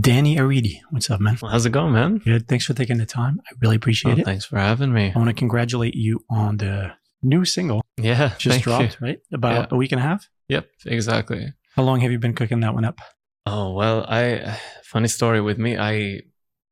Danny 0.00 0.36
Aridi. 0.36 0.80
What's 0.90 1.10
up, 1.10 1.20
man? 1.20 1.36
Well, 1.42 1.50
how's 1.50 1.66
it 1.66 1.70
going, 1.72 1.92
man? 1.92 2.18
Good. 2.18 2.48
Thanks 2.48 2.64
for 2.64 2.74
taking 2.74 2.98
the 2.98 3.06
time. 3.06 3.40
I 3.48 3.52
really 3.60 3.76
appreciate 3.76 4.16
Oh, 4.16 4.20
it. 4.20 4.24
thanks 4.24 4.44
for 4.44 4.58
having 4.58 4.92
me. 4.92 5.12
I 5.14 5.18
want 5.18 5.28
to 5.28 5.34
congratulate 5.34 5.94
you 5.94 6.24
on 6.30 6.58
the 6.58 6.92
new 7.22 7.44
single 7.44 7.82
Yeah, 7.96 8.32
just 8.38 8.62
dropped, 8.62 8.98
you. 9.00 9.06
right? 9.06 9.18
About 9.32 9.54
Yeah. 9.54 9.66
a 9.72 9.76
week 9.76 9.92
and 9.92 9.98
a 9.98 10.02
half. 10.02 10.28
Yep, 10.48 10.68
exactly. 10.86 11.52
How 11.76 11.82
long 11.82 12.00
have 12.00 12.12
you 12.12 12.18
been 12.18 12.34
cooking 12.34 12.60
that 12.60 12.72
one 12.74 12.84
up? 12.84 13.00
Oh 13.46 13.72
well, 13.72 14.04
I 14.08 14.58
funny 14.84 15.08
story 15.08 15.40
with 15.40 15.58
me. 15.58 15.76
I 15.76 16.20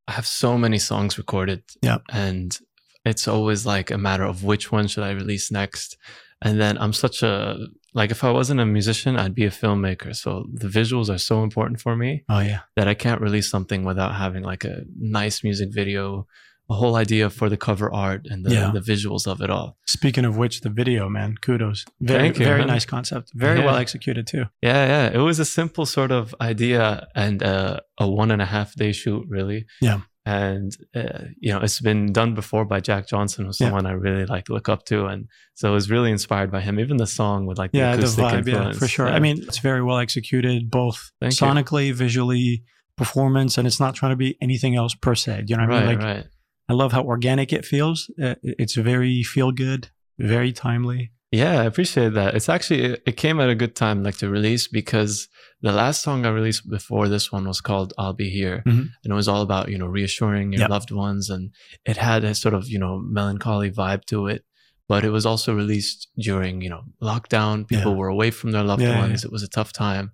I 0.06 0.12
have 0.12 0.26
so 0.26 0.56
many 0.56 0.78
songs 0.78 1.18
recorded. 1.18 1.62
Yeah. 1.82 1.98
and 2.10 2.56
it's 3.04 3.26
always 3.28 3.64
like 3.66 3.90
a 3.90 3.98
matter 3.98 4.24
of 4.24 4.44
which 4.44 4.70
one 4.72 4.86
should 4.86 5.04
I 5.04 5.10
release 5.12 5.50
next. 5.50 5.96
And 6.42 6.60
then 6.60 6.76
I'm 6.78 6.92
such 6.92 7.22
a 7.22 7.56
like 7.94 8.10
if 8.10 8.22
I 8.24 8.30
wasn't 8.30 8.60
a 8.60 8.66
musician, 8.66 9.16
I'd 9.16 9.34
be 9.34 9.44
a 9.44 9.50
filmmaker. 9.50 10.14
So 10.14 10.46
the 10.52 10.68
visuals 10.68 11.08
are 11.08 11.18
so 11.18 11.42
important 11.42 11.80
for 11.80 11.96
me 11.96 12.24
Oh 12.28 12.40
yeah. 12.40 12.60
that 12.76 12.86
I 12.88 12.94
can't 12.94 13.20
release 13.20 13.48
something 13.50 13.84
without 13.84 14.14
having 14.14 14.42
like 14.42 14.64
a 14.64 14.82
nice 14.98 15.42
music 15.42 15.70
video, 15.72 16.26
a 16.70 16.74
whole 16.74 16.96
idea 16.96 17.30
for 17.30 17.48
the 17.48 17.56
cover 17.56 17.90
art 17.92 18.26
and 18.30 18.44
the, 18.44 18.52
Yeah. 18.52 18.70
the 18.72 18.80
visuals 18.80 19.26
of 19.26 19.40
it 19.40 19.48
all. 19.50 19.78
Speaking 19.86 20.26
of 20.26 20.36
which, 20.36 20.60
the 20.60 20.68
video, 20.68 21.08
man, 21.08 21.36
kudos. 21.40 21.84
Very, 22.00 22.20
Thank 22.24 22.38
you, 22.38 22.44
very 22.44 22.58
man. 22.58 22.68
nice 22.68 22.84
concept. 22.84 23.32
Very 23.34 23.60
Yeah. 23.60 23.64
well 23.66 23.76
executed 23.76 24.26
too. 24.26 24.44
Yeah, 24.60 24.86
yeah. 24.86 25.10
It 25.18 25.18
was 25.18 25.38
a 25.38 25.46
simple 25.46 25.86
sort 25.86 26.12
of 26.12 26.34
idea 26.42 27.08
and 27.14 27.42
uh, 27.42 27.80
a 27.98 28.06
one 28.06 28.30
and 28.30 28.42
a 28.42 28.46
half 28.46 28.74
day 28.74 28.92
shoot, 28.92 29.24
really. 29.28 29.64
Yeah. 29.80 30.00
And 30.36 30.76
uh, 30.94 31.24
you 31.44 31.50
know, 31.52 31.60
it's 31.60 31.80
been 31.80 32.12
done 32.12 32.34
before 32.34 32.64
by 32.66 32.80
Jack 32.80 33.08
Johnson, 33.12 33.46
who's 33.46 33.58
Yeah. 33.60 33.68
someone 33.68 33.86
I 33.86 33.92
really 33.92 34.26
like 34.34 34.46
look 34.50 34.68
up 34.68 34.84
to, 34.90 35.06
and 35.06 35.26
so 35.54 35.70
I 35.70 35.72
was 35.72 35.86
really 35.94 36.10
inspired 36.10 36.50
by 36.50 36.60
him. 36.60 36.78
Even 36.78 36.96
the 36.98 37.06
song 37.06 37.46
with 37.46 37.56
like 37.62 37.72
the 37.72 37.78
Yeah, 37.78 37.92
the 37.96 37.98
acoustic 38.02 38.24
vibe, 38.24 38.46
yeah, 38.52 38.72
for 38.72 38.88
sure. 38.88 39.06
Yeah. 39.08 39.14
I 39.16 39.20
mean, 39.20 39.36
it's 39.48 39.58
very 39.70 39.82
well 39.82 39.98
executed, 39.98 40.70
both 40.70 40.98
Thank 41.20 41.32
you. 41.40 41.46
sonically, 41.46 41.92
visually, 41.94 42.62
performance, 42.96 43.56
and 43.58 43.66
it's 43.66 43.80
not 43.80 43.94
trying 43.94 44.12
to 44.12 44.16
be 44.16 44.36
anything 44.42 44.74
else 44.76 44.94
per 44.94 45.14
se. 45.14 45.44
You 45.46 45.56
know 45.56 45.66
what 45.66 45.72
I 45.74 45.78
mean? 45.78 45.86
Like, 45.98 46.04
right. 46.16 46.26
I 46.68 46.72
love 46.74 46.92
how 46.92 47.04
organic 47.04 47.52
it 47.58 47.64
feels. 47.64 48.10
Uh, 48.22 48.34
It's 48.42 48.74
very 48.74 49.22
feel 49.22 49.50
good, 49.52 49.88
very 50.18 50.52
timely. 50.52 51.12
Yeah, 51.30 51.60
I 51.60 51.64
appreciate 51.64 52.14
that. 52.14 52.34
It's 52.34 52.48
actually 52.48 52.96
it, 53.06 53.16
came 53.18 53.38
at 53.38 53.50
a 53.50 53.54
good 53.54 53.76
time, 53.76 54.02
like 54.02 54.16
to 54.18 54.30
release, 54.30 54.66
because 54.66 55.28
the 55.60 55.72
last 55.72 56.00
song 56.02 56.24
I 56.24 56.30
released 56.30 56.68
before 56.70 57.06
this 57.08 57.30
one 57.30 57.46
was 57.46 57.60
called 57.60 57.92
"I'll 57.98 58.14
Be 58.14 58.30
Here," 58.30 58.62
Mhm. 58.66 58.88
and 59.04 59.12
it 59.12 59.14
was 59.14 59.28
all 59.28 59.42
about 59.42 59.68
you 59.68 59.76
know 59.76 59.86
reassuring 59.86 60.52
your 60.52 60.60
Yep. 60.62 60.70
loved 60.70 60.90
ones, 60.90 61.28
and 61.28 61.50
it 61.84 61.98
had 61.98 62.24
a 62.24 62.34
sort 62.34 62.54
of 62.54 62.68
you 62.68 62.78
know 62.78 62.98
melancholy 62.98 63.70
vibe 63.70 64.04
to 64.06 64.26
it. 64.26 64.44
But 64.88 65.04
it 65.04 65.10
was 65.10 65.26
also 65.26 65.54
released 65.54 66.08
during 66.18 66.62
you 66.62 66.70
know 66.70 66.84
lockdown. 67.02 67.68
People 67.68 67.92
Yeah. 67.92 67.98
were 67.98 68.08
away 68.08 68.30
from 68.30 68.52
their 68.52 68.64
loved 68.64 68.80
Yeah, 68.82 68.92
yeah, 68.92 68.98
ones. 69.00 69.22
It 69.22 69.30
was 69.32 69.42
a 69.42 69.48
tough 69.48 69.70
time 69.72 70.12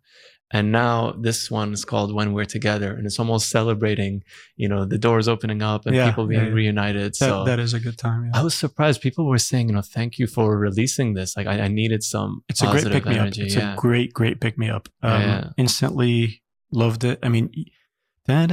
and 0.54 0.70
now 0.70 1.12
this 1.18 1.50
one 1.50 1.72
is 1.72 1.84
called 1.84 2.14
when 2.14 2.32
we're 2.32 2.44
together 2.44 2.94
and 2.94 3.06
it's 3.06 3.18
almost 3.18 3.50
celebrating 3.50 4.22
you 4.56 4.68
know 4.68 4.84
the 4.84 4.96
doors 4.96 5.26
opening 5.26 5.62
up 5.62 5.84
and 5.84 5.96
yeah, 5.96 6.08
people 6.08 6.26
being 6.26 6.46
yeah, 6.46 6.52
reunited 6.52 7.12
that, 7.12 7.16
so 7.16 7.44
that 7.44 7.58
is 7.58 7.74
a 7.74 7.80
good 7.80 7.98
time 7.98 8.30
i 8.32 8.42
was 8.42 8.54
surprised. 8.54 9.02
People 9.02 9.26
were 9.26 9.38
saying 9.38 9.68
you 9.68 9.74
know 9.74 9.82
thank 9.82 10.18
you 10.18 10.26
for 10.26 10.56
releasing 10.56 11.14
this. 11.14 11.36
Like 11.36 11.48
i, 11.48 11.60
I 11.60 11.68
needed 11.68 12.02
some 12.02 12.44
it's 12.48 12.62
a 12.62 12.70
great 12.70 12.86
pick 12.86 13.04
me 13.04 13.18
up. 13.18 13.36
it's 13.36 13.56
a 13.56 13.74
great 13.76 14.14
great 14.14 14.40
pick 14.40 14.56
me 14.56 14.70
up. 14.70 14.88
Um, 15.02 15.52
instantly 15.56 16.42
loved 16.70 17.04
it. 17.04 17.18
I 17.22 17.28
mean 17.28 17.50
i 18.28 18.46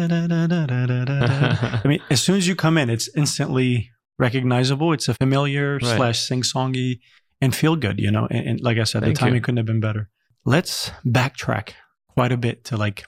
mean 1.86 2.02
as 2.10 2.22
soon 2.22 2.36
as 2.36 2.48
you 2.48 2.56
come 2.56 2.78
in 2.78 2.90
it's 2.90 3.10
instantly 3.16 3.92
recognizable. 4.18 4.94
It's 4.94 5.08
a 5.08 5.14
familiar 5.14 5.76
right. 5.76 5.96
slash 5.96 6.20
sing-songy 6.20 7.00
and 7.40 7.56
feel 7.56 7.76
good 7.76 8.00
you 8.00 8.12
know 8.12 8.28
and, 8.30 8.50
and 8.50 8.62
like 8.62 8.78
i 8.78 8.84
said 8.84 9.02
thank 9.02 9.16
the 9.16 9.20
timing 9.20 9.42
couldn't 9.42 9.58
have 9.58 9.68
been 9.68 9.80
better. 9.80 10.10
Let's 10.44 10.90
backtrack 11.06 11.74
quite 12.16 12.32
a 12.32 12.38
bit 12.38 12.66
to 12.66 12.78
like 12.78 13.06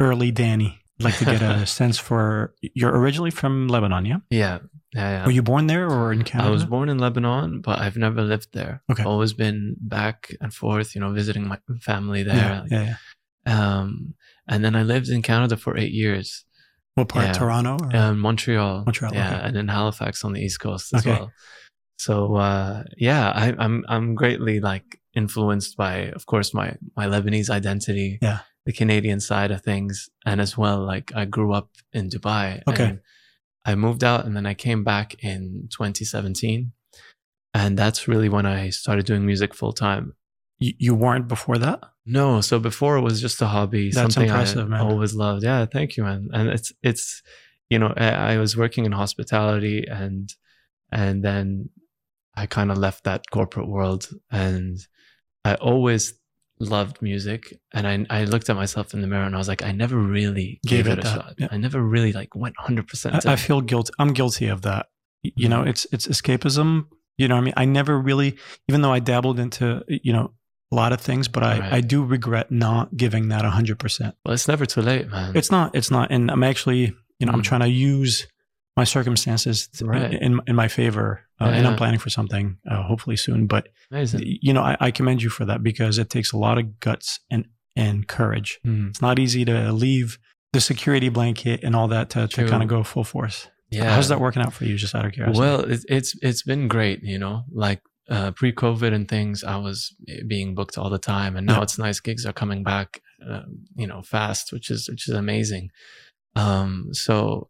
early 0.00 0.30
Danny. 0.30 0.78
I'd 1.00 1.04
like 1.04 1.18
to 1.18 1.24
get 1.24 1.42
a 1.42 1.66
sense 1.80 1.98
for 1.98 2.54
you're 2.60 2.96
originally 2.96 3.30
from 3.30 3.68
Lebanon, 3.68 4.04
yeah? 4.04 4.18
yeah. 4.30 4.58
Yeah. 4.94 5.10
yeah. 5.10 5.24
Were 5.24 5.30
you 5.32 5.42
born 5.42 5.66
there 5.68 5.88
or 5.90 6.12
in 6.12 6.22
Canada? 6.22 6.48
I 6.48 6.52
was 6.52 6.66
born 6.66 6.88
in 6.90 6.98
Lebanon, 6.98 7.60
but 7.62 7.78
I've 7.78 7.96
never 7.96 8.20
lived 8.22 8.48
there. 8.52 8.82
Okay. 8.90 9.02
Always 9.04 9.32
been 9.32 9.74
back 9.80 10.34
and 10.40 10.52
forth, 10.52 10.94
you 10.94 11.00
know, 11.00 11.12
visiting 11.12 11.48
my 11.48 11.58
family 11.80 12.22
there. 12.22 12.36
yeah, 12.36 12.64
yeah, 12.70 12.96
yeah. 13.46 13.78
Um, 13.80 14.14
and 14.46 14.62
then 14.64 14.76
I 14.76 14.82
lived 14.82 15.08
in 15.08 15.22
Canada 15.22 15.56
for 15.56 15.78
eight 15.78 15.92
years, 15.92 16.44
What 16.94 17.08
part? 17.08 17.24
Yeah. 17.26 17.32
Toronto? 17.32 17.78
Or? 17.82 17.96
um, 17.96 18.18
Montreal. 18.20 18.84
Montreal, 18.84 19.14
Yeah. 19.14 19.34
okay. 19.36 19.46
And 19.48 19.56
in 19.56 19.68
Halifax 19.68 20.24
on 20.24 20.34
the 20.34 20.40
East 20.42 20.60
Coast 20.60 20.92
as 20.92 21.06
Okay. 21.06 21.18
well. 21.18 21.32
So, 21.96 22.34
uh, 22.36 22.84
yeah, 22.98 23.30
I, 23.30 23.54
I'm, 23.58 23.84
I'm 23.88 24.14
greatly 24.14 24.60
like 24.60 25.00
influenced 25.14 25.76
by, 25.76 26.10
of 26.14 26.26
course, 26.26 26.54
my, 26.54 26.76
my 26.96 27.06
Lebanese 27.06 27.50
identity. 27.50 28.18
Yeah. 28.22 28.40
The 28.64 28.72
Canadian 28.72 29.18
side 29.20 29.50
of 29.50 29.62
things. 29.62 30.08
And 30.24 30.40
as 30.40 30.56
well, 30.56 30.86
like 30.86 31.10
I 31.16 31.24
grew 31.24 31.52
up 31.52 31.70
in 31.92 32.08
Dubai. 32.08 32.62
Okay. 32.68 32.84
and 32.84 33.00
I 33.64 33.74
moved 33.74 34.04
out 34.04 34.24
and 34.24 34.36
then 34.36 34.46
I 34.46 34.54
came 34.54 34.84
back 34.84 35.16
in 35.22 35.68
2017. 35.70 36.72
And 37.54 37.76
that's 37.76 38.06
really 38.08 38.28
when 38.28 38.46
I 38.46 38.70
started 38.70 39.04
doing 39.04 39.26
music 39.26 39.52
full 39.54 39.72
time. 39.72 40.14
you, 40.58 40.74
you 40.78 40.94
weren't 40.94 41.26
before 41.28 41.58
that? 41.58 41.80
No, 42.06 42.40
so 42.40 42.58
before 42.58 42.96
it 42.96 43.02
was 43.02 43.20
just 43.20 43.42
a 43.42 43.46
hobby, 43.46 43.90
That's 43.90 44.14
something 44.14 44.28
impressive, 44.30 44.66
I 44.66 44.68
man. 44.68 44.80
always 44.80 45.14
loved. 45.14 45.44
Yeah, 45.44 45.66
thank 45.66 45.96
you, 45.96 46.02
man. 46.04 46.30
And 46.32 46.48
it's 46.48 46.72
it's 46.82 47.22
you 47.70 47.78
know 47.78 47.92
I, 47.96 48.34
I 48.34 48.38
was 48.38 48.56
working 48.56 48.84
in 48.86 48.92
hospitality 48.92 49.84
and 49.88 50.32
and 50.90 51.24
then 51.24 51.70
I 52.34 52.46
kind 52.46 52.70
of 52.72 52.78
left 52.78 53.04
that 53.04 53.30
corporate 53.30 53.68
world 53.68 54.08
and 54.30 54.78
I 55.44 55.54
always 55.56 56.14
loved 56.60 57.02
music 57.02 57.58
and 57.74 57.86
I 57.88 58.06
I 58.20 58.24
looked 58.24 58.48
at 58.48 58.56
myself 58.56 58.94
in 58.94 59.00
the 59.00 59.06
mirror 59.08 59.24
and 59.24 59.34
I 59.34 59.38
was 59.38 59.48
like 59.48 59.62
I 59.64 59.72
never 59.72 59.96
really 59.96 60.60
Gave 60.66 60.84
gave, 60.84 60.86
it 60.86 60.98
it, 60.98 60.98
a 60.98 61.02
that, 61.02 61.14
shot. 61.14 61.34
yeah. 61.38 61.48
I 61.50 61.56
never 61.56 61.80
really 61.82 62.12
like 62.12 62.34
went 62.36 62.54
hundred 62.58 62.86
percent. 62.86 63.26
I, 63.26 63.32
I 63.32 63.36
feel 63.36 63.60
guilty. 63.60 63.92
I'm 63.98 64.12
guilty 64.12 64.46
of 64.48 64.62
that. 64.62 64.86
You 65.22 65.48
know, 65.48 65.62
Mhm. 65.62 65.68
it's 65.70 65.86
it's 65.92 66.06
escapism. 66.06 66.86
You 67.18 67.28
know, 67.28 67.34
what 67.36 67.42
I 67.42 67.44
mean, 67.44 67.54
I 67.56 67.64
never 67.64 67.98
really, 67.98 68.36
even 68.68 68.82
though 68.82 68.92
I 68.92 69.00
dabbled 69.00 69.38
into 69.40 69.82
you 69.88 70.12
know 70.12 70.32
a 70.70 70.74
lot 70.74 70.92
of 70.92 71.00
things, 71.00 71.28
but 71.28 71.42
I 71.42 71.58
Right. 71.58 71.72
I 71.74 71.80
do 71.80 72.02
regret 72.04 72.50
not 72.50 72.96
giving 72.96 73.28
that 73.28 73.44
hundred 73.44 73.78
percent. 73.78 74.14
Well, 74.24 74.34
it's 74.34 74.48
never 74.48 74.64
too 74.66 74.82
late, 74.82 75.08
man. 75.10 75.36
It's 75.36 75.50
not. 75.50 75.74
It's 75.74 75.90
not. 75.90 76.10
And 76.12 76.30
I'm 76.30 76.42
actually, 76.44 76.94
you 77.18 77.26
know, 77.26 77.32
I'm 77.32 77.40
Mm. 77.42 77.44
trying 77.44 77.60
to 77.60 77.68
use 77.68 78.26
my 78.76 78.84
circumstances 78.84 79.68
Right. 79.82 80.12
in 80.14 80.40
in 80.46 80.56
my 80.56 80.68
favor, 80.68 81.26
uh, 81.40 81.46
Yeah, 81.46 81.56
and 81.58 81.66
I'm 81.66 81.76
planning 81.76 82.00
for 82.00 82.10
something 82.10 82.56
uh, 82.70 82.82
hopefully 82.82 83.16
soon. 83.16 83.46
But 83.46 83.68
amazing. 83.90 84.22
you 84.42 84.52
know, 84.52 84.62
I, 84.62 84.76
I 84.80 84.90
commend 84.90 85.22
you 85.22 85.30
for 85.30 85.44
that 85.46 85.62
because 85.62 85.98
it 85.98 86.08
takes 86.10 86.32
a 86.32 86.38
lot 86.38 86.58
of 86.58 86.80
guts 86.80 87.20
and 87.30 87.46
and 87.76 88.06
courage. 88.06 88.58
Mm, 88.66 88.88
It's 88.90 89.00
not 89.02 89.18
easy 89.18 89.44
to 89.44 89.72
leave 89.72 90.18
the 90.52 90.60
security 90.60 91.08
blanket 91.08 91.60
and 91.64 91.74
all 91.74 91.88
that 91.88 92.10
to, 92.10 92.28
to 92.28 92.46
kind 92.48 92.62
of 92.62 92.68
go 92.68 92.82
full 92.82 93.04
force. 93.04 93.48
Yeah. 93.70 93.94
How's 93.94 94.08
that 94.08 94.20
working 94.20 94.42
out 94.42 94.52
for 94.52 94.66
you? 94.66 94.76
Just 94.76 94.94
out 94.94 95.06
of 95.06 95.12
curiosity. 95.12 95.40
Well, 95.40 95.60
it, 95.60 95.80
it's 95.88 96.14
it's 96.22 96.42
been 96.42 96.68
great, 96.68 97.02
you 97.02 97.18
know. 97.18 97.44
Like 97.50 97.80
uh, 98.10 98.32
pre-COVID 98.32 98.92
and 98.92 99.08
things, 99.08 99.42
I 99.44 99.56
was 99.56 99.94
being 100.26 100.54
booked 100.54 100.76
all 100.76 100.90
the 100.90 100.98
time, 100.98 101.36
and 101.36 101.46
now 101.46 101.56
Yeah. 101.56 101.62
it's 101.62 101.78
nice. 101.78 102.00
Gigs 102.00 102.26
are 102.26 102.34
coming 102.34 102.62
back, 102.64 103.00
uh, 103.26 103.42
you 103.76 103.86
know, 103.86 104.02
fast, 104.02 104.52
which 104.52 104.70
is 104.70 104.88
which 104.90 105.08
is 105.08 105.14
amazing. 105.14 105.70
Um, 106.36 106.88
so 106.92 107.48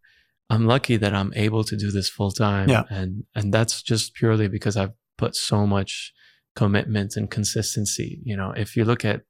I'm 0.53 0.65
lucky 0.75 0.97
that 1.03 1.15
I'm 1.21 1.33
able 1.47 1.65
to 1.71 1.77
do 1.77 1.91
this 1.91 2.09
full 2.17 2.31
time, 2.47 2.69
Yeah. 2.69 2.85
and 2.99 3.11
and 3.35 3.47
that's 3.57 3.83
just 3.83 4.15
purely 4.21 4.49
because 4.57 4.77
I've 4.81 4.95
put 5.23 5.33
so 5.51 5.67
much 5.67 6.13
commitment 6.61 7.17
and 7.17 7.31
consistency. 7.31 8.21
You 8.25 8.37
know, 8.37 8.51
if 8.65 8.77
you 8.77 8.85
look 8.85 9.05
at 9.05 9.23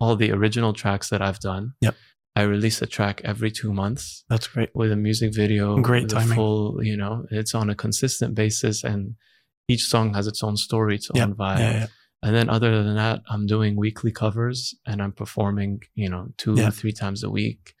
all 0.00 0.16
the 0.16 0.32
original 0.32 0.72
tracks 0.72 1.08
that 1.10 1.22
I've 1.22 1.40
done, 1.40 1.64
Yep. 1.80 1.94
I 2.36 2.42
release 2.42 2.82
a 2.82 2.86
track 2.86 3.20
every 3.24 3.50
two 3.52 3.72
months 3.72 4.24
That's 4.28 4.48
great. 4.48 4.70
with 4.74 4.90
a 4.90 4.96
music 4.96 5.30
video. 5.34 5.78
Great 5.80 6.08
timing. 6.08 6.34
full, 6.36 6.82
you 6.82 6.96
know, 6.96 7.26
it's 7.30 7.54
on 7.54 7.70
a 7.70 7.74
consistent 7.76 8.34
basis, 8.34 8.82
and 8.82 9.14
each 9.68 9.84
song 9.84 10.14
has 10.14 10.26
its 10.26 10.42
own 10.42 10.56
story, 10.56 10.96
its 10.96 11.08
Yep. 11.14 11.28
own 11.28 11.34
vibe. 11.36 11.58
Yeah, 11.60 11.72
yeah. 11.80 11.86
And 12.24 12.34
then 12.34 12.48
other 12.48 12.82
than 12.82 12.96
that, 12.96 13.20
I'm 13.28 13.46
doing 13.46 13.76
weekly 13.76 14.10
covers 14.10 14.74
and 14.86 15.00
I'm 15.02 15.12
performing, 15.12 15.82
you 15.94 16.08
know, 16.08 16.28
two 16.38 16.54
Yeah. 16.56 16.68
or 16.68 16.70
three 16.72 16.92
times 16.92 17.22
a 17.22 17.30
week, 17.30 17.73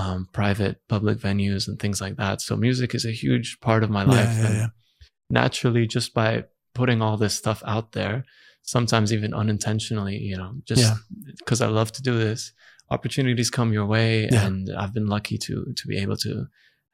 um, 0.00 0.28
private, 0.40 0.76
public 0.94 1.18
venues 1.26 1.62
and 1.68 1.76
things 1.78 2.00
like 2.04 2.16
that. 2.22 2.36
So 2.46 2.56
music 2.56 2.90
is 2.98 3.04
a 3.04 3.12
huge 3.24 3.48
part 3.60 3.82
of 3.84 3.90
my 3.98 4.04
life. 4.16 4.34
yeah, 4.38 4.46
and 4.46 4.54
yeah. 4.60 4.66
naturally, 5.40 5.86
just 5.96 6.14
by 6.14 6.30
putting 6.74 7.02
all 7.02 7.16
this 7.16 7.34
stuff 7.42 7.60
out 7.74 7.92
there, 7.92 8.16
sometimes 8.62 9.12
even 9.12 9.32
unintentionally, 9.42 10.16
you 10.30 10.36
know, 10.40 10.52
just 10.70 10.82
Yeah. 10.82 10.96
because 11.38 11.60
I 11.60 11.68
love 11.68 11.90
to 11.92 12.02
do 12.02 12.14
this, 12.26 12.52
opportunities 12.96 13.50
come 13.50 13.72
your 13.72 13.86
way, 13.86 14.10
Yeah. 14.30 14.46
and 14.46 14.68
I've 14.80 14.94
been 14.98 15.06
lucky 15.16 15.38
to 15.46 15.54
to 15.78 15.84
be 15.92 15.96
able 16.04 16.16
to 16.26 16.32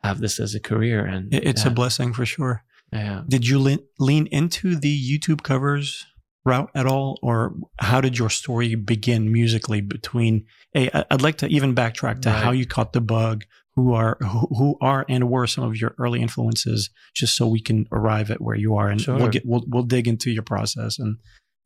have 0.07 0.21
this 0.21 0.41
as 0.41 0.55
a 0.55 0.61
career. 0.61 1.05
And 1.15 1.23
It's 1.51 1.65
yeah, 1.65 1.71
a 1.71 1.75
blessing 1.81 2.13
for 2.15 2.27
sure. 2.27 2.57
yeah. 2.93 3.23
Did 3.29 3.45
you 3.49 3.59
lean, 3.67 3.81
lean 3.99 4.27
into 4.41 4.77
the 4.85 4.95
YouTube 5.11 5.43
covers 5.43 6.07
route 6.47 6.71
at 6.75 6.87
all, 6.87 7.19
or 7.23 7.55
how 7.79 8.01
did 8.01 8.17
your 8.19 8.31
story 8.31 8.75
begin 8.77 9.31
musically? 9.33 9.81
Between, 9.83 10.47
I- 10.75 11.05
I'd 11.11 11.21
like 11.23 11.37
to 11.39 11.47
even 11.49 11.75
backtrack 11.75 12.23
to 12.23 12.31
how 12.31 12.53
you 12.53 12.65
caught 12.67 12.93
the 12.95 13.01
bug. 13.03 13.45
Who 13.79 13.93
are 13.93 14.17
who 14.23 14.47
who 14.57 14.79
are 14.81 15.05
and 15.07 15.29
were 15.29 15.47
some 15.47 15.63
of 15.65 15.77
your 15.79 15.95
early 15.99 16.23
influences, 16.23 16.89
just 17.15 17.37
so 17.37 17.47
we 17.47 17.61
can 17.61 17.87
arrive 17.93 18.31
at 18.31 18.41
where 18.41 18.57
you 18.57 18.75
are, 18.77 18.89
and 18.89 19.05
we'll 19.07 19.29
get 19.29 19.43
we'll 19.45 19.65
we'll 19.67 19.83
dig 19.83 20.09
into 20.09 20.31
your 20.31 20.43
process 20.45 20.99
and 20.99 21.19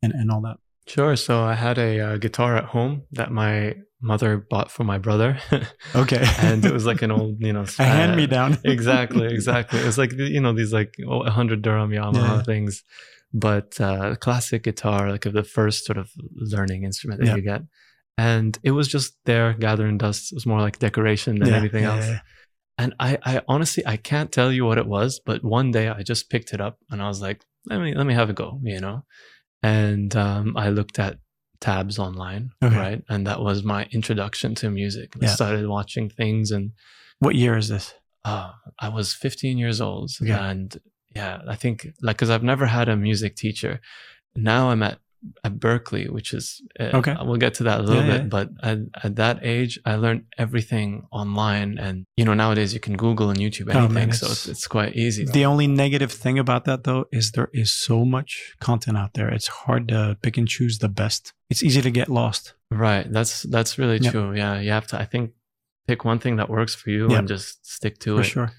and 0.03 0.11
and 0.11 0.29
all 0.29 0.41
that. 0.41 0.57
Sure. 0.87 1.15
So 1.15 1.41
I 1.41 1.53
had 1.53 1.77
a 1.77 1.99
uh, 2.01 2.17
guitar 2.17 2.57
at 2.57 2.65
home 2.65 3.03
that 3.13 3.31
my 3.31 3.75
mother 4.01 4.45
bought 4.49 4.69
for 4.71 4.83
my 4.83 4.97
brother. 4.97 5.37
Okay. 5.95 6.25
and 6.41 6.65
it 6.65 6.73
was 6.73 6.85
like 6.85 7.01
an 7.01 7.11
old, 7.11 7.37
you 7.39 7.53
know, 7.53 7.63
a 7.79 7.83
hand 7.83 8.17
me 8.17 8.27
down. 8.27 8.57
exactly, 8.65 9.27
exactly. 9.37 9.79
It 9.79 9.85
was 9.85 9.97
like 9.97 10.11
you 10.11 10.41
know 10.41 10.51
these 10.51 10.73
like 10.73 10.95
oh, 11.07 11.19
100 11.19 11.61
dirham 11.61 11.91
Yamaha 11.91 12.13
Yeah. 12.15 12.43
things, 12.43 12.83
but 13.33 13.79
uh, 13.81 14.15
classic 14.15 14.63
guitar, 14.63 15.09
like 15.11 15.23
the 15.23 15.43
first 15.43 15.85
sort 15.85 15.97
of 15.97 16.09
learning 16.35 16.83
instrument 16.83 17.21
that 17.21 17.27
Yeah. 17.27 17.35
you 17.35 17.41
get, 17.41 17.61
and 18.17 18.57
it 18.63 18.71
was 18.71 18.87
just 18.87 19.15
there 19.25 19.53
gathering 19.53 19.97
dust. 19.97 20.31
It 20.31 20.35
was 20.35 20.45
more 20.45 20.61
like 20.61 20.79
decoration 20.79 21.39
than 21.39 21.49
Yeah, 21.49 21.55
anything 21.57 21.83
yeah, 21.83 21.91
else. 21.95 22.07
yeah. 22.07 22.19
And 22.77 22.95
I, 22.99 23.17
I 23.23 23.41
honestly, 23.47 23.83
I 23.85 23.97
can't 23.97 24.31
tell 24.31 24.51
you 24.51 24.65
what 24.65 24.77
it 24.77 24.87
was, 24.87 25.19
but 25.25 25.43
one 25.43 25.71
day 25.71 25.87
I 25.89 26.01
just 26.03 26.29
picked 26.29 26.51
it 26.53 26.61
up 26.61 26.77
and 26.89 27.01
I 27.01 27.07
was 27.07 27.21
like, 27.21 27.43
let 27.67 27.79
me 27.79 27.93
let 27.93 28.05
me 28.07 28.13
have 28.15 28.29
a 28.29 28.33
go, 28.33 28.59
you 28.63 28.79
know. 28.79 29.03
And 29.63 30.15
um, 30.15 30.57
I 30.57 30.69
looked 30.69 30.97
at 30.99 31.17
tabs 31.59 31.99
online, 31.99 32.51
Okay. 32.63 32.75
right, 32.75 33.03
and 33.07 33.27
that 33.27 33.39
was 33.41 33.63
my 33.63 33.85
introduction 33.91 34.55
to 34.55 34.69
music. 34.71 35.13
I 35.21 35.25
Yeah. 35.25 35.35
started 35.35 35.67
watching 35.67 36.09
things 36.09 36.49
and 36.51 36.71
What 37.19 37.35
year 37.35 37.55
is 37.57 37.67
this? 37.69 37.93
uh, 38.25 38.51
I 38.79 38.89
was 38.89 39.13
15 39.13 39.57
years 39.59 39.79
old, 39.81 40.11
Okay. 40.21 40.31
and 40.31 40.75
yeah, 41.15 41.41
I 41.47 41.55
think 41.55 41.87
like 42.01 42.17
because 42.17 42.29
I've 42.29 42.43
never 42.43 42.65
had 42.67 42.87
a 42.89 42.95
music 42.95 43.35
teacher. 43.35 43.79
Now 44.35 44.69
I'm 44.71 44.83
at 44.83 44.99
at 45.43 45.59
Berklee, 45.59 46.09
which 46.09 46.33
is 46.33 46.63
uh, 46.79 46.89
Okay. 46.99 47.15
We'll 47.21 47.35
get 47.37 47.53
to 47.55 47.63
that 47.65 47.79
a 47.81 47.83
little 47.83 48.01
Yeah, 48.03 48.11
bit, 48.11 48.21
yeah. 48.21 48.27
but 48.27 48.49
at, 48.63 48.79
at 49.03 49.15
that 49.17 49.37
age, 49.43 49.79
I 49.85 49.93
learned 49.95 50.23
everything 50.35 51.03
online, 51.11 51.77
and 51.77 52.05
you 52.17 52.25
know 52.25 52.33
nowadays 52.33 52.73
you 52.73 52.79
can 52.79 52.97
Google 52.97 53.29
and 53.29 53.37
YouTube 53.39 53.67
Oh, 53.73 53.77
anything, 53.77 53.93
man, 53.93 54.13
so 54.13 54.25
it's- 54.25 54.31
it's, 54.31 54.47
it's 54.47 54.67
quite 54.67 54.95
easy. 54.95 55.25
The 55.25 55.45
only 55.45 55.67
negative 55.67 56.11
thing 56.11 56.39
about 56.39 56.65
that 56.65 56.85
though 56.85 57.05
is 57.11 57.33
there 57.33 57.49
is 57.53 57.71
so 57.71 58.03
much 58.03 58.55
content 58.59 58.97
out 58.97 59.13
there. 59.13 59.29
It's 59.29 59.47
hard 59.47 59.89
to 59.89 60.17
pick 60.23 60.37
and 60.37 60.47
choose 60.47 60.79
the 60.79 60.89
best. 60.89 61.33
It's 61.51 61.61
easy 61.63 61.81
to 61.83 61.91
get 61.91 62.09
lost. 62.09 62.53
right? 62.71 63.05
That's 63.11 63.43
that's 63.43 63.77
really 63.77 63.99
Yep. 63.99 64.11
true. 64.11 64.33
Yeah, 64.33 64.59
you 64.59 64.71
have 64.71 64.87
to. 64.87 64.99
I 64.99 65.05
think 65.05 65.33
pick 65.87 66.03
one 66.03 66.19
thing 66.19 66.37
that 66.37 66.49
works 66.49 66.73
for 66.73 66.89
you 66.89 67.09
Yep. 67.09 67.19
and 67.19 67.27
just 67.27 67.63
stick 67.75 67.99
to 67.99 68.15
For 68.15 68.21
it. 68.21 68.23
For 68.23 68.29
sure. 68.29 68.51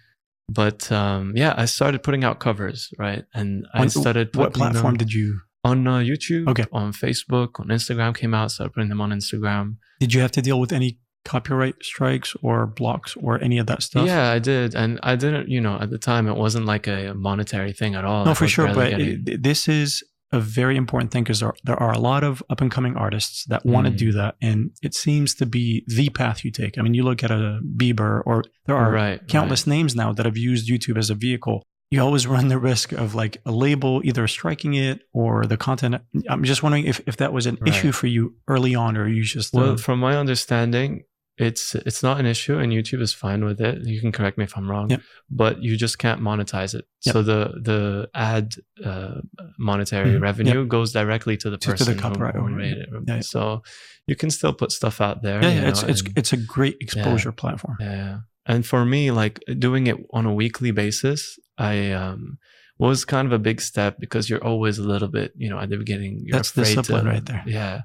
But 0.48 0.90
um, 0.92 1.32
yeah, 1.36 1.54
I 1.56 1.64
started 1.66 2.02
putting 2.02 2.24
out 2.24 2.38
covers, 2.40 2.90
right? 2.98 3.24
And 3.34 3.66
I 3.74 3.86
started. 3.86 4.34
What 4.36 4.52
putting 4.52 4.62
them- 4.64 4.72
platform 4.72 4.96
did 4.96 5.12
you 5.12 5.40
on 5.64 5.86
uh, 5.86 5.98
YouTube, 5.98 6.48
Okay. 6.48 6.64
on 6.72 6.92
Facebook, 6.92 7.60
on 7.60 7.68
Instagram 7.68 8.14
came 8.16 8.34
out, 8.34 8.50
started 8.50 8.72
putting 8.74 8.88
them 8.88 9.00
on 9.00 9.10
Instagram. 9.10 9.76
did 10.00 10.12
you 10.12 10.20
have 10.20 10.32
to 10.32 10.42
deal 10.42 10.58
with 10.58 10.72
any 10.72 10.98
copyright 11.24 11.76
strikes 11.84 12.34
or 12.42 12.66
blocks 12.66 13.16
or 13.16 13.40
any 13.40 13.58
of 13.58 13.66
that 13.68 13.80
stuff? 13.80 14.04
Yeah, 14.06 14.28
I 14.32 14.40
did, 14.40 14.74
and 14.74 14.98
I 15.04 15.14
didn't. 15.14 15.48
You 15.48 15.60
know, 15.60 15.78
at 15.80 15.90
the 15.90 15.98
time, 15.98 16.26
it 16.26 16.36
wasn't 16.36 16.66
like 16.66 16.88
a 16.88 17.14
monetary 17.14 17.72
thing 17.72 17.94
at 17.94 18.04
all. 18.04 18.24
No, 18.24 18.32
I 18.32 18.34
for 18.34 18.48
sure. 18.48 18.74
But 18.74 18.90
getting- 18.90 19.22
it, 19.26 19.42
this 19.44 19.68
is 19.68 20.02
a 20.32 20.40
very 20.40 20.76
important 20.76 21.10
thing 21.10 21.22
because 21.24 21.40
there, 21.40 21.52
there 21.64 21.76
are 21.76 21.92
a 21.92 21.98
lot 21.98 22.24
of 22.24 22.42
up 22.50 22.60
and 22.60 22.70
coming 22.70 22.96
artists 22.96 23.44
that 23.46 23.64
want 23.66 23.86
to 23.86 23.92
Mm. 23.92 23.96
do 23.98 24.12
that. 24.12 24.36
And 24.40 24.70
it 24.82 24.94
seems 24.94 25.34
to 25.36 25.46
be 25.46 25.84
the 25.86 26.08
path 26.08 26.44
you 26.44 26.50
take. 26.50 26.78
I 26.78 26.82
mean, 26.82 26.94
you 26.94 27.02
look 27.02 27.22
at 27.22 27.30
a 27.30 27.60
Bieber 27.76 28.22
or 28.24 28.44
there 28.66 28.76
are 28.76 28.90
right, 28.90 29.28
countless 29.28 29.66
names 29.66 29.94
now 29.94 30.12
that 30.14 30.24
have 30.26 30.36
used 30.38 30.68
YouTube 30.70 30.96
as 30.96 31.10
a 31.10 31.14
vehicle. 31.14 31.62
You 31.90 32.00
always 32.00 32.26
run 32.34 32.48
the 32.48 32.58
risk 32.58 32.92
of 32.92 33.14
like 33.14 33.36
a 33.44 33.52
label 33.52 34.00
either 34.04 34.26
striking 34.26 34.72
it 34.74 35.00
or 35.12 35.44
the 35.44 35.58
content. 35.58 35.96
I'm 36.28 36.42
just 36.44 36.62
wondering 36.62 36.86
if, 36.86 37.00
if 37.06 37.18
that 37.18 37.32
was 37.34 37.44
an 37.46 37.58
Right. 37.60 37.68
issue 37.68 37.92
for 37.92 38.06
you 38.06 38.34
early 38.48 38.74
on 38.74 38.96
or 38.96 39.06
you 39.08 39.24
just. 39.24 39.52
Well, 39.52 39.72
uh, 39.72 39.76
from 39.76 40.00
my 40.00 40.16
understanding, 40.16 41.02
it's 41.38 41.74
it's 41.74 42.02
not 42.02 42.20
an 42.20 42.26
issue, 42.26 42.58
and 42.58 42.72
YouTube 42.72 43.00
is 43.00 43.12
fine 43.14 43.44
with 43.44 43.60
it. 43.60 43.84
You 43.86 44.00
can 44.00 44.12
correct 44.12 44.36
me 44.38 44.44
if 44.44 44.56
I'm 44.56 44.70
wrong, 44.70 44.90
Yep. 44.90 45.00
but 45.30 45.62
you 45.62 45.76
just 45.76 45.98
can't 45.98 46.20
monetize 46.20 46.74
it. 46.74 46.84
Yep. 47.06 47.12
So 47.12 47.22
the 47.22 47.40
the 47.62 48.08
ad 48.14 48.54
uh, 48.84 49.20
monetary 49.58 50.10
Mhm. 50.12 50.20
revenue 50.20 50.66
goes 50.66 50.92
directly 50.92 51.36
to 51.38 51.50
the 51.50 51.56
To- 51.56 51.64
to 51.66 51.70
the 51.72 51.76
person 51.78 51.94
who- 51.94 52.00
copyright 52.00 52.34
who 52.34 52.48
made 52.50 52.76
it. 52.76 52.88
Yeah, 52.92 53.14
yeah. 53.16 53.20
So 53.20 53.62
you 54.06 54.16
can 54.16 54.30
still 54.30 54.52
put 54.52 54.72
stuff 54.72 55.00
out 55.00 55.22
there. 55.22 55.40
yeah, 55.42 55.48
yeah, 55.54 55.68
it's 55.68 55.82
know, 55.82 55.88
it's 55.88 56.02
and- 56.02 56.18
it's 56.18 56.32
a 56.32 56.36
great 56.36 56.76
exposure 56.80 57.32
platform. 57.32 57.76
Yeah. 57.80 58.18
And 58.44 58.66
for 58.66 58.84
me, 58.84 59.10
like 59.10 59.40
doing 59.58 59.86
it 59.86 59.96
on 60.12 60.26
a 60.26 60.34
weekly 60.34 60.70
basis, 60.72 61.38
I 61.58 61.92
um 61.92 62.38
was 62.78 63.04
kind 63.04 63.26
of 63.26 63.32
a 63.32 63.38
big 63.38 63.60
step 63.60 63.96
because 64.00 64.28
you're 64.28 64.42
always 64.44 64.78
a 64.78 64.82
little 64.82 65.08
bit, 65.08 65.32
you 65.36 65.48
know, 65.48 65.58
at 65.58 65.68
the 65.70 65.76
beginning. 65.76 66.20
You're 66.24 66.36
That's 66.38 66.50
afraid 66.50 66.64
discipline 66.74 67.04
to- 67.04 67.10
right 67.10 67.24
there. 67.24 67.42
Yeah. 67.46 67.82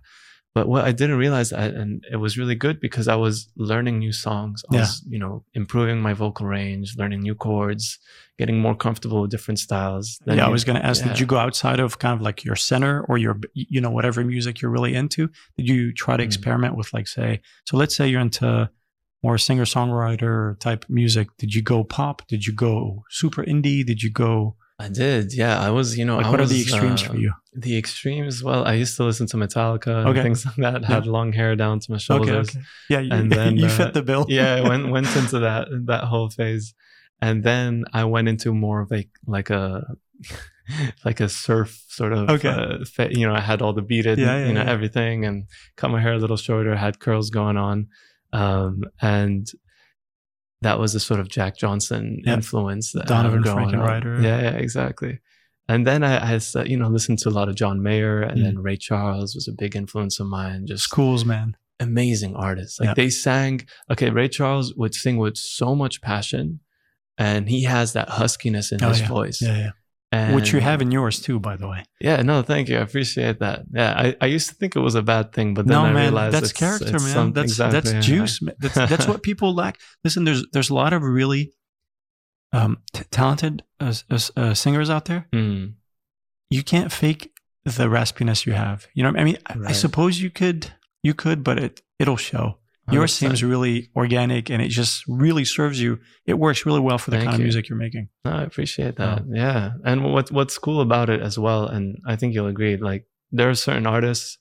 But 0.58 0.68
what 0.74 0.84
I 0.86 0.92
didn't 0.92 1.18
realize, 1.26 1.50
I, 1.54 1.66
and 1.82 2.04
it 2.12 2.20
was 2.26 2.36
really 2.42 2.56
good 2.66 2.80
because 2.80 3.08
I 3.08 3.18
was 3.26 3.36
learning 3.72 3.96
new 4.00 4.12
songs. 4.26 4.64
I 4.70 4.74
Yeah. 4.76 4.80
was, 4.82 4.92
you 5.14 5.20
know, 5.24 5.34
improving 5.62 5.98
my 6.08 6.14
vocal 6.24 6.46
range, 6.48 6.88
learning 7.02 7.22
new 7.28 7.36
chords, 7.36 8.00
getting 8.40 8.58
more 8.66 8.76
comfortable 8.86 9.20
with 9.22 9.32
different 9.36 9.60
styles. 9.60 10.06
Then 10.26 10.38
yeah, 10.38 10.48
I 10.48 10.50
was 10.50 10.64
going 10.68 10.80
to 10.82 10.86
ask, 10.90 11.00
yeah. 11.02 11.10
did 11.10 11.20
you 11.22 11.28
go 11.34 11.38
outside 11.46 11.80
of 11.86 12.00
kind 12.00 12.16
of 12.18 12.22
like 12.28 12.44
your 12.48 12.56
center 12.56 12.94
or 13.10 13.16
your, 13.20 13.36
you 13.54 13.80
know, 13.84 13.92
whatever 13.98 14.24
music 14.24 14.54
you're 14.62 14.72
really 14.78 14.96
into? 15.02 15.30
Did 15.58 15.68
you 15.70 15.94
try 16.04 16.16
to 16.18 16.24
Mm. 16.24 16.30
experiment 16.30 16.74
with 16.76 16.90
like, 16.96 17.08
say, 17.08 17.30
so 17.68 17.78
let's 17.78 17.96
say 17.96 18.08
you're 18.08 18.22
into 18.30 18.70
more 19.24 19.38
singer 19.38 19.66
songwriter 19.66 20.60
type 20.60 20.86
music. 20.90 21.28
Did 21.38 21.54
you 21.56 21.62
go 21.74 21.84
pop? 21.84 22.18
Did 22.28 22.46
you 22.48 22.54
go 22.54 23.04
super 23.10 23.44
indie? 23.44 23.86
Did 23.86 24.02
you 24.04 24.12
go, 24.12 24.56
I 24.80 24.90
did. 24.90 25.34
Yeah. 25.34 25.60
I 25.60 25.72
was, 25.72 25.98
you 25.98 26.06
know, 26.06 26.18
like, 26.18 26.28
I 26.28 26.30
what 26.30 26.40
are 26.40 26.46
the 26.46 26.62
extremes 26.62 27.04
uh, 27.04 27.08
for 27.08 27.18
you? 27.18 27.34
The 27.54 27.78
extremes, 27.78 28.44
well, 28.44 28.64
I 28.64 28.74
used 28.74 28.96
to 28.98 29.04
listen 29.04 29.26
to 29.28 29.38
Metallica 29.38 29.88
and 30.00 30.10
Okay. 30.10 30.22
things 30.22 30.46
like 30.58 30.58
that. 30.58 30.86
Had 30.86 31.08
long 31.08 31.34
hair 31.34 31.56
down 31.56 31.80
to 31.80 31.92
my 31.92 31.98
shoulders. 31.98 32.50
okay. 32.50 32.60
Yeah, 32.90 33.00
you, 33.00 33.12
And 33.12 33.32
then, 33.32 33.58
you 33.62 33.66
uh, 33.66 33.70
fit 33.70 33.94
the 33.96 34.04
bill. 34.04 34.26
yeah, 34.30 34.56
I 34.56 34.62
went 34.70 34.90
went 34.96 35.08
into 35.16 35.40
that 35.40 35.68
that 35.88 36.04
whole 36.04 36.30
phase, 36.30 36.76
and 37.22 37.44
then 37.44 37.86
I 37.92 38.04
went 38.06 38.28
into 38.30 38.54
more 38.54 38.82
of 38.82 38.92
a 38.92 39.08
like 39.26 39.50
a 39.50 39.96
like 41.06 41.22
a 41.22 41.30
surf 41.30 41.84
sort 41.88 42.14
of. 42.14 42.30
Okay. 42.30 42.50
Uh, 42.50 42.86
fa- 42.86 43.10
you 43.12 43.26
know, 43.28 43.34
I 43.34 43.40
had 43.40 43.62
all 43.64 43.74
the 43.74 43.82
beaded, 43.82 44.20
Yeah, 44.20 44.38
yeah, 44.38 44.48
you 44.48 44.54
know, 44.54 44.62
yeah. 44.64 44.70
everything, 44.72 45.26
and 45.26 45.46
cut 45.76 45.90
my 45.90 46.02
hair 46.02 46.14
a 46.14 46.18
little 46.20 46.38
shorter, 46.38 46.76
had 46.76 47.00
curls 47.00 47.30
going 47.32 47.58
on, 47.58 47.88
um, 48.34 48.84
and 49.02 49.48
that 50.62 50.80
was 50.80 50.96
a 50.96 51.00
sort 51.00 51.20
of 51.20 51.30
Jack 51.30 51.58
Johnson 51.58 52.22
influence. 52.26 52.92
That 52.94 53.08
Donavon. 53.08 53.44
Frankenreiter. 53.44 54.24
Yeah, 54.24 54.42
yeah, 54.42 54.50
exactly. 54.52 55.20
And 55.70 55.86
then 55.86 56.04
I, 56.04 56.36
I, 56.36 56.64
you 56.64 56.78
know, 56.78 56.88
listened 56.88 57.20
to 57.20 57.30
a 57.30 57.32
lot 57.32 57.50
of 57.50 57.56
John 57.56 57.84
Mayer, 57.84 58.22
and 58.22 58.40
Mm. 58.40 58.44
then 58.44 58.60
Ray 58.60 58.78
Charles 58.78 59.36
was 59.36 59.48
a 59.48 59.52
big 59.52 59.76
influence 59.76 60.20
of 60.20 60.28
mine. 60.28 60.66
Just 60.66 60.84
Schools, 60.84 61.26
man. 61.26 61.58
amazing 61.80 62.36
artists. 62.36 62.80
Like 62.80 62.96
they 62.96 63.10
sang. 63.10 63.68
Okay, 63.92 64.10
Ray 64.10 64.30
Charles 64.30 64.74
would 64.76 64.96
sing 64.96 65.18
with 65.18 65.38
so 65.38 65.76
much 65.76 66.02
passion, 66.02 66.62
and 67.18 67.50
he 67.50 67.64
has 67.64 67.94
that 67.94 68.08
huskiness 68.10 68.72
in 68.72 68.82
Oh, 68.84 68.90
his 68.90 69.02
yeah. 69.02 69.08
voice. 69.08 69.42
Yeah, 69.42 69.58
yeah. 69.58 69.70
And 70.10 70.36
Which 70.36 70.54
you 70.54 70.62
have 70.62 70.82
in 70.82 70.90
yours 70.92 71.20
too, 71.22 71.38
by 71.38 71.58
the 71.58 71.68
way. 71.68 71.84
Yeah, 72.00 72.22
no, 72.22 72.42
thank 72.42 72.70
you. 72.70 72.78
I 72.78 72.82
appreciate 72.82 73.40
that. 73.40 73.64
Yeah, 73.74 73.94
I, 73.94 74.16
I 74.22 74.26
used 74.28 74.48
to 74.48 74.56
think 74.56 74.78
it 74.78 74.80
was 74.80 74.96
a 74.96 75.02
bad 75.02 75.34
thing, 75.34 75.54
but 75.54 75.68
then 75.68 75.76
no, 75.76 75.84
I 75.84 75.92
man, 75.92 76.04
realized 76.04 76.34
that's 76.34 76.52
it's, 76.52 76.60
character, 76.60 76.96
it's 76.96 77.14
man. 77.16 77.34
That's 77.34 77.52
exactly, 77.52 77.82
that's 77.92 78.06
juice. 78.06 78.40
That's 78.60 78.76
that's 78.76 79.06
what 79.08 79.22
people 79.22 79.54
lack. 79.54 79.78
Listen, 80.06 80.24
there's 80.24 80.46
there's 80.54 80.70
a 80.70 80.74
lot 80.76 80.94
of 80.94 81.04
really 81.04 81.52
um, 82.54 82.78
t- 82.94 83.04
talented 83.12 83.64
uh, 83.82 83.94
s- 84.10 84.32
uh, 84.38 84.54
singers 84.54 84.90
out 84.90 85.06
there. 85.06 85.28
Mm, 85.34 85.74
You 86.50 86.64
can't 86.64 86.92
fake 86.92 87.32
the 87.66 87.88
raspiness 87.90 88.46
you 88.46 88.54
have. 88.54 88.88
You 88.94 89.04
know, 89.04 89.12
what 89.12 89.20
I 89.20 89.24
mean, 89.26 89.38
I, 89.46 89.56
I 89.68 89.72
suppose 89.74 90.22
you 90.22 90.30
could, 90.30 90.72
you 91.04 91.14
could, 91.14 91.44
but 91.44 91.60
it 91.60 91.82
it'll 92.00 92.16
show. 92.18 92.60
Yours 92.92 93.14
seems 93.14 93.44
really 93.44 93.90
organic, 93.96 94.50
and 94.50 94.62
it 94.62 94.70
just 94.70 95.04
really 95.08 95.44
serves 95.44 95.82
you. 95.82 96.00
It 96.26 96.40
works 96.40 96.66
really 96.66 96.80
well 96.80 96.98
for 96.98 97.12
the 97.12 97.18
Thank 97.18 97.30
kind 97.32 97.42
of 97.42 97.44
music 97.44 97.68
you're 97.70 97.78
making. 97.78 98.08
No, 98.24 98.32
I 98.32 98.44
appreciate 98.44 98.96
that. 98.96 99.24
Yeah, 99.30 99.72
and 99.84 100.04
what 100.14 100.32
what's 100.32 100.58
cool 100.58 100.80
about 100.82 101.10
it 101.10 101.22
as 101.22 101.38
well, 101.38 101.66
and 101.68 101.98
I 102.08 102.16
think 102.16 102.34
you'll 102.34 102.48
agree. 102.48 102.78
Like 102.78 103.06
there 103.32 103.50
are 103.50 103.56
certain 103.56 103.86
artists 103.88 104.38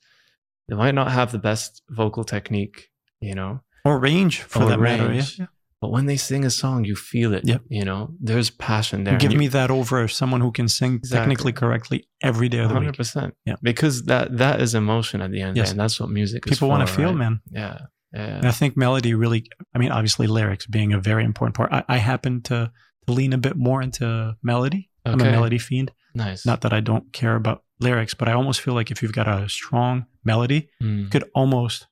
that 0.69 0.77
might 0.77 0.95
not 0.95 1.11
have 1.13 1.33
the 1.33 1.39
best 1.39 1.83
vocal 1.91 2.25
technique, 2.25 2.89
you 3.21 3.35
know, 3.35 3.61
Or 3.85 3.99
range 3.99 4.43
for 4.43 4.63
Or 4.63 4.69
that 4.69 4.79
matter. 4.81 5.05
Yeah. 5.05 5.09
range. 5.11 5.41
but 5.81 5.91
when 5.91 6.07
they 6.07 6.17
sing 6.17 6.45
a 6.45 6.51
song, 6.51 6.85
you 6.85 6.97
feel 6.97 7.35
it. 7.35 7.45
Yep. 7.45 7.63
You 7.69 7.85
know, 7.85 8.11
there's 8.21 8.51
passion 8.51 9.05
there. 9.05 9.19
Give 9.19 9.33
you- 9.33 9.39
me 9.39 9.49
that 9.49 9.71
over 9.71 10.09
someone 10.09 10.41
who 10.41 10.51
can 10.53 10.69
sing 10.69 10.95
Exactly. 10.95 11.19
technically 11.19 11.53
correctly 11.53 12.09
every 12.23 12.49
day 12.49 12.59
of 12.59 12.69
the 12.69 12.75
hundred 12.75 12.91
week. 12.91 12.97
percent. 12.97 13.35
Yeah. 13.45 13.57
because 13.63 14.05
that 14.05 14.37
that 14.39 14.61
is 14.61 14.75
emotion 14.75 15.21
at 15.21 15.31
the 15.33 15.41
end, 15.43 15.57
Yes. 15.57 15.71
and 15.73 15.79
that's 15.81 15.99
what 16.01 16.11
music 16.11 16.47
is. 16.47 16.51
People 16.53 16.69
want 16.69 16.87
to 16.89 16.93
feel, 16.95 17.09
right? 17.09 17.17
man. 17.19 17.41
Yeah, 17.51 17.61
yeah. 17.81 17.87
And 18.17 18.47
I 18.47 18.51
think 18.53 18.77
melody 18.77 19.15
really, 19.15 19.47
I 19.75 19.79
mean, 19.79 19.91
obviously 19.91 20.27
lyrics 20.27 20.67
being 20.67 20.93
a 20.93 21.01
very 21.01 21.25
important 21.25 21.55
part. 21.55 21.73
I, 21.73 21.85
I 21.89 21.97
happen 21.99 22.43
to, 22.43 22.71
to 23.07 23.13
lean 23.13 23.33
a 23.33 23.39
bit 23.39 23.57
more 23.57 23.83
into 23.83 24.37
melody. 24.43 24.91
I'm 25.05 25.21
a 25.21 25.25
melody 25.25 25.59
fiend. 25.59 25.93
Nice. 26.15 26.45
Not 26.47 26.63
that 26.63 26.73
I 26.73 26.81
don't 26.81 27.13
care 27.13 27.37
about 27.37 27.63
lyrics, 27.79 28.15
but 28.15 28.29
I 28.29 28.33
almost 28.33 28.61
feel 28.61 28.75
like 28.75 28.91
if 28.91 29.03
you've 29.03 29.13
got 29.13 29.29
a 29.29 29.49
strong 29.49 30.07
melody, 30.25 30.69
Mm. 30.83 31.01
you 31.05 31.09
could 31.09 31.25
almost 31.35 31.87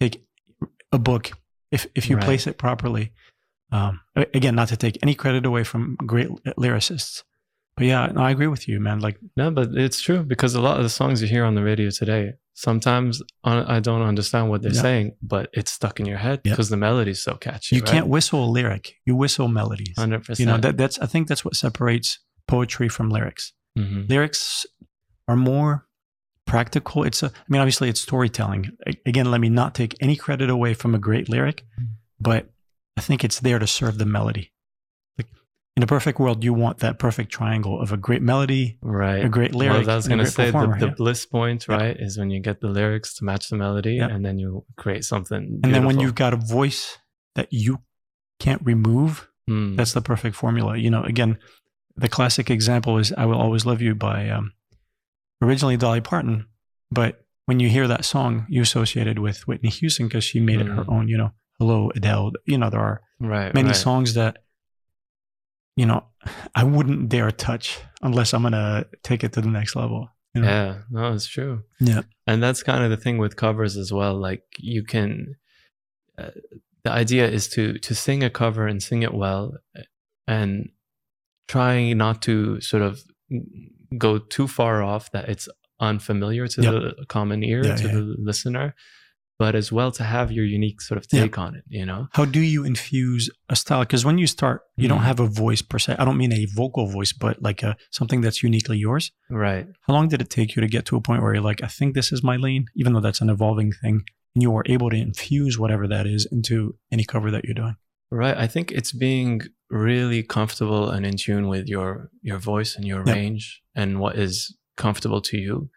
take 0.00 0.26
a 0.92 0.98
book 0.98 1.30
if, 1.70 1.86
if 1.94 2.10
you 2.10 2.16
Right. 2.16 2.24
place 2.24 2.46
it 2.46 2.58
properly. 2.58 3.12
Um, 3.72 4.00
again, 4.16 4.56
not 4.56 4.68
to 4.68 4.76
take 4.76 4.98
any 5.02 5.14
credit 5.14 5.46
away 5.46 5.62
from 5.64 5.96
great 6.04 6.28
lyricists. 6.58 7.22
But 7.80 7.86
yeah, 7.88 8.06
no, 8.14 8.20
I 8.22 8.30
agree 8.30 8.46
with 8.46 8.68
you, 8.68 8.78
man. 8.78 9.00
Like, 9.00 9.16
No, 9.36 9.50
but 9.50 9.70
it's 9.74 10.00
true 10.00 10.22
because 10.22 10.54
a 10.54 10.60
lot 10.60 10.76
of 10.76 10.82
the 10.84 10.88
songs 11.00 11.20
you 11.22 11.28
hear 11.28 11.44
on 11.44 11.54
the 11.54 11.62
radio 11.64 11.90
today, 11.90 12.34
sometimes 12.54 13.22
I 13.42 13.80
don't 13.80 14.02
understand 14.02 14.50
what 14.50 14.60
they're 14.62 14.72
Yeah. 14.74 14.82
saying, 14.88 15.06
but 15.22 15.48
it's 15.52 15.70
stuck 15.72 15.98
in 16.00 16.06
your 16.06 16.18
head 16.18 16.40
Yeah. 16.44 16.52
because 16.52 16.68
the 16.68 16.76
melody's 16.76 17.22
so 17.22 17.34
catchy. 17.34 17.76
you 17.76 17.82
can't 17.82 18.06
whistle 18.06 18.44
a 18.44 18.50
lyric, 18.58 18.84
you 19.06 19.16
whistle 19.16 19.48
melodies. 19.48 19.94
hundred 19.98 20.20
percent. 20.24 20.40
You 20.40 20.46
know, 20.46 20.58
that, 20.58 20.76
that's, 20.76 20.98
I 20.98 21.06
think 21.06 21.26
that's 21.28 21.44
what 21.44 21.56
separates 21.56 22.18
poetry 22.46 22.88
from 22.88 23.08
lyrics. 23.10 23.52
hmm 23.76 24.02
lyrics 24.08 24.66
are 25.28 25.36
more 25.36 25.86
practical. 26.46 27.04
It's 27.04 27.22
a, 27.22 27.26
I 27.28 27.30
mean, 27.48 27.60
obviously 27.60 27.88
it's 27.88 28.00
storytelling. 28.00 28.76
Again, 29.06 29.30
let 29.30 29.40
me 29.40 29.48
not 29.48 29.74
take 29.74 29.94
any 30.00 30.16
credit 30.16 30.50
away 30.50 30.74
from 30.74 30.94
a 30.94 30.98
great 30.98 31.28
lyric, 31.28 31.64
Mm. 31.80 31.88
but 32.20 32.50
I 32.96 33.00
think 33.00 33.24
it's 33.24 33.40
there 33.40 33.58
to 33.58 33.66
serve 33.66 33.98
the 33.98 34.04
melody. 34.04 34.49
In 35.80 35.84
a 35.84 35.86
perfect 35.86 36.18
world, 36.20 36.44
you 36.44 36.52
want 36.52 36.80
that 36.80 36.98
perfect 36.98 37.32
triangle 37.32 37.80
of 37.80 37.90
a 37.90 37.96
great 37.96 38.20
melody, 38.20 38.76
right 38.82 39.24
a 39.24 39.30
great 39.30 39.54
lyric. 39.54 39.86
well, 39.86 39.92
I 39.92 39.96
was 39.96 40.06
going 40.06 40.18
to 40.18 40.26
say 40.26 40.46
the, 40.48 40.52
performer, 40.52 40.78
the 40.78 40.88
yeah. 40.88 40.92
bliss 40.94 41.24
point, 41.24 41.64
Yeah. 41.66 41.74
right, 41.76 41.96
is 41.98 42.18
when 42.18 42.28
you 42.28 42.38
get 42.38 42.60
the 42.60 42.68
lyrics 42.68 43.14
to 43.14 43.24
match 43.24 43.48
the 43.48 43.56
melody, 43.56 43.94
Yeah. 43.94 44.08
and 44.08 44.22
then 44.22 44.38
you 44.38 44.66
create 44.76 45.06
something. 45.06 45.60
And 45.64 45.74
then 45.74 45.86
when 45.86 45.98
you've 45.98 46.14
got 46.14 46.34
a 46.34 46.36
voice 46.36 46.98
that 47.34 47.48
you 47.50 47.78
can't 48.38 48.60
remove, 48.62 49.26
Mm, 49.48 49.78
that's 49.78 49.94
the 49.94 50.02
perfect 50.02 50.36
formula. 50.36 50.76
You 50.76 50.90
know, 50.90 51.02
again, 51.02 51.38
the 51.96 52.10
classic 52.10 52.50
example 52.50 52.98
is 52.98 53.10
"I 53.16 53.24
Will 53.24 53.38
Always 53.40 53.64
Love 53.64 53.80
You" 53.80 53.94
by 53.94 54.28
um, 54.28 54.52
originally 55.40 55.78
Dolly 55.78 56.02
Parton, 56.02 56.44
but 56.90 57.24
when 57.46 57.58
you 57.58 57.70
hear 57.70 57.88
that 57.88 58.04
song, 58.04 58.44
you 58.50 58.60
associate 58.60 59.06
it 59.06 59.18
with 59.18 59.48
Whitney 59.48 59.70
Houston 59.70 60.08
because 60.08 60.24
she 60.24 60.40
made 60.40 60.60
it 60.60 60.66
her 60.66 60.84
Mm. 60.84 60.92
own. 60.92 61.08
You 61.08 61.16
know, 61.16 61.30
"Hello 61.58 61.90
Adele." 61.96 62.32
You 62.44 62.58
know, 62.58 62.68
there 62.68 62.80
are 62.80 63.00
right, 63.18 63.54
many 63.54 63.68
right. 63.68 63.76
songs 63.76 64.12
that 64.12 64.44
you 65.80 65.86
know 65.86 66.00
I 66.60 66.62
wouldn't 66.74 67.08
dare 67.14 67.30
touch 67.48 67.66
unless 68.02 68.34
I'm 68.34 68.42
gonna 68.46 68.84
take 69.08 69.22
it 69.26 69.32
to 69.34 69.40
the 69.40 69.48
next 69.58 69.74
level. 69.82 70.02
You 70.34 70.42
know? 70.42 70.48
Yeah, 70.48 70.72
no, 70.90 71.12
it's 71.16 71.26
true. 71.36 71.54
Yeah. 71.90 72.02
and 72.30 72.38
that's 72.44 72.62
kind 72.70 72.82
of 72.84 72.90
the 72.90 72.96
thing 73.04 73.16
with 73.22 73.34
covers 73.44 73.76
as 73.82 73.90
well. 73.98 74.14
Like 74.28 74.42
you 74.72 74.82
can, 74.84 75.10
uh, 76.18 76.30
the 76.84 76.92
idea 77.02 77.24
is 77.36 77.48
to 77.54 77.62
to 77.86 77.92
sing 77.94 78.22
a 78.24 78.30
cover 78.30 78.64
and 78.70 78.80
sing 78.88 79.02
it 79.08 79.14
well, 79.14 79.44
and 80.26 80.50
trying 81.48 81.98
not 81.98 82.16
to 82.22 82.60
sort 82.60 82.82
of 82.88 82.92
go 83.98 84.18
too 84.18 84.46
far 84.58 84.82
off 84.92 85.10
that 85.12 85.28
it's 85.28 85.48
unfamiliar 85.80 86.46
to 86.54 86.62
Yep. 86.62 86.72
the 86.72 87.06
common 87.16 87.42
ear 87.42 87.62
Yeah, 87.64 87.76
to 87.76 87.86
yeah. 87.86 87.94
the 87.94 88.02
listener, 88.28 88.74
but 89.40 89.54
as 89.54 89.72
well 89.72 89.90
to 89.90 90.04
have 90.04 90.30
your 90.30 90.44
unique 90.44 90.80
sort 90.82 90.98
of 90.98 91.06
Yeah. 91.10 91.22
take 91.22 91.38
on 91.44 91.54
it. 91.58 91.64
You 91.78 91.86
know, 91.86 92.08
How 92.12 92.26
do 92.26 92.40
you 92.54 92.60
infuse 92.72 93.24
a 93.48 93.56
style? 93.56 93.80
Because 93.80 94.04
when 94.04 94.18
you 94.18 94.26
start, 94.26 94.58
you 94.76 94.86
don't 94.86 95.00
Mhm. 95.00 95.10
have 95.12 95.20
a 95.20 95.26
voice 95.44 95.62
per 95.70 95.78
se. 95.78 95.96
I 95.98 96.04
don't 96.04 96.18
mean 96.18 96.32
a 96.32 96.44
vocal 96.62 96.86
voice, 96.98 97.12
but 97.24 97.34
like 97.48 97.60
a 97.68 97.72
something 97.90 98.20
that's 98.24 98.42
uniquely 98.42 98.78
yours. 98.86 99.04
right? 99.30 99.66
How 99.86 99.94
long 99.94 100.08
did 100.08 100.20
it 100.20 100.28
take 100.38 100.54
you 100.54 100.60
to 100.60 100.68
get 100.76 100.84
to 100.86 100.96
a 100.96 101.00
point 101.00 101.22
where 101.22 101.32
you're 101.34 101.48
like, 101.50 101.62
I 101.68 101.68
think 101.78 101.94
this 101.94 102.12
is 102.12 102.20
my 102.22 102.36
lane, 102.46 102.64
even 102.80 102.92
though 102.92 103.00
that's 103.06 103.22
an 103.22 103.30
evolving 103.30 103.72
thing, 103.82 103.96
and 104.34 104.42
you 104.42 104.50
were 104.50 104.64
able 104.74 104.90
to 104.90 104.96
infuse 105.08 105.54
whatever 105.62 105.88
that 105.88 106.06
is 106.06 106.22
into 106.36 106.76
any 106.94 107.04
cover 107.12 107.30
that 107.30 107.44
you're 107.46 107.60
doing? 107.62 107.76
Right. 108.10 108.36
I 108.44 108.46
think 108.54 108.66
it's 108.78 108.92
being 109.08 109.40
really 109.70 110.22
comfortable 110.36 110.90
and 110.94 111.06
in 111.06 111.16
tune 111.16 111.46
with 111.48 111.66
your 111.74 112.10
your 112.28 112.38
voice 112.52 112.72
and 112.76 112.84
your 112.90 113.02
Yep. 113.06 113.14
range 113.16 113.44
and 113.80 113.90
what 114.02 114.14
is 114.18 114.34
comfortable 114.76 115.22
to 115.30 115.36
you. 115.46 115.70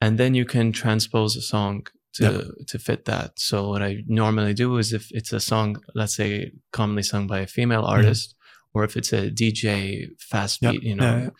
And 0.00 0.12
then 0.20 0.32
you 0.38 0.44
can 0.54 0.66
transpose 0.72 1.32
a 1.36 1.42
song 1.54 1.86
to 2.14 2.52
to 2.66 2.78
fit 2.78 3.04
that. 3.04 3.38
So 3.38 3.68
what 3.68 3.82
I 3.82 4.02
normally 4.06 4.54
do 4.54 4.76
is 4.78 4.92
if 4.92 5.08
it's 5.12 5.32
a 5.32 5.40
song, 5.40 5.76
let's 5.94 6.14
say 6.16 6.52
commonly 6.72 7.02
sung 7.02 7.26
by 7.26 7.40
a 7.40 7.46
female 7.46 7.84
artist, 7.84 8.34
or 8.74 8.84
if 8.84 8.96
it's 8.96 9.12
a 9.12 9.30
DJ 9.30 10.08
fast 10.18 10.62
Yep. 10.62 10.72
beat, 10.72 10.82
you 10.82 10.96
Mm-hmm. 10.96 11.02
Yeah, 11.02 11.24
know, 11.26 11.30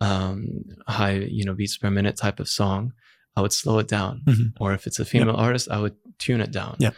um 0.00 0.46
high, 0.88 1.14
you 1.30 1.44
know, 1.44 1.54
beats 1.54 1.78
per 1.78 1.90
minute 1.90 2.16
type 2.16 2.40
of 2.40 2.48
song, 2.48 2.92
I 3.36 3.40
would 3.42 3.52
slow 3.52 3.78
it 3.78 3.88
down. 3.88 4.22
Mhm. 4.26 4.52
Or 4.60 4.72
if 4.74 4.86
it's 4.86 4.98
a 4.98 5.04
female 5.04 5.36
artist, 5.36 5.68
I 5.70 5.78
would 5.80 5.96
tune 6.18 6.40
it 6.40 6.50
down 6.50 6.76
Yep. 6.80 6.94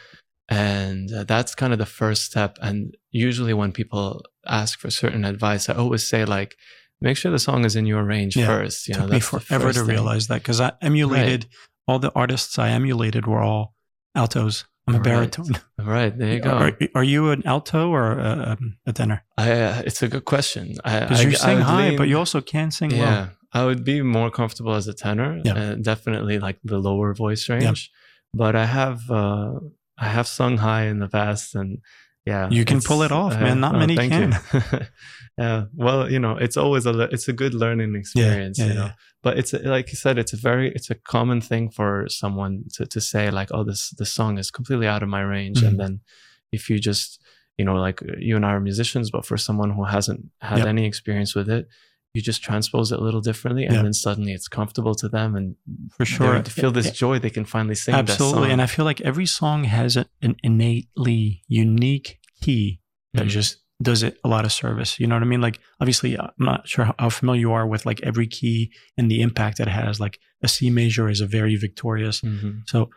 and 0.48 1.12
uh, 1.12 1.24
that's 1.24 1.54
kind 1.54 1.72
of 1.72 1.78
the 1.78 1.86
first 1.86 2.24
step 2.24 2.56
and 2.62 2.96
usually 3.10 3.52
when 3.52 3.72
people 3.72 4.24
ask 4.46 4.78
for 4.78 4.90
certain 4.90 5.24
advice 5.24 5.68
i 5.68 5.74
always 5.74 6.08
say 6.08 6.24
like 6.24 6.56
make 7.00 7.16
sure 7.16 7.30
the 7.32 7.38
song 7.38 7.64
is 7.64 7.74
in 7.76 7.84
your 7.84 8.04
range 8.04 8.36
Yeah. 8.36 8.46
first 8.46 8.86
you 8.88 8.94
know 8.94 9.00
took 9.02 9.10
me 9.10 9.18
that's 9.18 9.30
the 9.30 9.40
forever 9.40 9.72
to 9.72 9.78
thing. 9.80 9.88
realize 9.88 10.28
that 10.28 10.40
because 10.42 10.60
I 10.60 10.72
emulated 10.80 11.46
all 11.88 11.98
the 11.98 12.12
artists 12.14 12.58
I 12.58 12.68
emulated 12.70 13.26
were 13.26 13.42
all 13.42 13.74
altos. 14.14 14.64
I'm 14.86 14.94
a 14.94 14.98
Right. 14.98 15.04
baritone. 15.04 15.54
right 15.78 16.16
there 16.18 16.32
you 16.34 16.40
go 16.48 16.50
Are, 16.50 16.72
are 16.94 17.04
you 17.04 17.30
an 17.30 17.42
alto 17.46 17.90
or 17.90 18.12
a, 18.12 18.56
a 18.86 18.92
tenor? 18.92 19.22
I, 19.36 19.50
uh, 19.50 19.82
it's 19.84 20.02
a 20.02 20.08
good 20.08 20.24
question 20.24 20.74
Because 20.82 21.24
you 21.24 21.32
sing 21.32 21.60
high, 21.60 21.88
lean- 21.88 21.98
but 21.98 22.08
you 22.08 22.16
also 22.18 22.40
can 22.40 22.70
sing 22.70 22.90
yeah 22.92 22.96
low. 23.04 23.10
Yeah, 23.10 23.26
I 23.52 23.64
would 23.66 23.82
be 23.84 24.00
more 24.02 24.30
comfortable 24.30 24.74
as 24.74 24.88
a 24.88 24.94
tenor 24.94 25.40
Yeah. 25.44 25.54
uh, 25.60 25.74
definitely 25.74 26.38
like 26.38 26.58
the 26.64 26.78
lower 26.78 27.12
voice 27.14 27.48
range 27.50 27.90
Yeah. 27.90 28.38
but 28.40 28.52
i 28.56 28.64
have 28.64 28.98
uh 29.10 29.52
i 29.98 30.08
have 30.16 30.26
sung 30.26 30.56
high 30.58 30.84
in 30.92 30.98
the 31.00 31.08
past 31.08 31.54
and 31.54 31.78
yeah 32.24 32.48
You 32.50 32.64
can 32.64 32.80
pull 32.80 33.02
it 33.06 33.12
off, 33.12 33.32
man. 33.40 33.60
Not 33.60 33.74
many 33.82 33.96
thank 33.96 34.12
can. 34.12 34.30
you. 34.32 34.60
yeah 35.38 35.64
well 35.84 36.10
you 36.12 36.18
know 36.24 36.34
it's 36.44 36.56
always 36.56 36.84
a 36.86 36.92
it's 37.14 37.28
a 37.28 37.32
good 37.42 37.54
learning 37.54 37.94
experience 37.94 38.58
yeah, 38.58 38.66
you 38.68 38.74
know 38.74 38.84
yeah. 38.88 38.92
But 39.22 39.36
it's 39.38 39.52
like 39.52 39.90
you 39.90 39.96
said 39.96 40.18
it's 40.18 40.32
a 40.32 40.36
very 40.36 40.70
it's 40.76 40.90
a 40.90 40.94
common 40.94 41.40
thing 41.40 41.68
for 41.70 42.06
someone 42.08 42.64
to, 42.74 42.86
to 42.86 43.00
say 43.00 43.30
like 43.30 43.48
oh 43.52 43.64
this 43.64 43.90
this 43.98 44.12
song 44.12 44.38
is 44.38 44.50
completely 44.50 44.86
out 44.86 45.02
of 45.02 45.08
my 45.08 45.20
range 45.22 45.60
Mhm. 45.62 45.66
and 45.68 45.80
then 45.80 46.00
if 46.52 46.70
you 46.70 46.78
just 46.78 47.20
you 47.58 47.64
know 47.64 47.74
like 47.86 48.00
you 48.18 48.36
and 48.36 48.46
i 48.46 48.50
are 48.52 48.60
musicians 48.60 49.10
but 49.10 49.26
for 49.26 49.36
someone 49.36 49.70
who 49.76 49.84
hasn't 49.84 50.20
had 50.40 50.58
Yep. 50.58 50.66
any 50.68 50.84
experience 50.86 51.34
with 51.34 51.48
it 51.50 51.66
you 52.14 52.22
just 52.22 52.42
transpose 52.42 52.90
it 52.92 52.98
a 52.98 53.02
little 53.02 53.20
differently 53.20 53.64
and 53.66 53.74
Yeah. 53.74 53.82
then 53.82 53.92
suddenly 53.92 54.32
it's 54.32 54.48
comfortable 54.48 54.94
to 55.02 55.08
them 55.16 55.34
and 55.36 55.56
For 55.96 56.04
sure 56.06 56.40
to 56.42 56.50
feel 56.50 56.70
this 56.70 56.90
joy 56.92 57.18
they 57.18 57.30
can 57.38 57.44
finally 57.44 57.74
sing 57.74 57.94
Absolutely. 57.94 58.50
And 58.52 58.62
I 58.62 58.66
feel 58.66 58.84
like 58.90 59.00
every 59.02 59.26
song 59.26 59.64
has 59.64 59.96
an 60.26 60.36
innately 60.42 61.42
unique 61.48 62.18
key 62.40 62.80
that 63.14 63.26
Mhm. 63.26 63.30
just 63.30 63.58
does 63.80 64.02
it 64.02 64.18
a 64.24 64.28
lot 64.28 64.44
of 64.44 64.52
service. 64.52 64.98
You 64.98 65.06
know 65.06 65.14
what 65.14 65.22
I 65.22 65.26
mean? 65.26 65.40
Like, 65.40 65.60
obviously, 65.80 66.18
I'm 66.18 66.30
not 66.38 66.66
sure 66.68 66.92
how, 66.98 67.10
familiar 67.10 67.40
you 67.40 67.52
are 67.52 67.66
with 67.66 67.86
like 67.86 68.00
every 68.02 68.26
key 68.26 68.72
and 68.96 69.10
the 69.10 69.20
impact 69.22 69.60
it 69.60 69.68
has. 69.68 70.00
Like, 70.00 70.18
a 70.42 70.48
C 70.48 70.68
major 70.70 71.08
is 71.08 71.20
a 71.20 71.26
very 71.26 71.56
victorious. 71.56 72.20
Mhm. 72.20 72.62
So 72.66 72.90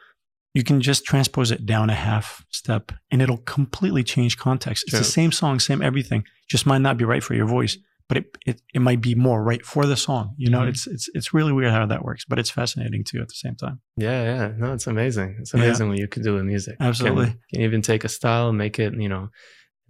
you 0.54 0.64
can 0.64 0.82
just 0.82 1.06
transpose 1.06 1.50
it 1.52 1.66
down 1.66 1.90
a 1.90 1.96
half 1.96 2.44
step 2.50 2.92
and 3.12 3.22
it'll 3.22 3.38
completely 3.38 4.04
change 4.04 4.38
context. 4.38 4.84
It's 4.88 4.98
the 4.98 5.04
same 5.04 5.32
song, 5.32 5.60
same 5.60 5.82
everything. 5.82 6.24
Just 6.50 6.66
might 6.66 6.80
not 6.82 6.98
be 6.98 7.06
right 7.06 7.24
for 7.24 7.34
your 7.36 7.46
voice, 7.48 7.78
but 8.10 8.18
it, 8.18 8.38
it, 8.46 8.62
it 8.74 8.80
might 8.82 9.02
be 9.02 9.16
more 9.16 9.42
right 9.44 9.66
for 9.66 9.86
the 9.86 9.96
song. 9.96 10.36
You 10.38 10.50
know, 10.50 10.60
Mhm. 10.62 10.70
it's, 10.70 10.88
it's, 10.88 11.10
it's 11.14 11.34
really 11.34 11.54
weird 11.54 11.72
how 11.72 11.86
that 11.86 12.04
works, 12.04 12.26
but 12.28 12.38
it's 12.38 12.50
fascinating 12.50 13.04
too 13.04 13.22
at 13.22 13.28
the 13.30 13.34
same 13.36 13.56
time. 13.56 13.80
Yeah, 13.98 14.24
yeah. 14.24 14.52
No, 14.58 14.74
it's 14.74 14.88
amazing. 14.88 15.38
It's 15.40 15.54
Yeah. 15.54 15.62
amazing 15.64 15.90
what 15.90 16.00
you 16.00 16.08
can 16.10 16.22
do 16.24 16.34
with 16.34 16.44
music. 16.44 16.76
Absolutely. 16.80 17.28
Can, 17.28 17.40
can 17.54 17.62
even 17.62 17.82
take 17.82 18.04
a 18.04 18.10
style 18.10 18.50
and 18.50 18.58
make 18.58 18.78
it, 18.80 18.94
you 19.00 19.08
know, 19.10 19.30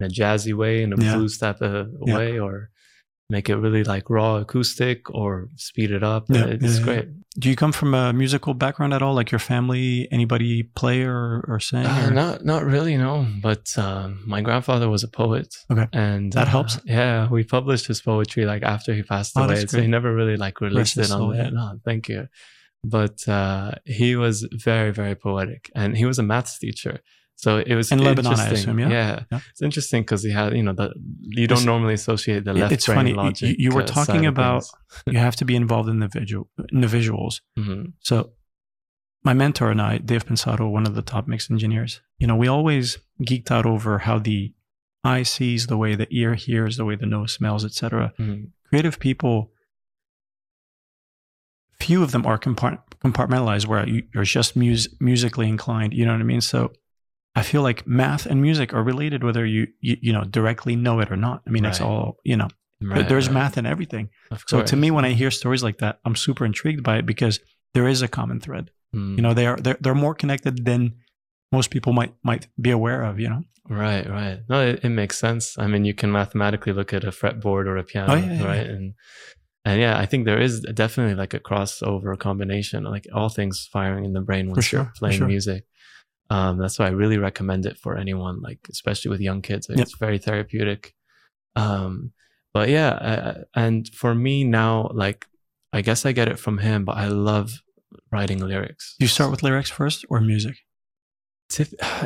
in 0.02 0.10
a 0.10 0.12
jazzy 0.20 0.52
way, 0.54 0.82
in 0.82 0.92
a 0.92 0.96
Yeah. 1.02 1.14
blues 1.16 1.38
type 1.38 1.60
of 1.62 1.88
Yeah. 2.06 2.16
way, 2.16 2.38
or 2.38 2.70
make 3.30 3.48
it 3.48 3.56
really 3.56 3.84
like 3.84 4.10
raw 4.10 4.36
acoustic 4.36 4.98
or 5.10 5.48
speed 5.56 5.90
it 5.90 6.02
up. 6.02 6.24
Yeah, 6.28 6.46
it's 6.46 6.78
great. 6.80 7.08
Do 7.38 7.48
you 7.48 7.56
come 7.56 7.72
from 7.72 7.94
a 7.94 8.12
musical 8.12 8.52
background 8.52 8.92
at 8.92 9.00
all? 9.00 9.14
Like 9.14 9.30
your 9.32 9.38
family, 9.38 10.06
anybody 10.10 10.64
play 10.64 11.02
or, 11.02 11.42
or 11.48 11.58
sing? 11.60 11.86
Uh, 11.86 12.08
or- 12.08 12.10
not 12.12 12.44
not 12.44 12.62
really, 12.64 12.96
no. 12.98 13.26
But 13.40 13.72
um, 13.78 14.20
my 14.26 14.42
grandfather 14.42 14.88
was 14.90 15.02
a 15.02 15.08
poet. 15.08 15.48
Okay. 15.70 15.88
and 15.94 16.32
That 16.32 16.48
uh, 16.48 16.50
helps. 16.50 16.78
Yeah, 16.84 17.30
we 17.30 17.44
published 17.44 17.86
his 17.86 18.02
poetry 18.02 18.44
like 18.44 18.62
after 18.62 18.92
he 18.92 19.02
passed 19.02 19.32
Oh, 19.36 19.44
away, 19.44 19.64
so 19.66 19.80
he 19.80 19.86
never 19.86 20.14
really 20.14 20.36
like 20.36 20.60
released 20.60 20.96
his 20.96 21.10
it 21.10 21.14
on 21.14 21.32
there. 21.32 21.50
No, 21.50 21.78
thank 21.86 22.08
you. 22.10 22.28
But 22.84 23.26
uh, 23.28 23.70
he 23.86 24.14
was 24.16 24.36
very 24.52 24.90
very 24.92 25.14
poetic, 25.14 25.70
and 25.74 25.96
he 25.96 26.04
was 26.04 26.18
a 26.18 26.22
maths 26.22 26.58
teacher. 26.58 27.00
So 27.36 27.58
it 27.58 27.74
was 27.74 27.90
In 27.90 27.98
Lebanon, 27.98 28.38
I 28.38 28.48
assume, 28.50 28.78
yeah? 28.78 28.88
Yeah. 29.30 29.40
it's 29.50 29.62
interesting 29.62 30.02
because 30.02 30.22
he 30.22 30.30
had 30.30 30.54
you 30.56 30.62
know 30.62 30.72
the 30.74 30.94
you 31.22 31.46
don't 31.48 31.56
It's- 31.58 31.66
normally 31.66 31.94
associate 31.94 32.44
the 32.44 32.52
left 32.54 32.72
it's 32.72 32.86
brain 32.86 32.96
funny, 32.98 33.10
you- 33.10 33.16
logic. 33.16 33.48
you- 33.48 33.56
you 33.58 33.70
were 33.74 33.82
uh, 33.82 33.86
talking 33.86 34.26
about- 34.26 34.64
you 35.06 35.18
have 35.18 35.34
to 35.36 35.44
be 35.44 35.56
involved 35.56 35.88
in 35.88 35.98
the 36.00 36.08
visual, 36.08 36.48
in 36.72 36.80
the 36.82 36.86
visuals. 36.86 37.40
Mhm. 37.58 37.92
So 38.00 38.30
my 39.24 39.34
mentor 39.34 39.70
and 39.70 39.80
I, 39.82 39.98
Dave 39.98 40.24
Pensado, 40.26 40.70
one 40.70 40.86
of 40.86 40.94
the 40.94 41.02
top 41.02 41.26
mix 41.26 41.50
engineers, 41.50 42.00
you 42.18 42.26
know, 42.28 42.36
we 42.36 42.46
always 42.48 42.98
geeked 43.28 43.50
out 43.50 43.66
over 43.66 43.98
how 44.00 44.18
the 44.18 44.52
eye 45.04 45.24
sees, 45.24 45.66
the 45.66 45.76
way 45.76 45.96
the 45.96 46.06
ear 46.10 46.34
hears, 46.34 46.76
the 46.76 46.84
way 46.84 46.94
the 46.96 47.06
nose 47.06 47.32
smells, 47.32 47.64
etc. 47.64 48.12
Mhm. 48.20 48.50
Creative 48.68 48.98
people, 49.00 49.50
few 51.78 52.02
of 52.02 52.12
them 52.12 52.24
are 52.26 52.38
compart- 52.38 52.82
compartmentalized 53.04 53.66
where 53.66 53.88
you, 53.88 54.02
you're 54.14 54.24
just 54.24 54.54
mus- 54.56 54.88
musically 55.00 55.48
inclined. 55.48 55.92
You 55.94 56.06
know 56.06 56.12
what 56.12 56.20
I 56.20 56.24
mean? 56.24 56.40
So 56.40 56.72
I 57.34 57.42
feel 57.42 57.62
like 57.62 57.86
math 57.86 58.26
and 58.26 58.42
music 58.42 58.74
are 58.74 58.82
related, 58.82 59.24
whether 59.24 59.46
you, 59.46 59.68
you, 59.80 59.96
you 60.02 60.12
know, 60.12 60.24
directly 60.24 60.76
know 60.76 61.00
it 61.00 61.10
or 61.10 61.16
not. 61.16 61.42
I 61.46 61.50
mean, 61.50 61.64
it's 61.64 61.80
all, 61.80 62.18
you 62.24 62.36
know, 62.36 62.48
Right, 62.84 63.08
there's 63.08 63.28
right. 63.28 63.34
math 63.34 63.56
in 63.56 63.64
everything. 63.64 64.10
So 64.48 64.62
to 64.62 64.76
me, 64.76 64.90
when 64.90 65.04
I 65.04 65.12
hear 65.12 65.30
stories 65.30 65.62
like 65.62 65.78
that, 65.78 66.00
I'm 66.04 66.16
super 66.16 66.44
intrigued 66.44 66.82
by 66.82 66.98
it 66.98 67.06
because 67.06 67.38
there 67.74 67.86
is 67.88 68.02
a 68.02 68.08
common 68.08 68.40
thread. 68.40 68.70
Mm. 68.94 69.16
You 69.16 69.22
know, 69.22 69.34
they 69.34 69.46
are 69.46 69.56
they're, 69.56 69.78
they're 69.80 69.94
more 69.94 70.14
connected 70.14 70.64
than 70.64 70.94
most 71.52 71.70
people 71.70 71.92
might 71.92 72.12
might 72.22 72.48
be 72.60 72.70
aware 72.70 73.04
of. 73.04 73.20
You 73.20 73.28
know, 73.30 73.44
Right, 73.68 74.08
right. 74.08 74.40
No, 74.48 74.60
it, 74.66 74.80
it 74.82 74.88
makes 74.88 75.18
sense. 75.18 75.56
I 75.58 75.66
mean, 75.66 75.84
you 75.84 75.94
can 75.94 76.10
mathematically 76.10 76.72
look 76.72 76.92
at 76.92 77.04
a 77.04 77.10
fretboard 77.10 77.66
or 77.66 77.76
a 77.76 77.84
piano, 77.84 78.12
Oh, 78.12 78.16
yeah, 78.16 78.32
yeah, 78.32 78.44
right? 78.46 78.66
And 78.66 78.94
and 79.64 79.80
yeah, 79.80 79.96
I 79.96 80.06
think 80.06 80.24
there 80.24 80.40
is 80.40 80.60
definitely 80.60 81.14
like 81.14 81.34
a 81.34 81.40
crossover 81.40 82.18
combination, 82.18 82.82
like 82.84 83.06
all 83.14 83.28
things 83.28 83.68
firing 83.72 84.04
in 84.04 84.12
the 84.12 84.20
brain 84.20 84.50
when 84.50 84.60
sure, 84.60 84.92
playing 84.96 85.18
sure. 85.18 85.28
music. 85.28 85.64
Um, 86.32 86.52
that's 86.58 86.78
why 86.78 86.86
I 86.86 86.90
really 87.02 87.18
recommend 87.28 87.66
it 87.70 87.76
for 87.82 87.92
anyone, 88.04 88.36
like 88.48 88.60
especially 88.70 89.10
with 89.12 89.20
young 89.20 89.42
kids. 89.42 89.68
Like, 89.68 89.78
Yep. 89.78 89.86
It's 89.86 89.96
very 90.06 90.18
therapeutic. 90.18 90.94
Um, 91.56 92.12
but 92.54 92.68
yeah, 92.68 92.90
uh, 93.10 93.34
and 93.54 93.88
for 94.00 94.14
me 94.14 94.44
now, 94.44 94.90
like 95.04 95.20
I 95.72 95.80
guess 95.82 96.06
I 96.08 96.12
get 96.12 96.28
it 96.28 96.38
from 96.38 96.58
him, 96.58 96.84
but 96.84 96.96
I 97.04 97.08
love 97.08 97.48
writing 98.10 98.38
lyrics. 98.52 98.94
You 98.98 99.08
start 99.08 99.30
with 99.30 99.42
lyrics 99.42 99.70
first 99.70 100.04
or 100.10 100.20
music? 100.20 100.56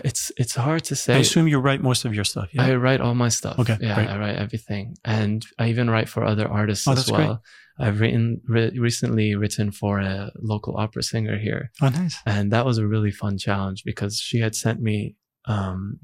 It's 0.08 0.32
it's 0.36 0.56
hard 0.56 0.82
to 0.90 0.94
say. 0.96 1.14
I 1.14 1.18
assume 1.18 1.46
you 1.48 1.58
write 1.66 1.80
most 1.90 2.04
of 2.04 2.12
your 2.14 2.24
stuff. 2.24 2.48
Yeah. 2.52 2.66
I 2.66 2.74
write 2.84 3.00
all 3.00 3.14
my 3.14 3.28
stuff. 3.30 3.58
Okay, 3.62 3.76
Yeah, 3.80 3.94
great. 3.94 4.08
I 4.08 4.18
write 4.18 4.36
everything, 4.36 4.96
and 5.04 5.44
I 5.58 5.68
even 5.72 5.88
write 5.88 6.08
for 6.08 6.24
other 6.24 6.46
artists 6.60 6.86
Oh, 6.88 6.92
as 6.92 6.98
that's 6.98 7.10
great. 7.10 7.36
I've 7.78 8.00
written 8.00 8.40
re- 8.48 8.76
recently 8.78 9.34
written 9.34 9.70
for 9.70 10.00
a 10.00 10.32
local 10.40 10.76
opera 10.76 11.02
singer 11.02 11.38
here, 11.38 11.70
oh, 11.82 11.88
nice. 11.88 12.16
and 12.26 12.50
that 12.52 12.64
was 12.64 12.78
a 12.78 12.86
really 12.86 13.10
fun 13.10 13.38
challenge 13.38 13.82
because 13.84 14.18
she 14.18 14.40
had 14.40 14.54
sent 14.54 14.80
me 14.80 15.16
um, 15.46 16.00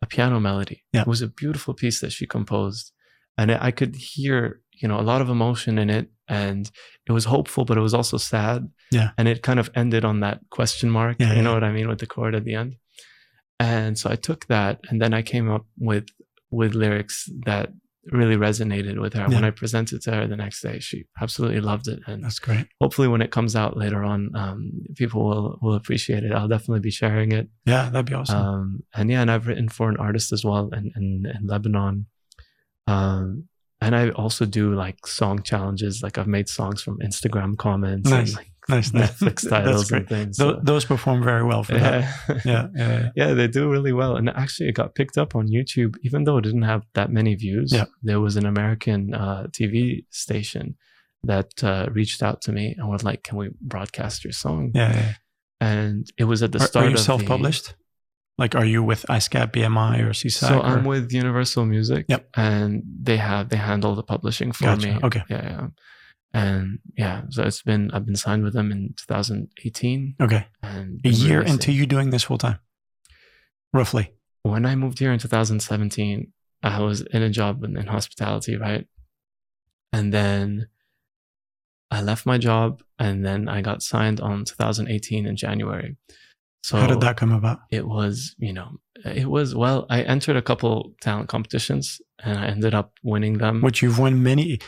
a 0.00 0.06
piano 0.06 0.38
melody. 0.40 0.84
Yeah. 0.92 1.02
It 1.02 1.06
was 1.06 1.22
a 1.22 1.28
beautiful 1.28 1.74
piece 1.74 2.00
that 2.00 2.12
she 2.12 2.26
composed, 2.26 2.92
and 3.36 3.50
I 3.50 3.70
could 3.70 3.96
hear 3.96 4.60
you 4.72 4.88
know 4.88 5.00
a 5.00 5.02
lot 5.02 5.20
of 5.20 5.28
emotion 5.28 5.78
in 5.78 5.90
it, 5.90 6.08
and 6.28 6.70
it 7.06 7.12
was 7.12 7.24
hopeful, 7.24 7.64
but 7.64 7.76
it 7.76 7.82
was 7.82 7.94
also 7.94 8.16
sad. 8.16 8.68
Yeah. 8.90 9.10
and 9.18 9.28
it 9.28 9.42
kind 9.42 9.60
of 9.60 9.70
ended 9.74 10.04
on 10.06 10.20
that 10.20 10.40
question 10.50 10.88
mark. 10.88 11.16
Yeah, 11.18 11.30
you 11.30 11.36
yeah. 11.36 11.42
know 11.42 11.52
what 11.52 11.64
I 11.64 11.72
mean 11.72 11.88
with 11.88 11.98
the 11.98 12.06
chord 12.06 12.34
at 12.34 12.44
the 12.44 12.54
end. 12.54 12.76
And 13.60 13.98
so 13.98 14.08
I 14.08 14.16
took 14.16 14.46
that, 14.46 14.80
and 14.88 15.02
then 15.02 15.12
I 15.12 15.22
came 15.22 15.50
up 15.50 15.66
with 15.76 16.06
with 16.50 16.74
lyrics 16.74 17.28
that 17.44 17.70
really 18.12 18.36
resonated 18.36 19.00
with 19.00 19.14
her. 19.14 19.26
When 19.28 19.44
I 19.44 19.50
presented 19.50 20.02
to 20.02 20.12
her 20.14 20.26
the 20.26 20.36
next 20.36 20.60
day, 20.62 20.78
she 20.78 21.04
absolutely 21.20 21.60
loved 21.60 21.88
it, 21.88 22.00
and 22.06 22.24
That's 22.24 22.38
great. 22.38 22.66
hopefully 22.80 23.08
when 23.08 23.22
it 23.22 23.30
comes 23.30 23.54
out 23.56 23.76
later 23.76 24.02
on 24.04 24.30
um, 24.34 24.72
people 24.96 25.24
will 25.28 25.58
will 25.62 25.74
appreciate 25.74 26.22
it 26.24 26.32
i'll 26.32 26.48
definitely 26.48 26.80
be 26.80 26.90
sharing 26.90 27.32
it 27.32 27.48
Yeah, 27.66 27.88
that'd 27.90 28.06
be 28.06 28.14
awesome. 28.14 28.36
um, 28.38 28.82
and 28.94 29.10
yeah 29.10 29.20
and 29.22 29.30
i've 29.30 29.46
written 29.46 29.68
for 29.68 29.88
an 29.88 29.96
artist 29.96 30.32
as 30.32 30.44
well 30.44 30.70
in, 30.72 30.90
in, 30.96 31.24
in 31.34 31.46
lebanon 31.46 32.06
um, 32.86 33.44
and 33.80 33.94
i 33.94 34.10
also 34.10 34.44
do 34.44 34.74
like 34.74 35.06
song 35.06 35.42
challenges 35.42 36.02
like 36.02 36.18
i've 36.18 36.26
made 36.26 36.48
songs 36.48 36.82
from 36.82 36.98
instagram 36.98 37.56
comments 37.56 38.10
Nice. 38.10 38.28
and 38.28 38.36
like 38.36 38.52
nice. 38.68 38.90
netflix 38.90 39.42
That's 39.42 39.48
titles 39.48 39.88
great. 39.90 40.00
and 40.00 40.08
things 40.08 40.36
so- 40.36 40.60
those 40.62 40.84
perform 40.84 41.22
very 41.22 41.44
well 41.44 41.62
for 41.62 41.78
that. 41.78 42.02
yeah. 42.28 42.40
Yeah, 42.44 42.66
yeah, 42.74 42.88
yeah. 43.00 43.08
yeah 43.16 43.34
they 43.34 43.48
do 43.48 43.70
really 43.70 43.92
well 43.92 44.16
and 44.16 44.28
actually 44.30 44.68
it 44.68 44.72
got 44.74 44.94
picked 44.94 45.16
up 45.18 45.34
on 45.34 45.48
youtube 45.48 45.96
even 46.02 46.24
though 46.24 46.36
it 46.38 46.42
didn't 46.42 46.62
have 46.62 46.82
that 46.94 47.10
many 47.10 47.34
views 47.34 47.72
Yeah. 47.72 47.86
there 48.02 48.20
was 48.20 48.36
an 48.36 48.46
american 48.46 49.14
uh, 49.14 49.46
tv 49.50 50.04
station 50.10 50.76
that 51.24 51.64
uh, 51.64 51.88
reached 51.92 52.22
out 52.22 52.42
to 52.42 52.52
me 52.52 52.74
and 52.78 52.88
was 52.88 53.02
like 53.04 53.22
can 53.24 53.38
we 53.38 53.50
broadcast 53.60 54.24
your 54.24 54.32
song 54.32 54.70
yeah, 54.74 54.92
yeah. 54.94 55.12
and 55.60 56.06
it 56.16 56.24
was 56.24 56.42
at 56.42 56.52
the 56.52 56.60
Are, 56.60 56.66
start 56.66 56.86
are 56.86 56.88
you 56.90 56.94
of 56.94 57.00
self-published? 57.00 57.74
Like, 58.40 58.54
are 58.54 58.64
you 58.64 58.84
with 58.84 59.04
ASCAP, 59.08 59.50
BMI, 59.50 59.98
or 59.98 60.04
the, 60.04 60.10
SESAC? 60.12 60.48
so 60.50 60.58
or- 60.60 60.64
i'm 60.64 60.84
with 60.84 61.10
universal 61.12 61.64
music 61.66 62.06
Yep. 62.08 62.28
and 62.36 62.82
they 63.02 63.16
have 63.16 63.48
they 63.48 63.56
handle 63.56 63.96
the 63.96 64.04
publishing 64.04 64.52
for 64.52 64.64
Gotcha. 64.66 64.86
me 64.86 64.98
Okay. 65.02 65.22
yeah 65.28 65.42
yeah 65.42 65.66
and 66.34 66.78
yeah 66.96 67.22
so 67.30 67.42
it's 67.42 67.62
been 67.62 67.90
i've 67.92 68.04
been 68.04 68.16
signed 68.16 68.44
with 68.44 68.52
them 68.52 68.70
in 68.70 68.94
2018 68.96 70.16
okay, 70.20 70.46
and 70.62 71.00
a 71.04 71.08
year 71.08 71.38
releasing- 71.38 71.54
into 71.54 71.72
you 71.72 71.86
doing 71.86 72.10
this 72.10 72.24
full 72.24 72.38
time, 72.38 72.58
roughly. 73.72 74.12
when 74.42 74.64
I 74.66 74.74
moved 74.76 74.98
here 74.98 75.12
in 75.12 75.18
2017, 75.18 76.32
I 76.62 76.80
was 76.80 77.00
in 77.02 77.22
a 77.22 77.30
job 77.30 77.64
in, 77.64 77.76
in 77.76 77.86
hospitality, 77.86 78.56
right? 78.56 78.86
And 79.92 80.12
then 80.12 80.68
I 81.90 82.02
left 82.02 82.26
my 82.26 82.36
job 82.38 82.82
and 82.98 83.24
then 83.24 83.48
I 83.48 83.60
got 83.62 83.82
signed 83.82 84.20
on 84.20 84.44
2018 84.44 85.26
in 85.26 85.36
January. 85.36 85.96
So 86.62 86.76
How 86.76 86.86
did 86.88 87.00
that 87.00 87.16
come 87.16 87.32
about? 87.32 87.60
it 87.70 87.86
was, 87.86 88.34
you 88.38 88.52
know, 88.52 88.70
it 89.04 89.30
was, 89.30 89.54
well, 89.54 89.86
I 89.88 90.02
entered 90.02 90.36
a 90.36 90.42
couple 90.42 90.92
talent 91.00 91.28
competitions 91.28 92.00
and 92.22 92.38
I 92.38 92.46
ended 92.48 92.74
up 92.74 92.92
winning 93.02 93.38
them. 93.38 93.60
Which 93.62 93.80
you've 93.82 93.98
won 93.98 94.22
many. 94.22 94.58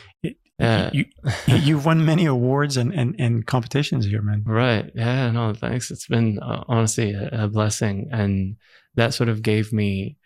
Yeah. 0.60 0.90
You, 0.92 1.04
you've 1.46 1.84
won 1.86 2.04
many 2.04 2.26
awards 2.26 2.76
and, 2.76 2.92
and, 2.92 3.14
and 3.18 3.46
competitions 3.46 4.06
here, 4.06 4.22
man. 4.22 4.42
Right. 4.44 4.90
Yeah. 4.94 5.30
No, 5.30 5.54
thanks. 5.54 5.90
It's 5.90 6.06
been 6.06 6.38
uh, 6.38 6.64
honestly 6.68 7.12
a, 7.12 7.44
a 7.44 7.48
blessing. 7.48 8.08
And 8.12 8.56
that 8.94 9.14
sort 9.14 9.28
of 9.28 9.42
gave 9.42 9.72
me, 9.72 10.16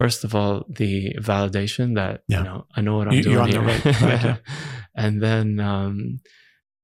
first 0.00 0.24
of 0.24 0.34
all, 0.34 0.64
the 0.68 1.14
validation 1.18 1.94
that, 1.96 2.22
Yeah. 2.28 2.38
you 2.38 2.44
know, 2.44 2.66
I 2.76 2.80
know 2.82 2.96
what 2.98 3.08
I'm 3.08 3.14
You- 3.14 3.22
doing. 3.22 3.32
you're 3.34 3.42
on 3.42 3.50
the 3.50 3.60
here. 3.60 3.66
right 3.66 3.80
track, 3.96 4.22
yeah. 4.24 4.36
and 4.94 5.22
then, 5.22 5.58
um, 5.60 6.20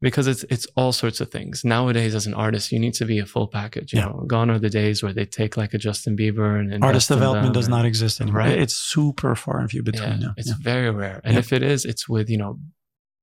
because 0.01 0.27
it's 0.27 0.45
it's 0.45 0.67
all 0.77 0.93
sorts 0.93 1.21
of 1.21 1.31
things 1.31 1.65
nowadays. 1.65 2.15
As 2.15 2.27
an 2.27 2.35
artist, 2.35 2.73
you 2.73 2.79
need 2.79 2.95
to 2.95 3.05
be 3.05 3.19
a 3.19 3.27
full 3.27 3.47
package. 3.49 3.93
You 3.93 4.01
Yeah. 4.01 4.07
know, 4.07 4.25
gone 4.27 4.51
are 4.51 4.59
the 4.59 4.71
days 4.71 5.03
where 5.03 5.13
they 5.13 5.25
take 5.25 5.57
like 5.57 5.73
a 5.75 5.79
Justin 5.79 6.17
Bieber 6.17 6.59
and 6.61 6.85
Artist 6.85 7.09
development 7.09 7.55
does 7.55 7.67
and- 7.67 7.75
not 7.75 7.85
exist 7.87 8.21
anymore. 8.21 8.41
Right. 8.41 8.59
It's 8.59 8.75
super 8.75 9.35
far 9.35 9.61
and 9.61 9.71
few 9.71 9.83
between 9.83 10.11
yeah, 10.21 10.27
now. 10.27 10.35
it's 10.37 10.49
Yeah. 10.49 10.55
very 10.61 10.91
rare. 10.91 11.21
And 11.25 11.37
if 11.39 11.53
it 11.53 11.63
is, 11.63 11.85
it's 11.85 12.09
with, 12.09 12.29
you 12.29 12.37
know, 12.39 12.59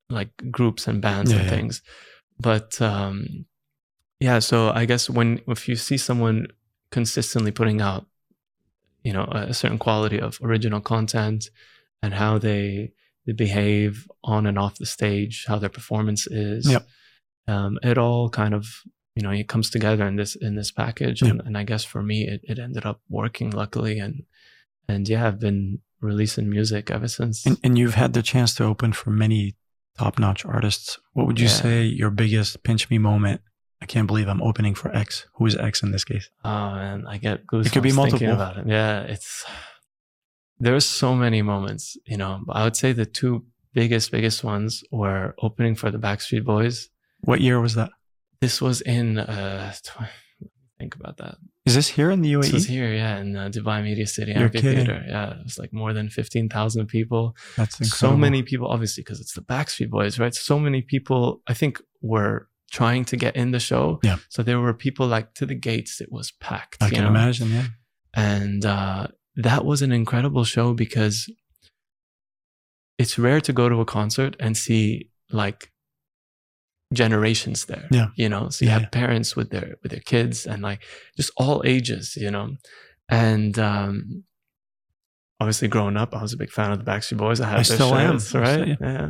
like 0.10 0.30
groups 0.50 0.88
and 0.88 1.02
bands 1.02 1.32
and 1.32 1.44
yeah. 1.44 1.50
things. 1.50 1.82
But 2.40 2.82
um 2.82 3.46
yeah, 4.20 4.40
so 4.40 4.72
I 4.72 4.86
guess 4.86 5.10
when 5.10 5.42
if 5.48 5.68
you 5.68 5.76
see 5.76 5.98
someone 5.98 6.48
consistently 6.92 7.52
putting 7.52 7.82
out, 7.82 8.06
you 9.04 9.14
know, 9.14 9.24
a 9.32 9.54
certain 9.54 9.78
quality 9.80 10.20
of 10.20 10.40
original 10.44 10.82
content 10.82 11.50
and 12.04 12.14
how 12.14 12.38
they 12.38 12.92
they 13.26 13.34
behave 13.34 14.08
on 14.24 14.46
and 14.46 14.58
off 14.58 14.78
the 14.78 14.86
stage, 14.86 15.46
how 15.48 15.58
their 15.60 15.70
performance 15.70 16.28
is. 16.28 16.70
Yep. 16.70 16.88
Um, 17.48 17.78
it 17.84 17.98
all 17.98 18.30
kind 18.30 18.54
of 18.54 18.66
you 19.16 19.24
know 19.24 19.32
it 19.32 19.48
comes 19.50 19.70
together 19.70 20.08
in 20.08 20.16
this 20.16 20.36
in 20.36 20.56
this 20.56 20.72
package 20.72 21.22
Yep. 21.22 21.32
and, 21.32 21.42
and 21.48 21.58
i 21.58 21.64
guess 21.66 21.84
for 21.84 22.02
me 22.02 22.26
it, 22.30 22.40
it 22.44 22.58
ended 22.60 22.86
up 22.86 23.02
working 23.10 23.50
luckily 23.50 24.00
and 24.00 24.24
and 24.88 25.10
yeah 25.10 25.28
i've 25.28 25.38
been 25.40 25.80
releasing 26.00 26.50
music 26.50 26.90
ever 26.90 27.10
since 27.10 27.46
And, 27.46 27.58
and 27.62 27.78
you've 27.78 27.96
had 27.96 28.14
the 28.14 28.22
chance 28.22 28.56
to 28.56 28.64
open 28.64 28.94
for 28.94 29.10
many 29.10 29.56
top 29.98 30.18
notch 30.18 30.46
artists. 30.46 30.98
What 31.14 31.28
would 31.28 31.40
you 31.42 31.48
Yeah. 31.48 31.52
say 31.52 31.84
your 31.84 32.10
biggest 32.10 32.64
pinch 32.64 32.90
me 32.90 32.98
moment? 33.00 33.42
I 33.82 33.86
can't 33.86 34.08
believe 34.08 34.30
I'm 34.30 34.42
opening 34.42 34.76
for 34.76 34.96
X. 34.96 35.28
Who 35.36 35.46
is 35.46 35.58
X 35.58 35.84
in 35.84 35.92
this 35.92 36.06
case? 36.06 36.30
Oh 36.46 36.72
man, 36.76 37.06
I 37.06 37.18
get 37.18 37.46
goosebumps 37.48 37.74
could 37.74 37.84
be 37.84 37.90
thinking 37.92 38.30
multiple. 38.30 38.34
about 38.34 38.58
it. 38.60 38.68
Yeah, 38.68 39.02
it's 39.02 39.44
there's 40.62 40.86
so 40.86 41.16
many 41.16 41.42
moments, 41.42 41.98
you 42.06 42.18
know. 42.18 42.44
I 42.50 42.64
would 42.64 42.76
say 42.76 42.94
the 42.94 43.06
two 43.06 43.46
biggest, 43.74 44.12
biggest 44.12 44.44
ones 44.44 44.84
were 44.92 45.36
opening 45.42 45.76
for 45.76 45.90
the 45.92 45.98
Backstreet 45.98 46.46
Boys. 46.46 46.90
What 47.22 47.42
year 47.42 47.60
was 47.60 47.76
that? 47.76 47.92
This 48.42 48.62
was 48.62 48.82
in 48.82 49.20
uh, 49.20 49.74
think 50.82 50.96
about 50.96 51.18
that. 51.18 51.36
Is 51.66 51.76
this 51.76 51.88
here 51.88 52.10
in 52.10 52.22
the 52.22 52.34
UAE? 52.34 52.42
This 52.42 52.54
was 52.54 52.68
here, 52.68 52.92
yeah, 52.92 53.20
in 53.20 53.36
uh, 53.36 53.50
Dubai 53.50 53.84
Media 53.84 54.08
City 54.08 54.32
You're 54.32 54.46
Amphitheater. 54.46 55.04
Yeah, 55.08 55.32
it 55.38 55.44
was 55.44 55.58
like 55.60 55.72
more 55.72 55.94
than 55.94 56.10
fifteen 56.10 56.50
thousand 56.50 56.88
people. 56.88 57.24
That's 57.56 57.80
incredible. 57.80 58.16
So 58.16 58.18
many 58.18 58.42
people, 58.42 58.68
obviously, 58.68 59.02
because 59.04 59.20
it's 59.24 59.34
the 59.34 59.46
Backstreet 59.54 59.90
Boys, 59.90 60.18
right? 60.18 60.34
So 60.34 60.60
many 60.68 60.82
people, 60.82 61.42
I 61.48 61.54
think, 61.54 61.80
were 62.02 62.48
trying 62.72 63.06
to 63.12 63.16
get 63.18 63.36
in 63.36 63.52
the 63.52 63.60
show. 63.60 64.00
Yeah. 64.04 64.18
So 64.30 64.42
there 64.44 64.60
were 64.60 64.74
people 64.74 65.06
like 65.08 65.28
to 65.36 65.46
the 65.46 65.56
gates. 65.70 66.02
It 66.02 66.12
was 66.12 66.32
packed. 66.40 66.82
I 66.82 66.90
can 66.90 67.04
know? 67.04 67.10
imagine. 67.10 67.52
Yeah. 67.52 67.68
and 68.16 68.66
uh, 68.66 69.08
that 69.36 69.66
was 69.66 69.82
an 69.82 69.92
incredible 69.92 70.44
show 70.44 70.74
because 70.74 71.30
it's 72.98 73.18
rare 73.18 73.42
to 73.42 73.54
go 73.54 73.70
to 73.70 73.80
a 73.82 73.86
concert 73.86 74.36
and 74.40 74.56
see 74.58 75.10
like 75.32 75.72
generations 76.94 77.66
there 77.66 77.88
Yeah. 77.92 78.08
you 78.16 78.28
know 78.28 78.50
so 78.50 78.66
you 78.66 78.70
Yeah, 78.70 78.74
have 78.74 78.82
yeah. 78.84 78.90
parents 78.90 79.36
with 79.36 79.50
their 79.50 79.76
with 79.82 79.92
their 79.92 80.02
kids 80.02 80.46
and 80.46 80.62
like 80.62 80.84
just 81.16 81.32
all 81.38 81.62
ages 81.66 82.18
you 82.18 82.30
know 82.30 82.58
and 83.08 83.58
um 83.58 84.24
obviously 85.40 85.70
growing 85.70 85.96
up 85.96 86.14
i 86.14 86.22
was 86.22 86.34
a 86.34 86.38
big 86.38 86.52
fan 86.52 86.72
of 86.72 86.80
the 86.84 86.92
backstreet 86.92 87.18
boys 87.18 87.40
i 87.40 87.46
had 87.48 87.60
I 87.60 87.64
their 87.64 87.78
still 87.78 87.96
am. 87.96 88.20
shirts, 88.20 88.34
right 88.36 88.76
still- 88.76 88.88
yeah 88.90 89.10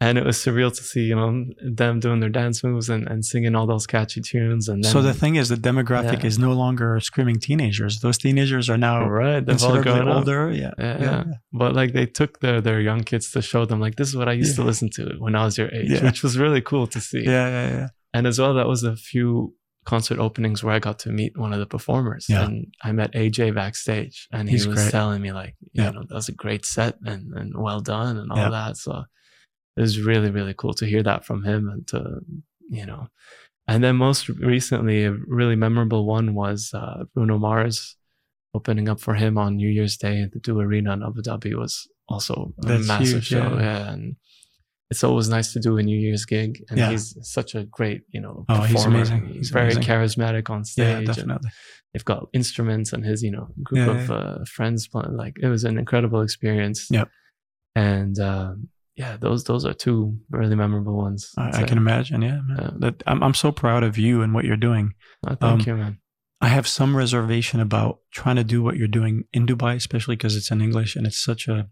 and 0.00 0.18
it 0.18 0.24
was 0.26 0.36
surreal 0.36 0.70
to 0.76 0.82
see 0.82 1.04
you 1.10 1.16
know 1.16 1.44
them 1.82 2.00
doing 2.00 2.20
their 2.20 2.28
dance 2.28 2.62
moves 2.62 2.88
and, 2.90 3.06
and 3.08 3.24
singing 3.24 3.54
all 3.56 3.66
those 3.66 3.86
catchy 3.86 4.20
tunes 4.20 4.68
and 4.68 4.84
then 4.84 4.92
so 4.92 5.00
the 5.00 5.14
thing 5.14 5.36
is, 5.36 5.48
the 5.48 5.56
demographic 5.56 6.20
Yeah. 6.20 6.26
is 6.30 6.38
no 6.38 6.52
longer 6.52 7.00
screaming 7.00 7.38
teenagers. 7.40 8.00
Those 8.00 8.18
teenagers 8.18 8.68
are 8.68 8.76
now 8.78 9.08
right 9.08 9.44
they've 9.44 9.62
all 9.62 9.72
considerably 9.74 10.12
older. 10.12 10.50
Yeah. 10.50 10.72
Yeah, 10.78 11.00
yeah. 11.00 11.24
but 11.52 11.74
like 11.74 11.92
they 11.92 12.06
took 12.06 12.40
their 12.40 12.60
their 12.60 12.80
young 12.80 13.02
kids 13.10 13.30
to 13.32 13.40
show 13.42 13.64
them 13.64 13.80
like 13.80 13.96
this 13.96 14.08
is 14.08 14.16
what 14.16 14.28
I 14.28 14.32
used 14.32 14.56
to 14.56 14.62
listen 14.70 14.88
to 14.96 15.02
when 15.18 15.34
I 15.34 15.44
was 15.46 15.56
your 15.56 15.70
age, 15.72 16.00
which 16.02 16.22
was 16.22 16.36
really 16.38 16.60
cool 16.60 16.86
to 16.88 17.00
see. 17.00 17.24
Yeah. 17.24 17.48
Yeah. 17.56 17.68
Yeah. 17.78 17.88
And 18.14 18.26
as 18.26 18.38
well, 18.38 18.54
that 18.54 18.66
was 18.66 18.82
a 18.82 18.96
few 18.96 19.54
concert 19.84 20.18
openings 20.18 20.64
where 20.64 20.74
I 20.74 20.78
got 20.80 20.98
to 21.00 21.10
meet 21.10 21.38
one 21.38 21.52
of 21.52 21.60
the 21.60 21.66
performers, 21.76 22.26
Yeah. 22.28 22.44
and 22.44 22.66
I 22.82 22.90
met 22.92 23.12
AJ 23.14 23.54
backstage, 23.54 24.26
and 24.32 24.48
he 24.48 24.54
He's 24.56 24.66
was 24.66 24.76
great. 24.76 24.90
telling 24.90 25.22
me 25.22 25.30
like, 25.32 25.54
you 25.72 25.82
Yeah. 25.84 25.90
know, 25.90 26.02
that 26.08 26.14
was 26.14 26.28
a 26.28 26.32
great 26.32 26.64
set 26.66 26.94
and 27.04 27.32
and 27.38 27.52
well 27.56 27.80
done 27.80 28.16
and 28.20 28.30
all 28.32 28.38
Yeah. 28.38 28.50
that. 28.50 28.76
So 28.78 29.04
it 29.76 29.80
was 29.80 30.00
really 30.00 30.30
really 30.30 30.54
cool 30.54 30.74
to 30.74 30.86
hear 30.86 31.02
that 31.02 31.24
from 31.24 31.44
him 31.44 31.68
and 31.68 31.86
to 31.88 32.20
you 32.70 32.86
know. 32.86 33.08
And 33.68 33.82
then 33.82 33.96
most 33.96 34.28
recently, 34.28 35.04
a 35.04 35.12
really 35.12 35.56
memorable 35.56 36.06
one 36.06 36.34
was 36.34 36.70
uh, 36.72 37.04
Bruno 37.14 37.36
Mars 37.38 37.96
opening 38.54 38.88
up 38.88 39.00
for 39.00 39.14
him 39.14 39.36
on 39.36 39.56
New 39.56 39.68
Year's 39.68 39.96
Day 39.96 40.22
at 40.22 40.32
the 40.32 40.38
du 40.38 40.58
Arena 40.60 40.92
in 40.92 41.02
Abu 41.02 41.20
Dhabi 41.20 41.54
was 41.58 41.88
also 42.08 42.52
a 42.62 42.66
That's 42.66 42.86
massive 42.86 43.08
huge, 43.14 43.26
show. 43.26 43.38
yeah. 43.38 43.60
Yeah. 43.60 43.92
and 43.92 44.16
it's 44.88 45.02
always 45.02 45.28
nice 45.28 45.52
to 45.52 45.58
do 45.58 45.76
a 45.78 45.82
New 45.82 45.98
Year's 45.98 46.24
gig, 46.24 46.62
and 46.70 46.78
Yeah. 46.78 46.90
he's 46.90 47.16
such 47.28 47.56
a 47.56 47.64
great, 47.64 48.02
you 48.10 48.20
know, 48.20 48.44
Oh, 48.48 48.60
he's 48.62 48.76
performer. 48.76 48.98
amazing. 48.98 49.26
He's 49.34 49.50
very 49.50 49.72
amazing. 49.72 49.82
charismatic 49.82 50.48
on 50.48 50.58
Yeah. 50.60 50.62
stage. 50.62 50.96
and 50.98 51.06
Definitely. 51.08 51.50
they've 51.92 52.04
got 52.04 52.28
instruments 52.32 52.92
and 52.92 53.04
his, 53.04 53.20
you 53.24 53.32
know, 53.32 53.48
group 53.64 53.84
Yeah, 53.88 54.00
of 54.00 54.08
yeah. 54.08 54.14
Uh, 54.14 54.44
friends 54.44 54.86
playing. 54.86 55.16
Like 55.16 55.38
it 55.42 55.48
was 55.48 55.64
an 55.64 55.76
incredible 55.76 56.20
experience. 56.22 56.86
Yep. 56.88 57.08
And 57.74 58.16
um, 58.20 58.68
yeah, 58.96 59.18
those 59.20 59.44
those 59.44 59.66
are 59.66 59.74
two 59.74 60.18
really 60.30 60.56
memorable 60.56 60.96
ones. 60.96 61.30
I, 61.36 61.60
I 61.60 61.62
can 61.64 61.76
imagine. 61.76 62.22
Yeah, 62.22 62.40
man. 62.46 62.58
Yeah. 62.58 62.70
That, 62.78 63.02
I'm 63.06 63.22
I'm 63.22 63.34
so 63.34 63.52
proud 63.52 63.82
of 63.82 63.98
you 63.98 64.22
and 64.22 64.32
what 64.32 64.46
you're 64.46 64.56
doing. 64.56 64.94
Oh, 65.26 65.34
thank 65.34 65.60
um, 65.60 65.60
you, 65.66 65.76
man. 65.76 65.98
I 66.40 66.48
have 66.48 66.66
some 66.66 66.96
reservation 66.96 67.60
about 67.60 67.98
trying 68.10 68.36
to 68.36 68.44
do 68.44 68.62
what 68.62 68.76
you're 68.76 68.88
doing 68.88 69.24
in 69.32 69.46
Dubai, 69.46 69.74
especially 69.76 70.16
because 70.16 70.34
it's 70.34 70.50
in 70.50 70.62
English 70.62 70.96
and 70.96 71.06
it's 71.06 71.22
such 71.22 71.46
a. 71.46 71.68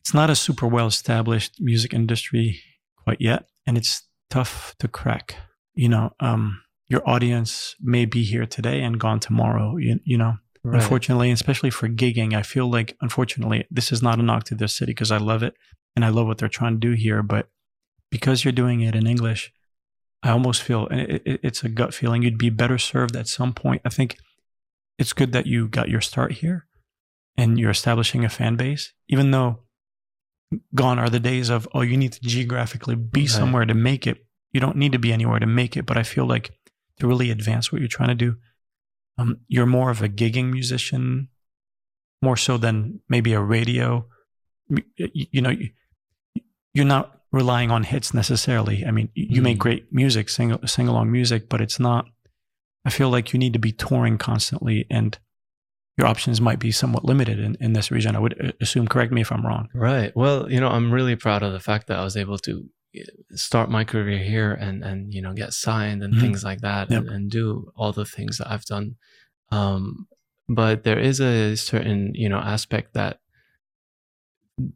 It's 0.00 0.14
not 0.14 0.30
a 0.30 0.36
super 0.36 0.66
well 0.66 0.86
established 0.88 1.54
music 1.60 1.94
industry 1.94 2.60
quite 2.96 3.20
yet, 3.20 3.46
and 3.66 3.78
it's 3.78 4.02
tough 4.28 4.74
to 4.80 4.88
crack. 4.88 5.36
You 5.74 5.88
know, 5.88 6.14
um, 6.18 6.62
your 6.88 7.08
audience 7.08 7.76
may 7.80 8.06
be 8.06 8.24
here 8.24 8.46
today 8.46 8.82
and 8.82 8.98
gone 8.98 9.20
tomorrow. 9.20 9.76
You, 9.76 10.00
you 10.04 10.18
know, 10.18 10.34
Right. 10.66 10.82
unfortunately, 10.82 11.30
especially 11.30 11.70
for 11.70 11.88
gigging, 11.88 12.34
I 12.34 12.42
feel 12.42 12.68
like 12.70 12.96
unfortunately 13.00 13.66
this 13.70 13.92
is 13.92 14.02
not 14.02 14.18
a 14.18 14.22
knock 14.22 14.44
to 14.44 14.54
this 14.54 14.74
city 14.74 14.90
because 14.90 15.10
I 15.12 15.18
love 15.18 15.42
it 15.42 15.54
and 15.94 16.04
I 16.04 16.08
love 16.08 16.26
what 16.26 16.38
they're 16.38 16.48
trying 16.48 16.74
to 16.74 16.80
do 16.80 16.92
here. 16.92 17.22
But 17.22 17.48
because 18.10 18.44
you're 18.44 18.52
doing 18.52 18.80
it 18.80 18.94
in 18.94 19.06
English, 19.06 19.52
I 20.22 20.30
almost 20.30 20.62
feel 20.62 20.86
and 20.88 21.00
it, 21.00 21.22
it, 21.24 21.40
it's 21.42 21.62
a 21.62 21.68
gut 21.68 21.94
feeling 21.94 22.22
you'd 22.22 22.38
be 22.38 22.50
better 22.50 22.78
served 22.78 23.14
at 23.16 23.28
some 23.28 23.52
point. 23.52 23.82
I 23.84 23.90
think 23.90 24.16
it's 24.98 25.12
good 25.12 25.32
that 25.32 25.46
you 25.46 25.68
got 25.68 25.88
your 25.88 26.00
start 26.00 26.32
here 26.32 26.66
and 27.36 27.58
you're 27.58 27.70
establishing 27.70 28.24
a 28.24 28.28
fan 28.28 28.56
base, 28.56 28.92
even 29.08 29.30
though 29.30 29.60
gone 30.74 30.98
are 30.98 31.10
the 31.10 31.20
days 31.20 31.48
of 31.50 31.68
oh 31.74 31.82
you 31.82 31.96
need 31.96 32.12
to 32.12 32.20
geographically 32.22 32.94
be 32.94 33.22
Right. 33.22 33.30
somewhere 33.30 33.64
to 33.66 33.74
make 33.74 34.06
it. 34.06 34.24
You 34.52 34.60
don't 34.60 34.76
need 34.76 34.92
to 34.92 34.98
be 34.98 35.12
anywhere 35.12 35.38
to 35.38 35.46
make 35.46 35.76
it. 35.76 35.86
But 35.86 35.96
I 35.98 36.02
feel 36.02 36.26
like 36.26 36.50
to 36.98 37.06
really 37.06 37.30
advance 37.30 37.70
what 37.70 37.80
you're 37.80 37.88
trying 37.88 38.08
to 38.08 38.14
do, 38.14 38.36
um, 39.18 39.38
you're 39.48 39.66
more 39.66 39.90
of 39.90 40.02
a 40.02 40.08
gigging 40.08 40.50
musician, 40.52 41.28
more 42.22 42.36
so 42.36 42.56
than 42.58 43.00
maybe 43.08 43.32
a 43.32 43.40
radio. 43.40 44.06
You, 44.68 44.82
you 44.96 45.40
know, 45.42 45.50
you, 45.50 45.70
you're 46.74 46.84
not 46.84 47.20
relying 47.32 47.70
on 47.70 47.84
hits 47.84 48.12
necessarily. 48.14 48.84
I 48.84 48.90
mean, 48.90 49.08
you 49.14 49.42
make 49.42 49.56
Mm. 49.56 49.60
great 49.60 49.92
music, 49.92 50.28
sing 50.28 50.56
sing 50.66 50.88
along 50.88 51.10
music, 51.12 51.48
but 51.48 51.60
it's 51.60 51.78
not. 51.80 52.06
I 52.84 52.90
feel 52.90 53.10
like 53.10 53.32
you 53.32 53.38
need 53.38 53.52
to 53.52 53.58
be 53.58 53.72
touring 53.72 54.16
constantly, 54.18 54.86
and 54.90 55.18
your 55.98 56.06
options 56.06 56.40
might 56.40 56.58
be 56.58 56.70
somewhat 56.70 57.04
limited 57.04 57.38
in, 57.40 57.56
in 57.60 57.72
this 57.72 57.90
region. 57.90 58.14
I 58.16 58.18
would 58.20 58.40
uh, 58.44 58.52
assume. 58.60 58.86
Correct 58.86 59.12
me 59.12 59.22
if 59.22 59.32
I'm 59.32 59.44
wrong. 59.46 59.68
Right. 59.74 60.14
Well, 60.14 60.50
you 60.50 60.60
know, 60.60 60.68
I'm 60.68 60.92
really 60.92 61.16
proud 61.16 61.42
of 61.42 61.52
the 61.52 61.60
fact 61.60 61.86
that 61.88 61.98
I 61.98 62.04
was 62.04 62.16
able 62.16 62.38
to 62.38 62.68
start 63.34 63.70
my 63.70 63.84
career 63.84 64.18
here 64.18 64.52
and 64.52 64.82
and 64.84 65.12
you 65.14 65.20
know 65.22 65.32
get 65.32 65.52
signed 65.52 66.02
and 66.02 66.14
Mhm. 66.14 66.20
things 66.20 66.44
like 66.44 66.60
that 66.60 66.90
Yep. 66.90 67.00
and, 67.00 67.08
and 67.10 67.30
do 67.30 67.70
all 67.76 67.92
the 67.92 68.04
things 68.04 68.38
that 68.38 68.50
I've 68.50 68.64
done. 68.64 68.96
Um, 69.50 70.06
but 70.48 70.84
there 70.84 70.98
is 70.98 71.20
a 71.20 71.56
certain 71.56 72.14
you 72.14 72.28
know 72.28 72.38
aspect 72.38 72.94
that 72.94 73.20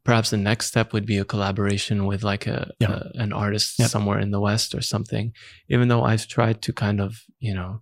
perhaps 0.04 0.30
the 0.30 0.36
next 0.36 0.66
step 0.66 0.92
would 0.92 1.06
be 1.06 1.16
a 1.18 1.24
collaboration 1.24 2.04
with 2.06 2.22
like 2.22 2.46
a, 2.46 2.70
Yep. 2.80 2.90
a 2.90 3.10
an 3.14 3.32
artist 3.32 3.78
Yep. 3.78 3.88
somewhere 3.90 4.18
in 4.18 4.30
the 4.30 4.40
west 4.40 4.74
or 4.74 4.82
something. 4.82 5.32
Even 5.68 5.88
though 5.88 6.02
I've 6.04 6.26
tried 6.28 6.60
to 6.62 6.72
kind 6.72 7.00
of 7.00 7.22
you 7.38 7.54
know. 7.54 7.80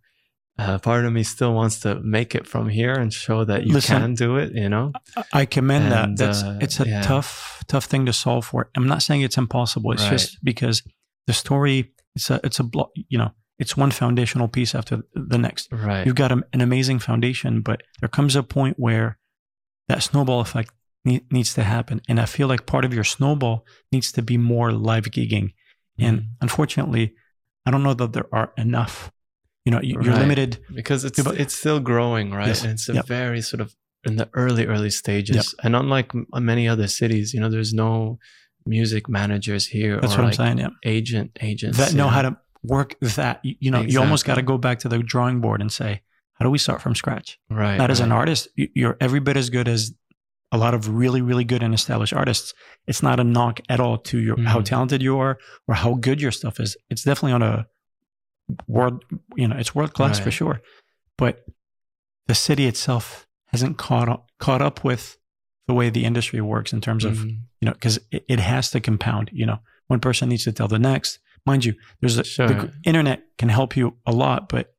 Uh, 0.58 0.76
part 0.78 1.04
of 1.04 1.12
me 1.12 1.22
still 1.22 1.54
wants 1.54 1.78
to 1.80 2.00
make 2.00 2.34
it 2.34 2.44
from 2.46 2.68
here 2.68 2.92
and 2.94 3.12
show 3.12 3.44
that 3.44 3.64
you 3.66 3.72
Listen, 3.74 4.00
can 4.00 4.14
do 4.14 4.36
it, 4.36 4.52
you 4.54 4.68
know? 4.68 4.90
I- 5.32 5.46
commend 5.46 5.92
that. 5.92 6.16
That's 6.16 6.42
uh, 6.42 6.58
it's 6.60 6.80
a 6.80 6.88
yeah. 6.88 7.02
tough, 7.02 7.62
tough 7.68 7.84
thing 7.84 8.06
to 8.06 8.12
solve 8.12 8.44
for. 8.46 8.68
I'm 8.76 8.88
not 8.88 9.02
saying 9.02 9.20
it's 9.22 9.38
impossible. 9.38 9.92
It's 9.92 10.02
Right. 10.02 10.10
just 10.18 10.42
because 10.42 10.82
the 11.28 11.32
story 11.32 11.92
it's 12.16 12.28
a 12.30 12.40
it's 12.42 12.58
a 12.58 12.64
blo- 12.64 12.90
you 12.94 13.18
know 13.18 13.30
it's 13.60 13.76
one 13.76 13.90
foundational 13.92 14.48
piece 14.48 14.74
after 14.74 15.02
the 15.14 15.38
next. 15.38 15.68
Right. 15.70 16.04
You've 16.04 16.16
got 16.16 16.32
a, 16.32 16.42
an 16.52 16.60
amazing 16.60 16.98
foundation, 17.00 17.60
but 17.60 17.82
there 18.00 18.08
comes 18.08 18.34
a 18.36 18.42
point 18.42 18.76
where 18.78 19.18
that 19.88 20.02
snowball 20.02 20.40
effect 20.40 20.70
ne- 21.04 21.24
needs 21.30 21.54
to 21.54 21.62
happen, 21.62 22.00
and 22.08 22.18
I 22.18 22.24
feel 22.26 22.48
like 22.48 22.66
part 22.66 22.84
of 22.84 22.92
your 22.92 23.04
snowball 23.04 23.64
needs 23.92 24.10
to 24.12 24.22
be 24.22 24.36
more 24.38 24.72
live 24.72 25.04
gigging. 25.04 25.52
And 25.98 26.18
Mhm. 26.20 26.26
unfortunately, 26.40 27.14
I 27.66 27.70
don't 27.70 27.82
know 27.84 27.94
that 27.94 28.12
there 28.12 28.26
are 28.32 28.52
enough. 28.56 29.12
You 29.68 29.72
know, 29.72 29.82
you, 29.82 29.96
you're 30.00 30.14
Right. 30.14 30.20
limited. 30.22 30.58
because 30.74 31.04
it's 31.04 31.18
Yeah, 31.18 31.32
it's 31.42 31.54
still 31.54 31.78
growing, 31.78 32.30
right? 32.30 32.46
Yes. 32.46 32.62
And 32.62 32.72
it's 32.72 32.88
a 32.88 32.94
Yep. 32.94 33.06
very 33.06 33.42
sort 33.42 33.60
of 33.60 33.74
in 34.08 34.16
the 34.16 34.26
early 34.32 34.64
early 34.66 34.88
stages. 34.88 35.54
And 35.62 35.76
unlike 35.76 36.10
many 36.32 36.66
other 36.66 36.86
cities, 36.88 37.34
you 37.34 37.40
know, 37.42 37.50
there's 37.50 37.74
no 37.74 38.18
music 38.64 39.10
managers 39.10 39.66
here 39.66 40.00
That's 40.00 40.14
or 40.14 40.22
what 40.22 40.24
like 40.30 40.40
I'm 40.40 40.56
saying. 40.56 40.58
Yeah. 40.58 40.90
agent 40.98 41.28
agents 41.42 41.76
that 41.76 41.92
know 41.92 42.04
you 42.06 42.10
how 42.16 42.22
to 42.22 42.36
work 42.62 42.90
that. 43.18 43.40
You, 43.42 43.70
know, 43.70 43.82
you 43.82 44.00
almost 44.00 44.24
got 44.24 44.36
to 44.36 44.42
go 44.42 44.56
back 44.56 44.78
to 44.80 44.88
the 44.88 44.98
drawing 45.00 45.40
board 45.42 45.60
and 45.60 45.70
say, 45.70 46.00
how 46.36 46.44
do 46.46 46.50
we 46.50 46.58
start 46.58 46.80
from 46.80 46.94
scratch? 46.94 47.38
right. 47.50 47.76
Not 47.76 47.90
as 47.90 48.00
an 48.00 48.10
artist, 48.12 48.48
you- 48.56 48.70
you're 48.74 48.96
every 49.02 49.20
bit 49.20 49.36
as 49.36 49.50
good 49.50 49.68
as 49.68 49.92
a 50.50 50.56
lot 50.56 50.72
of 50.72 50.88
really, 50.88 51.20
really 51.20 51.44
good 51.44 51.62
and 51.62 51.74
established 51.74 52.14
artists. 52.14 52.54
It's 52.86 53.02
not 53.02 53.20
a 53.20 53.24
knock 53.24 53.60
at 53.68 53.80
all 53.80 53.98
to 54.10 54.18
your 54.18 54.40
how 54.44 54.60
Mhm. 54.60 54.64
talented 54.64 55.02
you 55.02 55.18
are 55.18 55.36
or 55.66 55.74
how 55.74 55.92
good 55.94 56.22
your 56.22 56.32
stuff 56.32 56.58
is. 56.58 56.74
It's 56.88 57.02
definitely 57.02 57.32
on 57.32 57.42
a 57.42 57.66
world, 58.66 59.04
you 59.36 59.46
know, 59.48 59.56
it's 59.56 59.74
world 59.74 59.92
class 59.94 60.18
for 60.18 60.30
sure. 60.30 60.60
But 61.16 61.44
the 62.26 62.34
city 62.34 62.66
itself 62.66 63.26
hasn't 63.46 63.78
caught 63.78 64.08
up, 64.08 64.30
caught 64.38 64.62
up 64.62 64.84
with 64.84 65.18
the 65.66 65.74
way 65.74 65.90
the 65.90 66.04
industry 66.04 66.40
works 66.40 66.72
in 66.72 66.80
terms 66.80 67.04
of 67.04 67.18
Mhm. 67.18 67.40
you 67.60 67.66
know, 67.66 67.72
because 67.72 67.98
it, 68.10 68.24
it 68.28 68.40
has 68.40 68.70
to 68.70 68.80
compound. 68.80 69.30
You 69.32 69.46
know, 69.46 69.58
one 69.88 70.00
person 70.00 70.28
needs 70.28 70.44
to 70.44 70.52
tell 70.52 70.68
the 70.68 70.78
next. 70.78 71.18
Mind 71.46 71.64
you, 71.64 71.74
there's 72.00 72.18
a, 72.18 72.24
Sure. 72.24 72.48
the 72.48 72.72
internet 72.84 73.22
can 73.38 73.48
help 73.48 73.76
you 73.76 73.96
a 74.06 74.12
lot, 74.12 74.48
but 74.48 74.74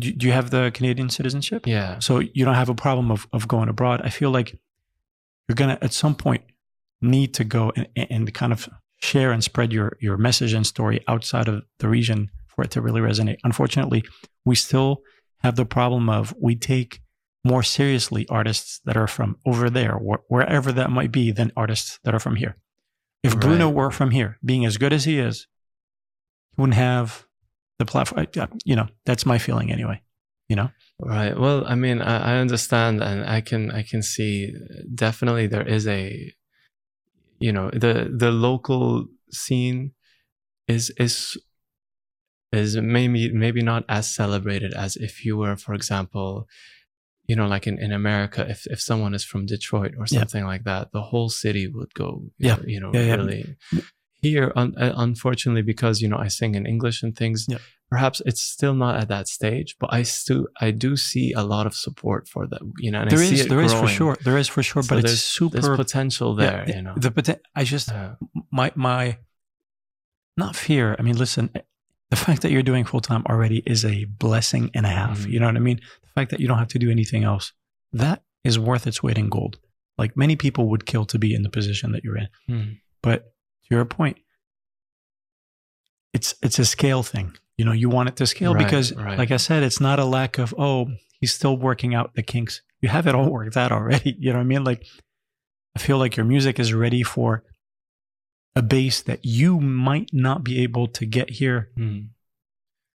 do, 0.00 0.12
do 0.12 0.26
you 0.26 0.32
have 0.32 0.50
the 0.50 0.70
Canadian 0.72 1.10
citizenship? 1.10 1.66
yeah. 1.66 1.98
So 1.98 2.18
you 2.20 2.44
don't 2.44 2.54
have 2.54 2.68
a 2.70 2.74
problem 2.74 3.10
of 3.10 3.26
of 3.32 3.46
going 3.48 3.68
abroad. 3.68 4.00
I 4.02 4.10
feel 4.10 4.30
like 4.30 4.58
you're 5.48 5.56
gonna 5.56 5.78
at 5.82 5.92
some 5.92 6.14
point 6.14 6.42
need 7.02 7.34
to 7.34 7.44
go 7.44 7.72
and, 7.76 7.88
and 7.96 8.32
kind 8.34 8.52
of 8.52 8.68
share 9.00 9.32
and 9.32 9.42
spread 9.44 9.72
your 9.72 9.96
your 10.00 10.16
message 10.16 10.52
and 10.54 10.66
story 10.66 11.00
outside 11.06 11.48
of 11.48 11.62
the 11.78 11.88
region 11.88 12.30
for 12.54 12.64
it 12.64 12.70
to 12.72 12.80
really 12.80 13.00
resonate. 13.00 13.36
Unfortunately, 13.44 14.04
we 14.44 14.54
still 14.54 15.02
have 15.38 15.56
the 15.56 15.64
problem 15.66 16.08
of 16.08 16.34
we 16.40 16.54
take 16.56 17.00
more 17.44 17.62
seriously 17.62 18.26
artists 18.28 18.80
that 18.84 18.96
are 18.96 19.06
from 19.06 19.36
over 19.46 19.70
there, 19.70 19.94
wh- 19.98 20.30
wherever 20.30 20.70
that 20.72 20.90
might 20.90 21.10
be, 21.10 21.30
than 21.32 21.50
artists 21.56 21.98
that 22.04 22.14
are 22.14 22.18
from 22.20 22.36
here. 22.36 22.54
If 23.22 23.32
Bruno 23.40 23.68
were 23.70 23.90
from 23.90 24.10
here, 24.10 24.38
being 24.44 24.64
as 24.66 24.76
good 24.76 24.92
as 24.92 25.04
he 25.04 25.18
is, 25.18 25.46
he 26.56 26.60
wouldn't 26.60 26.74
have 26.76 27.26
the 27.78 27.86
platform. 27.86 28.26
I- 28.36 28.40
I- 28.40 28.48
You 28.64 28.76
know, 28.76 28.88
that's 29.06 29.24
my 29.24 29.38
feeling 29.38 29.72
anyway. 29.72 30.02
You 30.48 30.56
know, 30.56 30.70
Right. 30.98 31.38
Well, 31.38 31.64
I 31.66 31.76
mean, 31.76 32.02
I, 32.02 32.34
I 32.34 32.38
understand, 32.38 33.02
and 33.02 33.24
I 33.24 33.40
can 33.40 33.70
I 33.70 33.82
can 33.82 34.02
see 34.02 34.52
definitely 34.94 35.46
there 35.46 35.66
is 35.66 35.86
a, 35.86 36.34
you 37.38 37.52
know, 37.52 37.70
the 37.70 38.12
the 38.14 38.30
local 38.30 39.06
scene 39.30 39.92
is 40.68 40.90
is 40.98 41.38
is 42.52 42.76
maybe 42.76 43.32
maybe 43.32 43.62
not 43.62 43.84
as 43.88 44.12
celebrated 44.14 44.74
as 44.74 44.96
if 44.96 45.24
you 45.24 45.36
were, 45.36 45.56
for 45.56 45.74
example, 45.74 46.48
you 47.26 47.36
know, 47.36 47.46
like 47.46 47.66
in, 47.66 47.78
in 47.78 47.92
America, 47.92 48.44
if 48.48 48.66
if 48.66 48.80
someone 48.80 49.14
is 49.14 49.24
from 49.24 49.46
Detroit 49.46 49.92
or 49.96 50.04
Yeah. 50.10 50.20
something 50.20 50.44
like 50.44 50.64
that, 50.64 50.90
the 50.92 51.02
whole 51.02 51.28
city 51.30 51.66
would 51.68 51.94
go, 51.94 52.24
Yeah. 52.38 52.58
you 52.66 52.80
know, 52.80 52.90
Yeah, 52.92 53.04
yeah. 53.06 53.14
really. 53.16 53.56
Here, 54.22 54.52
un, 54.56 54.74
uh, 54.76 54.92
unfortunately, 54.96 55.62
because 55.62 56.02
you 56.02 56.08
know 56.08 56.18
I 56.18 56.28
sing 56.28 56.54
in 56.54 56.66
English 56.66 57.02
and 57.04 57.16
things, 57.16 57.46
Yeah. 57.48 57.58
perhaps 57.88 58.20
it's 58.26 58.42
still 58.42 58.74
not 58.74 58.96
at 59.00 59.08
that 59.08 59.28
stage, 59.28 59.76
but 59.80 59.88
I 59.98 60.02
still 60.02 60.46
I 60.60 60.72
do 60.72 60.96
see 60.96 61.32
a 61.32 61.42
lot 61.42 61.66
of 61.66 61.74
support 61.74 62.28
for 62.28 62.46
that. 62.48 62.60
You 62.78 62.90
know, 62.90 63.00
and 63.02 63.10
there 63.10 63.20
I 63.20 63.26
see 63.26 63.40
is 63.40 63.46
there 63.46 63.62
is 63.62 63.72
for 63.72 63.88
sure 63.88 64.16
there 64.24 64.36
is 64.38 64.48
for 64.48 64.62
sure, 64.62 64.82
So 64.82 64.88
but 64.90 64.98
it's 64.98 65.10
there's, 65.12 65.22
super 65.22 65.60
there's 65.60 65.76
potential 65.76 66.34
there. 66.34 66.64
the- 66.66 66.72
you 66.76 66.82
know, 66.82 66.94
the 66.96 67.10
poten- 67.10 67.40
I 67.54 67.62
just 67.64 67.88
Uh, 67.92 68.16
my 68.50 68.72
my 68.74 69.18
not 70.36 70.56
fear. 70.56 70.96
I 70.98 71.02
mean, 71.02 71.16
listen, 71.16 71.50
the 72.10 72.16
fact 72.16 72.42
that 72.42 72.50
you're 72.52 72.62
doing 72.62 72.84
full 72.84 73.00
time 73.00 73.22
already 73.28 73.62
is 73.66 73.84
a 73.84 74.04
blessing 74.04 74.70
and 74.74 74.84
a 74.84 74.88
half. 74.90 75.20
Mhm. 75.20 75.30
You 75.32 75.40
know 75.40 75.46
what 75.46 75.56
I 75.56 75.60
mean? 75.60 75.80
The 76.02 76.08
fact 76.14 76.30
that 76.32 76.40
you 76.40 76.48
don't 76.48 76.58
have 76.58 76.68
to 76.68 76.78
do 76.78 76.90
anything 76.90 77.24
else 77.24 77.52
that 77.92 78.22
is 78.44 78.58
worth 78.58 78.86
its 78.86 79.02
weight 79.02 79.18
in 79.18 79.28
gold. 79.28 79.58
Like 79.98 80.16
many 80.16 80.36
people 80.36 80.68
would 80.70 80.86
kill 80.86 81.04
to 81.06 81.18
be 81.18 81.34
in 81.34 81.42
the 81.42 81.50
position 81.50 81.92
that 81.92 82.02
you're 82.04 82.16
in. 82.18 82.28
hmm. 82.48 82.62
But 83.02 83.24
to 83.68 83.74
your 83.74 83.84
point, 83.84 84.18
it's 86.12 86.34
it's 86.42 86.58
a 86.58 86.64
scale 86.64 87.02
thing. 87.02 87.34
You 87.56 87.64
know, 87.64 87.72
you 87.72 87.88
want 87.88 88.08
it 88.08 88.16
to 88.16 88.26
scale 88.26 88.54
Right, 88.54 88.64
because, 88.64 88.94
right. 88.94 89.18
like 89.18 89.30
I 89.30 89.36
said, 89.36 89.62
it's 89.62 89.80
not 89.80 89.98
a 89.98 90.04
lack 90.04 90.38
of 90.38 90.54
oh, 90.58 90.88
he's 91.20 91.32
still 91.32 91.56
working 91.56 91.94
out 91.94 92.14
the 92.14 92.22
kinks. 92.22 92.62
You 92.80 92.88
have 92.88 93.06
it 93.06 93.14
all 93.14 93.30
worked 93.30 93.56
out 93.56 93.72
already. 93.72 94.16
You 94.18 94.32
know 94.32 94.38
what 94.38 94.44
I 94.44 94.46
mean? 94.46 94.64
Like, 94.64 94.86
I 95.76 95.78
feel 95.78 95.98
like 95.98 96.16
your 96.16 96.24
music 96.26 96.58
is 96.58 96.72
ready 96.72 97.02
for 97.02 97.44
a 98.56 98.62
base 98.62 99.00
that 99.02 99.24
you 99.24 99.60
might 99.60 100.10
not 100.12 100.42
be 100.44 100.62
able 100.62 100.86
to 100.88 101.06
get 101.06 101.30
here. 101.30 101.70
Hmm. 101.76 102.00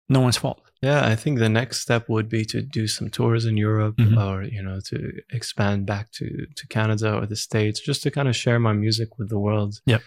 No 0.08 0.20
one's 0.20 0.36
fault. 0.36 0.60
Yeah, 0.82 1.06
I 1.06 1.14
think 1.14 1.38
the 1.38 1.48
next 1.48 1.80
step 1.80 2.08
would 2.08 2.28
be 2.28 2.44
to 2.46 2.60
do 2.60 2.88
some 2.88 3.08
tours 3.08 3.44
in 3.44 3.56
Europe 3.56 3.96
Mhm. 3.98 4.16
or, 4.20 4.42
you 4.42 4.62
know, 4.62 4.80
to 4.86 5.12
expand 5.30 5.86
back 5.86 6.10
to, 6.12 6.46
to 6.56 6.66
Canada 6.68 7.14
or 7.14 7.26
the 7.26 7.36
States 7.36 7.78
just 7.80 8.02
to 8.02 8.10
kind 8.10 8.28
of 8.28 8.34
share 8.34 8.58
my 8.58 8.72
music 8.72 9.16
with 9.18 9.28
the 9.28 9.38
world. 9.38 9.80
Yep. 9.86 10.02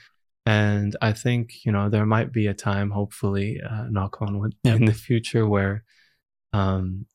And 0.45 0.95
I 1.01 1.13
think, 1.13 1.65
you 1.65 1.71
know, 1.71 1.89
there 1.89 2.05
might 2.05 2.31
be 2.33 2.47
a 2.47 2.53
time, 2.53 2.91
hopefully, 2.91 3.61
uh, 3.61 3.85
knock 3.89 4.21
on 4.21 4.37
wood, 4.39 4.55
Yep. 4.63 4.75
in 4.75 4.85
the 4.85 4.93
future 4.93 5.47
where, 5.47 5.85
um, 6.53 7.05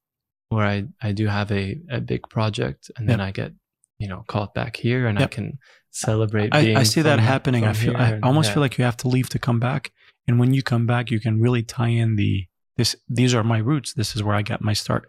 where 0.48 0.66
I, 0.66 0.86
I 1.02 1.12
do 1.12 1.26
have 1.26 1.52
a, 1.52 1.80
a 1.90 2.00
big 2.00 2.28
project 2.30 2.90
and 2.96 3.08
then 3.08 3.20
I 3.20 3.30
get, 3.30 3.52
you 4.00 4.08
know 4.08 4.24
call 4.26 4.44
it 4.44 4.54
back 4.54 4.76
here 4.76 5.06
and 5.06 5.18
I 5.18 5.26
can 5.26 5.58
celebrate. 5.90 6.54
I, 6.54 6.62
being 6.64 6.76
I 6.76 6.82
see 6.84 7.02
that 7.02 7.20
happening. 7.20 7.64
I 7.64 7.72
feel 7.72 7.96
I 7.96 8.18
almost 8.22 8.48
yeah. 8.48 8.54
feel 8.54 8.60
like 8.62 8.78
you 8.78 8.84
have 8.84 8.96
to 8.98 9.08
leave 9.08 9.28
to 9.30 9.38
come 9.38 9.60
back. 9.60 9.92
And 10.26 10.38
when 10.40 10.54
you 10.54 10.62
come 10.62 10.86
back, 10.86 11.10
you 11.10 11.20
can 11.20 11.40
really 11.40 11.62
tie 11.62 11.88
in 12.02 12.16
the 12.16 12.46
this. 12.76 12.96
These 13.08 13.34
are 13.34 13.44
my 13.44 13.58
roots. 13.58 13.92
This 13.94 14.14
is 14.16 14.22
where 14.22 14.34
I 14.34 14.42
got 14.42 14.60
my 14.62 14.72
start. 14.72 15.02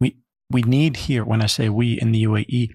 We 0.00 0.16
we 0.50 0.62
need 0.62 0.96
here 1.08 1.24
when 1.24 1.42
I 1.42 1.46
say 1.46 1.68
we 1.68 1.98
in 2.00 2.12
the 2.12 2.22
UAE, 2.24 2.68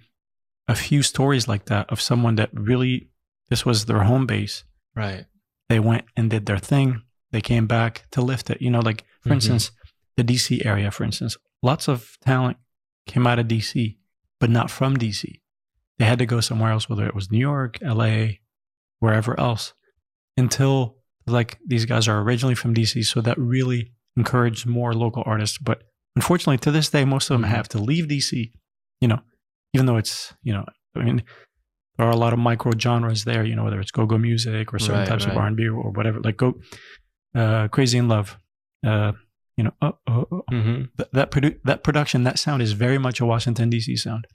a 0.67 0.75
few 0.75 1.01
stories 1.03 1.47
like 1.47 1.65
that 1.65 1.89
of 1.89 2.01
someone 2.01 2.36
that 2.36 2.49
really 2.53 3.10
this 3.49 3.65
was 3.65 3.86
their 3.86 4.03
home 4.03 4.25
base. 4.25 4.63
right. 4.95 5.25
They 5.69 5.79
went 5.81 6.05
and 6.15 6.29
did 6.29 6.45
their 6.45 6.57
thing. 6.60 7.01
They 7.31 7.41
came 7.41 7.67
back 7.67 8.05
to 8.12 8.21
lift 8.21 8.49
it. 8.49 8.62
You 8.62 8.71
know, 8.71 8.79
like 8.79 9.03
for 9.21 9.29
Mhm. 9.29 9.33
instance, 9.38 9.71
the 10.15 10.23
DC 10.23 10.65
area, 10.65 10.89
for 10.91 11.03
instance, 11.03 11.36
lots 11.62 11.89
of 11.89 12.17
talent 12.21 12.57
came 13.05 13.27
out 13.27 13.38
of 13.38 13.47
DC, 13.49 13.97
but 14.39 14.50
not 14.50 14.69
from 14.71 14.97
DC. 14.97 15.41
They 16.00 16.06
had 16.06 16.19
to 16.19 16.26
go 16.26 16.39
somewhere 16.41 16.71
else, 16.71 16.88
whether 16.89 17.06
it 17.08 17.15
was 17.15 17.32
New 17.32 17.39
York, 17.39 17.78
LA, 17.82 18.28
wherever 19.00 19.39
else, 19.39 19.73
until 20.38 20.97
like 21.26 21.58
these 21.65 21.86
guys 21.86 22.08
are 22.08 22.19
originally 22.21 22.56
from 22.56 22.73
DC. 22.73 23.04
So 23.06 23.21
that 23.21 23.38
really 23.38 23.91
encouraged 24.15 24.65
more 24.65 24.93
local 24.93 25.23
artists. 25.26 25.58
But 25.58 25.84
unfortunately, 26.15 26.58
to 26.60 26.71
this 26.71 26.89
day, 26.89 27.04
most 27.06 27.30
of 27.30 27.39
them 27.39 27.50
Mhm. 27.50 27.54
have 27.56 27.67
to 27.69 27.80
leave 27.80 28.08
DC, 28.08 28.52
you 29.02 29.08
know, 29.08 29.19
even 29.73 29.86
though 29.88 29.97
it's, 29.97 30.34
you 30.43 30.54
know, 30.54 30.65
I 30.95 31.04
mean, 31.04 31.23
there 31.97 32.08
are 32.08 32.12
a 32.12 32.15
lot 32.15 32.34
of 32.34 32.39
micro 32.39 32.71
genres 32.78 33.23
there, 33.26 33.43
you 33.43 33.56
know, 33.56 33.63
whether 33.63 33.80
it's 33.80 33.91
go-go 33.91 34.17
music 34.17 34.73
or 34.73 34.80
certain 34.80 35.00
Right, 35.00 35.08
types 35.08 35.26
of 35.26 35.30
right. 35.36 35.38
R&B 35.41 35.67
or 35.67 35.91
whatever, 35.91 36.19
like 36.21 36.38
go, 36.38 36.60
uh, 37.36 37.67
Crazy 37.69 37.97
in 37.97 38.08
Love, 38.08 38.38
uh, 38.86 39.13
you 39.58 39.63
know, 39.65 39.74
oh, 39.82 39.98
oh, 40.08 40.28
oh, 40.32 40.43
hmm 40.50 40.84
th- 40.98 41.10
that 41.13 41.32
produ- 41.32 41.60
that 41.65 41.84
production, 41.84 42.24
that 42.24 42.38
sound 42.39 42.62
is 42.62 42.72
very 42.74 42.98
much 42.98 43.20
a 43.20 43.26
Washington 43.26 43.70
D.C. 43.70 43.96
sound. 43.98 44.26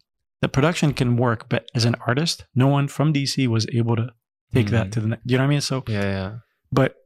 The 0.43 0.49
production 0.49 0.93
can 0.93 1.17
work, 1.17 1.49
but 1.49 1.69
as 1.75 1.85
an 1.85 1.95
artist, 2.07 2.45
no 2.55 2.67
one 2.67 2.89
from 2.89 3.13
D.C. 3.13 3.47
was 3.47 3.67
able 3.73 3.95
to 3.97 4.09
take 4.53 4.71
that 4.71 4.89
Mm. 4.89 4.93
to 4.93 5.01
the 5.01 5.07
next. 5.09 5.23
You 5.25 5.37
know 5.39 5.45
what 5.45 5.47
I 5.47 5.51
mean? 5.51 5.61
So, 5.61 5.85
Yeah, 5.89 6.03
yeah. 6.03 6.31
but 6.73 6.97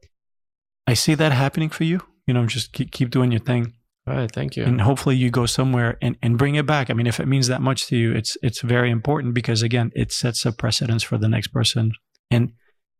I 0.87 0.93
see 0.95 1.15
that 1.15 1.31
happening 1.31 1.69
for 1.69 1.83
you. 1.83 2.01
You 2.25 2.33
know, 2.33 2.45
just 2.45 2.73
keep 2.73 2.91
keep 2.91 3.09
doing 3.09 3.31
your 3.31 3.39
thing, 3.39 3.73
All 4.07 4.15
right. 4.15 4.31
Thank 4.31 4.55
you. 4.57 4.63
and 4.65 4.81
hopefully 4.81 5.15
you 5.15 5.29
go 5.29 5.45
somewhere 5.45 5.97
and 6.01 6.17
and 6.23 6.37
bring 6.37 6.55
it 6.55 6.65
back. 6.65 6.89
I 6.89 6.93
mean, 6.93 7.07
if 7.07 7.19
it 7.19 7.27
means 7.27 7.47
that 7.47 7.61
much 7.61 7.87
to 7.87 7.95
you, 7.95 8.11
it's 8.13 8.35
it's 8.41 8.61
very 8.61 8.89
important 8.89 9.33
because 9.33 9.61
again, 9.65 9.91
it 9.95 10.11
sets 10.11 10.45
a 10.45 10.51
precedence 10.51 11.03
for 11.03 11.17
the 11.19 11.27
next 11.29 11.49
person, 11.53 11.91
and 12.31 12.51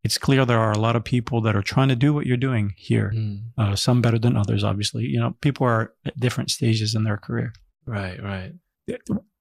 it's 0.04 0.18
clear 0.18 0.44
there 0.44 0.60
are 0.60 0.72
a 0.72 0.78
lot 0.78 0.96
of 0.96 1.04
people 1.04 1.40
that 1.42 1.54
are 1.56 1.62
trying 1.62 1.88
to 1.88 1.96
do 1.96 2.14
what 2.14 2.24
you're 2.26 2.36
doing 2.36 2.72
here. 2.76 3.12
Mm. 3.14 3.42
Uh, 3.58 3.74
some 3.76 4.00
better 4.00 4.18
than 4.18 4.36
others, 4.36 4.62
obviously. 4.64 5.04
You 5.04 5.20
know, 5.20 5.36
people 5.40 5.66
are 5.66 5.92
at 6.06 6.18
different 6.18 6.50
stages 6.50 6.94
in 6.94 7.04
their 7.04 7.16
career. 7.16 7.52
Right, 7.86 8.22
right. 8.22 8.52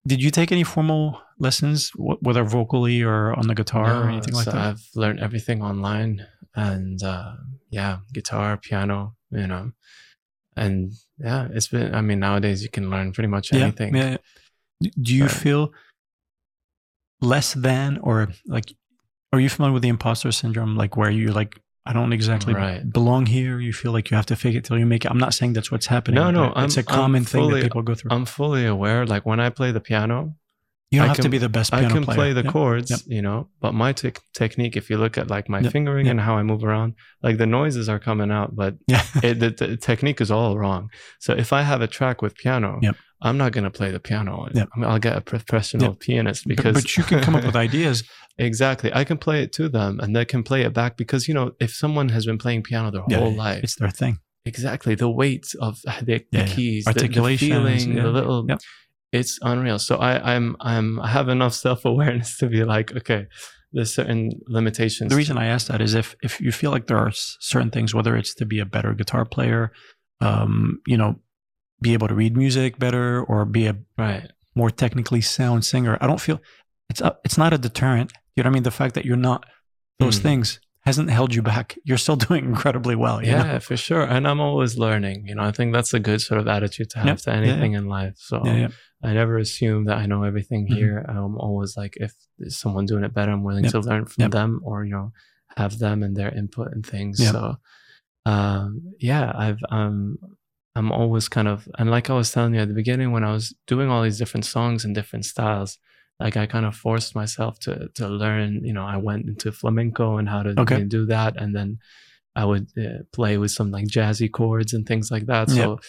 Did 0.08 0.24
you 0.24 0.32
take 0.32 0.52
any 0.52 0.64
formal 0.64 1.22
lessons, 1.38 1.90
wh- 1.92 2.22
whether 2.24 2.44
vocally 2.44 3.04
or 3.04 3.34
on 3.38 3.48
the 3.48 3.56
guitar 3.56 3.86
or 4.02 4.04
No, 4.06 4.10
anything 4.14 4.34
like 4.34 4.46
that? 4.46 4.56
I've 4.56 4.82
learned 4.96 5.20
everything 5.20 5.62
online, 5.62 6.26
and 6.56 7.02
uh, 7.04 7.34
yeah, 7.70 8.00
guitar, 8.14 8.56
piano, 8.58 9.16
you 9.32 9.48
know, 9.48 9.72
and 10.56 10.92
yeah, 11.20 11.50
it's 11.54 11.68
been. 11.68 11.94
I 11.94 12.02
mean, 12.02 12.20
nowadays 12.20 12.64
you 12.64 12.70
can 12.70 12.90
learn 12.90 13.12
pretty 13.12 13.28
much 13.28 13.52
anything. 13.54 13.94
Yeah, 13.96 14.18
yeah. 14.82 14.90
Do 15.02 15.14
you 15.14 15.24
Right. 15.26 15.32
feel 15.32 15.74
less 17.22 17.54
than, 17.54 17.98
or 17.98 18.30
like, 18.46 18.74
are 19.34 19.40
you 19.40 19.50
familiar 19.50 19.74
with 19.74 19.84
the 19.84 19.90
imposter 19.90 20.32
syndrome? 20.32 20.76
Like 20.76 20.96
where 20.98 21.10
you 21.12 21.32
like, 21.32 21.60
I 21.86 21.94
don't 21.94 22.12
exactly 22.14 22.54
Right. 22.54 22.90
belong 22.92 23.26
here. 23.28 23.60
You 23.60 23.72
feel 23.74 23.92
like 23.92 24.10
you 24.12 24.18
have 24.18 24.26
to 24.28 24.36
fake 24.36 24.56
it 24.56 24.64
till 24.66 24.78
you 24.78 24.86
make 24.86 25.06
it. 25.06 25.12
I'm 25.12 25.18
not 25.18 25.34
saying 25.34 25.54
that's 25.54 25.72
what's 25.72 25.86
happening. 25.88 26.16
No, 26.16 26.32
no, 26.32 26.54
it's 26.58 26.76
a 26.78 26.80
I'm- 26.82 26.86
I'm 26.90 26.96
common 26.96 27.24
thing 27.26 27.50
that 27.52 27.64
people 27.64 27.82
go 27.82 27.96
through. 27.96 28.12
I'm 28.12 28.26
fully 28.26 28.66
aware. 28.66 29.06
Like 29.06 29.26
when 29.26 29.40
I 29.40 29.50
play 29.50 29.72
the 29.72 29.80
piano, 29.80 30.36
you 30.92 31.00
don't 31.00 31.06
I 31.06 31.14
have 31.14 31.18
to 31.22 31.30
be 31.30 31.38
the 31.38 31.50
best 31.50 31.72
player. 31.72 31.86
I 31.86 31.90
can 31.92 32.04
player. 32.06 32.16
play 32.16 32.34
the 32.34 32.44
Yep. 32.44 32.54
chords, 32.54 32.92
Yep. 32.92 33.00
you 33.08 33.22
know, 33.22 33.50
but 33.60 33.74
my 33.74 33.92
tech 33.92 34.20
technique, 34.34 34.78
if 34.78 34.90
you 34.90 34.98
look 34.98 35.18
at 35.18 35.30
like 35.30 35.50
my 35.50 35.60
Yep. 35.60 35.72
fingering 35.74 36.08
and 36.08 36.20
how 36.22 36.38
I 36.38 36.44
move 36.44 36.64
around, 36.64 36.94
like 37.22 37.38
the 37.38 37.46
noises 37.46 37.90
are 37.90 38.00
coming 38.00 38.32
out, 38.32 38.56
but 38.56 38.76
Yeah. 38.88 39.04
it, 39.22 39.40
the, 39.40 39.50
the 39.50 39.76
technique 39.78 40.22
is 40.22 40.32
all 40.32 40.58
wrong. 40.58 40.90
So 41.20 41.34
if 41.34 41.52
I 41.52 41.64
have 41.64 41.82
a 41.82 41.88
track 41.88 42.22
with 42.22 42.36
piano, 42.36 42.80
Yep. 42.82 42.96
I'm 43.22 43.38
not 43.38 43.52
going 43.52 43.64
to 43.64 43.72
play 43.72 43.92
the 43.92 44.00
piano. 44.00 44.48
Yep. 44.54 44.70
I 44.76 44.80
mean, 44.80 44.90
I'll 44.90 45.00
get 45.00 45.18
a 45.18 45.22
professional 45.22 45.96
pianist 45.96 46.48
because 46.48 46.74
but, 46.76 46.98
you 46.98 47.04
can 47.04 47.20
come 47.22 47.36
up 47.36 47.44
with 47.46 47.56
ideas. 47.68 48.04
exactly. 48.38 48.94
I 48.94 49.04
can 49.04 49.18
play 49.18 49.42
it 49.44 49.52
to 49.54 49.70
them 49.70 50.00
and 50.00 50.16
they 50.16 50.26
can 50.26 50.44
play 50.44 50.62
it 50.62 50.74
back 50.74 50.98
because, 50.98 51.28
you 51.28 51.34
know, 51.34 51.52
if 51.60 51.72
someone 51.74 52.10
has 52.10 52.26
been 52.26 52.38
playing 52.38 52.64
piano 52.64 52.92
their 52.92 53.04
Yeah, 53.10 53.18
whole 53.20 53.34
life, 53.34 53.64
It's 53.64 53.76
their 53.76 53.90
thing. 53.90 54.20
exactly 54.46 54.94
the 54.96 55.10
weight 55.10 55.48
of 55.60 55.80
the, 55.82 55.92
the 56.06 56.26
Yeah, 56.32 56.42
yeah. 56.42 56.46
keys, 56.46 56.86
the, 56.86 56.94
the 56.94 57.38
feeling, 57.38 57.96
yeah. 57.96 58.04
the 58.04 58.10
little, 58.12 58.46
Yep. 58.48 58.60
it's 59.12 59.40
unreal. 59.42 59.80
So 59.80 59.98
I, 59.98 60.36
I'm, 60.36 60.56
I'm, 60.60 61.00
I 61.00 61.08
have 61.08 61.28
enough 61.30 61.54
self 61.56 61.86
awareness 61.86 62.38
to 62.38 62.48
be 62.48 62.64
like, 62.64 62.96
okay, 62.96 63.26
there's 63.74 63.94
certain 63.96 64.32
limitations. 64.48 65.10
The 65.10 65.16
reason 65.18 65.38
I 65.40 65.48
ask 65.48 65.68
that 65.68 65.82
is 65.82 65.94
if 65.94 66.16
if 66.24 66.40
you 66.40 66.52
feel 66.54 66.72
like 66.72 66.88
there 66.88 66.98
are 66.98 67.12
certain 67.14 67.70
things, 67.70 67.94
whether 67.94 68.16
it's 68.16 68.34
to 68.36 68.46
be 68.46 68.60
a 68.60 68.66
better 68.66 68.94
guitar 68.94 69.26
player, 69.26 69.72
um, 70.22 70.80
you 70.88 70.96
know, 70.98 71.20
be 71.82 71.94
able 71.94 72.08
to 72.08 72.16
read 72.16 72.36
music 72.36 72.80
better, 72.80 73.24
or 73.24 73.46
be 73.46 73.68
a 73.68 73.76
right. 73.98 74.32
more 74.56 74.70
technically 74.72 75.22
sound 75.22 75.64
singer, 75.66 75.98
I 76.02 76.08
don't 76.08 76.22
feel 76.22 76.40
it's 76.90 77.02
a, 77.02 77.18
it's 77.24 77.38
not 77.38 77.54
a 77.54 77.58
deterrent. 77.58 78.14
You 78.36 78.44
know 78.44 78.50
what 78.50 78.52
I 78.52 78.54
mean? 78.56 78.64
The 78.64 78.72
fact 78.72 78.96
that 78.96 79.06
you're 79.06 79.18
not 79.18 79.46
those 80.00 80.20
Mm. 80.20 80.24
things 80.24 80.60
hasn't 80.82 81.10
held 81.10 81.36
you 81.36 81.42
back. 81.42 81.76
You're 81.84 81.98
still 81.98 82.16
doing 82.28 82.46
incredibly 82.46 82.96
well. 82.96 83.22
You 83.24 83.32
Yeah, 83.32 83.44
know? 83.54 83.60
for 83.60 83.76
sure. 83.76 84.04
And 84.04 84.28
I'm 84.28 84.40
always 84.40 84.78
learning. 84.78 85.28
You 85.28 85.36
know, 85.36 85.44
I 85.44 85.52
think 85.52 85.74
that's 85.74 85.94
a 85.94 86.00
good 86.00 86.22
sort 86.22 86.40
of 86.40 86.48
attitude 86.48 86.90
to 86.92 87.00
have 87.00 87.08
Yep. 87.08 87.18
to 87.20 87.30
Yeah, 87.32 87.38
anything 87.38 87.74
in 87.74 87.88
life. 87.88 88.14
So 88.18 88.42
yeah, 88.46 88.56
yeah. 88.56 88.68
I 89.04 89.14
never 89.14 89.38
assume 89.38 89.86
that 89.86 89.98
I 89.98 90.06
know 90.06 90.24
everything 90.24 90.66
Mhm. 90.68 90.74
here. 90.76 91.06
I'm 91.08 91.38
always 91.38 91.76
like, 91.76 91.98
if 92.00 92.14
someone 92.48 92.86
doing 92.86 93.04
it 93.04 93.14
better, 93.14 93.32
I'm 93.32 93.44
willing 93.44 93.66
Yep. 93.66 93.74
to 93.74 93.80
learn 93.82 94.06
from 94.06 94.22
Yep. 94.24 94.32
them 94.32 94.62
or, 94.64 94.86
you 94.86 94.92
know, 94.92 95.12
have 95.58 95.78
them 95.80 96.04
and 96.04 96.16
their 96.16 96.34
input 96.34 96.72
and 96.72 96.86
things. 96.86 97.20
So, 97.32 97.58
um, 98.26 98.94
yeah, 99.00 99.32
I've, 99.36 99.60
um, 99.70 100.18
I'm 100.78 100.92
always 100.92 101.28
kind 101.36 101.48
of, 101.54 101.68
and 101.80 101.90
like 101.96 102.08
I 102.10 102.14
was 102.22 102.32
telling 102.32 102.54
you 102.56 102.62
at 102.62 102.68
the 102.68 102.74
beginning, 102.84 103.10
when 103.12 103.24
I 103.30 103.32
was 103.38 103.46
doing 103.74 103.88
all 103.90 104.04
these 104.04 104.20
different 104.22 104.46
songs 104.46 104.86
and 104.86 104.94
different 104.96 105.26
styles, 105.26 105.72
like 106.24 106.36
I 106.44 106.46
kind 106.48 106.66
of 106.66 106.76
forced 106.76 107.12
myself 107.22 107.54
to 107.66 107.74
to 108.00 108.06
learn. 108.24 108.50
You 108.70 108.74
know, 108.78 108.86
I 108.96 108.98
went 109.10 109.24
into 109.32 109.52
flamenco 109.52 110.18
and 110.20 110.28
how 110.34 110.42
to 110.44 110.52
Okay. 110.64 110.84
do 110.98 111.06
that, 111.16 111.32
and 111.42 111.52
then 111.58 111.70
I 112.42 112.44
would 112.50 112.68
uh, 112.78 113.04
play 113.18 113.38
with 113.42 113.52
some 113.58 113.70
like 113.78 113.88
jazzy 113.98 114.30
chords 114.38 114.74
and 114.76 114.86
things 114.86 115.08
like 115.12 115.26
that. 115.28 115.50
So 115.50 115.80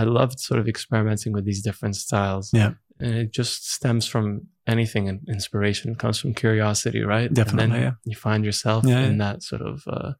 I 0.00 0.04
loved 0.04 0.38
sort 0.48 0.60
of 0.60 0.66
experimenting 0.68 1.32
with 1.34 1.44
these 1.44 1.62
different 1.68 1.96
styles. 1.96 2.50
Yeah. 2.60 2.72
and 3.00 3.14
it 3.22 3.30
just 3.40 3.70
stems 3.76 4.06
from 4.12 4.26
anything. 4.66 5.08
And 5.08 5.18
inspiration 5.28 5.94
comes 6.02 6.18
from 6.20 6.32
curiosity, 6.34 7.02
right? 7.14 7.30
Definitely, 7.32 7.64
And 7.64 7.72
then 7.72 7.82
yeah. 7.82 7.92
you 8.10 8.16
find 8.16 8.44
yourself 8.44 8.84
Yeah, 8.84 9.04
in 9.08 9.12
yeah. 9.18 9.24
that 9.32 9.42
sort 9.50 9.62
of. 9.70 9.76
Uh, 9.86 10.12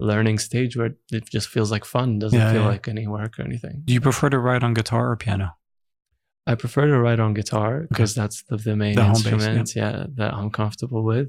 learning 0.00 0.38
stage 0.38 0.76
where 0.76 0.90
it 1.12 1.28
just 1.28 1.48
feels 1.48 1.70
like 1.70 1.84
fun 1.84 2.18
doesn't 2.18 2.38
Yeah, 2.38 2.52
feel 2.52 2.62
yeah. 2.62 2.68
like 2.68 2.86
any 2.88 3.06
work 3.06 3.38
or 3.38 3.42
anything 3.42 3.82
Do 3.84 3.92
you 3.92 4.00
prefer 4.00 4.30
to 4.30 4.38
write 4.38 4.62
on 4.62 4.74
guitar 4.74 5.10
or 5.10 5.16
piano? 5.16 5.56
I 6.46 6.54
prefer 6.54 6.86
to 6.86 6.98
write 6.98 7.20
on 7.20 7.34
guitar 7.34 7.86
because 7.90 8.14
that's 8.14 8.42
the, 8.44 8.56
the 8.56 8.76
main 8.76 8.94
The 8.94 9.02
base, 9.02 9.24
yeah. 9.24 9.32
instrument, 9.32 9.76
yeah. 9.76 10.06
that 10.14 10.32
I'm 10.34 10.50
comfortable 10.50 11.02
with. 11.02 11.28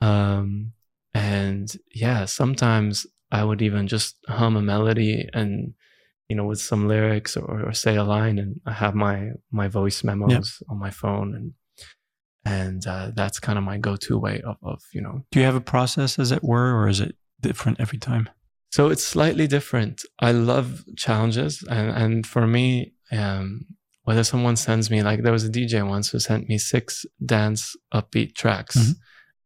Um, 0.00 0.72
and 1.14 1.74
yeah, 1.94 2.26
sometimes 2.26 3.06
I 3.32 3.42
would 3.42 3.60
even 3.62 3.88
just 3.88 4.16
hum 4.28 4.56
a 4.56 4.62
melody 4.62 5.28
and 5.32 5.74
you 6.28 6.36
know 6.36 6.44
with 6.44 6.60
some 6.60 6.86
lyrics 6.86 7.36
or, 7.36 7.68
or 7.68 7.72
say 7.72 7.96
a 7.96 8.04
line, 8.04 8.38
and 8.38 8.60
I 8.66 8.72
have 8.72 8.94
my 8.94 9.30
my 9.50 9.68
voice 9.68 10.04
memos 10.04 10.62
on 10.68 10.78
my 10.78 10.90
phone, 10.90 11.34
and 11.34 11.52
and 12.44 12.86
uh, 12.86 13.10
that's 13.14 13.40
kind 13.40 13.58
of 13.58 13.64
my 13.64 13.78
go-to 13.78 14.18
way 14.18 14.42
of 14.42 14.56
of 14.62 14.82
you 14.92 15.00
know. 15.00 15.24
Do 15.32 15.40
you 15.40 15.46
have 15.46 15.54
a 15.56 15.60
process, 15.60 16.18
as 16.18 16.30
it 16.30 16.44
were, 16.44 16.74
or 16.78 16.88
is 16.88 17.00
it 17.00 17.16
different 17.40 17.80
every 17.80 17.98
time? 17.98 18.28
So 18.70 18.88
it's 18.88 19.04
slightly 19.04 19.46
different. 19.46 20.02
I 20.20 20.32
love 20.32 20.84
challenges, 20.96 21.62
and 21.68 21.90
and 21.90 22.26
for 22.26 22.46
me, 22.46 22.92
um, 23.12 23.64
whether 24.02 24.24
someone 24.24 24.56
sends 24.56 24.90
me 24.90 25.02
like 25.02 25.22
there 25.22 25.32
was 25.32 25.44
a 25.44 25.50
DJ 25.50 25.82
once 25.88 26.10
who 26.10 26.18
sent 26.18 26.48
me 26.48 26.58
six 26.58 27.06
dance 27.24 27.74
upbeat 27.94 28.34
tracks, 28.34 28.76
Mhm. 28.76 28.94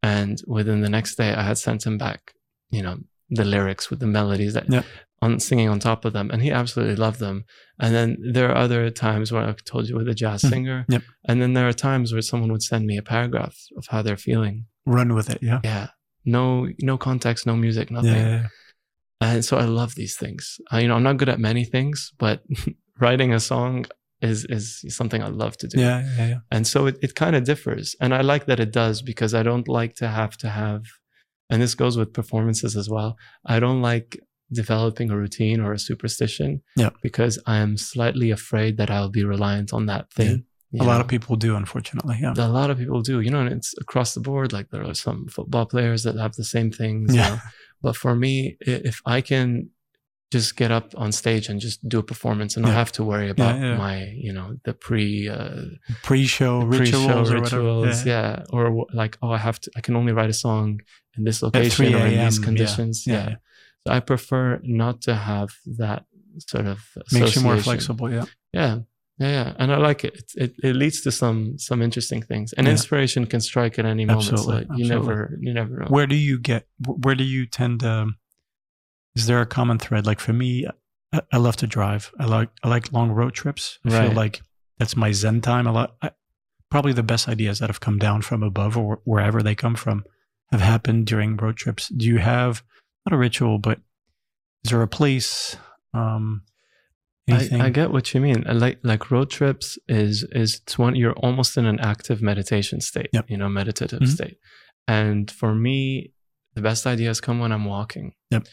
and 0.03 0.43
within 0.47 0.81
the 0.81 0.89
next 0.89 1.17
day 1.17 1.33
I 1.35 1.43
had 1.43 1.59
sent 1.59 1.87
him 1.87 1.97
back, 1.99 2.33
you 2.71 2.83
know, 2.83 2.99
the 3.31 3.45
lyrics 3.45 3.91
with 3.91 4.01
the 4.01 4.07
melodies 4.07 4.55
that 4.55 4.67
Yeah. 4.71 4.83
on 5.23 5.39
singing 5.39 5.69
on 5.69 5.79
top 5.79 6.05
of 6.05 6.13
them, 6.15 6.31
and 6.33 6.43
he 6.43 6.51
absolutely 6.51 6.97
loved 6.97 7.21
them. 7.21 7.45
And 7.79 7.95
then 7.95 8.17
there 8.33 8.49
are 8.51 8.57
other 8.57 8.91
times 8.91 9.31
where 9.31 9.43
I've 9.45 9.65
told 9.65 9.89
you 9.89 9.95
with 9.97 10.09
a 10.09 10.15
jazz 10.15 10.43
Mhm. 10.43 10.49
singer, 10.51 10.87
Yep. 10.89 11.03
and 11.29 11.41
then 11.43 11.53
there 11.53 11.69
are 11.69 11.73
times 11.75 12.13
where 12.13 12.23
someone 12.23 12.51
would 12.53 12.63
send 12.63 12.87
me 12.87 12.97
a 12.97 13.03
paragraph 13.03 13.57
of 13.77 13.87
how 13.89 14.01
they're 14.03 14.17
feeling. 14.17 14.65
Run 14.87 15.15
with 15.15 15.29
it, 15.31 15.39
yeah. 15.43 15.61
Yeah, 15.63 15.89
no, 16.25 16.69
no 16.83 16.99
context, 16.99 17.47
no 17.47 17.57
music, 17.57 17.91
nothing. 17.91 18.11
yeah, 18.15 18.29
yeah. 18.43 18.47
And 19.23 19.45
so 19.45 19.59
I 19.59 19.65
love 19.65 19.95
these 19.97 20.17
things. 20.17 20.59
I, 20.71 20.81
you 20.81 20.89
know, 20.89 20.95
I'm 20.97 21.03
not 21.03 21.19
good 21.19 21.29
at 21.29 21.39
many 21.39 21.65
things, 21.65 22.13
but 22.19 22.43
writing 23.01 23.33
a 23.35 23.41
song 23.41 23.87
is 24.23 24.45
is 24.47 24.85
something 24.89 25.23
I 25.23 25.29
love 25.29 25.57
to 25.59 25.67
do. 25.69 25.81
yeah, 25.81 26.01
yeah, 26.17 26.27
yeah. 26.29 26.39
And 26.51 26.67
so 26.67 26.87
it, 26.87 26.99
it 27.03 27.15
kind 27.15 27.35
of 27.37 27.45
differs. 27.45 27.97
And 28.01 28.15
I 28.15 28.21
like 28.23 28.47
that 28.47 28.61
it 28.61 28.73
does 28.73 29.03
because 29.03 29.35
I 29.35 29.43
don't 29.43 29.69
like 29.69 29.95
to 29.97 30.09
have 30.09 30.37
to 30.39 30.49
have, 30.49 30.83
and 31.51 31.61
this 31.63 31.75
goes 31.75 31.97
with 31.97 32.13
performances 32.13 32.77
as 32.77 32.89
well. 32.89 33.17
I 33.47 33.61
don't 33.61 33.83
like 33.83 34.19
developing 34.53 35.11
a 35.11 35.17
routine 35.17 35.61
or 35.61 35.73
a 35.73 35.79
superstition 35.79 36.61
Yeah. 36.77 36.91
because 37.03 37.39
I 37.47 37.59
am 37.59 37.77
slightly 37.77 38.31
afraid 38.33 38.77
that 38.79 38.91
I'll 38.91 39.09
be 39.09 39.25
reliant 39.25 39.73
on 39.73 39.87
that 39.87 40.13
thing 40.13 40.45
you 40.73 40.83
a 40.83 40.85
lot 40.93 41.01
of 41.01 41.09
people 41.09 41.35
do, 41.37 41.57
unfortunately. 41.57 42.17
Yeah. 42.23 42.35
a 42.37 42.49
lot 42.61 42.71
of 42.71 42.79
people 42.79 43.01
do 43.03 43.21
you 43.21 43.31
know 43.31 43.41
and 43.41 43.53
it's 43.59 43.75
across 43.85 44.15
the 44.15 44.21
board 44.21 44.53
like 44.53 44.67
there 44.71 44.85
are 44.91 44.95
some 44.95 45.27
football 45.29 45.67
players 45.67 46.01
that 46.05 46.17
have 46.25 46.35
the 46.35 46.45
same 46.55 46.71
things 46.71 47.13
you 47.15 47.21
Yeah. 47.21 47.31
know? 47.31 47.39
but 47.83 47.95
for 48.03 48.15
me 48.15 48.57
if 48.61 48.97
i 49.17 49.21
can 49.31 49.71
just 50.37 50.51
get 50.57 50.71
up 50.79 50.87
on 51.03 51.11
stage 51.11 51.49
and 51.51 51.59
just 51.61 51.79
do 51.89 51.99
a 51.99 52.03
performance 52.13 52.53
and 52.57 52.65
not 52.65 52.75
have 52.83 52.93
to 52.93 53.03
worry 53.03 53.31
about 53.37 53.55
yeah. 53.59 53.77
my 53.77 53.97
you 54.27 54.33
know 54.37 54.49
the 54.67 54.73
pre 54.87 55.29
uh, 55.29 55.63
Pre-show 56.09 56.55
rituals 56.61 57.29
pre-show 57.29 57.37
or 57.37 57.41
rituals 57.41 58.07
Yeah. 58.07 58.13
yeah. 58.39 58.45
or 58.57 58.87
like 59.03 59.19
oh 59.23 59.33
i 59.39 59.39
have 59.39 59.59
to 59.63 59.69
i 59.77 59.81
can 59.81 59.95
only 59.97 60.13
write 60.13 60.31
a 60.31 60.39
song 60.47 60.67
in 61.17 61.25
this 61.25 61.43
location 61.43 61.95
or 61.95 62.07
in 62.07 62.19
these 62.25 62.39
conditions 62.39 62.95
Yeah, 63.07 63.15
yeah. 63.15 63.29
yeah. 63.31 63.37
so 63.83 63.93
i 63.97 64.01
prefer 64.13 64.61
not 64.63 64.95
to 65.07 65.15
have 65.31 65.51
that 65.83 66.05
sort 66.53 66.67
of 66.67 66.79
Makes 67.13 67.35
you 67.37 67.43
more 67.43 67.57
flexible. 67.59 68.09
Yeah. 68.17 68.25
Yeah, 68.53 68.75
yeah, 69.21 69.29
yeah, 69.29 69.55
and 69.59 69.73
I 69.73 69.77
like 69.77 70.05
it. 70.05 70.15
It 70.17 70.33
it, 70.37 70.55
it 70.69 70.75
leads 70.77 71.03
to 71.03 71.13
some 71.13 71.59
some 71.59 71.83
interesting 71.83 72.23
things, 72.23 72.53
and 72.55 72.67
Yeah. 72.67 72.73
inspiration 72.73 73.27
can 73.27 73.41
strike 73.41 73.79
at 73.79 73.85
any 73.85 74.05
moment. 74.07 74.33
Absolutely, 74.33 74.67
So 74.67 74.75
you 74.77 74.85
absolutely. 74.85 75.09
never 75.15 75.39
you 75.41 75.55
never 75.55 75.77
know. 75.81 75.87
Where 75.89 76.07
do 76.07 76.17
you 76.17 76.39
get? 76.39 76.67
Where 77.05 77.15
do 77.15 77.25
you 77.25 77.47
tend 77.47 77.81
to? 77.81 78.09
Is 79.15 79.27
there 79.27 79.41
a 79.41 79.47
common 79.47 79.79
thread? 79.79 80.07
Like 80.07 80.21
for 80.21 80.33
me, 80.33 80.67
I, 81.13 81.21
I 81.33 81.37
love 81.37 81.57
to 81.57 81.67
drive. 81.67 82.13
I 82.19 82.25
like 82.27 82.51
I 82.63 82.69
like 82.69 82.93
long 82.93 83.11
road 83.11 83.35
trips. 83.35 83.79
I 83.85 83.91
feel 83.91 84.13
like 84.13 84.41
that's 84.79 84.97
my 84.97 85.13
zen 85.13 85.41
time. 85.41 85.67
A 85.67 85.73
lot. 85.73 85.97
I, 86.03 86.11
probably 86.71 86.93
the 86.93 87.03
best 87.03 87.29
ideas 87.29 87.59
that 87.59 87.69
have 87.69 87.81
come 87.81 87.99
down 87.99 88.23
from 88.23 88.43
above 88.43 88.79
or 88.79 89.01
wherever 89.05 89.43
they 89.43 89.55
come 89.57 89.75
from 89.75 90.05
have 90.53 90.61
happened 90.61 91.07
during 91.07 91.37
road 91.37 91.57
trips. 91.57 91.89
Do 91.89 92.07
you 92.07 92.19
have 92.19 92.63
not 93.05 93.13
a 93.15 93.19
ritual, 93.19 93.59
but 93.59 93.81
is 94.65 94.71
there 94.71 94.83
a 94.83 94.89
place? 94.89 95.57
Um, 95.93 96.43
anything? 97.33 97.61
I, 97.61 97.67
I 97.67 97.71
get 97.71 97.91
what 97.91 98.13
you 98.15 98.21
mean. 98.21 98.45
Like 98.49 98.79
like 98.83 99.11
road 99.11 99.31
trips 99.31 99.79
is 99.89 100.25
is 100.33 100.61
it's 100.65 100.79
one 100.79 100.95
you're 100.97 101.15
almost 101.15 101.57
in 101.57 101.67
an 101.67 101.81
active 101.81 102.21
meditation 102.23 102.81
state. 102.81 103.09
Yep. 103.13 103.31
You 103.31 103.37
know, 103.39 103.49
meditative 103.49 104.01
Mhm. 104.01 104.09
state. 104.09 104.39
And 104.89 105.31
for 105.31 105.55
me, 105.55 106.13
the 106.55 106.63
best 106.63 106.87
ideas 106.87 107.21
come 107.21 107.39
when 107.39 107.53
I'm 107.53 107.65
walking. 107.65 108.13
Yep. 108.31 108.47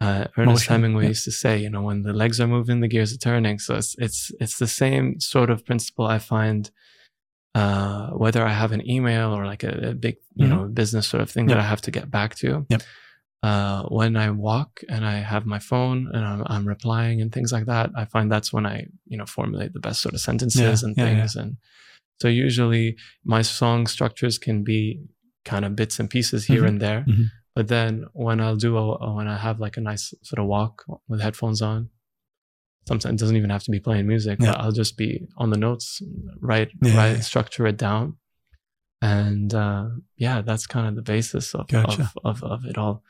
Uh, 0.00 0.26
Ernest 0.38 0.62
Motion, 0.62 0.72
Hemingway 0.72 1.02
yep. 1.04 1.08
used 1.10 1.24
to 1.24 1.32
say, 1.32 1.58
you 1.58 1.68
know, 1.68 1.82
when 1.82 2.02
the 2.02 2.12
legs 2.14 2.40
are 2.40 2.46
moving, 2.46 2.80
the 2.80 2.88
gears 2.88 3.12
are 3.12 3.18
turning. 3.18 3.58
So 3.58 3.74
it's 3.76 3.94
it's 3.98 4.30
it's 4.40 4.58
the 4.58 4.66
same 4.66 5.20
sort 5.20 5.50
of 5.50 5.64
principle 5.66 6.06
I 6.06 6.18
find. 6.18 6.70
Uh, 7.52 8.10
whether 8.10 8.44
I 8.46 8.52
have 8.52 8.70
an 8.70 8.88
email 8.88 9.32
or 9.36 9.44
like 9.44 9.64
a, 9.64 9.90
a 9.90 9.94
big, 9.94 10.16
you 10.36 10.46
Mhm. 10.46 10.50
know, 10.50 10.64
business 10.68 11.08
sort 11.08 11.20
of 11.20 11.28
thing 11.32 11.46
that 11.48 11.58
I 11.58 11.64
have 11.64 11.80
to 11.82 11.90
get 11.90 12.08
back 12.08 12.36
to. 12.36 12.64
Yep. 12.70 12.82
Uh, 13.42 13.84
when 13.84 14.16
I 14.18 14.30
walk 14.30 14.82
and 14.88 15.02
I 15.02 15.14
have 15.20 15.46
my 15.46 15.58
phone 15.58 16.10
and 16.12 16.22
I'm, 16.24 16.42
I'm 16.46 16.68
replying 16.68 17.22
and 17.22 17.32
things 17.32 17.52
like 17.52 17.64
that, 17.66 17.90
I 17.96 18.04
find 18.04 18.30
that's 18.30 18.52
when 18.52 18.66
I, 18.66 18.86
you 19.06 19.16
know, 19.16 19.24
formulate 19.24 19.72
the 19.72 19.80
best 19.80 20.02
sort 20.02 20.14
of 20.14 20.20
sentences 20.20 20.82
Yeah, 20.82 20.86
and 20.86 20.94
yeah, 20.96 21.04
yeah. 21.04 21.16
things. 21.20 21.36
And 21.36 21.56
so 22.20 22.28
usually 22.28 22.96
my 23.24 23.40
song 23.40 23.86
structures 23.86 24.36
can 24.36 24.62
be 24.62 25.00
kind 25.46 25.64
of 25.64 25.74
bits 25.74 25.98
and 25.98 26.10
pieces 26.10 26.44
here 26.44 26.62
Mhm, 26.64 26.68
and 26.68 26.80
there. 26.82 27.04
mhm. 27.08 27.26
But 27.54 27.68
then 27.68 28.04
when 28.12 28.40
I'll 28.40 28.56
do 28.56 28.76
a, 28.76 29.14
when 29.14 29.26
I 29.26 29.38
have 29.38 29.58
like 29.58 29.78
a 29.78 29.80
nice 29.80 30.12
sort 30.22 30.38
of 30.38 30.46
walk 30.46 30.84
with 31.08 31.20
headphones 31.22 31.62
on, 31.62 31.88
sometimes 32.86 33.14
it 33.14 33.18
doesn't 33.24 33.36
even 33.36 33.50
have 33.50 33.64
to 33.64 33.70
be 33.70 33.80
playing 33.80 34.06
music. 34.06 34.38
Yeah. 34.40 34.52
But 34.52 34.60
I'll 34.60 34.72
just 34.72 34.98
be 34.98 35.26
on 35.38 35.48
the 35.48 35.56
notes, 35.56 36.02
write, 36.40 36.70
Yeah, 36.82 36.94
write, 36.96 37.12
yeah. 37.16 37.20
structure 37.20 37.66
it 37.66 37.78
down. 37.78 38.18
And 39.02 39.54
uh, 39.54 39.86
yeah, 40.16 40.42
that's 40.42 40.66
kind 40.66 40.86
of 40.86 40.94
the 40.94 41.02
basis 41.02 41.54
of, 41.54 41.68
Gotcha. 41.68 42.12
of, 42.22 42.42
of, 42.42 42.50
of 42.52 42.64
it 42.66 42.76
all. 42.76 43.02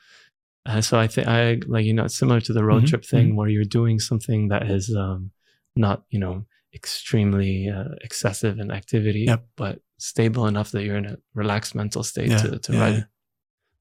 Uh, 0.65 0.79
so 0.81 0.99
I 0.99 1.07
think 1.07 1.27
I 1.27 1.59
like, 1.67 1.85
you 1.85 1.93
know, 1.93 2.05
it's 2.05 2.15
similar 2.17 2.39
to 2.41 2.53
the 2.53 2.63
road 2.63 2.83
Mhm, 2.83 2.87
trip 2.89 3.05
thing 3.05 3.35
where 3.35 3.49
you're 3.49 3.63
doing 3.63 3.99
something 3.99 4.49
that 4.49 4.69
is 4.69 4.95
um, 4.95 5.31
not, 5.75 6.03
you 6.09 6.19
know, 6.19 6.45
extremely 6.73 7.67
uh, 7.69 7.89
excessive 8.01 8.59
in 8.59 8.71
activity, 8.71 9.21
Yep. 9.27 9.45
but 9.57 9.79
stable 9.97 10.45
enough 10.47 10.71
that 10.71 10.83
you're 10.83 10.97
in 10.97 11.05
a 11.05 11.17
relaxed 11.33 11.73
mental 11.75 12.03
state 12.03 12.29
Yeah, 12.29 12.37
to, 12.37 12.59
to 12.59 12.73
yeah, 12.73 12.87
yeah. 12.89 13.03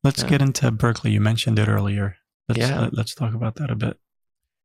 Let's 0.02 0.22
get 0.22 0.40
into 0.40 0.70
Berklee. 0.72 1.12
You 1.12 1.20
mentioned 1.20 1.58
it 1.58 1.68
earlier. 1.68 2.16
Let's, 2.48 2.58
Yeah. 2.60 2.80
uh, 2.80 2.90
let's 2.92 3.14
talk 3.14 3.34
about 3.34 3.56
that 3.56 3.70
a 3.70 3.76
bit. 3.76 3.98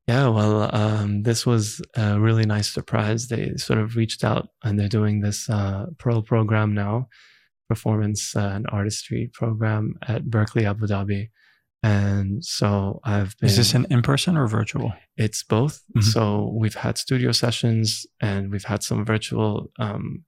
Yeah, 0.07 0.29
well, 0.29 0.73
um, 0.73 1.23
this 1.23 1.45
was 1.45 1.81
a 1.95 2.19
really 2.19 2.45
nice 2.45 2.71
surprise. 2.71 3.27
They 3.27 3.57
sort 3.57 3.79
of 3.79 3.95
reached 3.97 4.23
out 4.23 4.49
and 4.63 4.79
they're 4.79 4.87
doing 4.87 5.19
this 5.21 5.49
uh, 5.49 5.87
Pearl 5.97 6.21
program 6.21 6.73
now, 6.73 7.09
performance 7.67 8.35
uh, 8.35 8.51
and 8.55 8.65
artistry 8.71 9.29
program 9.33 9.95
at 10.07 10.25
Berklee, 10.25 10.63
Abu 10.63 10.85
Dhabi. 10.87 11.29
And 11.85 12.43
so 12.43 12.99
I've 13.03 13.37
been. 13.37 13.47
Is 13.47 13.57
this 13.57 13.75
an 13.75 13.85
in 13.91 14.01
person 14.01 14.35
or 14.37 14.47
virtual? 14.47 14.91
It's 15.17 15.43
both. 15.43 15.83
Mhm. 15.95 16.03
So 16.03 16.51
we've 16.59 16.73
had 16.73 16.97
studio 16.97 17.31
sessions 17.31 18.07
and 18.19 18.51
we've 18.51 18.63
had 18.63 18.81
some 18.81 19.05
virtual 19.05 19.71
um, 19.77 20.23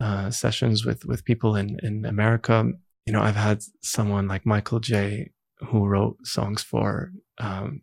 uh, 0.00 0.30
sessions 0.30 0.86
with 0.86 1.04
with 1.04 1.24
people 1.24 1.56
in 1.56 1.76
in 1.82 2.04
America. 2.04 2.70
You 3.06 3.12
know, 3.12 3.20
I've 3.20 3.34
had 3.48 3.62
someone 3.82 4.28
like 4.28 4.46
Michael 4.46 4.78
J. 4.78 5.32
who 5.68 5.88
wrote 5.88 6.18
songs 6.24 6.62
for, 6.62 7.10
um, 7.38 7.82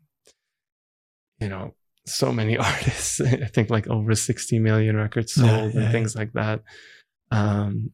you 1.41 1.49
know, 1.49 1.75
so 2.07 2.31
many 2.31 2.55
artists. 2.69 3.19
I 3.19 3.49
think 3.53 3.69
like 3.69 3.87
over 3.87 4.15
sixty 4.15 4.59
million 4.59 4.95
records 4.95 5.33
sold 5.33 5.73
yeah, 5.73 5.81
and 5.81 5.91
things 5.91 6.15
like 6.15 6.31
that. 6.33 6.61
Um, 7.31 7.91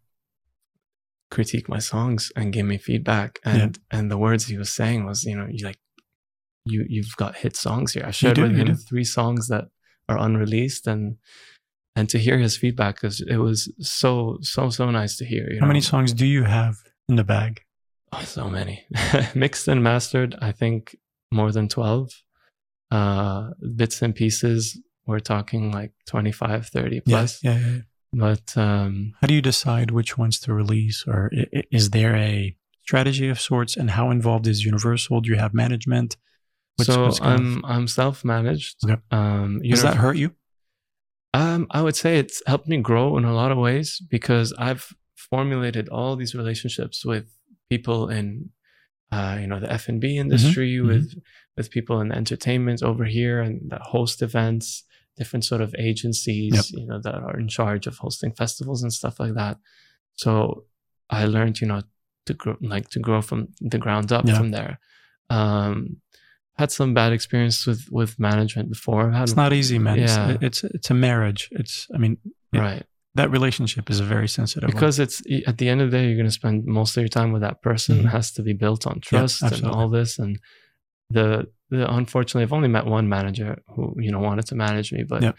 critique 1.31 1.67
my 1.67 1.79
songs 1.79 2.31
and 2.35 2.53
give 2.53 2.65
me 2.65 2.77
feedback. 2.77 3.39
And 3.43 3.77
and 3.91 4.11
the 4.11 4.17
words 4.17 4.47
he 4.47 4.57
was 4.57 4.71
saying 4.71 5.05
was 5.05 5.23
you 5.23 5.37
know 5.37 5.47
you 5.49 5.65
like 5.65 5.79
you 6.65 6.85
you've 6.87 7.15
got 7.17 7.35
hit 7.35 7.55
songs 7.55 7.93
here. 7.93 8.05
I 8.05 8.11
shared 8.11 8.35
do, 8.35 8.43
with 8.43 8.55
him 8.55 8.75
three 8.75 9.03
songs 9.03 9.47
that 9.47 9.65
are 10.07 10.17
unreleased 10.17 10.87
and 10.87 11.17
and 11.95 12.09
to 12.09 12.19
hear 12.19 12.37
his 12.37 12.57
feedback 12.57 12.95
because 12.95 13.21
it 13.21 13.37
was 13.37 13.71
so 13.79 14.37
so 14.41 14.69
so 14.69 14.91
nice 14.91 15.17
to 15.17 15.25
hear 15.25 15.49
you 15.49 15.59
How 15.59 15.67
many 15.67 15.81
songs 15.81 16.13
do 16.13 16.25
you 16.25 16.43
have 16.43 16.75
in 17.09 17.15
the 17.15 17.23
bag? 17.23 17.61
oh, 18.13 18.21
so 18.21 18.49
many. 18.49 18.85
Mixed 19.35 19.67
and 19.67 19.83
mastered 19.83 20.35
i 20.41 20.51
think 20.51 20.95
more 21.31 21.51
than 21.51 21.67
12 21.67 22.11
uh 22.91 23.49
bits 23.75 24.01
and 24.01 24.13
pieces 24.13 24.79
we're 25.07 25.19
talking 25.19 25.71
like 25.71 25.91
25 26.07 26.67
30 26.67 27.01
plus. 27.01 27.43
Yeah, 27.43 27.57
yeah, 27.57 27.67
yeah. 27.67 27.77
But 28.25 28.45
um 28.67 28.93
How 29.21 29.27
do 29.27 29.33
you 29.39 29.41
decide 29.51 29.87
which 29.91 30.11
ones 30.23 30.35
to 30.43 30.53
release, 30.61 30.97
or 31.13 31.21
is 31.79 31.85
there 31.95 32.15
a 32.15 32.55
strategy 32.87 33.27
of 33.33 33.39
sorts? 33.51 33.73
And 33.79 33.87
how 33.97 34.05
involved 34.17 34.47
is 34.47 34.57
Universal? 34.71 35.21
Do 35.21 35.29
you 35.33 35.37
have 35.45 35.53
management? 35.65 36.09
What's- 36.77 36.93
so 36.93 37.05
what's 37.05 37.21
i'm 37.21 37.63
i'm 37.73 37.87
self-managed 37.87 38.75
Okay. 38.85 39.01
um 39.19 39.49
Does 39.73 39.83
that 39.87 39.97
hurt 40.03 40.17
you? 40.23 40.29
Um, 41.41 41.61
I 41.77 41.81
would 41.85 41.97
say 42.03 42.11
it's 42.17 42.39
helped 42.51 42.67
me 42.73 42.77
grow 42.89 43.17
in 43.17 43.25
a 43.25 43.33
lot 43.41 43.51
of 43.53 43.57
ways 43.67 43.87
because 44.09 44.47
I've 44.67 44.85
formulated 45.29 45.85
all 45.89 46.15
these 46.15 46.33
relationships 46.41 46.97
with 47.11 47.25
people 47.73 47.99
in, 48.17 48.51
uh, 49.11 49.35
you 49.41 49.47
know, 49.47 49.59
the 49.59 49.71
F 49.81 49.89
and 49.89 49.99
B 49.99 50.05
industry, 50.25 50.71
mhm. 50.77 50.87
with 50.87 51.07
with 51.57 51.67
people 51.77 51.97
in 52.03 52.09
entertainment 52.21 52.79
over 52.89 53.05
here 53.17 53.37
and 53.45 53.55
that 53.71 53.81
host 53.93 54.17
events, 54.21 54.65
different 55.17 55.45
sort 55.45 55.61
of 55.61 55.73
agencies, 55.77 56.53
Yep. 56.53 56.65
you 56.81 56.85
know, 56.87 56.99
that 57.01 57.15
are 57.15 57.39
in 57.39 57.47
charge 57.47 57.87
of 57.87 57.97
hosting 57.97 58.31
festivals 58.33 58.83
and 58.83 58.91
stuff 58.91 59.19
like 59.19 59.33
that. 59.35 59.57
So 60.15 60.65
I 61.09 61.25
learned, 61.25 61.61
you 61.61 61.67
know, 61.67 61.81
to 62.25 62.33
grow, 62.33 62.55
like 62.61 62.89
to 62.89 62.99
grow 62.99 63.21
from 63.21 63.49
the 63.61 63.77
ground 63.77 64.11
up 64.11 64.25
Yeah. 64.27 64.37
from 64.37 64.51
there. 64.51 64.79
Um, 65.29 65.97
had 66.57 66.71
some 66.71 66.93
bad 66.93 67.11
experience 67.13 67.65
with 67.67 67.87
with 67.91 68.17
management 68.19 68.69
before. 68.69 69.11
Had 69.11 69.23
It's 69.23 69.35
not 69.35 69.53
easy, 69.53 69.77
man. 69.79 69.97
It's- 69.99 70.17
Yeah. 70.17 70.37
It's, 70.41 70.63
it's 70.63 70.89
a 70.89 70.93
marriage. 70.93 71.49
It's 71.51 71.87
I 71.93 71.97
mean 71.97 72.17
it- 72.53 72.59
right. 72.59 72.83
that 73.15 73.29
relationship 73.31 73.89
is 73.89 73.99
a 73.99 74.03
very 74.05 74.27
sensitive 74.27 74.67
one. 74.69 74.73
because 74.75 74.99
it's 74.99 75.21
at 75.47 75.57
the 75.57 75.67
end 75.69 75.81
of 75.81 75.91
the 75.91 75.97
day 75.97 76.05
you're 76.07 76.15
going 76.15 76.25
to 76.27 76.31
spend 76.31 76.65
most 76.65 76.95
of 76.97 77.01
your 77.01 77.09
time 77.09 77.31
with 77.33 77.41
that 77.41 77.61
person 77.61 77.97
Mhm. 77.97 78.05
it 78.05 78.09
has 78.17 78.31
to 78.33 78.41
be 78.41 78.53
built 78.53 78.87
on 78.87 78.99
trust 79.01 79.41
and 79.43 79.65
all 79.65 79.89
this 79.89 80.17
and 80.19 80.39
the, 81.09 81.47
the 81.69 81.93
unfortunately 81.93 82.43
i've 82.43 82.53
only 82.53 82.67
met 82.67 82.85
one 82.85 83.07
manager 83.09 83.61
who 83.75 83.93
you 83.99 84.11
know 84.11 84.19
wanted 84.19 84.45
to 84.47 84.55
manage 84.55 84.91
me 84.91 85.03
but 85.03 85.21
Yep. 85.21 85.35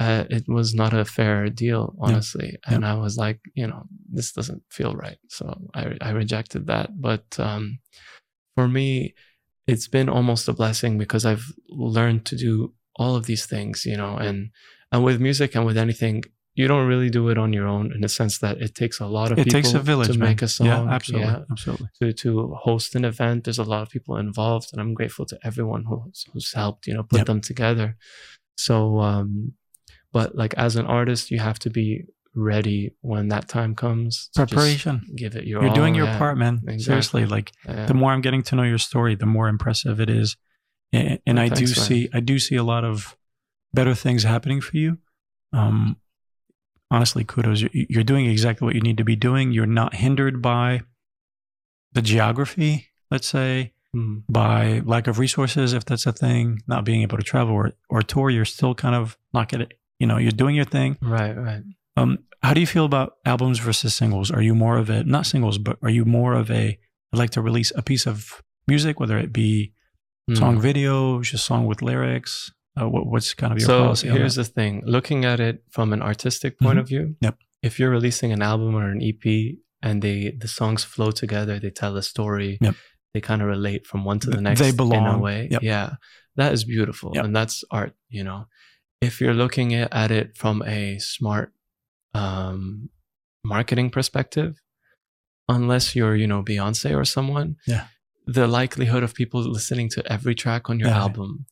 uh, 0.00 0.24
it 0.30 0.44
was 0.48 0.74
not 0.74 0.92
a 0.92 1.04
fair 1.04 1.48
deal 1.48 1.94
honestly. 2.00 2.56
And 2.66 2.84
i 2.86 2.94
was 2.94 3.16
like 3.16 3.40
you 3.54 3.66
know 3.66 3.84
this 4.10 4.32
doesn't 4.32 4.62
feel 4.70 4.94
right. 4.94 5.18
So 5.28 5.46
i, 5.74 5.96
I 6.00 6.10
rejected 6.10 6.66
that. 6.66 7.00
But 7.00 7.26
um, 7.38 7.78
for 8.56 8.66
me 8.68 9.14
it's 9.66 9.88
been 9.88 10.08
almost 10.08 10.48
a 10.48 10.52
blessing 10.52 10.98
because 10.98 11.24
i've 11.24 11.46
learned 11.68 12.24
to 12.26 12.36
do 12.36 12.72
all 12.96 13.16
of 13.16 13.24
these 13.26 13.46
things 13.46 13.84
you 13.86 13.96
know 13.96 14.16
and 14.16 14.50
and 14.92 15.02
with 15.02 15.20
music 15.20 15.54
and 15.56 15.64
with 15.66 15.78
anything 15.78 16.22
you 16.56 16.68
don't 16.68 16.86
really 16.86 17.10
do 17.10 17.28
it 17.30 17.38
on 17.38 17.52
your 17.52 17.66
own 17.66 17.92
in 17.92 18.00
the 18.00 18.08
sense 18.08 18.38
that 18.38 18.58
it 18.60 18.74
takes 18.74 19.00
a 19.00 19.06
lot 19.06 19.32
of 19.32 19.38
it 19.38 19.44
people 19.44 19.60
takes 19.60 19.74
a 19.74 19.80
village 19.80 20.08
to 20.12 20.18
man. 20.18 20.28
make 20.30 20.42
a 20.42 20.48
song. 20.48 20.66
Yeah, 20.68 20.84
absolutely, 20.88 21.26
yeah, 21.28 21.40
absolutely. 21.50 21.88
to 22.00 22.12
to 22.12 22.54
host 22.54 22.94
an 22.94 23.04
event. 23.04 23.44
There's 23.44 23.58
a 23.58 23.64
lot 23.64 23.82
of 23.82 23.88
people 23.90 24.16
involved, 24.16 24.68
and 24.72 24.80
I'm 24.80 24.94
grateful 24.94 25.26
to 25.26 25.38
everyone 25.44 25.84
who's 25.88 26.24
who's 26.32 26.52
helped. 26.54 26.86
You 26.86 26.94
know, 26.94 27.02
put 27.02 27.18
Yep. 27.18 27.26
them 27.26 27.40
together. 27.40 27.96
So, 28.56 29.00
um, 29.00 29.54
but 30.12 30.36
like 30.36 30.54
as 30.54 30.76
an 30.76 30.86
artist, 30.86 31.30
you 31.32 31.40
have 31.40 31.58
to 31.60 31.70
be 31.70 32.04
ready 32.36 32.94
when 33.00 33.28
that 33.28 33.48
time 33.48 33.74
comes. 33.74 34.30
Preparation. 34.34 35.02
Give 35.16 35.34
it 35.36 35.44
your. 35.46 35.64
You're 35.64 35.74
doing 35.74 35.94
your 35.96 36.06
yeah, 36.06 36.18
part, 36.18 36.36
man. 36.38 36.54
exactly. 36.66 36.78
Seriously, 36.84 37.26
like 37.26 37.52
yeah. 37.66 37.86
the 37.86 37.94
more 37.94 38.12
I'm 38.12 38.20
getting 38.20 38.42
to 38.44 38.54
know 38.56 38.62
your 38.62 38.78
story, 38.78 39.16
the 39.16 39.26
more 39.26 39.48
impressive 39.48 40.00
it 40.00 40.10
is. 40.10 40.36
And, 40.92 41.18
and 41.26 41.38
Oh, 41.38 41.42
I 41.42 41.48
do 41.48 41.64
man. 41.64 41.74
see, 41.74 42.08
I 42.12 42.20
do 42.20 42.38
see 42.38 42.54
a 42.54 42.62
lot 42.62 42.84
of 42.84 43.16
better 43.72 43.94
things 43.94 44.22
happening 44.22 44.60
for 44.60 44.76
you. 44.76 44.98
Um, 45.52 45.96
honestly, 46.94 47.24
kudos. 47.24 47.60
You- 47.62 47.86
You're 47.94 48.04
doing 48.12 48.26
exactly 48.26 48.64
what 48.66 48.74
you 48.74 48.80
need 48.88 48.98
to 48.98 49.04
be 49.12 49.16
doing. 49.16 49.52
You're 49.52 49.74
not 49.80 49.94
hindered 50.04 50.36
by 50.40 50.82
the 51.92 52.02
geography, 52.02 52.72
let's 53.10 53.28
say, 53.28 53.72
Mm. 53.94 54.22
by 54.28 54.80
lack 54.84 55.06
of 55.06 55.18
resources, 55.18 55.72
if 55.72 55.84
that's 55.84 56.06
a 56.06 56.12
thing, 56.12 56.60
not 56.66 56.84
being 56.84 57.02
able 57.02 57.16
to 57.16 57.22
travel 57.22 57.54
or, 57.54 57.72
or 57.88 58.02
tour. 58.02 58.28
You're 58.30 58.44
still 58.56 58.74
kind 58.74 58.94
of 58.94 59.16
not 59.32 59.48
getting, 59.48 59.68
you 60.00 60.06
know, 60.08 60.18
you're 60.18 60.32
doing 60.42 60.56
your 60.56 60.64
thing. 60.76 60.96
Right, 61.00 61.36
right. 61.48 61.62
Um, 61.96 62.18
how 62.42 62.54
do 62.54 62.60
you 62.60 62.66
feel 62.66 62.84
about 62.84 63.08
albums 63.24 63.58
versus 63.60 63.94
singles? 63.94 64.30
Are 64.32 64.42
you 64.42 64.54
more 64.54 64.78
of 64.78 64.90
a, 64.90 65.04
not 65.04 65.26
singles, 65.26 65.58
but 65.58 65.78
are 65.82 65.90
you 65.98 66.04
more 66.04 66.34
of 66.34 66.50
a, 66.50 66.64
I'd 67.12 67.18
like 67.18 67.30
to 67.30 67.40
release 67.42 67.70
a 67.76 67.82
piece 67.82 68.04
of 68.06 68.42
music, 68.66 68.98
whether 69.00 69.16
it 69.18 69.32
be 69.32 69.72
Mm. 70.30 70.38
song 70.38 70.60
video, 70.60 71.20
just 71.22 71.44
song 71.46 71.66
with 71.66 71.80
lyrics? 71.82 72.50
Uh, 72.80 72.88
what, 72.88 73.06
what's 73.06 73.34
kind 73.34 73.52
of 73.52 73.58
your 73.60 73.66
so 73.66 73.78
policy 73.84 74.08
here's 74.08 74.34
the 74.34 74.44
thing 74.44 74.82
looking 74.84 75.24
at 75.24 75.38
it 75.38 75.62
from 75.70 75.92
an 75.92 76.02
artistic 76.02 76.58
point 76.58 76.76
Mhm. 76.76 76.82
of 76.82 76.88
view 76.88 77.16
Yep. 77.20 77.36
if 77.62 77.78
you're 77.78 77.90
releasing 77.98 78.32
an 78.32 78.42
album 78.42 78.74
or 78.74 78.90
an 78.90 79.00
ep 79.10 79.24
and 79.80 80.02
they 80.02 80.18
the 80.42 80.48
songs 80.48 80.82
flow 80.82 81.10
together 81.12 81.60
they 81.60 81.70
tell 81.70 81.96
a 81.96 82.02
story 82.02 82.58
Yep. 82.60 82.74
they 83.12 83.20
kind 83.20 83.40
of 83.42 83.48
relate 83.48 83.86
from 83.86 84.04
one 84.04 84.18
to 84.24 84.28
the 84.30 84.40
next 84.40 84.60
they 84.60 84.68
in 84.70 84.74
a 84.74 84.76
belong. 84.76 85.20
way 85.20 85.48
Yep. 85.52 85.62
yeah 85.62 85.88
that 86.34 86.52
is 86.52 86.64
beautiful 86.64 87.12
Yep. 87.14 87.24
and 87.26 87.36
that's 87.36 87.62
art 87.70 87.92
you 88.08 88.24
know 88.24 88.40
if 89.00 89.20
you're 89.20 89.34
looking 89.44 89.72
at 89.74 89.88
at 90.02 90.10
it 90.10 90.36
from 90.36 90.56
a 90.66 90.98
smart 90.98 91.52
um 92.14 92.88
marketing 93.44 93.88
perspective 93.90 94.60
unless 95.48 95.94
you're 95.94 96.16
you 96.16 96.26
know 96.26 96.42
beyonce 96.42 96.90
or 96.96 97.04
someone 97.04 97.54
Yeah. 97.66 97.86
the 98.26 98.46
likelihood 98.48 99.02
of 99.04 99.14
people 99.14 99.40
listening 99.42 99.88
to 99.90 100.00
every 100.12 100.34
track 100.34 100.68
on 100.70 100.80
your 100.80 100.88
Yeah. 100.88 101.02
album 101.06 101.46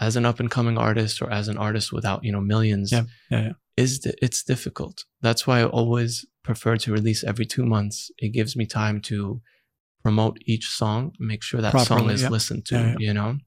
as 0.00 0.16
an 0.16 0.24
up 0.26 0.40
and 0.40 0.50
coming 0.50 0.76
artist 0.78 1.22
or 1.22 1.30
as 1.32 1.48
an 1.48 1.56
artist 1.58 1.92
without 1.92 2.22
you 2.24 2.32
know 2.32 2.40
millions 2.40 2.92
Yeah, 2.92 3.04
yeah, 3.30 3.42
yeah. 3.46 3.52
is 3.76 3.98
di- 4.00 4.14
it's 4.22 4.42
difficult 4.44 5.04
that's 5.22 5.46
why 5.46 5.60
i 5.60 5.64
always 5.64 6.24
prefer 6.42 6.76
to 6.76 6.92
release 6.92 7.24
every 7.24 7.46
two 7.46 7.64
months 7.64 8.10
it 8.18 8.30
gives 8.30 8.56
me 8.56 8.66
time 8.66 9.00
to 9.02 9.40
promote 10.02 10.38
each 10.46 10.66
song 10.68 11.12
make 11.18 11.42
sure 11.42 11.60
that 11.60 11.72
song 11.86 12.10
is 12.10 12.22
yeah. 12.22 12.28
listened 12.28 12.64
to 12.66 12.76
Yeah, 12.76 12.94
you 12.98 13.14
know 13.14 13.38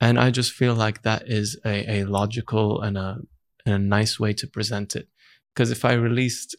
and 0.00 0.18
i 0.18 0.30
just 0.30 0.52
feel 0.52 0.74
like 0.74 1.02
that 1.02 1.22
is 1.28 1.58
a, 1.64 1.76
a 2.00 2.04
logical 2.04 2.80
and 2.82 2.96
a, 2.96 3.18
and 3.66 3.74
a 3.74 3.78
nice 3.78 4.18
way 4.18 4.32
to 4.34 4.46
present 4.46 4.96
it 4.96 5.08
because 5.54 5.70
if 5.70 5.84
i 5.84 5.92
released 5.92 6.56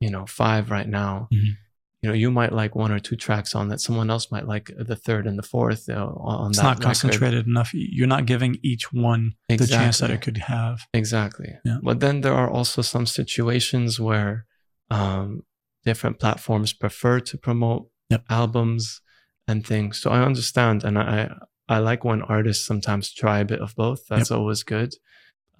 you 0.00 0.10
know 0.10 0.24
five 0.26 0.70
right 0.70 0.88
now 0.88 1.28
Mhm. 1.32 1.56
You 2.02 2.08
know 2.08 2.14
you 2.14 2.30
might 2.30 2.52
like 2.52 2.74
one 2.74 2.90
or 2.92 2.98
two 2.98 3.16
tracks 3.16 3.54
on 3.54 3.68
that 3.68 3.80
someone 3.80 4.08
else 4.10 4.30
might 4.32 4.46
like 4.46 4.70
the 4.78 4.96
third 4.96 5.26
and 5.26 5.38
the 5.38 5.42
fourth 5.42 5.88
uh, 5.88 5.94
on 5.96 6.50
It's 6.50 6.58
that 6.58 6.64
not 6.64 6.70
record. 6.78 6.84
concentrated 6.84 7.46
enough. 7.46 7.70
You're 7.74 8.06
not 8.16 8.24
giving 8.26 8.56
each 8.62 8.92
one 8.92 9.32
the 9.48 9.66
chance 9.66 9.98
that 9.98 10.10
it 10.10 10.22
could 10.22 10.38
have. 10.38 10.80
Exactly. 10.94 11.50
Yeah. 11.64 11.78
But 11.82 12.00
then 12.00 12.22
there 12.22 12.34
are 12.34 12.50
also 12.50 12.80
some 12.82 13.06
situations 13.06 14.00
where 14.00 14.46
um, 14.90 15.42
different 15.84 16.18
platforms 16.18 16.72
prefer 16.72 17.20
to 17.20 17.38
promote 17.38 17.88
Yep. 18.10 18.24
albums 18.28 19.00
and 19.46 19.64
things. 19.64 20.00
So 20.00 20.10
I 20.10 20.22
understand, 20.22 20.82
and 20.82 20.98
I 20.98 21.30
I 21.68 21.78
like 21.78 22.02
when 22.04 22.22
artists 22.22 22.66
sometimes 22.66 23.12
try 23.12 23.38
a 23.38 23.44
bit 23.44 23.60
of 23.60 23.76
both. 23.76 24.00
That's 24.08 24.32
always 24.32 24.64
good. 24.64 24.94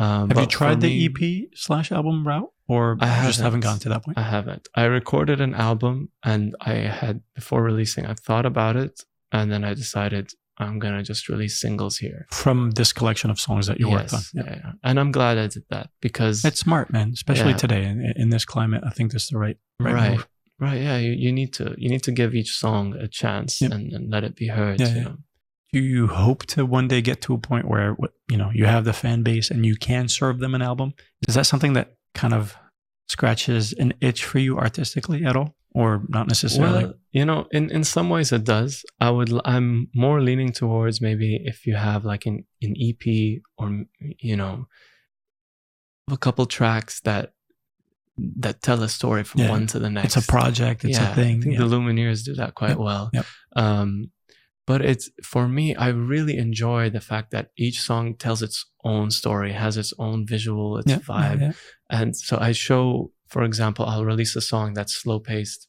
Um, 0.00 0.30
Have 0.30 0.40
you 0.40 0.46
tried 0.46 0.80
the 0.80 0.88
me, 0.88 1.06
EP 1.44 1.48
slash 1.54 1.92
album 1.92 2.26
route, 2.26 2.50
or 2.70 2.96
I 3.00 3.26
just 3.26 3.40
haven't 3.40 3.60
gone 3.68 3.78
to 3.80 3.88
that 3.90 4.02
point? 4.04 4.16
I 4.18 4.22
haven't. 4.36 4.68
I 4.82 4.84
recorded 4.84 5.40
an 5.40 5.54
album, 5.54 5.94
and 6.24 6.44
I 6.60 6.74
had 7.00 7.16
before 7.34 7.62
releasing, 7.70 8.06
I 8.06 8.14
thought 8.26 8.46
about 8.46 8.76
it, 8.84 8.94
and 9.32 9.50
then 9.52 9.62
I 9.64 9.74
decided 9.74 10.24
I'm 10.58 10.78
gonna 10.78 11.02
just 11.02 11.28
release 11.28 11.54
singles 11.60 11.94
here. 11.98 12.26
From 12.44 12.58
this 12.72 12.92
collection 12.92 13.30
of 13.30 13.38
songs 13.40 13.66
that 13.68 13.80
you 13.80 13.88
worked 13.88 14.12
on. 14.14 14.20
Yes, 14.20 14.32
yeah, 14.34 14.54
yeah. 14.64 14.72
and 14.84 15.00
I'm 15.00 15.10
glad 15.18 15.38
I 15.38 15.46
did 15.56 15.64
that 15.70 15.86
because 16.00 16.44
It's 16.44 16.60
smart, 16.60 16.92
man. 16.92 17.08
Especially 17.20 17.52
Yeah. 17.52 17.64
today 17.64 17.84
in, 17.84 17.96
in 18.22 18.28
this 18.34 18.44
climate. 18.44 18.82
I 18.86 18.90
think 18.90 19.12
this 19.12 19.22
is 19.24 19.28
the 19.30 19.38
right 19.38 19.56
right. 19.80 19.94
right 19.94 20.10
move. 20.18 20.28
right 20.66 20.80
yeah 20.86 20.98
you, 21.06 21.12
you 21.12 21.32
need 21.32 21.50
to 21.54 21.74
you 21.82 21.88
need 21.94 22.02
to 22.08 22.12
give 22.12 22.34
each 22.40 22.52
song 22.64 22.84
a 23.06 23.08
chance 23.08 23.60
Yep. 23.62 23.72
and, 23.74 23.84
and 23.94 24.04
let 24.14 24.22
it 24.28 24.34
be 24.36 24.48
heard 24.48 24.78
Yeah, 24.80 24.88
you 24.88 24.96
yeah. 24.96 25.02
know? 25.04 25.16
Do 25.72 25.80
you 25.80 26.08
hope 26.08 26.44
to 26.54 26.66
one 26.78 26.88
day 26.88 27.00
get 27.00 27.18
to 27.22 27.32
a 27.34 27.38
point 27.38 27.66
where 27.72 27.96
you 28.30 28.36
know 28.40 28.50
you 28.60 28.66
have 28.66 28.84
the 28.84 28.92
fan 29.02 29.22
base 29.22 29.50
and 29.52 29.64
you 29.64 29.76
can 29.88 30.08
serve 30.08 30.36
them 30.40 30.54
an 30.54 30.62
album? 30.70 30.92
Is 31.28 31.34
that 31.36 31.46
something 31.46 31.72
that 31.78 31.88
kind 32.14 32.34
of 32.34 32.54
scratches 33.14 33.72
an 33.82 33.90
itch 34.08 34.20
for 34.30 34.38
you 34.46 34.52
artistically 34.66 35.20
at 35.28 35.34
all, 35.38 35.50
or 35.80 35.88
not 36.16 36.26
necessarily? 36.34 36.84
well 36.84 36.94
you 37.18 37.24
know 37.28 37.40
in 37.58 37.64
in 37.76 37.82
some 37.94 38.08
ways 38.14 38.28
it 38.38 38.44
does 38.56 38.72
i 39.06 39.08
would 39.16 39.30
i'm 39.52 39.68
more 40.04 40.18
leaning 40.28 40.52
towards 40.60 40.96
maybe 41.08 41.28
if 41.52 41.56
you 41.68 41.74
have 41.88 42.02
like 42.12 42.24
an 42.30 42.36
an 42.66 42.72
ep 42.88 43.04
or 43.58 43.66
you 44.28 44.36
know 44.40 44.54
a 46.16 46.16
couple 46.26 46.44
tracks 46.46 46.94
that 47.08 47.24
that 48.44 48.56
tell 48.66 48.80
a 48.82 48.88
story 48.88 49.24
from 49.24 49.40
Yeah. 49.42 49.50
one 49.56 49.66
to 49.72 49.78
the 49.84 49.90
next 49.90 50.16
it's 50.16 50.28
a 50.28 50.32
project. 50.36 50.84
It's 50.84 50.98
yeah, 50.98 51.10
a 51.12 51.14
thing. 51.20 51.38
I 51.38 51.42
think 51.42 51.54
yeah. 51.54 51.60
the 51.62 51.68
Lumineers 51.74 52.20
do 52.28 52.34
that 52.40 52.54
quite 52.60 52.76
Yep, 52.76 52.78
well. 52.88 53.04
yep. 53.16 53.26
Um, 53.64 53.88
but 54.66 54.80
it's 54.90 55.06
for 55.32 55.44
me, 55.48 55.66
I 55.86 55.88
really 55.88 56.36
enjoy 56.46 56.90
the 56.90 57.00
fact 57.10 57.30
that 57.34 57.44
each 57.56 57.78
song 57.80 58.14
tells 58.24 58.40
its 58.42 58.58
own 58.84 59.10
story, 59.10 59.52
has 59.64 59.76
its 59.82 59.92
own 59.98 60.26
visual, 60.34 60.76
its 60.80 60.90
Yeah, 60.92 60.98
vibe. 60.98 61.40
yeah, 61.40 61.46
yeah. 61.46 61.52
And 61.90 62.16
so 62.16 62.38
I 62.40 62.52
show, 62.52 63.10
for 63.28 63.42
example, 63.42 63.84
I'll 63.84 64.04
release 64.04 64.36
a 64.36 64.40
song 64.40 64.74
that's 64.74 64.94
slow 64.94 65.18
paced. 65.18 65.66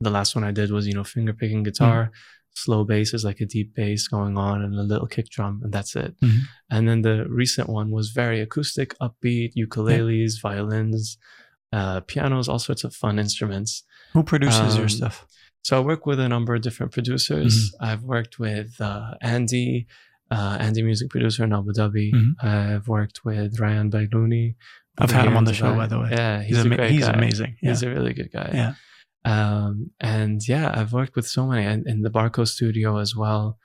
The 0.00 0.10
last 0.10 0.34
one 0.34 0.44
I 0.44 0.50
did 0.50 0.70
was, 0.72 0.86
you 0.86 0.94
know, 0.94 1.04
finger 1.04 1.32
picking 1.32 1.62
guitar, 1.62 2.10
slow 2.54 2.84
bass 2.84 3.14
is 3.14 3.24
like 3.24 3.40
a 3.40 3.46
deep 3.46 3.74
bass 3.74 4.08
going 4.08 4.36
on 4.36 4.62
and 4.62 4.74
a 4.74 4.82
little 4.82 5.06
kick 5.06 5.28
drum, 5.30 5.60
and 5.62 5.72
that's 5.72 5.94
it. 5.96 6.12
Mhm. 6.20 6.40
And 6.70 6.88
then 6.88 7.02
the 7.02 7.26
recent 7.28 7.68
one 7.68 7.90
was 7.90 8.10
very 8.10 8.40
acoustic, 8.40 8.94
upbeat, 8.98 9.52
ukuleles, 9.56 10.40
violins, 10.42 11.18
uh, 11.72 12.00
pianos, 12.00 12.48
all 12.48 12.58
sorts 12.58 12.84
of 12.84 12.94
fun 12.94 13.18
instruments. 13.18 13.84
Who 14.12 14.22
produces 14.24 14.74
your 14.74 14.84
Um, 14.84 14.88
stuff? 15.00 15.26
So 15.62 15.76
I 15.78 15.80
work 15.80 16.04
with 16.04 16.18
a 16.18 16.28
number 16.28 16.54
of 16.56 16.62
different 16.62 16.92
producers. 16.92 17.72
I've 17.80 18.02
worked 18.02 18.38
with 18.40 18.80
uh, 18.80 19.14
Andy, 19.20 19.86
uh, 20.30 20.56
Andy, 20.60 20.82
music 20.82 21.08
producer 21.10 21.44
in 21.44 21.52
Abu 21.52 21.72
Dhabi. 21.72 22.12
Mhm. 22.12 22.32
I've 22.42 22.88
worked 22.88 23.24
with 23.24 23.60
Ryan 23.60 23.88
Bailouni. 23.90 24.56
I've 24.98 25.10
had 25.10 25.26
him 25.26 25.36
on 25.36 25.44
the 25.44 25.54
show, 25.54 25.74
by 25.74 25.86
the 25.86 25.98
way. 26.00 26.08
Yeah, 26.12 26.42
he's, 26.42 26.56
He's, 26.58 26.66
ama- 26.66 26.88
he's 26.88 27.06
amazing. 27.08 27.56
Yeah. 27.62 27.70
He's 27.70 27.82
a 27.82 27.88
really 27.90 28.12
good 28.12 28.30
guy. 28.32 28.50
yeah. 28.52 28.74
Um, 29.24 29.90
and 30.00 30.46
yeah, 30.46 30.72
I've 30.74 30.92
worked 30.92 31.16
with 31.16 31.26
so 31.26 31.46
many, 31.46 31.64
and 31.64 31.86
in 31.86 32.02
the 32.02 32.10
Barco 32.10 32.46
studio 32.46 32.98
as 32.98 33.14
well. 33.16 33.58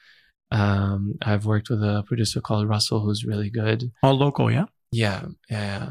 Um, 0.51 1.15
I've 1.21 1.45
worked 1.45 1.69
with 1.69 1.84
a 1.84 2.03
producer 2.07 2.39
called 2.39 2.69
Russell, 2.69 3.01
who's 3.01 3.25
really 3.25 3.49
good. 3.49 3.91
All 4.01 4.17
local, 4.17 4.49
yeah. 4.51 4.65
Yeah, 4.91 5.25
yeah. 5.49 5.59
yeah. 5.80 5.89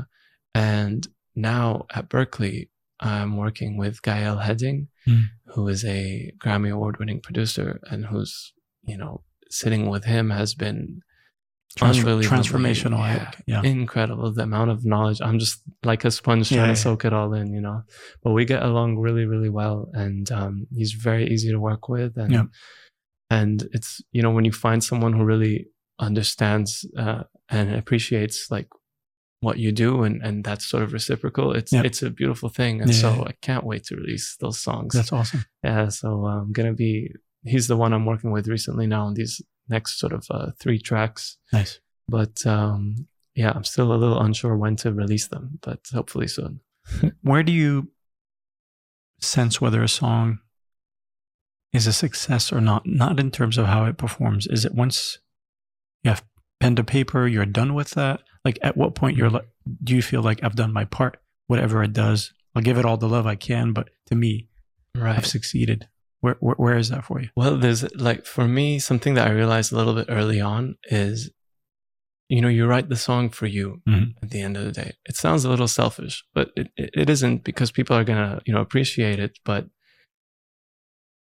And 0.55 1.07
now 1.35 1.85
at 1.95 2.09
Berklee, 2.09 2.69
I'm 2.99 3.37
working 3.37 3.77
with 3.77 4.03
Gael 4.03 4.39
Hedding, 4.39 4.89
Mm. 5.07 5.25
who 5.55 5.69
is 5.69 5.85
a 5.85 6.33
Grammy 6.43 6.73
Award 6.73 6.99
winning 6.99 7.21
producer 7.21 7.79
and 7.91 8.07
who's, 8.07 8.53
you 8.83 8.97
know, 8.97 9.23
sitting 9.51 9.89
with 9.89 10.05
him 10.05 10.31
has 10.31 10.55
been 10.55 11.01
Transformational. 11.77 12.99
Yeah. 12.99 13.31
Yeah. 13.47 13.63
incredible. 13.63 14.33
The 14.33 14.43
amount 14.43 14.71
of 14.71 14.85
knowledge. 14.85 15.21
I'm 15.21 15.39
just 15.39 15.63
like 15.85 16.05
a 16.05 16.11
sponge 16.11 16.49
trying 16.49 16.61
yeah. 16.61 16.67
to 16.69 16.77
soak 16.77 17.05
it 17.05 17.13
all 17.13 17.33
in, 17.35 17.53
you 17.53 17.61
know. 17.61 17.83
But 18.23 18.33
we 18.33 18.45
get 18.45 18.63
along 18.63 18.99
really, 18.99 19.27
really 19.27 19.51
well. 19.51 19.89
And 19.93 20.31
um, 20.33 20.67
he's 20.75 20.93
very 20.93 21.29
easy 21.29 21.51
to 21.51 21.61
work 21.61 21.89
with. 21.89 22.17
And, 22.17 22.33
and 23.31 23.69
it's, 23.73 24.01
you 24.13 24.23
know, 24.23 24.31
when 24.31 24.45
you 24.45 24.53
find 24.53 24.83
someone 24.83 25.13
who 25.13 25.25
really 25.25 25.67
understands 25.99 26.87
uh, 26.99 27.25
and 27.49 27.75
appreciates 27.75 28.51
like 28.51 28.69
what 29.41 29.59
you 29.59 29.71
do 29.71 30.03
and, 30.03 30.23
and 30.23 30.43
that's 30.45 30.67
sort 30.67 30.83
of 30.83 30.93
reciprocal, 30.93 31.53
it's, 31.53 31.73
it's 31.85 32.03
a 32.03 32.11
beautiful 32.11 32.49
thing. 32.49 32.81
And 32.81 32.91
Yeah, 32.91 33.01
so 33.01 33.15
yeah. 33.15 33.25
I 33.29 33.33
can't 33.43 33.65
wait 33.65 33.85
to 33.85 33.97
release 33.97 34.37
those 34.41 34.59
songs. 34.59 34.95
That's 34.95 35.13
awesome. 35.13 35.45
Yeah, 35.63 35.89
so 35.89 36.25
I'm 36.27 36.53
gonna 36.53 36.73
be. 36.73 37.11
He's 37.45 37.69
the 37.69 37.77
one 37.77 37.93
I'm 37.93 38.07
working 38.07 38.33
with 38.33 38.49
recently 38.49 38.87
now 38.89 39.05
on 39.05 39.15
these 39.15 39.41
next 39.69 39.99
sort 39.99 40.13
of 40.13 40.27
uh, 40.31 40.51
three 40.59 40.79
tracks. 40.79 41.37
Nice. 41.53 41.81
But 42.09 42.47
um, 42.47 43.07
yeah, 43.35 43.53
I'm 43.55 43.65
still 43.65 43.93
a 43.93 43.97
little 43.97 44.21
unsure 44.21 44.57
when 44.57 44.77
to 44.77 44.93
release 44.93 45.29
them, 45.29 45.59
but 45.63 45.81
hopefully 45.93 46.29
soon. 46.29 46.61
Where 47.23 47.43
do 47.43 47.53
you 47.53 47.89
sense 49.21 49.61
whether 49.61 49.83
a 49.83 49.89
song 49.89 50.39
is 51.73 51.87
a 51.87 51.93
success 51.93 52.53
or 52.53 52.61
not? 52.61 52.87
Not 52.87 53.19
in 53.19 53.31
terms 53.31 53.59
of 53.59 53.67
how 53.67 53.85
it 53.87 53.99
performs. 53.99 54.47
Is 54.47 54.65
it 54.65 54.75
once 54.75 55.19
you 56.03 56.11
have 56.11 56.25
pen 56.61 56.77
to 56.77 56.85
paper, 56.85 57.27
you're 57.27 57.45
done 57.47 57.75
with 57.75 57.91
that? 57.93 58.23
Like 58.45 58.59
at 58.63 58.77
what 58.77 58.95
point 58.95 59.17
you're 59.17 59.31
like, 59.31 59.49
do 59.83 59.95
you 59.97 60.03
feel 60.03 60.23
like 60.23 60.43
I've 60.45 60.57
done 60.57 60.73
my 60.73 60.85
part? 60.85 61.19
Whatever 61.49 61.83
it 61.83 61.93
does, 61.93 62.33
I'll 62.55 62.63
give 62.63 62.79
it 62.79 62.85
all 62.85 62.97
the 62.97 63.09
love 63.09 63.27
I 63.27 63.35
can. 63.37 63.73
But 63.73 63.91
to 64.07 64.15
me, 64.15 64.49
Right. 64.95 65.19
I've 65.19 65.27
succeeded. 65.27 65.89
Where, 66.27 66.37
where 66.41 66.57
where 66.65 66.77
is 66.77 66.89
that 66.89 67.05
for 67.05 67.21
you? 67.21 67.29
Well, 67.37 67.57
there's 67.57 67.83
like 67.95 68.27
for 68.27 68.49
me 68.49 68.81
something 68.81 69.15
that 69.15 69.29
I 69.29 69.31
realized 69.31 69.73
a 69.73 69.77
little 69.77 69.95
bit 69.95 70.07
early 70.09 70.41
on 70.41 70.77
is, 71.05 71.31
you 72.29 72.41
know, 72.41 72.49
you 72.49 72.67
write 72.67 72.89
the 72.89 72.97
song 73.09 73.31
for 73.31 73.47
you 73.47 73.67
Mhm. 73.89 74.15
at 74.23 74.31
the 74.31 74.41
end 74.41 74.57
of 74.57 74.65
the 74.65 74.73
day. 74.73 74.91
It 75.05 75.15
sounds 75.17 75.45
a 75.45 75.51
little 75.51 75.69
selfish, 75.69 76.25
but 76.35 76.51
it, 76.57 76.67
it, 76.77 76.91
it 77.03 77.09
isn't 77.11 77.45
because 77.45 77.71
people 77.71 77.95
are 77.97 78.03
gonna 78.03 78.41
you 78.45 78.53
know 78.53 78.61
appreciate 78.61 79.21
it. 79.21 79.39
But 79.45 79.69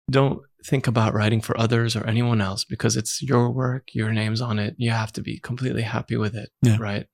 don't 0.09 0.39
think 0.65 0.88
about 0.88 1.13
writing 1.13 1.41
for 1.41 1.59
others 1.59 1.95
or 1.97 2.05
anyone 2.07 2.39
else 2.39 2.63
because 2.63 2.95
it's 2.95 3.21
your 3.21 3.51
work, 3.51 3.89
your 3.93 4.13
name's 4.13 4.39
on 4.41 4.57
it. 4.57 4.73
You 4.77 4.91
have 4.91 5.11
to 5.13 5.21
be 5.21 5.38
completely 5.39 5.81
happy 5.83 6.15
with 6.15 6.33
it, 6.35 6.49
Yeah. 6.61 6.77
right? 6.79 7.07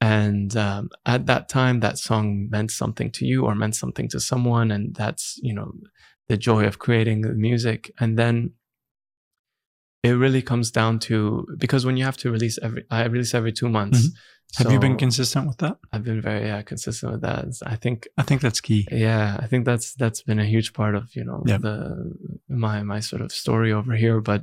and 0.00 0.56
um, 0.56 0.88
at 1.06 1.26
that 1.26 1.48
time 1.48 1.78
that 1.78 1.96
song 1.96 2.48
meant 2.50 2.70
something 2.72 3.08
to 3.12 3.24
you 3.24 3.44
or 3.46 3.54
meant 3.54 3.76
something 3.76 4.08
to 4.08 4.18
someone 4.18 4.72
and 4.72 4.96
that's 4.96 5.38
you 5.48 5.54
know 5.54 5.70
the 6.28 6.36
joy 6.36 6.64
of 6.64 6.78
creating 6.78 7.20
the 7.22 7.32
music 7.34 7.90
and 8.00 8.18
then 8.18 8.52
it 10.02 10.10
really 10.12 10.42
comes 10.42 10.70
down 10.70 10.98
to 10.98 11.46
because 11.58 11.86
when 11.86 11.96
you 11.96 12.04
have 12.04 12.16
to 12.16 12.30
release 12.30 12.58
every 12.62 12.84
i 12.90 13.04
release 13.04 13.34
every 13.34 13.52
two 13.52 13.68
months 13.68 14.06
Mhm. 14.06 14.12
Have 14.58 14.70
you 14.70 14.78
been 14.78 14.98
consistent 14.98 15.46
with 15.48 15.56
that? 15.58 15.78
i've 15.92 16.04
been 16.04 16.20
very 16.20 16.46
yeah, 16.46 16.60
consistent 16.62 17.12
with 17.12 17.22
that 17.22 17.44
i 17.64 17.76
think 17.76 18.06
I 18.18 18.22
think 18.22 18.40
that's 18.42 18.60
key. 18.60 18.86
yeah 18.90 19.38
i 19.40 19.46
think 19.46 19.64
that's 19.64 19.94
that's 19.94 20.22
been 20.22 20.38
a 20.38 20.44
huge 20.54 20.72
part 20.74 20.94
of 20.94 21.04
you 21.16 21.24
know 21.24 21.42
Yep. 21.46 21.60
the 21.62 21.76
my 22.48 22.82
my 22.82 23.00
sort 23.00 23.22
of 23.22 23.32
story 23.32 23.72
over 23.72 23.94
here 23.96 24.20
but 24.20 24.42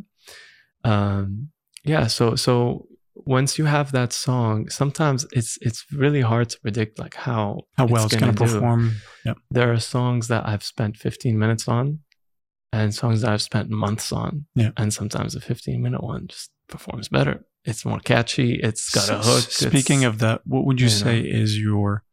um 0.84 1.50
yeah 1.84 2.08
so 2.08 2.36
so 2.36 2.88
once 3.26 3.58
you 3.58 3.66
have 3.66 3.92
that 3.92 4.12
song 4.14 4.70
sometimes 4.70 5.26
it's 5.32 5.58
it's 5.62 5.86
really 5.92 6.22
hard 6.22 6.50
to 6.50 6.60
predict 6.60 7.00
like 7.00 7.16
how 7.16 7.60
How 7.78 7.86
well 7.86 8.06
it's, 8.06 8.16
going 8.16 8.34
to 8.34 8.38
perform. 8.46 8.96
Yep. 9.26 9.38
there 9.52 9.72
are 9.74 9.80
songs 9.80 10.28
that 10.28 10.48
i've 10.48 10.64
spent 10.64 10.98
15 10.98 11.38
minutes 11.38 11.68
on 11.68 12.00
and 12.72 12.94
songs 12.94 13.22
that 13.22 13.32
i've 13.32 13.42
spent 13.42 13.70
months 13.70 14.12
on 14.12 14.46
Yeah. 14.56 14.72
and 14.78 14.94
sometimes 14.94 15.36
a 15.36 15.42
15 15.42 15.82
minute 15.82 16.04
one 16.04 16.28
just 16.28 16.52
performs 16.68 17.10
better 17.10 17.46
it's 17.66 17.84
more 17.86 18.00
catchy 18.00 18.56
It's 18.64 18.90
got 18.90 19.10
a 19.10 19.18
hook 19.18 19.52
Speaking 19.52 20.06
of 20.06 20.20
that, 20.20 20.42
what 20.46 20.66
would 20.66 20.80
you 20.80 20.88
you 20.88 20.94
know. 20.94 21.04
say 21.04 21.20
is 21.20 21.60
your 21.60 22.04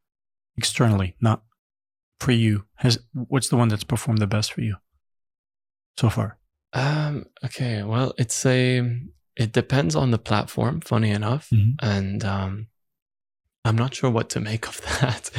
externally, 0.57 1.15
not 1.21 1.43
for 2.19 2.33
you? 2.33 2.65
Has 2.77 2.99
what's 3.13 3.49
the 3.49 3.57
one 3.57 3.69
that's 3.69 3.85
performed 3.85 4.21
the 4.21 4.27
best 4.27 4.53
for 4.53 4.63
you 4.63 4.77
so 5.97 6.11
far? 6.11 6.39
Um, 6.73 7.27
okay, 7.45 7.83
well, 7.85 8.13
it's 8.19 8.45
a 8.45 8.81
it 9.37 9.53
depends 9.53 9.95
on 9.97 10.11
the 10.11 10.19
platform, 10.19 10.81
funny 10.81 11.11
enough. 11.11 11.49
Mhm. 11.51 11.75
And 11.83 12.25
um 12.25 12.67
I'm 13.65 13.77
not 13.77 13.95
sure 13.95 14.11
what 14.11 14.31
to 14.31 14.41
make 14.41 14.69
of 14.69 14.81
that. 15.01 15.31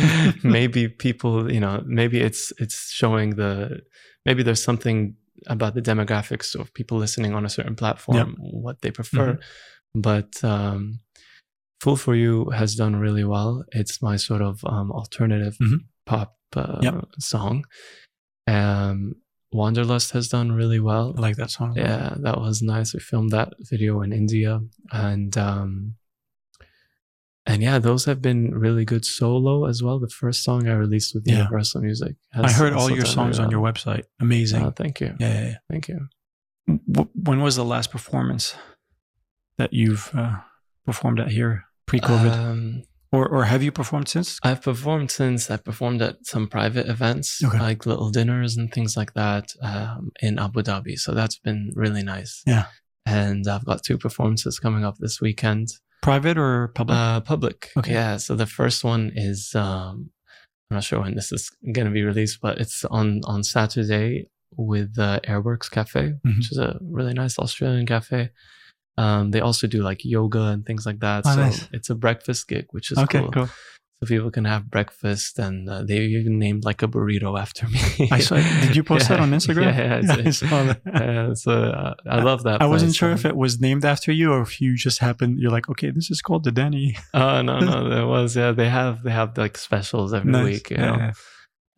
maybe 0.43 0.87
people, 0.89 1.51
you 1.51 1.59
know, 1.59 1.81
maybe 1.85 2.19
it's 2.19 2.51
it's 2.59 2.91
showing 2.91 3.35
the 3.35 3.81
maybe 4.25 4.43
there's 4.43 4.63
something 4.63 5.15
about 5.47 5.73
the 5.75 5.81
demographics 5.81 6.55
of 6.59 6.73
people 6.73 6.97
listening 6.97 7.33
on 7.35 7.45
a 7.45 7.49
certain 7.49 7.75
platform, 7.75 8.35
what 8.39 8.81
they 8.81 8.91
prefer. 8.91 9.33
Mm-hmm. 9.33 10.01
But 10.01 10.43
um 10.43 10.99
Fool 11.81 11.95
for 11.95 12.15
You 12.15 12.49
has 12.49 12.73
done 12.75 12.95
really 12.95 13.23
well. 13.23 13.63
It's 13.71 14.01
my 14.01 14.17
sort 14.17 14.41
of 14.41 14.63
um 14.65 14.91
alternative 14.91 15.55
Mhm. 15.61 15.79
pop 16.05 16.33
uh, 16.55 16.79
Yep. 16.81 17.05
song. 17.19 17.65
Um 18.47 19.15
Wanderlust 19.51 20.11
has 20.11 20.27
done 20.27 20.51
really 20.51 20.79
well 20.79 21.13
I 21.17 21.21
like 21.21 21.37
that 21.37 21.51
song. 21.51 21.73
yeah 21.75 22.15
that 22.19 22.39
was 22.39 22.61
nice 22.61 22.93
we 22.93 22.99
filmed 22.99 23.31
that 23.31 23.53
video 23.59 24.01
in 24.01 24.11
india 24.11 24.59
and 24.91 25.37
um 25.37 25.95
and 27.45 27.63
yeah 27.63 27.79
those 27.79 28.03
have 28.05 28.21
been 28.21 28.53
really 28.53 28.83
good 28.83 29.05
solo 29.05 29.65
as 29.65 29.81
well 29.81 29.99
the 29.99 30.09
first 30.09 30.43
song 30.43 30.67
i 30.67 30.73
released 30.73 31.13
with 31.15 31.23
Yeah. 31.25 31.37
universal 31.37 31.81
music 31.81 32.15
I 32.33 32.51
heard 32.51 32.73
all 32.73 32.89
your 32.91 33.05
songs 33.05 33.39
on 33.39 33.49
your 33.49 33.61
website. 33.63 34.03
Amazing. 34.19 34.63
Oh, 34.65 34.71
thank 34.71 34.99
you 35.01 35.15
yeah, 35.19 35.33
yeah, 35.33 35.45
yeah. 35.51 35.57
thank 35.71 35.87
you 35.87 36.09
when 37.27 37.41
was 37.41 37.55
the 37.55 37.63
last 37.65 37.91
performance 37.91 38.53
that 39.57 39.71
you've 39.73 40.11
uh, 40.13 40.35
performed 40.85 41.19
at 41.21 41.31
here 41.31 41.63
pre-COVID, 41.85 42.33
um, 42.33 42.83
or 43.17 43.25
or 43.35 43.43
have 43.51 43.61
you 43.65 43.71
performed 43.81 44.07
since? 44.15 44.29
i've 44.47 44.61
performed 44.69 45.09
since 45.21 45.41
I've 45.51 45.65
performed 45.71 46.01
at 46.09 46.15
some 46.33 46.45
private 46.57 46.87
events 46.95 47.27
Okay. 47.47 47.59
like 47.69 47.81
little 47.91 48.09
dinners 48.17 48.51
and 48.57 48.65
things 48.75 48.91
like 48.99 49.11
that 49.21 49.45
um, 49.69 50.01
in 50.27 50.33
abu 50.45 50.61
dhabi 50.67 50.95
so 51.03 51.09
that's 51.19 51.39
been 51.47 51.61
really 51.83 52.03
nice 52.15 52.33
Yeah. 52.53 52.65
and 53.21 53.41
i've 53.53 53.65
got 53.71 53.79
two 53.87 53.97
performances 54.05 54.53
coming 54.65 54.83
up 54.89 54.95
this 54.99 55.17
weekend 55.27 55.67
Private 56.03 56.37
or 56.37 56.53
public? 56.79 56.97
Uh, 56.97 57.19
public. 57.33 57.57
Okay. 57.79 57.91
Yeah. 57.99 58.17
So 58.25 58.31
the 58.35 58.45
first 58.59 58.79
one 58.93 59.03
is 59.29 59.39
um, 59.65 59.95
I'm 60.69 60.75
not 60.77 60.83
sure 60.87 60.99
when 61.01 61.15
this 61.15 61.31
is 61.37 61.43
going 61.75 61.87
to 61.89 61.91
be 61.99 62.03
released, 62.11 62.37
but 62.39 62.53
it's 62.63 62.85
on 62.99 63.07
on 63.33 63.39
Saturday 63.43 64.29
with 64.55 64.89
the 64.99 65.11
Airworks 65.31 65.69
Cafe, 65.77 66.03
Mhm. 66.13 66.35
which 66.37 66.51
is 66.53 66.59
a 66.59 66.77
really 66.97 67.13
nice 67.23 67.35
Australian 67.39 67.85
cafe. 67.93 68.29
Um, 68.97 69.31
they 69.31 69.41
also 69.41 69.67
do 69.67 69.81
like 69.83 70.03
yoga 70.03 70.43
and 70.47 70.65
things 70.65 70.85
like 70.85 70.99
that. 71.01 71.23
Oh, 71.25 71.35
so 71.35 71.41
nice. 71.41 71.67
it's 71.71 71.89
a 71.89 71.95
breakfast 71.95 72.47
gig, 72.47 72.65
which 72.71 72.91
is 72.91 72.97
okay, 72.97 73.19
cool. 73.19 73.31
cool. 73.31 73.49
So 73.99 74.07
people 74.07 74.29
can 74.29 74.45
have 74.45 74.69
breakfast, 74.69 75.39
and 75.39 75.67
uh, 75.67 75.83
they 75.83 75.97
even 76.01 76.37
named 76.37 76.63
like 76.65 76.83
a 76.83 76.87
burrito 76.87 77.39
after 77.39 77.67
me. 77.67 78.09
I 78.11 78.19
saw. 78.19 78.35
Did 78.35 78.75
you 78.75 78.83
post 78.91 79.09
that 79.09 79.19
on 79.19 79.31
Instagram? 79.31 79.75
Yeah, 79.75 80.01
yeah, 80.03 80.27
I 80.27 80.29
saw 80.41 80.63
that. 80.65 80.81
yeah, 80.85 81.33
so 81.33 81.51
uh, 81.51 81.93
I 82.07 82.21
love 82.21 82.43
that. 82.43 82.61
I 82.61 82.67
wasn't 82.67 82.93
sure 82.93 83.09
so- 83.09 83.19
if 83.19 83.25
it 83.25 83.35
was 83.35 83.59
named 83.59 83.85
after 83.85 84.11
you 84.11 84.31
or 84.33 84.41
if 84.41 84.61
you 84.61 84.75
just 84.75 84.99
happened. 84.99 85.39
You're 85.39 85.49
like, 85.51 85.67
okay, 85.69 85.89
this 85.89 86.11
is 86.11 86.21
called 86.21 86.43
the 86.43 86.51
Denny. 86.51 86.95
Oh 87.15 87.41
no, 87.41 87.59
no, 87.59 87.89
there 87.89 88.05
was. 88.05 88.35
Yeah, 88.35 88.51
they 88.51 88.69
have 88.69 89.01
they 89.03 89.11
have 89.11 89.35
like 89.37 89.57
specials 89.57 90.13
every 90.13 90.31
Nice. 90.31 90.43
week. 90.43 90.69
You 90.69 90.77
Yeah, 90.77 90.91
know? 90.91 90.97
yeah. 90.97 91.11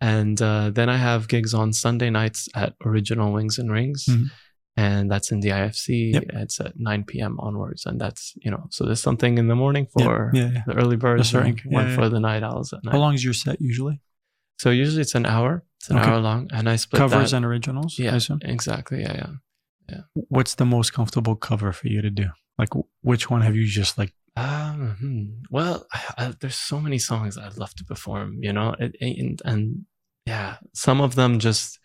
And 0.01 0.41
uh, 0.41 0.70
then 0.72 0.89
I 0.89 0.97
have 0.97 1.28
gigs 1.30 1.53
on 1.53 1.72
Sunday 1.74 2.09
nights 2.09 2.47
at 2.55 2.74
Original 2.86 3.32
Wings 3.34 3.57
and 3.59 3.72
Rings. 3.72 4.05
Mhm. 4.09 4.26
And 4.80 5.11
that's 5.11 5.32
in 5.32 5.39
the 5.41 5.49
IFC. 5.49 6.13
Yep. 6.13 6.23
It's 6.43 6.59
at 6.59 6.80
9 6.80 7.03
p.m. 7.03 7.38
onwards. 7.39 7.86
And 7.86 7.99
that's, 7.99 8.34
you 8.43 8.49
know, 8.51 8.63
so 8.69 8.86
there's 8.86 9.01
something 9.01 9.38
in 9.38 9.47
the 9.47 9.55
morning 9.55 9.88
for 9.97 10.32
yeah, 10.34 10.49
yeah. 10.53 10.63
the 10.67 10.75
early 10.75 10.95
birds 10.95 11.30
certain- 11.30 11.59
and 11.63 11.73
one 11.77 11.88
yeah, 11.89 11.95
for 11.95 12.07
the 12.09 12.19
night 12.19 12.43
owls 12.43 12.71
at 12.73 12.84
night. 12.84 12.93
How 12.93 12.99
long 12.99 13.13
is 13.13 13.23
your 13.23 13.34
set 13.34 13.57
usually? 13.59 13.99
So 14.57 14.69
usually 14.69 15.01
it's 15.01 15.15
an 15.15 15.25
hour. 15.25 15.63
It's 15.80 15.89
an 15.89 15.97
Okay. 15.97 16.09
hour 16.09 16.19
long. 16.19 16.49
And 16.53 16.69
I 16.69 16.75
split 16.77 16.99
Covers 16.99 17.32
that. 17.32 17.38
and 17.38 17.45
originals. 17.45 17.97
I 17.99 18.03
yeah, 18.03 18.15
assume? 18.15 18.39
exactly. 18.43 19.01
Yeah, 19.01 19.13
yeah. 19.15 19.32
yeah. 19.89 20.01
What's 20.13 20.55
the 20.55 20.65
most 20.65 20.93
comfortable 20.93 21.36
cover 21.36 21.71
for 21.71 21.88
you 21.88 22.01
to 22.01 22.09
do? 22.09 22.27
Like, 22.57 22.69
which 23.01 23.30
one 23.30 23.41
have 23.41 23.55
you 23.55 23.65
just 23.65 23.97
like? 23.97 24.13
Um, 24.36 24.95
hmm. 24.99 25.23
well, 25.49 25.86
I, 25.93 25.99
I, 26.17 26.34
there's 26.39 26.55
so 26.55 26.80
many 26.80 26.99
songs 26.99 27.38
I'd 27.38 27.57
love 27.57 27.73
to 27.75 27.84
perform, 27.84 28.38
you 28.41 28.53
know, 28.53 28.75
it, 28.80 28.95
and, 29.01 29.41
and 29.43 29.86
yeah, 30.25 30.57
some 30.73 31.01
of 31.01 31.15
them 31.15 31.39
just 31.39 31.80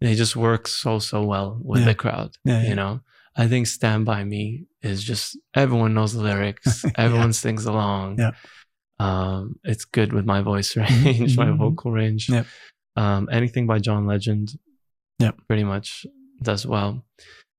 they 0.00 0.14
just 0.14 0.36
work 0.36 0.66
so 0.68 0.98
so 0.98 1.22
well 1.24 1.58
with 1.62 1.80
Yeah. 1.80 1.86
the 1.88 1.94
crowd. 1.94 2.36
Yeah, 2.44 2.62
yeah. 2.62 2.68
You 2.70 2.74
know, 2.74 3.00
I 3.36 3.48
think 3.48 3.66
"Stand 3.66 4.04
by 4.06 4.24
Me" 4.24 4.66
is 4.82 5.02
just 5.04 5.36
everyone 5.54 5.94
knows 5.94 6.12
the 6.14 6.22
lyrics, 6.22 6.82
Yeah. 6.84 6.90
everyone 6.96 7.32
sings 7.32 7.64
along. 7.66 8.18
Yeah. 8.18 8.32
Um, 8.98 9.56
it's 9.64 9.84
good 9.84 10.12
with 10.12 10.26
my 10.26 10.40
voice 10.42 10.76
range, 10.82 11.36
my 11.36 11.46
Mhm. 11.46 11.58
vocal 11.58 11.90
range. 11.92 12.28
Yep. 12.28 12.46
Um, 12.96 13.28
anything 13.32 13.66
by 13.66 13.78
John 13.78 14.06
Legend, 14.06 14.58
Yep. 15.20 15.36
pretty 15.46 15.64
much 15.64 16.06
does 16.42 16.66
well. 16.66 17.04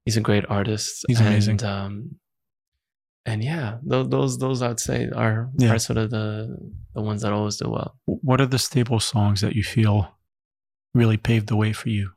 He's 0.05 0.17
a 0.17 0.21
great 0.21 0.45
artist. 0.49 1.05
He's 1.07 1.19
amazing. 1.21 1.53
And, 1.61 1.63
um, 1.63 2.15
and 3.25 3.43
yeah, 3.43 3.77
those 3.83 4.09
those 4.09 4.37
those 4.39 4.61
I'd 4.63 4.79
say 4.79 5.09
are 5.15 5.49
Yeah. 5.57 5.73
are 5.73 5.79
sort 5.79 5.97
of 5.97 6.09
the 6.09 6.57
the 6.95 7.01
ones 7.01 7.21
that 7.21 7.31
always 7.33 7.57
do 7.57 7.69
well. 7.69 7.95
What 8.05 8.41
are 8.41 8.47
the 8.47 8.57
staple 8.59 8.99
songs 8.99 9.41
that 9.41 9.55
you 9.55 9.63
feel 9.63 10.17
really 10.93 11.17
paved 11.17 11.47
the 11.47 11.55
way 11.55 11.71
for 11.73 11.89
you? 11.89 12.11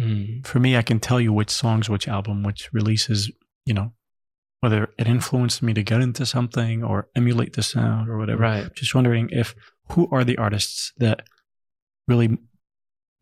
Mm. 0.00 0.46
for 0.46 0.58
me, 0.60 0.76
I 0.76 0.82
can 0.82 0.98
tell 1.00 1.20
you 1.20 1.32
which 1.32 1.50
songs, 1.50 1.88
which 1.90 2.08
album, 2.08 2.42
which 2.42 2.68
releases. 2.72 3.30
You 3.66 3.74
know, 3.74 3.92
whether 4.60 4.88
it 4.98 5.06
influenced 5.06 5.62
me 5.62 5.72
to 5.74 5.82
get 5.82 6.00
into 6.00 6.24
something 6.26 6.82
or 6.82 7.08
emulate 7.14 7.52
the 7.52 7.62
sound 7.62 8.08
or 8.08 8.16
whatever. 8.18 8.42
Right. 8.42 8.74
Just 8.74 8.94
wondering 8.94 9.28
if 9.30 9.54
who 9.92 10.08
are 10.10 10.24
the 10.24 10.38
artists 10.38 10.92
that 10.98 11.22
really 12.08 12.38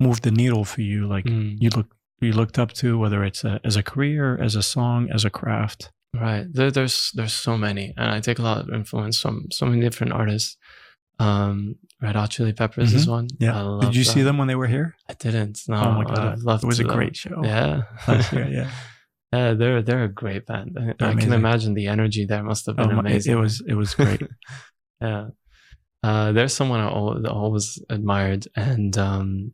moved 0.00 0.22
the 0.22 0.30
needle 0.30 0.64
for 0.64 0.80
you? 0.82 1.06
Like 1.06 1.24
Mm. 1.24 1.56
you 1.60 1.70
look 1.70 1.94
you 2.20 2.32
looked 2.32 2.58
up 2.58 2.72
to, 2.72 2.98
whether 2.98 3.22
it's 3.24 3.44
a, 3.44 3.60
as 3.64 3.76
a 3.76 3.82
career, 3.82 4.36
as 4.42 4.56
a 4.56 4.62
song, 4.62 5.08
as 5.12 5.24
a 5.24 5.30
craft. 5.30 5.90
Right. 6.14 6.46
There, 6.52 6.70
there's 6.70 7.12
there's 7.14 7.34
so 7.34 7.56
many, 7.58 7.94
and 7.96 8.10
I 8.10 8.20
take 8.20 8.38
a 8.38 8.42
lot 8.42 8.58
of 8.58 8.74
influence 8.74 9.20
from 9.20 9.46
so 9.52 9.66
many 9.66 9.80
different 9.82 10.12
artists. 10.12 10.56
Um, 11.20 11.76
Red 12.00 12.14
Hot 12.14 12.30
Chili 12.30 12.52
Peppers 12.52 12.94
is 12.94 13.08
one. 13.08 13.26
I 13.40 13.44
Yeah. 13.44 13.78
Did 13.80 13.96
you 13.96 14.04
see 14.04 14.22
them 14.22 14.38
when 14.38 14.46
they 14.48 14.54
were 14.54 14.68
here? 14.68 14.94
I 15.08 15.14
didn't. 15.14 15.60
No. 15.68 15.76
oh 15.76 15.92
my 15.92 16.04
god, 16.04 16.42
loved 16.42 16.62
it 16.62 16.66
was 16.68 16.78
a 16.78 16.82
to, 16.84 16.88
though. 16.88 16.94
great 16.94 17.16
show. 17.16 17.40
Yeah. 17.42 17.82
Last 18.06 18.32
year, 18.32 18.48
yeah. 18.48 18.70
Yeah, 19.30 19.52
they're 19.52 19.82
they're 19.82 20.04
a 20.04 20.08
great 20.08 20.46
band. 20.46 20.78
I, 21.00 21.10
I 21.10 21.14
can 21.14 21.34
imagine 21.34 21.74
the 21.74 21.88
energy 21.88 22.24
there 22.24 22.42
must 22.42 22.64
have 22.64 22.76
Oh 22.78 22.84
been 22.84 22.92
it- 22.96 22.98
amazing. 23.00 23.32
it 23.34 23.36
was 23.40 23.60
it 23.66 23.74
was 23.74 23.94
great. 23.94 24.22
yeah. 25.02 25.28
Uh, 26.02 26.32
there's 26.32 26.54
someone 26.54 26.80
I 26.80 26.88
always, 26.88 27.78
admired, 27.90 28.46
and 28.56 28.96
um, 28.96 29.52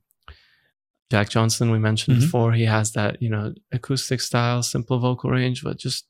Jack 1.10 1.28
Johnson 1.28 1.70
we 1.72 1.78
mentioned 1.80 2.18
Mhm. 2.18 2.20
before. 2.20 2.52
He 2.52 2.66
has 2.66 2.92
that 2.92 3.20
you 3.20 3.30
know 3.30 3.52
acoustic 3.72 4.20
style, 4.20 4.62
simple 4.62 5.00
vocal 5.00 5.30
range, 5.30 5.64
but 5.64 5.76
just 5.78 6.06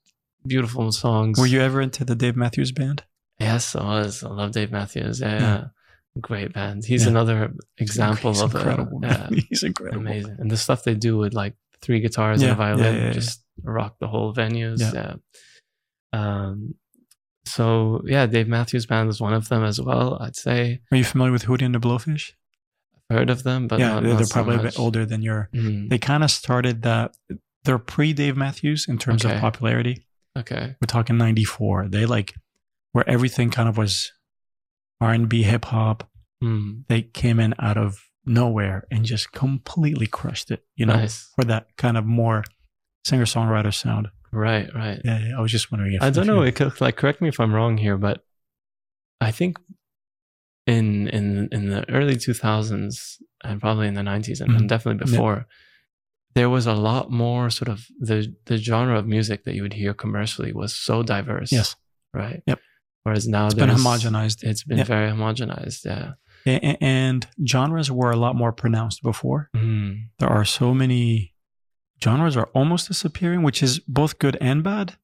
beautiful 0.47 0.93
songs. 0.93 1.39
Were 1.39 1.47
you 1.47 1.61
ever 1.63 1.81
into 1.81 2.05
the 2.05 2.15
Dave 2.15 2.37
Matthews 2.37 2.71
Band? 2.73 3.05
Yes, 3.41 3.75
I 3.77 3.83
was. 3.85 4.23
I 4.23 4.29
love 4.29 4.53
Dave 4.53 4.71
Matthews. 4.71 5.21
Yeah, 5.21 5.39
Yeah. 5.41 5.65
great 6.21 6.53
band. 6.53 6.85
He's 6.85 7.03
Yeah. 7.05 7.11
another 7.11 7.53
example 7.79 8.33
He's 8.33 8.41
of 8.43 8.55
incredible. 8.55 9.01
a 9.03 9.07
yeah, 9.09 9.29
He's 9.51 9.63
incredible. 9.63 10.01
amazing. 10.07 10.37
And 10.39 10.51
the 10.51 10.57
stuff 10.57 10.85
they 10.85 10.95
do 10.95 11.17
with 11.19 11.35
like 11.35 11.55
three 11.83 12.01
guitars 12.01 12.43
and 12.43 12.53
a 12.53 12.55
violin 12.55 13.13
just 13.13 13.45
rock 13.63 13.97
the 14.01 14.09
whole 14.09 14.33
venues. 14.35 14.81
Yeah. 14.81 15.17
Um. 16.13 16.75
So 17.47 18.03
yeah, 18.07 18.27
Dave 18.27 18.49
Matthews 18.49 18.87
Band 18.87 19.11
is 19.11 19.21
one 19.21 19.35
of 19.35 19.49
them 19.49 19.65
as 19.65 19.81
well. 19.81 20.17
I'd 20.21 20.37
say 20.37 20.81
Are 20.91 20.97
you 20.97 21.05
familiar 21.05 21.33
with 21.33 21.45
Hootie 21.45 21.63
and 21.67 21.75
the 21.75 21.79
Blowfish? 21.81 22.33
I've 23.11 23.19
heard 23.19 23.31
of 23.31 23.43
them, 23.43 23.69
but 23.69 23.79
yeah, 23.81 23.89
not, 23.95 24.03
they're, 24.03 24.13
not 24.13 24.17
they're 24.19 24.27
so 24.27 24.33
probably 24.33 24.57
a 24.57 24.63
bit 24.63 24.79
older 24.79 25.05
than 25.05 25.21
your. 25.23 25.51
Mm, 25.55 25.91
They 25.91 25.99
kind 25.99 26.25
of 26.25 26.31
started 26.31 26.83
that. 26.83 27.15
They're 27.65 27.79
pre 27.79 28.13
Dave 28.13 28.37
Matthews 28.37 28.87
in 28.89 28.99
terms 28.99 29.25
Okay. 29.25 29.35
of 29.35 29.41
popularity. 29.41 30.07
okay. 30.39 30.75
We're 30.81 30.87
talking 30.87 31.17
'94. 31.19 31.89
They 31.89 32.07
like 32.07 32.35
where 32.95 33.09
everything 33.11 33.51
kind 33.51 33.69
of 33.69 33.77
was 33.77 34.13
R&B, 35.01 35.43
hip 35.43 35.65
hop. 35.67 36.09
Mm, 36.43 36.85
They 36.89 37.03
came 37.03 37.41
in 37.41 37.53
out 37.59 37.77
of 37.77 37.99
nowhere 38.25 38.87
and 38.91 39.05
just 39.05 39.33
completely 39.33 40.07
crushed 40.07 40.51
it, 40.51 40.65
you 40.77 40.87
know, 40.87 40.95
nice. 40.97 41.29
for 41.35 41.45
that 41.45 41.77
kind 41.77 41.97
of 41.99 42.05
more 42.07 42.45
singer-songwriter 43.05 43.75
sound. 43.75 44.09
Right, 44.33 44.73
right. 44.75 45.01
Yeah, 45.05 45.19
yeah, 45.27 45.37
I 45.39 45.41
was 45.41 45.51
just 45.53 45.71
wondering 45.73 45.95
if 45.95 46.03
I 46.03 46.11
don't 46.11 46.27
know. 46.27 46.43
It 46.43 46.55
could, 46.55 46.81
like, 46.81 46.97
correct 46.97 47.21
me 47.21 47.29
if 47.29 47.39
I'm 47.41 47.53
wrong 47.53 47.77
here, 47.79 47.99
but 47.99 48.25
I 49.21 49.31
think 49.33 49.59
in 50.67 51.09
in 51.09 51.49
in 51.53 51.69
the 51.69 51.85
early 51.91 52.15
2000s 52.17 53.19
and 53.43 53.61
probably 53.61 53.87
in 53.89 53.95
the 53.95 54.03
90s 54.03 54.41
and, 54.41 54.53
Mhm. 54.53 54.57
and 54.57 54.69
definitely 54.69 55.01
Yeah. 55.05 55.11
before, 55.17 55.47
there 56.35 56.49
was 56.49 56.67
a 56.67 56.75
lot 56.75 57.11
more 57.11 57.51
sort 57.51 57.69
of 57.69 57.87
the 58.01 58.35
the 58.47 58.57
genre 58.57 58.99
of 58.99 59.07
music 59.07 59.45
that 59.45 59.55
you 59.55 59.63
would 59.63 59.75
hear 59.75 59.93
commercially 59.95 60.53
was 60.53 60.75
so 60.75 61.03
diverse. 61.03 61.53
Yes. 61.53 61.77
Right. 62.15 62.43
Yep. 62.47 62.61
Whereas 63.05 63.29
now 63.29 63.47
It's 63.47 63.55
been 63.55 63.69
homogenized. 63.71 64.43
It's 64.43 64.65
been 64.65 64.79
Yep. 64.79 64.87
very 64.87 65.11
homogenized. 65.11 65.85
Yeah. 65.85 66.13
And 66.47 67.27
genres 67.47 67.91
were 67.91 68.11
a 68.11 68.17
lot 68.17 68.35
more 68.37 68.53
pronounced 68.53 69.03
before. 69.03 69.49
Mm, 69.57 70.09
There 70.19 70.29
are 70.29 70.45
so 70.45 70.75
many 70.75 71.33
genres 72.03 72.37
are 72.37 72.49
almost 72.55 72.89
disappearing, 72.89 73.43
which 73.43 73.63
is 73.63 73.79
both 73.81 74.19
good 74.19 74.37
and 74.41 74.63
bad. 74.63 74.97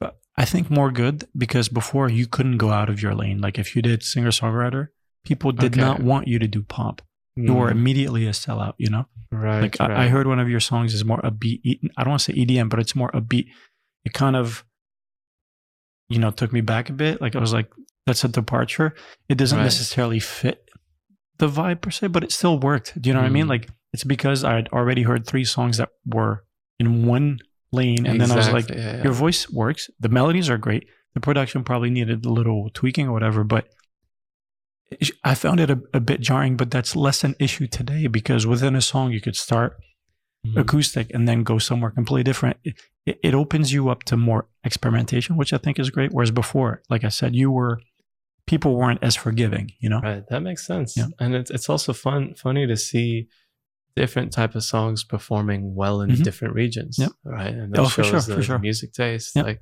But 0.00 0.18
I 0.36 0.44
think 0.44 0.70
more 0.70 0.90
good 0.90 1.26
because 1.36 1.68
before 1.68 2.10
you 2.10 2.26
couldn't 2.26 2.58
go 2.58 2.70
out 2.70 2.90
of 2.90 3.00
your 3.02 3.14
lane. 3.14 3.40
Like 3.40 3.58
if 3.58 3.74
you 3.74 3.82
did 3.82 4.02
singer 4.02 4.30
songwriter, 4.30 4.88
people 5.24 5.52
did 5.52 5.72
Okay. 5.74 5.80
not 5.80 6.02
want 6.02 6.28
you 6.28 6.38
to 6.38 6.48
do 6.48 6.62
pop. 6.62 7.00
You 7.36 7.54
were 7.54 7.68
mm, 7.68 7.72
immediately 7.72 8.26
a 8.26 8.30
sellout. 8.32 8.74
You 8.78 8.90
know, 8.90 9.06
right. 9.30 9.60
like 9.62 9.80
I, 9.80 10.04
I 10.04 10.08
heard 10.08 10.26
one 10.26 10.40
of 10.40 10.48
your 10.50 10.60
songs 10.60 10.92
is 10.92 11.04
more 11.04 11.20
a 11.22 11.30
beat. 11.30 11.60
I 11.96 12.02
don't 12.04 12.10
want 12.10 12.20
to 12.22 12.32
say 12.32 12.38
EDM, 12.38 12.68
but 12.68 12.78
it's 12.80 12.94
more 12.96 13.10
a 13.14 13.20
beat. 13.20 13.46
It 14.04 14.12
kind 14.12 14.36
of, 14.36 14.64
you 16.08 16.18
know, 16.18 16.30
took 16.30 16.52
me 16.52 16.60
back 16.60 16.88
a 16.90 16.92
bit. 16.92 17.20
Like 17.20 17.36
I 17.36 17.40
was 17.40 17.52
like, 17.52 17.70
that's 18.06 18.24
a 18.24 18.28
departure. 18.28 18.94
It 19.28 19.36
doesn't 19.36 19.58
Right. 19.58 19.64
necessarily 19.64 20.20
fit 20.20 20.64
the 21.38 21.48
vibe 21.48 21.80
per 21.82 21.90
se, 21.90 22.08
but 22.08 22.24
it 22.24 22.32
still 22.32 22.58
worked. 22.58 23.00
Do 23.00 23.08
you 23.10 23.14
know 23.14 23.20
what 23.20 23.26
I 23.26 23.30
mean? 23.32 23.46
Mm. 23.46 23.50
Like 23.50 23.68
it's 23.92 24.04
because 24.04 24.44
I 24.44 24.54
had 24.54 24.68
already 24.68 25.02
heard 25.02 25.26
three 25.26 25.44
songs 25.44 25.76
that 25.78 25.90
were 26.06 26.44
in 26.78 27.06
one 27.06 27.38
lane, 27.72 28.06
and 28.06 28.20
then 28.20 28.30
I 28.30 28.36
was 28.36 28.50
like, 28.50 28.68
yeah, 28.70 28.96
yeah. 28.96 29.02
your 29.02 29.12
voice 29.12 29.50
works. 29.50 29.90
The 30.00 30.08
melodies 30.08 30.48
are 30.50 30.58
great. 30.58 30.86
The 31.14 31.20
production 31.20 31.64
probably 31.64 31.90
needed 31.90 32.24
a 32.24 32.30
little 32.30 32.70
tweaking 32.72 33.08
or 33.08 33.12
whatever, 33.12 33.44
but 33.44 33.68
I 35.22 35.34
found 35.34 35.60
it 35.60 35.70
a, 35.70 35.80
a 35.92 36.00
bit 36.00 36.20
jarring. 36.20 36.56
But 36.56 36.70
that's 36.70 36.96
less 36.96 37.24
an 37.24 37.34
issue 37.38 37.66
today 37.66 38.06
because 38.06 38.46
within 38.46 38.74
a 38.74 38.80
song 38.80 39.12
you 39.12 39.20
could 39.20 39.36
start 39.36 39.76
Mhm. 40.46 40.56
acoustic 40.60 41.10
and 41.12 41.26
then 41.26 41.42
go 41.42 41.58
somewhere 41.58 41.90
completely 41.90 42.22
different. 42.22 42.58
It, 42.64 43.18
it 43.22 43.34
opens 43.34 43.72
you 43.72 43.88
up 43.88 44.04
to 44.04 44.16
more 44.16 44.46
experimentation, 44.68 45.36
which 45.40 45.52
I 45.52 45.58
think 45.64 45.78
is 45.78 45.90
great. 45.96 46.10
Whereas 46.12 46.30
before, 46.30 46.70
like 46.88 47.04
I 47.04 47.08
said, 47.18 47.34
you 47.34 47.50
were 47.58 47.74
people 48.46 48.72
weren't 48.80 49.02
as 49.02 49.14
forgiving. 49.16 49.66
You 49.80 49.88
know, 49.92 50.00
Right, 50.00 50.24
that 50.30 50.40
makes 50.48 50.62
sense. 50.72 50.96
Yeah. 50.96 51.08
And 51.22 51.34
it's 51.34 51.50
it's 51.56 51.68
also 51.72 51.92
fun 51.92 52.34
funny 52.44 52.66
to 52.72 52.76
see 52.76 53.26
different 53.96 54.30
type 54.32 54.54
of 54.54 54.62
songs 54.62 55.02
performing 55.14 55.74
well 55.80 55.96
in 56.04 56.10
Mhm. 56.10 56.22
different 56.28 56.54
regions. 56.54 56.98
Yep. 56.98 57.12
Right. 57.24 57.54
And 57.60 57.72
that 57.72 57.80
Oh, 57.80 57.88
for 57.88 58.04
shows 58.04 58.10
sure, 58.10 58.20
the, 58.28 58.34
for 58.36 58.42
sure. 58.48 58.58
music 58.68 58.92
taste. 58.92 59.30
Yep. 59.36 59.44
Like 59.46 59.60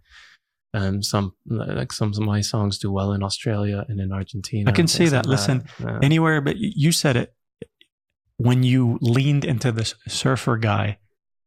um 0.74 1.02
some 1.02 1.26
like 1.46 1.90
some 1.98 2.10
of 2.10 2.18
my 2.34 2.40
songs 2.52 2.78
do 2.78 2.90
well 2.98 3.10
in 3.16 3.22
Australia 3.28 3.78
and 3.88 3.98
in 4.04 4.12
Argentina. 4.12 4.70
I 4.70 4.72
can 4.80 4.88
see 4.96 5.06
that. 5.14 5.24
like 5.24 5.32
Listen, 5.36 5.56
Yeah. 5.80 5.98
anywhere, 6.08 6.40
but 6.46 6.56
you 6.58 6.92
said 6.92 7.16
it 7.22 7.28
when 8.36 8.62
you 8.62 8.98
leaned 9.00 9.44
into 9.52 9.72
the 9.72 9.84
surfer 10.08 10.56
guy. 10.58 10.98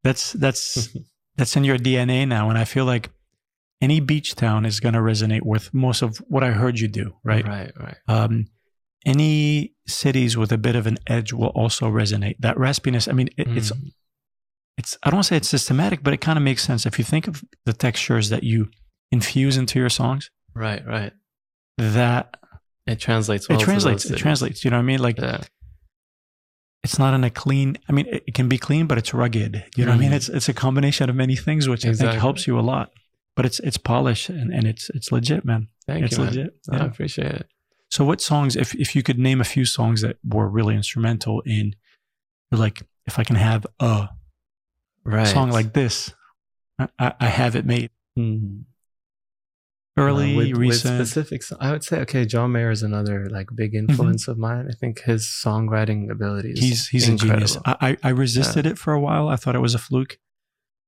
That's 0.04 0.34
that's 0.34 0.90
that's 1.38 1.56
in 1.58 1.64
your 1.64 1.78
DNA 1.78 2.28
now, 2.28 2.50
and 2.50 2.58
I 2.58 2.66
feel 2.66 2.86
like 2.86 3.06
any 3.82 4.00
beach 4.00 4.36
town 4.36 4.66
is 4.66 4.80
going 4.80 4.94
to 4.94 5.00
resonate 5.00 5.44
with 5.44 5.74
most 5.74 6.02
of 6.02 6.18
what 6.28 6.44
I 6.44 6.52
heard 6.52 6.80
you 6.80 6.88
do. 6.88 7.14
Right. 7.24 7.46
Right, 7.48 7.72
right. 7.80 7.98
Um, 8.08 8.46
any 9.06 9.74
cities 9.88 10.36
with 10.36 10.52
a 10.52 10.58
bit 10.58 10.76
of 10.76 10.86
an 10.86 10.98
edge 11.08 11.32
will 11.32 11.48
also 11.50 11.90
resonate. 11.90 12.36
That 12.40 12.58
raspiness. 12.58 13.08
I 13.08 13.14
mean, 13.14 13.30
it, 13.38 13.48
it's 13.48 13.72
Mm, 13.72 13.92
it's 14.78 14.98
I 15.04 15.10
don't 15.10 15.24
say 15.24 15.36
it's 15.38 15.48
systematic, 15.50 16.04
but 16.04 16.14
it 16.14 16.22
kind 16.22 16.38
of 16.38 16.44
makes 16.44 16.64
sense 16.64 16.86
if 16.86 16.98
you 17.00 17.06
think 17.06 17.28
of 17.28 17.44
the 17.66 17.74
textures 17.74 18.30
that 18.30 18.44
you 18.44 18.70
infuse 19.12 19.58
into 19.58 19.80
your 19.80 19.90
songs. 19.90 20.30
right, 20.54 20.86
right. 20.86 21.14
That 21.78 22.36
It 22.86 23.00
translates 23.00 23.48
well. 23.48 23.58
it 23.60 23.64
translates. 23.64 24.06
It 24.06 24.18
translates. 24.18 24.64
You 24.66 24.72
know 24.72 24.78
what 24.78 24.84
I 24.84 24.86
mean? 24.86 25.02
Like 25.02 25.18
Yeah. 25.20 25.42
it's 26.84 27.00
not 27.00 27.14
in 27.14 27.24
a 27.24 27.30
clean. 27.30 27.78
I 27.88 27.92
mean, 27.94 28.06
it, 28.08 28.34
can 28.34 28.48
be 28.50 28.58
clean, 28.58 28.86
but 28.88 28.98
it's 28.98 29.14
rugged. 29.14 29.64
You 29.76 29.86
know 29.86 29.92
what 29.92 29.98
I 29.98 30.00
mean? 30.00 30.12
Mhm. 30.12 30.16
It's 30.16 30.30
it's 30.30 30.50
a 30.50 30.54
combination 30.54 31.10
of 31.10 31.16
many 31.16 31.36
things, 31.38 31.68
which 31.70 31.86
I 31.86 31.94
think 31.94 32.12
helps 32.14 32.48
you 32.48 32.60
a 32.60 32.62
lot. 32.62 32.92
But 33.40 33.46
it's 33.46 33.60
it's 33.62 33.78
polished 33.78 34.28
and, 34.28 34.54
and 34.54 34.66
it's 34.68 34.90
it's 34.90 35.14
legit, 35.14 35.46
man. 35.46 35.70
Thank 35.88 36.04
it's 36.04 36.18
you. 36.18 36.26
Man. 36.26 36.28
legit. 36.28 36.54
I 36.70 36.76
Yeah. 36.76 36.86
appreciate 36.88 37.32
it. 37.32 37.48
So, 37.90 38.04
what 38.04 38.20
songs, 38.20 38.58
if 38.58 38.76
if 38.76 38.96
you 38.98 39.02
could 39.02 39.18
name 39.18 39.40
a 39.40 39.46
few 39.46 39.64
songs 39.64 40.02
that 40.02 40.18
were 40.26 40.50
really 40.50 40.76
instrumental 40.76 41.40
in, 41.46 41.74
like, 42.52 42.84
if 43.08 43.18
I 43.18 43.24
can 43.24 43.38
have 43.38 43.66
a 43.80 44.10
Right. 45.06 45.26
song 45.28 45.52
like 45.52 45.72
this, 45.72 46.14
I, 46.78 46.90
I 47.00 47.14
I 47.22 47.26
have 47.28 47.56
it 47.56 47.66
made. 47.66 47.92
Mm. 48.18 48.66
Early, 49.98 50.34
Uh, 50.34 50.38
with, 50.38 50.48
with 50.52 50.58
recent. 50.58 50.98
specifics, 51.08 51.54
I 51.62 51.72
would 51.72 51.84
say 51.86 52.00
okay. 52.02 52.26
John 52.26 52.52
Mayer 52.52 52.72
is 52.72 52.84
another 52.84 53.30
like 53.30 53.48
big 53.56 53.74
influence 53.74 54.28
of 54.28 54.38
mine. 54.38 54.68
I 54.70 54.74
think 54.74 55.02
his 55.04 55.24
songwriting 55.26 56.12
abilities. 56.12 56.60
he's 56.60 56.88
he's 56.90 57.08
incredible. 57.08 57.62
I, 57.66 57.76
I 57.82 57.98
I 58.04 58.10
resisted 58.10 58.66
it 58.66 58.78
for 58.78 58.92
a 58.94 59.00
while. 59.00 59.30
I 59.30 59.38
thought 59.38 59.56
it 59.56 59.62
was 59.62 59.76
a 59.76 59.80
fluke, 59.80 60.20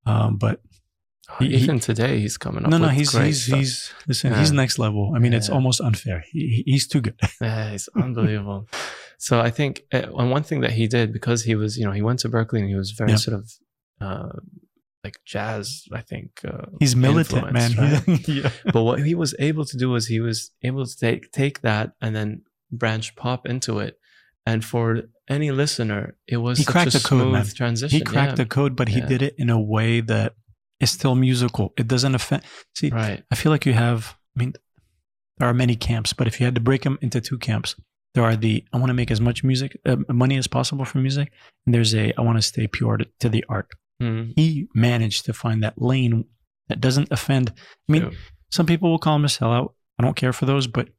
um, 0.06 0.36
but 0.38 0.62
he- 1.40 1.50
he- 1.50 1.64
Even 1.64 1.80
today, 1.80 2.20
he's 2.20 2.38
coming 2.38 2.64
up. 2.66 2.72
no, 2.72 2.78
no, 2.78 2.88
he's 2.90 3.12
he's 3.18 3.46
stuff. 3.46 3.60
he's 3.60 3.94
listen. 4.08 4.34
He's 4.34 4.52
next 4.52 4.78
level. 4.80 5.14
I 5.16 5.20
mean, 5.20 5.34
it's 5.34 5.50
almost 5.50 5.80
unfair. 5.82 6.24
He, 6.32 6.40
he- 6.66 6.72
he's 6.72 6.88
too 6.88 7.02
good. 7.02 7.20
Yeah, 7.42 7.72
he's 7.72 7.88
unbelievable. 7.96 8.68
so 9.18 9.40
I 9.40 9.50
think, 9.52 9.84
uh, 9.94 10.08
and 10.18 10.30
one 10.32 10.44
thing 10.44 10.62
that 10.62 10.72
he 10.74 10.88
did 10.88 11.14
because 11.14 11.44
he 11.44 11.56
was, 11.56 11.78
you 11.78 11.86
know, 11.86 11.92
he 11.92 12.02
went 12.02 12.20
to 12.20 12.30
Berklee 12.30 12.60
and 12.60 12.70
he 12.70 12.76
was 12.76 12.92
very 12.92 13.12
Yeah. 13.12 13.18
sort 13.18 13.38
of 13.40 13.52
uh, 14.02 14.30
like 15.04 15.18
jazz. 15.26 15.86
I 15.94 16.02
think 16.02 16.42
uh, 16.46 16.66
He's 16.80 16.96
militant, 16.96 17.54
man. 17.54 17.72
right? 17.78 18.28
Yeah. 18.28 18.50
but 18.74 18.84
what 18.84 19.00
he 19.04 19.16
was 19.16 19.34
able 19.40 19.66
to 19.66 19.78
do 19.78 19.90
was 19.90 20.08
he 20.08 20.20
was 20.20 20.52
able 20.64 20.86
to 20.86 20.98
take 20.98 21.32
take 21.32 21.62
that 21.62 21.94
and 22.02 22.16
then 22.16 22.42
branch 22.72 23.16
pop 23.16 23.48
into 23.48 23.80
it. 23.80 23.98
And 24.46 24.66
for 24.66 25.04
any 25.30 25.52
listener, 25.52 26.16
it 26.28 26.38
was 26.38 26.58
He 26.58 26.64
such 26.64 26.72
cracked 26.74 26.96
a 26.96 26.98
the 27.00 27.08
code, 27.08 27.22
smooth 27.22 27.34
man. 27.34 27.46
transition. 27.46 27.98
He 28.00 28.04
cracked 28.04 28.32
yeah. 28.32 28.44
the 28.44 28.46
code, 28.48 28.76
but 28.76 28.88
he 28.90 29.00
Yeah. 29.00 29.06
did 29.06 29.22
it 29.22 29.36
in 29.38 29.50
a 29.52 29.62
way 29.62 30.02
that 30.02 30.34
is 30.82 30.92
still 30.92 31.16
musical. 31.16 31.74
It 31.78 31.88
doesn't 31.88 32.16
offend. 32.16 32.44
See, 32.76 32.90
right. 32.90 33.24
I 33.32 33.36
feel 33.36 33.52
like 33.52 33.66
you 33.66 33.74
have, 33.74 34.16
I 34.36 34.40
mean, 34.40 34.54
there 35.38 35.48
are 35.48 35.54
many 35.54 35.76
camps, 35.76 36.12
but 36.14 36.28
if 36.28 36.40
you 36.40 36.46
had 36.46 36.56
to 36.56 36.62
break 36.62 36.82
them 36.84 36.98
into 37.02 37.22
two 37.22 37.38
camps, 37.38 37.76
there 38.14 38.24
are 38.24 38.36
the 38.36 38.64
I 38.74 38.78
want 38.78 38.90
to 38.90 38.94
make 38.94 39.12
as 39.12 39.22
much 39.22 39.44
music, 39.44 39.80
uh, 39.86 39.96
money 40.10 40.38
as 40.38 40.48
possible 40.48 40.84
from 40.86 41.02
music, 41.04 41.32
and 41.66 41.74
there's 41.74 41.94
a 41.96 42.14
I 42.18 42.22
want 42.22 42.38
to 42.38 42.42
stay 42.42 42.68
pure 42.68 42.98
to, 42.98 43.06
to 43.22 43.30
the 43.30 43.46
art. 43.48 43.68
Mm, 44.02 44.34
He 44.36 44.68
managed 44.76 45.26
to 45.26 45.34
find 45.34 45.64
that 45.64 45.82
lane 45.82 46.26
that 46.68 46.82
doesn't 46.82 47.10
offend. 47.12 47.54
I 47.88 47.92
mean, 47.92 48.02
true. 48.02 48.12
some 48.50 48.66
people 48.66 48.90
will 48.90 49.00
call 49.00 49.16
him 49.16 49.26
a 49.26 49.30
sellout. 49.30 49.74
I 49.98 50.04
don't 50.04 50.16
care 50.18 50.34
for 50.34 50.46
those, 50.46 50.68
but 50.68 50.90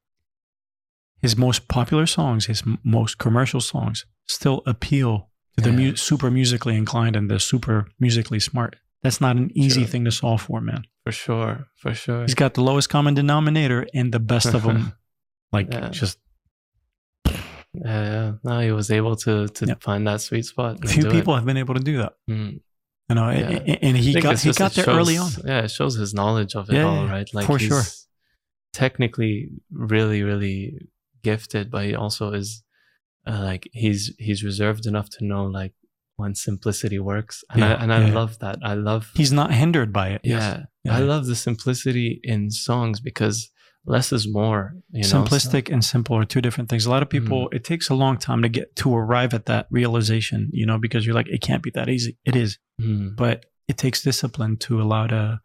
his 1.20 1.36
most 1.36 1.68
popular 1.68 2.06
songs, 2.06 2.46
his 2.46 2.62
m- 2.66 2.78
most 2.82 3.18
commercial 3.18 3.60
songs, 3.60 4.06
still 4.26 4.62
appeal 4.66 5.28
to 5.56 5.64
the 5.64 5.72
mu- 5.72 5.96
super 5.96 6.30
musically 6.30 6.76
inclined 6.76 7.14
and 7.16 7.30
the 7.30 7.38
super 7.38 7.86
musically 8.00 8.40
smart. 8.40 8.76
That's 9.02 9.20
not 9.20 9.36
an 9.36 9.50
easy 9.54 9.80
True. 9.82 9.86
thing 9.90 10.04
to 10.04 10.12
solve 10.12 10.42
for, 10.42 10.60
man. 10.60 10.84
for 11.04 11.12
sure, 11.12 11.66
for 11.76 11.92
sure. 11.94 12.22
He's 12.22 12.34
got 12.36 12.54
the 12.54 12.62
lowest 12.62 12.88
common 12.88 13.14
denominator 13.14 13.86
and 13.94 14.12
the 14.12 14.20
best 14.20 14.54
of 14.54 14.62
them. 14.62 14.92
Like 15.52 15.72
Yeah. 15.72 15.88
just 15.90 16.18
Yeah, 17.74 18.02
yeah. 18.12 18.32
No, 18.44 18.60
he 18.60 18.70
was 18.72 18.90
able 18.90 19.16
to 19.16 19.48
to 19.48 19.66
Yep. 19.66 19.82
find 19.82 20.06
that 20.06 20.20
sweet 20.20 20.44
spot. 20.44 20.84
a 20.84 20.88
few 20.88 21.02
do 21.02 21.08
it. 21.08 21.12
people 21.12 21.34
have 21.34 21.44
been 21.44 21.56
able 21.56 21.74
to 21.74 21.80
do 21.80 21.98
that. 21.98 22.12
Mm. 22.30 22.60
You 23.08 23.14
know, 23.14 23.30
Yeah. 23.30 23.48
and, 23.48 23.78
and 23.82 23.96
he 23.96 24.20
got 24.20 24.38
he 24.40 24.52
got 24.52 24.72
there 24.72 24.84
early 24.86 25.16
on. 25.18 25.30
Yeah, 25.44 25.62
it 25.64 25.70
shows 25.70 25.94
his 25.96 26.12
knowledge 26.14 26.54
of 26.54 26.68
it 26.70 26.74
Yeah, 26.76 26.84
all, 26.84 27.04
yeah, 27.06 27.10
right? 27.10 27.28
Like 27.34 27.46
for 27.46 27.58
he's 27.58 27.68
sure. 27.68 27.82
technically 28.72 29.50
really, 29.70 30.22
really 30.22 30.88
gifted, 31.22 31.70
but 31.70 31.84
he 31.86 31.94
also 31.94 32.32
is 32.32 32.62
uh, 33.26 33.40
like 33.42 33.68
he's 33.72 34.14
he's 34.18 34.42
reserved 34.44 34.86
enough 34.86 35.08
to 35.10 35.24
know 35.24 35.44
like 35.44 35.74
when 36.22 36.34
simplicity 36.34 36.98
works, 36.98 37.36
and 37.50 37.60
Yeah, 37.60 37.74
I 37.74 37.82
and 37.82 37.92
I 37.92 38.06
yeah. 38.08 38.14
love 38.20 38.32
that. 38.44 38.56
I 38.62 38.74
love 38.74 39.10
He's 39.14 39.32
not 39.40 39.50
hindered 39.52 39.92
by 39.92 40.06
it. 40.14 40.20
yeah, 40.24 40.36
Yes. 40.38 40.66
Yeah. 40.84 40.96
I 40.96 41.00
love 41.12 41.26
the 41.26 41.36
simplicity 41.36 42.20
in 42.32 42.50
songs 42.50 43.00
because 43.00 43.50
less 43.94 44.12
is 44.12 44.24
more. 44.40 44.62
You 44.92 45.02
know, 45.02 45.08
Simplistic 45.24 45.64
and 45.72 45.84
simple 45.84 46.16
are 46.16 46.24
two 46.24 46.40
different 46.40 46.68
things. 46.70 46.86
A 46.86 46.90
lot 46.90 47.02
of 47.02 47.10
people, 47.10 47.40
Mm. 47.48 47.54
it 47.56 47.64
takes 47.64 47.90
a 47.90 47.94
long 48.04 48.16
time 48.16 48.40
to 48.42 48.48
get 48.48 48.74
to 48.82 48.94
arrive 48.94 49.34
at 49.34 49.46
that 49.46 49.66
realization, 49.70 50.48
you 50.52 50.64
know, 50.66 50.78
because 50.78 51.04
you're 51.04 51.14
like, 51.20 51.28
it 51.36 51.40
can't 51.48 51.62
be 51.62 51.70
that 51.74 51.88
easy. 51.88 52.16
It 52.24 52.36
is. 52.36 52.58
Mm, 52.80 53.16
but 53.16 53.36
it 53.68 53.76
takes 53.78 54.02
discipline 54.02 54.56
to 54.66 54.80
allow 54.82 55.06
to 55.08 55.40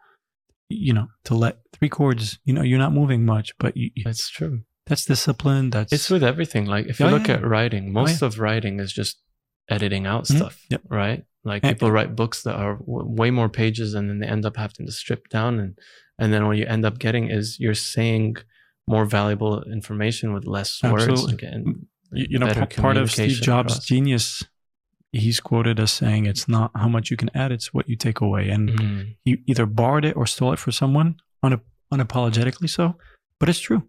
you 0.70 0.94
know 0.94 1.08
to 1.24 1.34
let 1.34 1.60
three 1.74 1.88
chords 1.88 2.40
you 2.44 2.54
know 2.54 2.62
you're 2.62 2.78
not 2.86 2.92
moving 2.92 3.24
much 3.26 3.54
but 3.58 3.72
you, 3.78 3.90
it's 3.96 4.30
true. 4.30 4.56
that's 4.86 5.06
discipline 5.06 5.70
that's 5.70 5.94
It's 5.94 6.10
with 6.10 6.24
everything. 6.24 6.66
Like 6.66 6.88
if 6.88 7.00
you 7.00 7.06
Oh, 7.06 7.10
look 7.16 7.30
at 7.30 7.42
writing, 7.54 7.94
most 7.94 8.22
of 8.22 8.38
writing 8.40 8.80
is 8.82 8.92
just 8.92 9.14
editing 9.70 10.06
out 10.08 10.24
Mhm. 10.26 10.36
stuff, 10.38 10.66
Yep. 10.70 10.82
right? 10.90 11.24
Like 11.44 11.64
And- 11.64 11.76
people 11.76 11.92
write 11.92 12.16
books 12.16 12.44
that 12.44 12.56
are 12.56 12.76
w- 12.76 13.08
way 13.08 13.32
more 13.32 13.50
pages, 13.50 13.94
and 13.94 14.10
then 14.10 14.20
they 14.20 14.28
end 14.28 14.46
up 14.46 14.58
having 14.58 14.86
to 14.86 14.92
strip 14.92 15.30
down, 15.30 15.60
and 15.60 15.78
and 16.20 16.34
then 16.34 16.48
what 16.48 16.58
you 16.58 16.66
end 16.66 16.84
up 16.84 16.98
getting 16.98 17.30
is 17.30 17.60
you're 17.60 17.76
saying 17.76 18.36
more 18.88 19.06
valuable 19.06 19.62
information 19.64 20.34
with 20.34 20.46
less 20.46 20.82
words. 20.82 21.08
Absolutely. 21.08 21.48
And 21.48 21.86
you, 22.12 22.26
you 22.32 22.40
know 22.40 22.48
part 22.76 22.98
of 22.98 23.12
Steve 23.12 23.40
Jobs' 23.42 23.74
across. 23.74 23.86
genius. 23.86 24.44
He's 25.12 25.40
quoted 25.40 25.80
as 25.80 25.92
saying, 25.92 26.26
"It's 26.26 26.48
not 26.48 26.72
how 26.76 26.88
much 26.90 27.12
you 27.12 27.18
can 27.18 27.30
add; 27.36 27.52
it's 27.52 27.74
what 27.74 27.88
you 27.88 27.96
take 27.96 28.20
away." 28.20 28.50
And 28.50 28.70
Mhm. 28.70 29.16
he 29.26 29.44
either 29.48 29.66
borrowed 29.66 30.06
it 30.06 30.16
or 30.18 30.26
stole 30.26 30.54
it 30.54 30.60
for 30.60 30.72
someone, 30.72 31.16
un- 31.44 31.62
unapologetically 31.94 32.70
so. 32.70 32.98
But 33.40 33.48
it's 33.50 33.60
true. 33.60 33.88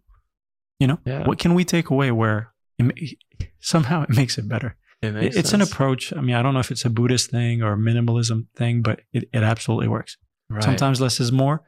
You 0.79 0.87
know, 0.89 0.99
Yeah. 1.07 1.26
what 1.26 1.39
can 1.39 1.55
we 1.55 1.64
take 1.64 1.89
away 1.91 2.11
where 2.12 2.53
it, 2.79 2.83
ma- 2.85 3.41
somehow 3.59 4.03
it 4.03 4.11
makes 4.11 4.37
it 4.39 4.49
better? 4.49 4.76
It 5.01 5.37
it's 5.37 5.53
an 5.53 5.61
approach. 5.63 6.13
I 6.13 6.21
mean, 6.21 6.35
I 6.35 6.43
don't 6.43 6.55
know 6.55 6.61
if 6.61 6.71
it's 6.71 6.85
a 6.85 6.91
Buddhist 6.91 7.31
thing 7.31 7.63
or 7.63 7.73
a 7.75 7.77
minimalism 7.77 8.47
thing, 8.57 8.83
but 8.83 9.01
it, 9.13 9.29
it 9.33 9.43
absolutely 9.45 9.87
works. 9.89 10.17
Right. 10.51 10.63
Sometimes 10.65 11.01
less 11.01 11.21
is 11.21 11.31
more. 11.31 11.63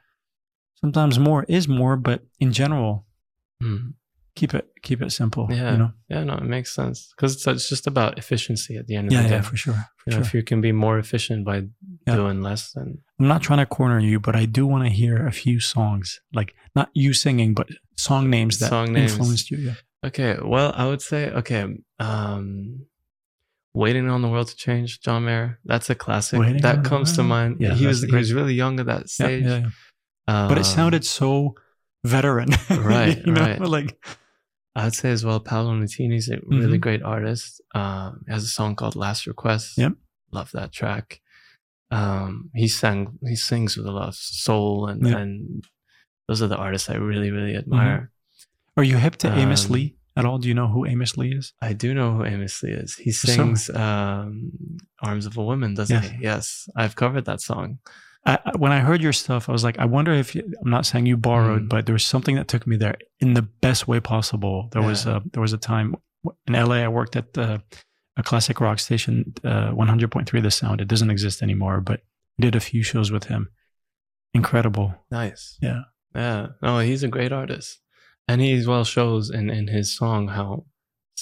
Sometimes 0.80 1.18
more 1.18 1.44
is 1.48 1.68
more, 1.68 1.96
but 1.96 2.22
in 2.40 2.52
general, 2.52 3.06
Mm. 3.62 3.92
keep 4.34 4.54
it 4.54 4.68
keep 4.82 5.02
it 5.02 5.12
simple. 5.12 5.46
Yeah. 5.50 5.72
You 5.72 5.78
know? 5.78 5.92
Yeah, 6.08 6.24
no, 6.24 6.34
it 6.34 6.44
makes 6.44 6.74
sense 6.74 7.12
because 7.14 7.34
it's, 7.34 7.46
it's 7.46 7.68
just 7.68 7.86
about 7.86 8.16
efficiency 8.18 8.76
at 8.78 8.86
the 8.86 8.96
end 8.96 9.08
of 9.08 9.12
Yeah, 9.12 9.22
the 9.22 9.28
day. 9.28 9.34
yeah, 9.34 9.42
for 9.42 9.56
sure. 9.58 9.74
For 9.98 10.10
You 10.10 10.16
know. 10.16 10.22
If 10.22 10.32
you 10.32 10.42
can 10.42 10.60
be 10.62 10.72
more 10.72 10.98
efficient 10.98 11.44
by 11.44 11.64
Yeah. 12.06 12.16
doing 12.16 12.40
less, 12.40 12.72
then 12.72 12.98
I'm 13.18 13.28
not 13.28 13.42
trying 13.42 13.58
to 13.58 13.66
corner 13.66 13.98
you, 14.00 14.18
but 14.18 14.34
I 14.34 14.46
do 14.46 14.66
want 14.66 14.84
to 14.84 14.90
hear 14.90 15.26
a 15.26 15.32
few 15.32 15.60
songs, 15.60 16.20
like 16.32 16.54
not 16.74 16.88
you 16.94 17.12
singing, 17.12 17.52
but 17.54 17.68
song 17.96 18.30
names 18.30 18.58
that 18.60 18.70
Song 18.70 18.92
names. 18.94 19.12
influenced 19.12 19.50
you. 19.50 19.58
Yeah. 19.58 19.74
okay. 20.06 20.38
Well, 20.42 20.72
I 20.74 20.86
would 20.88 21.02
say 21.02 21.30
okay. 21.30 21.66
Um, 21.98 22.86
Waiting 23.72 24.08
on 24.10 24.20
the 24.22 24.28
world 24.28 24.48
to 24.48 24.56
change, 24.56 25.00
John 25.00 25.24
Mayer. 25.26 25.58
That's 25.64 25.88
a 25.90 25.94
classic. 25.94 26.40
Waiting 26.40 26.62
that 26.62 26.84
comes 26.84 27.12
to 27.16 27.22
mind. 27.22 27.58
Yeah, 27.60 27.74
he 27.74 27.86
was 27.86 28.02
he 28.02 28.14
was- 28.14 28.32
really 28.32 28.54
young 28.54 28.80
at 28.80 28.86
that 28.86 29.02
Yeah, 29.02 29.06
stage. 29.06 29.44
yeah, 29.44 29.58
yeah. 30.28 30.48
But 30.48 30.58
it 30.58 30.66
Um, 30.66 30.72
sounded 30.78 31.04
so 31.04 31.54
veteran. 32.04 32.48
Right, 32.70 33.18
you 33.24 33.32
know, 33.32 33.40
right. 33.42 33.60
like 33.60 34.04
I'd 34.74 34.94
say 34.94 35.10
as 35.10 35.24
well, 35.24 35.40
Paolo 35.40 35.74
Nutini's 35.74 36.28
a 36.28 36.38
really 36.46 36.78
Mhm. 36.78 36.80
great 36.80 37.02
artist. 37.02 37.60
Um, 37.74 38.22
he 38.26 38.32
has 38.32 38.44
a 38.44 38.48
song 38.48 38.74
called 38.76 38.96
Last 38.96 39.26
Request. 39.26 39.78
Yep. 39.78 39.92
Love 40.32 40.50
that 40.52 40.72
track. 40.72 41.20
Um, 41.90 42.50
he 42.54 42.68
sang, 42.68 43.18
he 43.26 43.34
sings 43.36 43.76
with 43.76 43.86
a 43.86 43.90
lot 43.92 44.08
of 44.08 44.14
soul, 44.14 44.86
and 44.86 45.06
Yeah. 45.06 45.18
and 45.18 45.64
those 46.28 46.40
are 46.42 46.46
the 46.46 46.56
artists 46.56 46.88
I 46.90 46.94
really, 46.96 47.30
really 47.30 47.56
admire. 47.56 48.10
are 48.76 48.84
you 48.84 48.96
hip 48.96 49.16
to 49.16 49.28
Amos 49.36 49.66
Um, 49.66 49.72
Lee 49.72 49.96
at 50.20 50.26
all? 50.26 50.38
Do 50.38 50.48
you 50.48 50.54
know 50.54 50.68
who 50.68 50.86
Amos 50.86 51.16
Lee 51.16 51.32
is? 51.32 51.52
I 51.60 51.72
do 51.72 51.92
know 51.94 52.14
who 52.16 52.24
Amos 52.24 52.62
Lee 52.62 52.70
is. 52.72 52.94
He 52.96 53.10
So- 53.12 53.32
sings 53.32 53.68
um, 53.70 54.52
"Arms 55.02 55.26
of 55.26 55.36
a 55.36 55.42
Woman," 55.44 55.74
doesn't 55.74 56.02
Yes. 56.02 56.10
he? 56.12 56.22
Yes, 56.22 56.68
I've 56.76 56.94
covered 56.96 57.24
that 57.24 57.40
song. 57.40 57.78
I, 58.26 58.38
when 58.58 58.70
I 58.70 58.80
heard 58.80 59.00
your 59.02 59.14
stuff, 59.14 59.48
I 59.48 59.52
was 59.52 59.64
like, 59.64 59.78
I 59.78 59.86
wonder 59.86 60.12
if 60.12 60.34
you, 60.34 60.42
I'm 60.62 60.70
not 60.70 60.84
saying 60.84 61.06
you 61.06 61.16
borrowed, 61.16 61.62
Mm. 61.62 61.68
but 61.70 61.86
there 61.86 61.94
was 61.94 62.06
something 62.06 62.36
that 62.36 62.48
took 62.48 62.66
me 62.66 62.76
there 62.76 62.96
in 63.20 63.32
the 63.34 63.42
best 63.62 63.88
way 63.88 63.98
possible. 64.00 64.68
There 64.72 64.82
was 64.82 65.06
a 65.06 65.22
there 65.32 65.40
was 65.40 65.54
a 65.54 65.58
time 65.58 65.94
in 66.46 66.52
LA. 66.54 66.84
I 66.84 66.88
worked 66.88 67.16
at 67.16 67.32
the, 67.32 67.62
a 68.16 68.22
classic 68.22 68.60
rock 68.60 68.78
station, 68.78 69.32
uh, 69.42 69.70
100.3 69.72 70.42
The 70.42 70.50
Sound. 70.50 70.80
It 70.82 70.88
doesn't 70.88 71.10
exist 71.10 71.42
anymore, 71.42 71.80
but 71.80 72.02
did 72.38 72.54
a 72.54 72.60
few 72.60 72.82
shows 72.82 73.10
with 73.10 73.24
him. 73.24 73.48
Incredible. 74.34 74.94
Nice. 75.10 75.56
Yeah. 75.62 75.82
Yeah. 76.14 76.48
No, 76.62 76.78
he's 76.80 77.02
a 77.02 77.08
great 77.08 77.32
artist, 77.32 77.80
and 78.30 78.40
he 78.44 78.50
as 78.60 78.66
well 78.72 78.84
shows 78.96 79.24
in 79.38 79.44
in 79.58 79.66
his 79.76 79.88
song 80.00 80.22
how 80.38 80.48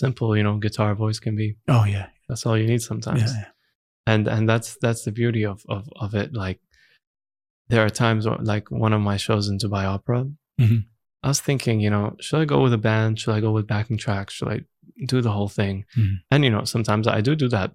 simple 0.03 0.29
you 0.39 0.45
know 0.47 0.57
guitar 0.67 0.91
voice 1.05 1.19
can 1.25 1.35
be. 1.43 1.49
Oh 1.77 1.85
yeah, 1.95 2.07
That's 2.29 2.45
all 2.47 2.57
you 2.61 2.67
need 2.73 2.83
sometimes. 2.91 3.23
yeah, 3.23 3.39
yeah. 3.43 3.51
and 4.13 4.23
and 4.35 4.43
that's 4.51 4.71
that's 4.85 5.03
the 5.07 5.13
beauty 5.21 5.43
of 5.53 5.59
of 5.77 5.83
of 6.05 6.11
it 6.23 6.31
like 6.45 6.61
there 7.71 7.83
are 7.87 7.91
times 8.05 8.23
where, 8.27 8.39
like 8.53 8.67
one 8.85 8.95
of 8.97 9.03
my 9.11 9.17
shows 9.27 9.45
in 9.51 9.57
dubai 9.65 9.85
opera 9.97 10.21
Mhm. 10.65 10.81
i 11.25 11.29
was 11.33 11.41
thinking 11.49 11.77
you 11.85 11.91
know 11.95 12.07
should 12.25 12.41
i 12.45 12.47
go 12.55 12.59
with 12.65 12.75
a 12.81 12.83
band 12.89 13.11
should 13.21 13.35
i 13.39 13.41
go 13.47 13.53
with 13.57 13.67
backing 13.75 13.99
tracks 14.05 14.33
should 14.37 14.53
i 14.57 14.59
do 15.13 15.19
the 15.27 15.35
whole 15.37 15.53
thing 15.61 15.75
Mhm. 15.97 16.15
and 16.33 16.41
you 16.45 16.51
know 16.55 16.65
sometimes 16.75 17.05
i 17.07 17.21
do 17.29 17.33
do 17.45 17.49
that 17.57 17.71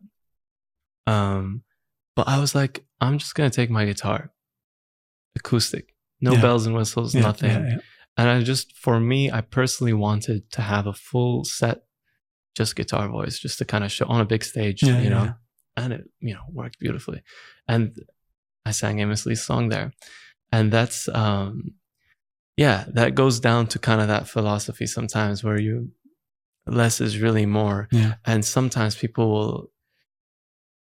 um 1.15 1.45
but 2.17 2.25
i 2.33 2.37
was 2.43 2.51
like 2.59 2.75
i'm 3.03 3.17
just 3.23 3.33
gonna 3.35 3.49
take 3.59 3.69
my 3.77 3.85
guitar 3.91 4.19
acoustic 5.39 5.85
no 6.21 6.33
Yeah. 6.33 6.41
bells 6.41 6.65
and 6.67 6.75
whistles 6.75 7.13
Yeah, 7.15 7.21
nothing 7.29 7.51
yeah. 7.51 7.77
And 8.17 8.29
I 8.29 8.41
just, 8.43 8.75
for 8.77 8.99
me, 8.99 9.31
I 9.31 9.41
personally 9.41 9.93
wanted 9.93 10.51
to 10.51 10.61
have 10.61 10.87
a 10.87 10.93
full 10.93 11.43
set, 11.43 11.81
just 12.55 12.75
guitar 12.75 13.09
voice, 13.09 13.39
just 13.39 13.57
to 13.59 13.65
kind 13.65 13.83
of 13.83 13.91
show 13.91 14.05
on 14.05 14.21
a 14.21 14.25
big 14.25 14.43
stage, 14.43 14.83
Yeah, 14.83 15.01
you 15.01 15.09
know, 15.09 15.23
yeah. 15.23 15.33
and 15.77 15.93
it, 15.93 16.09
you 16.19 16.33
know, 16.33 16.41
worked 16.51 16.79
beautifully. 16.79 17.23
And 17.67 17.95
I 18.65 18.71
sang 18.71 18.99
Amos 18.99 19.25
Lee's 19.25 19.43
song 19.43 19.69
there. 19.69 19.93
And 20.51 20.71
that's, 20.71 21.07
um, 21.09 21.71
yeah, 22.55 22.85
that 22.89 23.15
goes 23.15 23.39
down 23.39 23.65
to 23.67 23.79
kind 23.79 23.99
of 23.99 24.07
that 24.07 24.27
philosophy 24.27 24.85
sometimes 24.85 25.43
where 25.43 25.59
you, 25.59 25.91
less 26.67 27.01
is 27.01 27.19
really 27.19 27.45
more. 27.45 27.89
And 28.23 28.45
sometimes 28.45 28.95
people 28.95 29.29
will, 29.31 29.71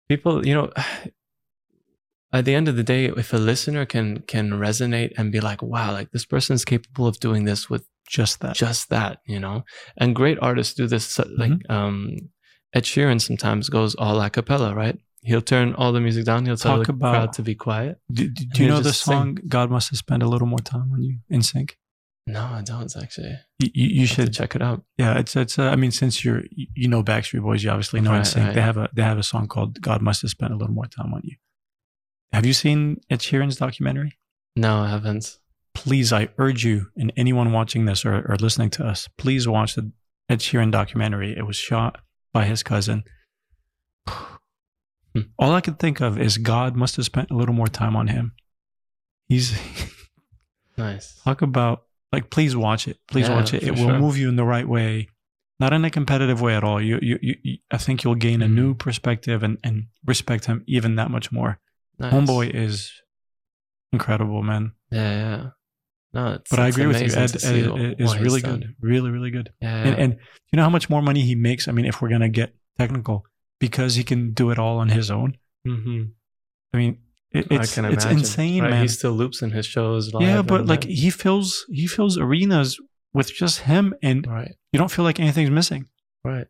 people, 0.10 0.46
you 0.46 0.54
know, 0.54 0.72
at 2.34 2.46
the 2.46 2.56
end 2.56 2.68
of 2.68 2.76
the 2.76 2.84
day, 2.84 3.06
if 3.06 3.34
a 3.34 3.38
listener 3.38 3.86
can 3.86 4.22
can 4.28 4.52
resonate 4.52 5.12
and 5.18 5.32
be 5.32 5.40
like, 5.40 5.62
wow, 5.62 5.92
like 5.92 6.12
this 6.12 6.26
person's 6.26 6.64
capable 6.66 7.08
of 7.08 7.20
doing 7.20 7.46
this 7.46 7.70
with 7.70 7.84
Just 8.08 8.40
that. 8.42 8.56
just 8.56 8.90
that, 8.90 9.20
you 9.26 9.40
know. 9.40 9.64
And 9.98 10.16
great 10.16 10.38
artists 10.42 10.74
do 10.74 10.88
this. 10.88 11.18
Like 11.20 11.52
Mm-hmm. 11.52 11.72
um, 11.72 12.18
Ed 12.74 12.84
Sheeran 12.84 13.20
sometimes 13.22 13.70
goes 13.70 13.96
all 13.96 14.22
a 14.22 14.30
cappella, 14.30 14.74
right? 14.74 14.98
He'll 15.24 15.42
turn 15.42 15.74
all 15.76 15.92
the 15.92 16.00
music 16.02 16.26
down. 16.26 16.46
He'll 16.46 16.58
tell 16.58 16.78
Talk 16.78 16.88
the 16.88 16.94
about- 16.94 17.14
crowd 17.14 17.34
to 17.34 17.42
be 17.44 17.54
quiet. 17.56 18.00
do, 18.12 18.28
do- 18.30 18.46
do 18.54 18.64
you 18.64 18.70
know 18.70 18.78
the 18.80 18.90
just 18.90 19.04
sing. 19.04 19.14
song 19.14 19.38
"God 19.48 19.70
Must 19.70 19.90
Have 19.92 19.98
Spent 20.00 20.24
a 20.24 20.28
Little 20.28 20.48
More 20.48 20.60
Time 20.74 20.90
on 20.94 21.02
You" 21.04 21.20
NSYNC? 21.32 21.72
No, 22.28 22.42
I 22.60 22.62
don't 22.64 22.92
actually. 23.04 23.36
You, 23.60 23.70
you, 23.74 23.88
you 24.02 24.06
should 24.08 24.32
check 24.34 24.56
it 24.56 24.62
out. 24.62 24.84
Yeah, 24.98 25.20
it's 25.20 25.36
it's. 25.36 25.60
Uh, 25.60 25.70
I 25.70 25.76
mean, 25.76 25.92
since 25.92 26.24
you're 26.24 26.44
you 26.52 26.68
you 26.76 26.88
know 26.88 27.04
Backstreet 27.04 27.42
Boys, 27.44 27.64
you 27.64 27.70
obviously 27.72 28.00
know 28.02 28.12
Right, 28.12 28.22
NSYNC. 28.26 28.46
right. 28.46 28.56
They 28.56 28.62
have 28.62 28.78
a 28.78 28.90
they 28.96 29.02
have 29.04 29.18
a 29.20 29.24
song 29.24 29.48
called 29.48 29.82
"God 29.82 30.02
Must 30.02 30.22
Have 30.24 30.32
Spent 30.32 30.52
a 30.54 30.56
Little 30.56 30.74
More 30.74 30.88
Time 30.88 31.14
on 31.14 31.22
You." 31.24 31.36
Have 32.34 32.46
you 32.46 32.54
seen 32.54 33.02
Ed 33.10 33.20
Sheeran's 33.20 33.58
documentary? 33.58 34.18
No, 34.56 34.80
I 34.80 34.90
haven't. 34.90 35.38
Please, 35.74 36.12
I 36.14 36.30
urge 36.38 36.64
you 36.66 36.88
and 36.98 37.12
anyone 37.16 37.52
watching 37.52 37.86
this 37.86 38.06
or, 38.06 38.26
or 38.30 38.36
listening 38.38 38.70
to 38.72 38.86
us, 38.86 39.08
please 39.18 39.48
watch 39.48 39.76
the 39.76 39.92
Ed 40.30 40.40
Sheeran 40.40 40.72
documentary. 40.72 41.36
It 41.38 41.46
was 41.46 41.56
shot 41.56 42.00
by 42.34 42.46
his 42.46 42.64
cousin. 42.64 43.04
Hmm. 44.08 45.22
All 45.38 45.54
I 45.54 45.62
could 45.62 45.80
think 45.80 46.00
of 46.02 46.18
is 46.20 46.38
God 46.38 46.76
must 46.76 46.96
have 46.96 47.06
spent 47.06 47.32
a 47.32 47.36
little 47.36 47.54
more 47.56 47.68
time 47.68 47.96
on 47.96 48.08
him. 48.08 48.32
He's 49.28 49.58
Nice. 50.78 51.20
talk 51.24 51.42
about 51.42 51.84
like 52.12 52.30
please 52.30 52.56
watch 52.56 52.88
it 52.88 52.98
please 53.10 53.28
Yeah, 53.28 53.36
watch 53.36 53.54
it 53.54 53.62
it 53.62 53.72
will 53.72 53.90
sure. 53.90 54.00
move 54.00 54.18
you 54.18 54.28
in 54.30 54.36
the 54.36 54.44
right 54.44 54.68
way 54.68 55.10
not 55.60 55.74
in 55.74 55.86
a 55.86 55.92
competitive 55.92 56.42
way 56.42 56.56
at 56.56 56.64
all 56.64 56.82
you 56.82 56.98
you, 57.02 57.20
you, 57.22 57.58
i 57.70 57.78
think 57.78 58.04
you'll 58.04 58.16
gain 58.16 58.42
a 58.42 58.48
Mhm. 58.48 58.54
new 58.56 58.74
perspective 58.74 59.44
and 59.44 59.58
and 59.64 59.88
respect 60.06 60.46
him 60.46 60.64
even 60.66 60.96
that 60.96 61.12
much 61.12 61.32
more 61.32 61.60
nice. 62.02 62.14
homeboy 62.14 62.50
is 62.54 62.92
incredible 63.94 64.42
man 64.44 64.72
Yeah, 64.92 65.12
yeah. 65.12 65.50
No, 66.14 66.34
it's, 66.34 66.50
but 66.50 66.60
i 66.60 66.68
agree 66.68 66.88
with 66.88 67.00
you 67.02 67.08
ed, 67.08 67.36
ed, 67.36 67.44
Ed 67.44 67.96
is 68.00 68.18
really 68.18 68.42
done. 68.42 68.60
good 68.60 68.76
really 68.82 69.10
really 69.12 69.32
good 69.32 69.50
Yeah, 69.62 69.84
and, 69.88 69.96
and 70.00 70.14
you 70.52 70.58
know 70.58 70.64
how 70.64 70.70
much 70.70 70.90
more 70.90 71.02
money 71.02 71.22
he 71.22 71.36
makes 71.36 71.68
i 71.68 71.72
mean 71.72 71.86
if 71.86 72.02
we're 72.02 72.10
gonna 72.10 72.30
get 72.30 72.54
technical 72.78 73.26
because 73.60 73.96
he 73.96 74.04
can 74.04 74.34
do 74.34 74.50
it 74.52 74.60
all 74.60 74.78
on 74.80 74.90
his 74.90 75.10
own 75.12 75.38
Mhm. 75.68 76.12
i 76.74 76.78
mean 76.78 76.98
it, 77.32 77.48
I 77.50 77.56
it's 77.56 77.76
can 77.76 77.86
it's 77.86 78.04
insane 78.06 78.62
Right, 78.64 78.72
man 78.72 78.82
He 78.82 78.88
still 78.90 79.14
loops 79.14 79.42
in 79.42 79.52
his 79.52 79.66
shows. 79.66 80.14
Live 80.14 80.22
yeah 80.24 80.42
but 80.42 80.66
like 80.66 80.82
that- 80.82 80.90
he 80.92 81.10
fills 81.10 81.66
he 81.70 81.88
fills 81.88 82.18
arenas 82.18 82.78
with 83.14 83.32
just 83.34 83.60
him 83.62 83.94
and 84.04 84.26
right, 84.28 84.54
you 84.74 84.78
don't 84.80 84.92
feel 84.92 85.06
like 85.06 85.20
anything's 85.20 85.50
missing 85.52 85.86
right. 86.26 86.48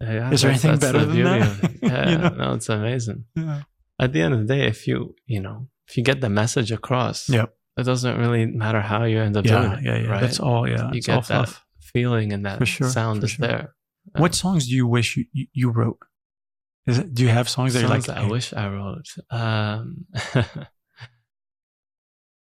Yeah, 0.00 0.30
Is 0.32 0.42
there 0.42 0.50
anything 0.50 0.78
better 0.78 1.04
the 1.04 1.06
than 1.06 1.22
that? 1.24 1.70
Yeah, 1.82 2.10
You 2.10 2.18
know? 2.18 2.28
no, 2.30 2.54
it's 2.54 2.68
amazing. 2.68 3.24
yeah 3.36 3.62
At 3.98 4.12
the 4.12 4.20
end 4.22 4.34
of 4.34 4.40
the 4.46 4.54
day, 4.54 4.66
if 4.66 4.86
you 4.86 5.14
you 5.26 5.40
know 5.40 5.68
if 5.88 5.96
you 5.96 6.02
get 6.04 6.20
the 6.20 6.28
message 6.30 6.72
across, 6.72 7.28
Yep. 7.28 7.54
it 7.78 7.82
doesn't 7.84 8.18
really 8.18 8.46
matter 8.46 8.80
how 8.80 9.04
you 9.04 9.20
end 9.20 9.36
up 9.36 9.44
yeah, 9.46 9.60
doing 9.60 9.72
it. 9.72 9.84
yeah, 9.84 9.96
yeah. 9.98 10.08
Right? 10.08 10.20
That's 10.20 10.40
all. 10.40 10.68
Yeah, 10.68 10.90
you 10.90 10.98
it's 10.98 11.08
all 11.08 11.16
get 11.20 11.28
that 11.28 11.48
fluff. 11.48 11.64
feeling 11.80 12.32
and 12.32 12.44
that 12.46 12.58
For 12.58 12.66
sure, 12.66 12.88
sound 12.88 13.22
is 13.24 13.32
sure. 13.32 13.46
there. 13.46 13.74
What 14.16 14.34
songs 14.34 14.66
do 14.68 14.74
you 14.74 14.86
wish 14.86 15.16
you, 15.16 15.26
you, 15.32 15.46
you 15.52 15.70
wrote? 15.70 15.98
Is 16.86 16.98
it? 16.98 17.14
Do 17.14 17.22
you 17.22 17.28
have 17.28 17.48
songs 17.48 17.74
that 17.74 17.80
you're 17.80 17.88
like? 17.88 18.04
that 18.04 18.18
I 18.18 18.26
wish 18.26 18.52
I 18.52 18.68
wrote? 18.68 19.06
Um, 19.30 20.06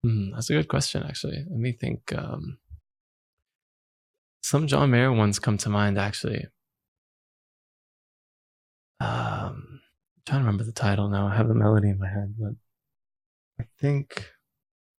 hmm, 0.04 0.32
that's 0.34 0.49
a 0.49 0.54
good 0.54 0.68
question, 0.68 1.04
actually. 1.04 1.45
Let 1.47 1.60
me 1.60 1.72
think. 1.74 2.12
Um, 2.18 2.58
some 4.43 4.66
John 4.66 4.89
Mayer 4.89 5.12
ones 5.14 5.38
come 5.38 5.58
to 5.60 5.70
mind, 5.70 5.99
actually. 5.99 6.47
Um, 8.99 9.70
trying 10.32 10.41
to 10.43 10.45
remember 10.45 10.63
the 10.63 10.71
title 10.71 11.09
now. 11.09 11.27
I 11.27 11.36
have 11.36 11.47
the 11.49 11.53
melody 11.53 11.89
in 11.89 11.99
my 11.99 12.07
head, 12.07 12.36
but 12.39 12.53
I 13.59 13.65
think 13.79 14.32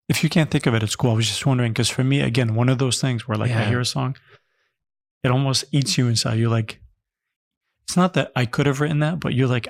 If 0.09 0.23
you 0.23 0.29
can't 0.29 0.51
think 0.51 0.67
of 0.67 0.75
it, 0.75 0.83
it's 0.83 0.95
cool. 0.95 1.13
I 1.13 1.15
was 1.15 1.27
just 1.27 1.47
wondering 1.47 1.73
because 1.73 1.89
for 1.89 2.05
me, 2.05 2.21
again, 2.21 2.55
one 2.55 2.69
of 2.69 2.79
those 2.79 3.01
things 3.01 3.27
where 3.27 3.39
like 3.39 3.51
I 3.51 3.65
hear 3.65 3.81
a 3.81 3.85
song, 3.87 4.17
it 5.25 5.31
almost 5.31 5.65
eats 5.73 5.97
you 5.97 6.09
inside. 6.09 6.39
You're 6.39 6.51
like, 6.51 6.81
it's 7.85 7.97
not 7.97 8.13
that 8.15 8.31
I 8.37 8.45
could 8.45 8.67
have 8.67 8.81
written 8.81 8.99
that, 9.01 9.21
but 9.21 9.33
you're 9.33 9.49
like, 9.49 9.69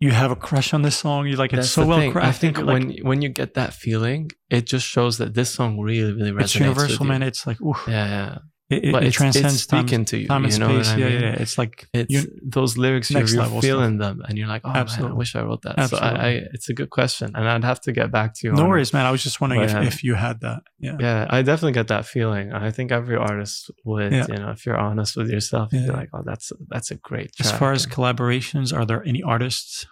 you 0.00 0.10
have 0.10 0.30
a 0.30 0.36
crush 0.36 0.74
on 0.74 0.82
this 0.82 0.96
song. 0.96 1.26
You're 1.26 1.38
like, 1.38 1.52
it's 1.52 1.70
so 1.70 1.86
well 1.86 2.00
crafted. 2.00 2.22
I 2.22 2.32
think 2.32 2.58
like, 2.58 2.66
when 2.66 2.96
when 3.02 3.22
you 3.22 3.30
get 3.30 3.54
that 3.54 3.72
feeling, 3.72 4.30
it 4.50 4.66
just 4.66 4.86
shows 4.86 5.18
that 5.18 5.34
this 5.34 5.50
song 5.50 5.80
really, 5.80 6.12
really 6.12 6.32
resonates. 6.32 6.42
it's 6.42 6.54
universal, 6.56 6.90
with 6.90 7.00
you. 7.00 7.06
man. 7.06 7.22
It's 7.22 7.46
like. 7.46 7.56
Yeah, 7.60 7.82
yeah. 7.88 8.38
It, 8.70 8.84
it, 8.84 8.92
but 8.92 9.02
it 9.02 9.12
transcends 9.12 9.54
it's 9.54 9.66
time, 9.66 9.86
speaking 9.88 10.04
to 10.04 10.18
you. 10.18 10.28
time 10.28 10.44
and 10.44 10.52
you 10.52 10.58
know 10.58 10.82
space. 10.82 10.88
I 10.92 10.96
yeah, 10.98 11.04
mean? 11.08 11.20
yeah, 11.20 11.26
yeah. 11.30 11.42
It's 11.42 11.56
like 11.56 11.88
It's 11.94 12.12
you- 12.12 12.38
those 12.42 12.76
lyrics. 12.76 13.10
You're, 13.10 13.24
you're 13.26 13.62
feeling 13.62 13.96
them, 13.98 14.22
and 14.28 14.36
you're 14.36 14.46
like, 14.46 14.62
"Oh 14.64 14.72
man, 14.72 14.88
I 14.88 15.12
wish 15.12 15.34
I 15.34 15.42
wrote 15.42 15.62
that." 15.62 15.88
So 15.88 15.96
I, 15.96 16.08
I, 16.10 16.28
it's 16.52 16.68
a 16.68 16.74
good 16.74 16.90
question, 16.90 17.32
and 17.34 17.48
I'd 17.48 17.64
have 17.64 17.80
to 17.82 17.92
get 17.92 18.10
back 18.12 18.34
to 18.34 18.46
you. 18.46 18.52
no 18.52 18.60
on 18.60 18.66
it. 18.66 18.68
worries, 18.68 18.92
man. 18.92 19.06
I 19.06 19.10
was 19.10 19.22
just 19.22 19.40
wondering 19.40 19.62
But, 19.62 19.70
if, 19.70 19.76
um, 19.76 19.82
if 19.84 20.04
you 20.04 20.14
had 20.14 20.40
that. 20.42 20.62
Yeah. 20.78 20.96
Yeah, 21.00 21.26
I 21.30 21.40
definitely 21.42 21.72
get 21.72 21.88
that 21.88 22.04
feeling. 22.04 22.52
I 22.52 22.70
think 22.70 22.92
every 22.92 23.16
artist 23.16 23.70
would. 23.84 24.12
Yeah. 24.12 24.26
You 24.28 24.36
know, 24.36 24.50
if 24.50 24.66
you're 24.66 24.76
honest 24.76 25.16
with 25.16 25.30
yourself, 25.30 25.72
you'd 25.72 25.86
be 25.86 25.92
like, 25.92 26.10
"Oh, 26.12 26.22
that's 26.24 26.52
that's 26.68 26.90
a 26.90 26.96
great." 26.96 27.32
As 27.40 27.50
far 27.50 27.72
as 27.72 27.86
collaborations, 27.86 28.76
are 28.76 28.84
there 28.84 29.02
any 29.06 29.22
artists 29.22 29.86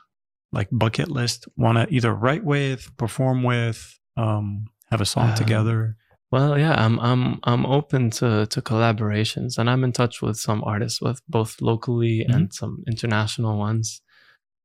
like 0.53 0.69
bucket 0.71 1.11
list 1.11 1.49
want 1.57 1.77
to 1.79 1.93
either 1.95 2.15
write 2.15 2.45
with, 2.45 2.97
perform 2.97 3.43
with, 3.43 3.99
um, 4.17 4.67
have 4.91 5.01
a 5.01 5.05
song 5.07 5.31
Um, 5.31 5.35
together? 5.35 5.97
Well, 6.33 6.59
yeah, 6.59 6.75
I'm 6.85 6.99
I'm 7.01 7.39
I'm 7.45 7.65
open 7.67 8.11
to 8.19 8.47
to 8.47 8.61
collaborations, 8.63 9.59
and 9.59 9.71
I'm 9.71 9.85
in 9.85 9.93
touch 9.93 10.21
with 10.23 10.37
some 10.37 10.63
artists, 10.65 11.01
with 11.01 11.21
both 11.29 11.61
locally 11.61 12.25
Mhm. 12.29 12.35
and 12.35 12.53
some 12.55 12.83
international 12.89 13.57
ones. 13.59 14.03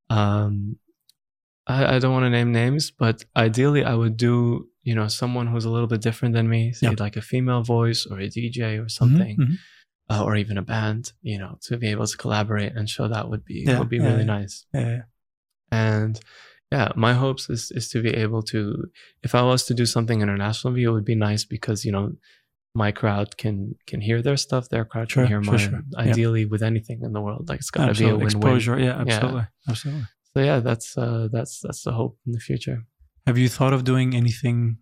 Um, 0.09 0.77
I, 1.67 1.95
I 1.95 1.99
don't 1.99 2.13
want 2.13 2.25
to 2.25 2.29
name 2.31 2.51
names, 2.51 2.91
but 2.91 3.23
ideally, 3.35 3.83
I 3.83 3.93
would 3.93 4.17
do 4.17 4.67
you 4.83 4.95
know 4.95 5.07
someone 5.07 5.47
who's 5.47 5.65
a 5.65 5.69
little 5.69 5.87
bit 5.87 6.01
different 6.01 6.33
than 6.33 6.49
me, 6.49 6.73
say 6.73 6.87
Yeah. 6.87 6.95
like 6.97 7.15
a 7.15 7.21
female 7.21 7.61
voice 7.61 8.07
or 8.09 8.19
a 8.19 8.27
DJ 8.27 8.83
or 8.83 8.89
something, 8.89 9.37
Mhm, 9.37 9.45
mhm. 9.47 9.57
uh, 10.09 10.23
or 10.25 10.35
even 10.35 10.57
a 10.57 10.63
band. 10.63 11.13
You 11.21 11.37
know, 11.37 11.59
to 11.67 11.77
be 11.77 11.87
able 11.89 12.07
to 12.07 12.17
collaborate 12.17 12.73
and 12.75 12.89
show 12.89 13.07
that 13.07 13.29
would 13.29 13.45
be 13.45 13.65
Yeah, 13.67 13.77
would 13.79 13.89
be 13.89 13.97
yeah, 13.97 14.03
really 14.07 14.25
yeah. 14.25 14.37
nice. 14.39 14.65
Yeah, 14.73 15.01
And 15.71 16.19
yeah, 16.71 16.89
my 16.95 17.13
hopes 17.13 17.49
is 17.49 17.71
is 17.71 17.89
to 17.89 18.01
be 18.01 18.09
able 18.09 18.41
to, 18.43 18.85
if 19.23 19.35
I 19.35 19.41
was 19.41 19.65
to 19.65 19.73
do 19.73 19.85
something 19.85 20.21
internationally, 20.21 20.83
it 20.83 20.89
would 20.89 21.05
be 21.05 21.15
nice 21.15 21.43
because 21.43 21.83
you 21.85 21.91
know, 21.91 22.13
my 22.73 22.91
crowd 22.91 23.37
can 23.37 23.75
can 23.87 23.99
hear 24.01 24.21
their 24.21 24.37
stuff, 24.37 24.69
their 24.69 24.85
crowd 24.85 25.11
Sure, 25.11 25.23
can 25.23 25.27
hear 25.31 25.43
sure, 25.43 25.53
mine. 25.53 25.59
sure. 25.69 25.81
Yeah. 25.91 26.11
Ideally, 26.11 26.45
with 26.45 26.63
anything 26.63 27.01
in 27.03 27.11
the 27.13 27.21
world, 27.21 27.49
like 27.49 27.59
it's 27.59 27.71
got 27.71 27.87
to 27.87 27.93
be 27.93 28.05
a 28.05 28.15
win-win. 28.15 28.25
Exposure. 28.27 28.79
Yeah, 28.79 29.01
absolutely. 29.01 29.47
Absolutely. 29.67 30.03
So 30.33 30.41
yeah, 30.41 30.59
that's 30.59 30.97
uh, 30.97 31.27
that's 31.31 31.59
that's 31.59 31.83
the 31.83 31.91
hope 31.91 32.17
in 32.25 32.31
the 32.31 32.39
future. 32.39 32.85
Have 33.27 33.37
you 33.37 33.49
thought 33.49 33.73
of 33.73 33.83
doing 33.83 34.15
anything 34.15 34.77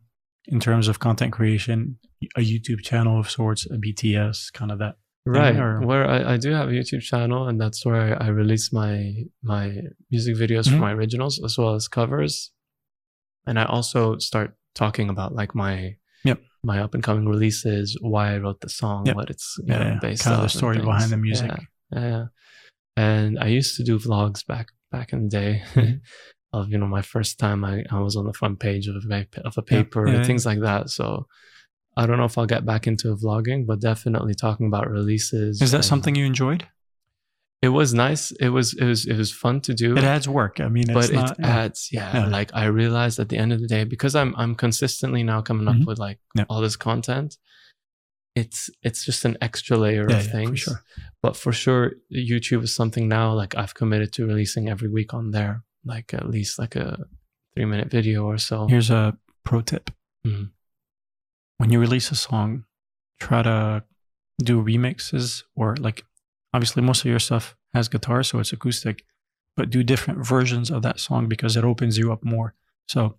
in 0.48 0.60
terms 0.60 0.88
of 0.88 1.00
content 1.00 1.34
creation, 1.34 1.98
a 2.38 2.42
YouTube 2.42 2.82
channel 2.84 3.20
of 3.20 3.30
sorts, 3.30 3.66
a 3.66 3.78
BTS, 3.78 4.54
kind 4.54 4.72
of 4.72 4.78
that? 4.80 4.96
Right, 5.26 5.56
or- 5.56 5.82
where 5.82 6.08
I, 6.08 6.34
I 6.34 6.38
do 6.38 6.52
have 6.52 6.70
a 6.70 6.72
YouTube 6.72 7.02
channel, 7.02 7.48
and 7.48 7.60
that's 7.62 7.86
where 7.86 8.22
I 8.22 8.28
release 8.30 8.72
my 8.74 9.14
my 9.44 9.82
music 10.10 10.36
videos 10.38 10.66
Mhm. 10.68 10.72
for 10.72 10.78
my 10.78 10.92
originals 10.94 11.40
as 11.44 11.58
well 11.58 11.76
as 11.76 11.88
covers. 11.88 12.52
And 13.46 13.60
I 13.60 13.66
also 13.66 14.18
start 14.18 14.56
talking 14.76 15.10
about 15.10 15.34
like 15.36 15.54
my 15.56 15.96
Yep. 16.24 16.40
my 16.64 16.80
up 16.80 16.94
and 16.94 17.04
coming 17.04 17.28
releases, 17.28 17.98
why 18.02 18.34
I 18.34 18.38
wrote 18.40 18.62
the 18.62 18.70
song, 18.70 19.06
Yep. 19.06 19.16
what 19.16 19.30
it's 19.30 19.56
you 19.60 19.66
Yeah, 19.74 19.80
know, 19.80 19.86
yeah. 19.94 20.00
based 20.02 20.24
Kind 20.24 20.36
of 20.38 20.42
the 20.44 20.50
story 20.50 20.80
behind 20.80 21.12
the 21.12 21.18
music. 21.18 21.52
Yeah, 21.92 22.00
yeah. 22.14 22.26
And 22.98 23.38
I 23.40 23.48
used 23.48 23.76
to 23.78 23.84
do 23.84 23.98
vlogs 24.00 24.46
back 24.46 24.68
back 24.92 25.14
in 25.14 25.24
the 25.24 25.30
day. 25.30 25.64
Mhm. 25.74 26.02
of 26.52 26.70
you 26.72 26.78
know 26.80 26.88
my 26.88 27.04
first 27.04 27.38
time 27.38 27.64
I, 27.64 27.84
I 27.92 28.00
was 28.00 28.16
on 28.16 28.26
the 28.26 28.34
front 28.34 28.60
page 28.60 28.88
of 28.88 28.96
a 28.96 29.28
of 29.46 29.56
a 29.58 29.62
paper 29.62 30.08
yeah, 30.08 30.16
and 30.16 30.26
things 30.26 30.46
like 30.48 30.62
that. 30.62 30.90
So 30.90 31.28
I 32.00 32.06
don't 32.06 32.18
know 32.18 32.26
if 32.32 32.38
I'll 32.38 32.46
get 32.56 32.66
back 32.66 32.88
into 32.88 33.08
vlogging, 33.24 33.66
but 33.70 33.80
definitely 33.92 34.34
talking 34.46 34.68
about 34.72 34.90
releases. 34.90 35.62
Is 35.62 35.72
that 35.72 35.78
and- 35.78 35.86
something 35.92 36.16
you 36.16 36.26
enjoyed? 36.26 36.62
It 37.62 37.70
was 37.80 37.94
nice. 37.94 38.32
It 38.46 38.50
was 38.58 38.68
it 38.82 38.86
was 38.92 39.06
it 39.06 39.18
was 39.18 39.32
fun 39.44 39.60
to 39.68 39.74
do. 39.74 39.90
It 39.98 40.06
adds 40.16 40.28
work. 40.30 40.56
I 40.62 40.70
mean, 40.70 40.90
it's 40.90 41.00
but 41.00 41.12
not. 41.14 41.32
it 41.40 41.46
adds, 41.46 41.90
yeah, 41.92 42.10
Yeah. 42.16 42.26
Like 42.38 42.52
I 42.54 42.66
realized 42.82 43.20
at 43.20 43.28
the 43.28 43.38
end 43.44 43.52
of 43.52 43.60
the 43.60 43.68
day, 43.76 43.84
because 43.84 44.16
I'm 44.16 44.32
I'm 44.42 44.56
consistently 44.56 45.24
now 45.24 45.42
coming 45.42 45.68
up 45.68 45.76
Mhm. 45.76 45.86
with 45.86 46.00
like 46.00 46.20
Yeah. 46.38 46.46
all 46.50 46.62
this 46.62 46.78
content. 46.78 47.36
It's 48.36 48.70
it's 48.82 49.04
just 49.04 49.26
an 49.26 49.36
extra 49.42 49.76
layer 49.76 50.10
Yeah, 50.10 50.20
of 50.20 50.32
things. 50.32 50.50
for 50.52 50.56
sure. 50.70 50.84
But 51.22 51.36
for 51.36 51.52
sure, 51.52 51.86
YouTube 52.10 52.64
is 52.64 52.74
something 52.74 53.10
now 53.10 53.34
like 53.34 53.54
I've 53.58 53.74
committed 53.76 54.14
to 54.14 54.26
releasing 54.26 54.70
every 54.70 54.88
week 54.90 55.14
on 55.14 55.32
there, 55.32 55.64
like 55.84 56.14
at 56.14 56.30
least 56.30 56.60
like 56.60 56.76
a 56.78 56.88
three 57.54 57.66
minute 57.66 57.90
video 57.92 58.24
or 58.26 58.38
so. 58.38 58.68
Here's 58.68 58.90
a 58.90 59.18
pro 59.44 59.60
tip. 59.62 59.92
Mhm. 60.26 60.52
When 61.60 61.72
you 61.72 61.80
release 61.80 62.10
a 62.10 62.16
song, 62.16 62.64
try 63.20 63.44
to 63.44 63.84
do 64.42 64.64
remixes 64.64 65.44
or 65.56 65.76
like 65.76 66.06
obviously 66.54 66.82
most 66.82 67.02
of 67.02 67.12
your 67.12 67.20
stuff 67.20 67.56
has 67.74 67.90
guitar, 67.90 68.24
so 68.24 68.40
it's 68.40 68.54
acoustic, 68.54 69.04
but 69.58 69.70
do 69.70 69.84
different 69.84 70.26
versions 70.26 70.72
of 70.72 70.82
that 70.84 71.02
song 71.02 71.28
because 71.28 71.58
it 71.58 71.66
opens 71.66 71.98
you 71.98 72.14
up 72.14 72.24
more. 72.24 72.56
So, 72.88 73.18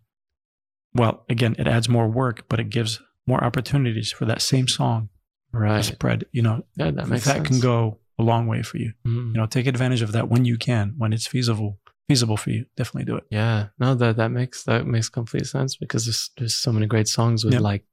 well, 0.95 1.25
again, 1.29 1.55
it 1.59 1.69
adds 1.69 1.87
more 1.89 2.09
work, 2.09 2.47
but 2.49 2.59
it 2.59 2.71
gives 2.71 2.99
more 3.27 3.45
opportunities 3.45 4.11
for 4.11 4.25
that 4.25 4.41
same 4.43 4.67
song 4.67 5.11
Right. 5.53 5.77
to 5.77 5.83
spread. 5.83 6.25
You 6.33 6.41
know, 6.43 6.65
Yeah, 6.77 6.87
that 6.87 6.97
that, 6.97 7.09
makes 7.09 7.31
can 7.31 7.61
go 7.61 7.99
a 8.19 8.23
long 8.23 8.47
way 8.47 8.63
for 8.63 8.79
you. 8.79 8.95
Mhm. 9.07 9.35
You 9.35 9.41
know, 9.41 9.47
take 9.47 9.67
advantage 9.67 10.01
of 10.01 10.13
that 10.13 10.31
when 10.31 10.47
you 10.47 10.57
can, 10.57 10.95
when 10.97 11.13
it's 11.13 11.27
feasible, 11.27 11.79
feasible 12.09 12.39
for 12.39 12.51
you. 12.51 12.65
Definitely 12.75 13.05
do 13.05 13.17
it. 13.17 13.25
Yeah, 13.31 13.69
no, 13.79 13.95
that 13.97 14.17
that 14.17 14.31
makes 14.31 14.65
that 14.65 14.87
makes 14.87 15.11
complete 15.11 15.47
sense 15.47 15.77
because 15.77 16.07
there's 16.07 16.31
there's 16.39 16.55
so 16.55 16.73
many 16.73 16.87
great 16.87 17.07
songs 17.07 17.45
with 17.45 17.53
Yep. 17.53 17.63
like 17.63 17.85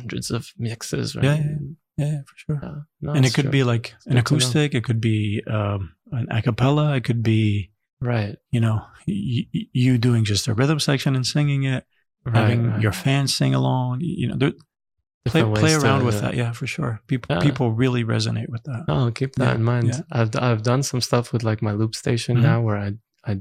hundreds 0.00 0.30
of 0.30 0.52
mixes, 0.58 1.14
right? 1.16 1.24
Yeah, 1.24 1.36
yeah, 1.36 1.58
Yeah, 1.98 2.10
yeah, 2.12 2.20
for 2.28 2.36
sure. 2.36 2.60
Yeah. 2.62 2.78
No, 3.00 3.12
and 3.16 3.24
it 3.26 3.32
could 3.34 3.44
true. 3.48 3.58
be 3.58 3.64
like 3.64 3.86
an 4.06 4.10
to 4.10 4.14
know. 4.14 4.20
acoustic 4.20 4.74
it 4.74 4.84
could 4.84 5.00
be 5.00 5.42
um, 5.46 5.80
an 6.12 6.26
a 6.30 6.42
cappella 6.42 6.94
it 6.96 7.04
could 7.04 7.22
be 7.22 7.70
right, 8.00 8.36
you 8.54 8.60
know 8.60 8.76
y- 9.08 9.46
y- 9.54 9.68
you 9.72 9.98
doing 9.98 10.24
just 10.24 10.48
a 10.48 10.54
rhythm 10.54 10.78
section 10.80 11.16
and 11.16 11.26
singing 11.26 11.62
it 11.64 11.82
right, 12.24 12.36
having 12.36 12.60
right. 12.70 12.82
your 12.82 12.92
fans 12.92 13.34
sing 13.34 13.54
along 13.54 14.00
you 14.02 14.28
know 14.28 14.52
play, 15.32 15.42
play 15.62 15.74
around 15.74 16.04
with 16.04 16.20
that 16.20 16.34
yeah 16.34 16.52
for 16.52 16.66
sure 16.66 17.00
people 17.06 17.36
people 17.40 17.72
really 17.72 18.04
resonate 18.04 18.48
with 18.54 18.62
that 18.64 18.84
Oh, 18.88 19.10
keep 19.10 19.32
that 19.36 19.56
in 19.56 19.64
mind. 19.64 19.90
I've 20.12 20.30
I've 20.48 20.62
done 20.62 20.82
some 20.82 21.00
stuff 21.00 21.32
with 21.32 21.42
like 21.50 21.60
my 21.68 21.72
loop 21.80 21.94
station 21.94 22.36
Mhm. 22.36 22.42
now 22.42 22.58
where 22.66 22.76
I 22.86 22.88
I 23.30 23.40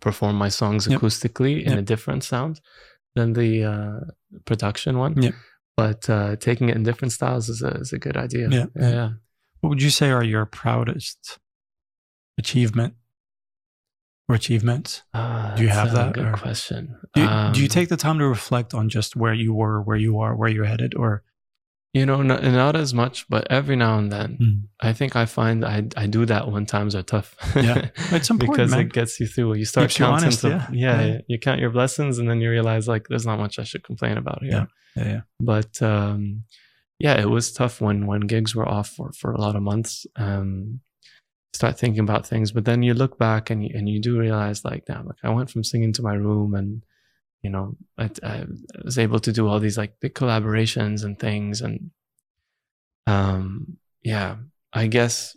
perform 0.00 0.34
my 0.36 0.50
songs 0.50 0.86
Yep. 0.86 1.00
acoustically 1.00 1.54
in 1.66 1.70
Yep. 1.72 1.78
a 1.78 1.82
different 1.82 2.22
sound 2.24 2.60
than 3.16 3.32
the 3.40 3.50
uh, 3.64 4.00
production 4.44 4.98
one. 4.98 5.14
Yep. 5.22 5.34
But 5.82 6.10
uh, 6.10 6.36
taking 6.36 6.68
it 6.70 6.76
in 6.76 6.82
different 6.82 7.12
styles 7.12 7.48
is 7.48 7.60
a 7.62 7.72
is 7.84 7.92
a 7.92 7.98
good 7.98 8.16
idea. 8.26 8.48
Yeah, 8.50 8.66
yeah. 8.76 8.90
yeah. 8.98 9.10
what 9.60 9.68
would 9.70 9.82
you 9.82 9.90
say 9.90 10.08
are 10.10 10.24
your 10.34 10.44
proudest 10.46 11.38
achievement 12.38 12.94
or 14.28 14.34
achievements 14.34 15.02
Ah, 15.12 15.54
Do 15.56 15.62
you 15.62 15.68
have 15.70 15.92
that, 15.92 16.14
Good 16.14 16.26
or- 16.26 16.32
question. 16.46 16.96
do 17.14 17.20
you, 17.22 17.26
do 17.54 17.60
you 17.60 17.66
Um, 17.66 17.76
take 17.78 17.88
the 17.88 17.96
time 17.96 18.18
to 18.18 18.26
reflect 18.26 18.74
on 18.74 18.88
just 18.88 19.16
where 19.16 19.34
you 19.34 19.52
were 19.60 19.80
where 19.82 19.96
you 20.06 20.18
are 20.20 20.32
where 20.36 20.48
you're 20.54 20.66
headed 20.74 20.94
or 20.94 21.22
You 21.92 22.06
know, 22.06 22.22
not, 22.22 22.44
not 22.44 22.76
as 22.76 22.94
much, 22.94 23.28
but 23.28 23.50
every 23.50 23.74
now 23.74 23.98
and 23.98 24.12
then, 24.12 24.38
Mm. 24.40 24.62
I 24.80 24.92
think 24.92 25.16
I 25.16 25.26
find 25.26 25.64
I 25.64 25.88
I 25.96 26.06
do 26.06 26.24
that 26.26 26.48
when 26.50 26.64
times 26.64 26.94
are 26.94 27.02
tough. 27.02 27.34
Yeah. 27.56 27.88
It's 28.12 28.30
important, 28.30 28.40
because 28.56 28.70
man. 28.70 28.80
it 28.86 28.92
gets 28.92 29.18
you 29.18 29.26
through. 29.26 29.54
You 29.54 29.64
start 29.64 29.88
Keeps 29.88 29.98
you 29.98 30.04
counting. 30.06 30.24
honest, 30.26 30.40
some- 30.40 30.50
yeah. 30.52 30.66
yeah, 30.72 31.04
Yeah. 31.04 31.18
you 31.26 31.38
count 31.40 31.60
your 31.60 31.70
blessings, 31.70 32.18
and 32.18 32.28
then 32.30 32.40
you 32.40 32.48
realize 32.50 32.86
like 32.86 33.08
there's 33.08 33.26
not 33.26 33.38
much 33.40 33.58
I 33.58 33.64
should 33.64 33.82
complain 33.82 34.18
about 34.18 34.40
here. 34.42 34.52
Yeah. 34.52 34.66
yeah, 35.02 35.08
yeah. 35.12 35.20
But 35.40 35.82
um, 35.82 36.44
yeah, 37.00 37.20
it 37.20 37.28
was 37.28 37.52
tough 37.52 37.80
when 37.80 38.06
when 38.06 38.20
gigs 38.20 38.54
were 38.54 38.68
off 38.68 38.88
for 38.90 39.10
for 39.12 39.32
a 39.32 39.40
lot 39.40 39.56
of 39.56 39.62
months. 39.62 40.06
Um, 40.14 40.80
start 41.52 41.76
thinking 41.76 42.04
about 42.08 42.24
things, 42.24 42.52
but 42.52 42.64
then 42.66 42.84
you 42.84 42.94
look 42.94 43.18
back 43.18 43.50
and 43.50 43.64
you, 43.64 43.70
and 43.74 43.88
you 43.88 44.00
do 44.00 44.16
realize 44.16 44.64
like, 44.64 44.84
damn, 44.86 45.06
like 45.06 45.18
I 45.24 45.30
went 45.30 45.50
from 45.50 45.64
singing 45.64 45.92
to 45.94 46.02
my 46.02 46.14
room 46.14 46.54
and 46.54 46.84
you 47.42 47.50
know 47.50 47.76
I, 47.98 48.10
I 48.22 48.44
was 48.84 48.98
able 48.98 49.20
to 49.20 49.32
do 49.32 49.48
all 49.48 49.60
these 49.60 49.78
like 49.78 49.94
big 50.00 50.14
collaborations 50.14 51.04
and 51.04 51.18
things 51.18 51.60
and 51.60 51.90
um 53.06 53.76
yeah 54.02 54.36
i 54.72 54.86
guess 54.86 55.36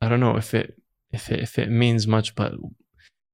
i 0.00 0.08
don't 0.08 0.20
know 0.20 0.36
if 0.36 0.54
it 0.54 0.74
if 1.12 1.30
it 1.30 1.40
if 1.40 1.58
it 1.58 1.70
means 1.70 2.06
much 2.06 2.34
but 2.34 2.52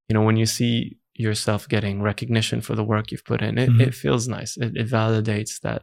you 0.08 0.12
know 0.14 0.22
when 0.22 0.36
you 0.36 0.46
see 0.46 0.96
yourself 1.14 1.68
getting 1.68 2.02
recognition 2.02 2.60
for 2.60 2.74
the 2.74 2.82
work 2.84 3.10
you've 3.12 3.24
put 3.24 3.40
in 3.40 3.56
it, 3.58 3.70
Mhm. 3.70 3.80
it 3.80 3.94
feels 3.94 4.26
nice 4.28 4.56
it, 4.56 4.76
it 4.76 4.88
validates 4.88 5.60
that 5.60 5.82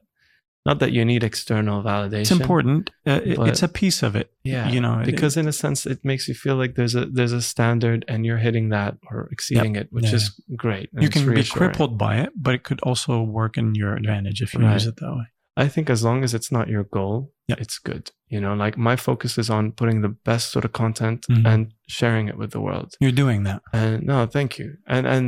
not 0.65 0.77
that 0.79 0.91
you 0.91 1.03
need 1.03 1.23
external 1.23 1.81
validation 1.83 2.21
it's 2.21 2.31
important 2.31 2.89
uh, 3.07 3.19
it- 3.25 3.39
it's 3.49 3.63
a 3.63 3.67
piece 3.67 4.03
of 4.03 4.15
it 4.15 4.31
yeah 4.43 4.69
you 4.69 4.79
know 4.79 4.99
it- 4.99 5.05
because 5.05 5.35
in 5.37 5.47
a 5.47 5.51
sense 5.51 5.85
it 5.85 5.99
makes 6.03 6.27
you 6.27 6.35
feel 6.35 6.55
like 6.55 6.75
there's 6.75 6.95
a 6.95 7.05
there's 7.05 7.31
a 7.33 7.41
standard 7.41 8.05
and 8.07 8.25
you're 8.25 8.37
hitting 8.47 8.69
that 8.69 8.95
or 9.09 9.27
exceeding 9.31 9.75
it 9.75 9.87
which 9.91 10.05
Yeah. 10.09 10.15
is 10.19 10.41
great 10.55 10.89
you 10.99 11.09
can 11.09 11.23
be 11.33 11.43
crippled 11.43 11.97
by 11.97 12.17
it, 12.23 12.29
but 12.35 12.53
it 12.55 12.63
could 12.63 12.79
also 12.81 13.23
work 13.23 13.57
in 13.57 13.73
your 13.75 13.95
advantage 13.95 14.41
if 14.41 14.53
you 14.53 14.59
Right. 14.61 14.73
use 14.73 14.85
it 14.85 14.97
that 14.97 15.11
way. 15.19 15.25
I 15.57 15.67
think 15.67 15.89
as 15.89 16.01
long 16.03 16.23
as 16.23 16.33
it's 16.33 16.51
not 16.51 16.69
your 16.69 16.85
goal, 16.85 17.33
Yeah. 17.49 17.55
it's 17.59 17.77
good. 17.77 18.11
You 18.33 18.39
know, 18.39 18.53
like 18.53 18.77
my 18.77 18.95
focus 18.95 19.37
is 19.37 19.49
on 19.49 19.73
putting 19.73 20.01
the 20.01 20.15
best 20.29 20.49
sort 20.51 20.63
of 20.65 20.71
content 20.71 21.25
Mhm. 21.29 21.45
and 21.51 21.61
sharing 21.87 22.29
it 22.29 22.37
with 22.37 22.51
the 22.51 22.61
world. 22.61 22.89
You're 23.01 23.11
doing 23.23 23.43
that. 23.43 23.61
And 23.73 24.03
no, 24.11 24.25
thank 24.27 24.57
you. 24.59 24.67
And 24.87 25.05
and 25.05 25.25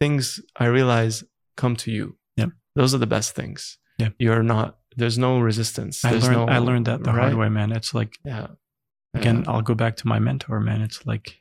things 0.00 0.40
I 0.56 0.66
realize 0.66 1.24
come 1.56 1.76
to 1.76 1.90
you. 1.92 2.16
Yeah. 2.36 2.46
Those 2.74 2.94
are 2.94 2.98
the 2.98 3.06
best 3.16 3.34
things. 3.34 3.78
Yeah. 3.98 4.10
You're 4.18 4.42
not 4.42 4.76
there's 4.96 5.18
no 5.18 5.38
resistance. 5.38 6.04
I 6.04 6.10
There's 6.10 6.24
learned 6.24 6.36
no 6.36 6.46
I 6.48 6.58
learned 6.58 6.86
that 6.86 7.04
the 7.04 7.12
hard 7.12 7.34
way, 7.34 7.48
man. 7.48 7.70
It's 7.72 7.94
like 7.94 8.18
Yeah. 8.24 8.48
again, 9.14 9.42
Yeah. 9.44 9.50
I'll 9.52 9.62
go 9.62 9.74
back 9.74 9.96
to 9.96 10.08
my 10.08 10.18
mentor, 10.18 10.60
man. 10.60 10.80
It's 10.82 11.06
like 11.06 11.40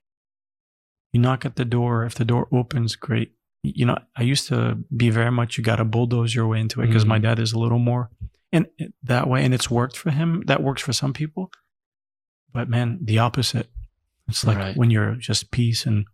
you 1.14 1.20
knock 1.22 1.46
at 1.46 1.56
the 1.56 1.66
door. 1.66 2.04
If 2.06 2.16
the 2.16 2.26
door 2.26 2.48
opens, 2.52 2.96
great. 2.96 3.34
You 3.64 3.86
know, 3.86 3.98
I 4.16 4.24
used 4.24 4.48
to 4.50 4.78
be 4.96 5.10
very 5.10 5.32
much 5.32 5.58
you 5.58 5.64
got 5.64 5.78
to 5.78 5.86
bulldoze 5.86 6.36
your 6.36 6.48
way 6.48 6.60
into 6.60 6.82
it 6.82 6.88
because 6.88 7.06
Mhm. 7.06 7.08
my 7.10 7.20
dad 7.20 7.40
is 7.40 7.54
a 7.54 7.60
little 7.60 7.80
more. 7.80 8.10
in 8.54 8.66
in 8.78 8.94
that 9.04 9.28
way, 9.28 9.44
and 9.44 9.54
it's 9.54 9.70
worked 9.70 9.98
for 9.98 10.10
him. 10.10 10.42
That 10.48 10.64
works 10.64 10.82
for 10.82 10.94
some 10.94 11.12
people, 11.12 11.52
but 12.54 12.70
man, 12.70 13.00
the 13.04 13.20
opposite. 13.20 13.70
It's 14.30 14.46
like 14.46 14.58
Right. 14.58 14.78
when 14.78 14.90
you're 14.90 15.16
just 15.16 15.52
peace 15.52 15.86
and 15.86 16.06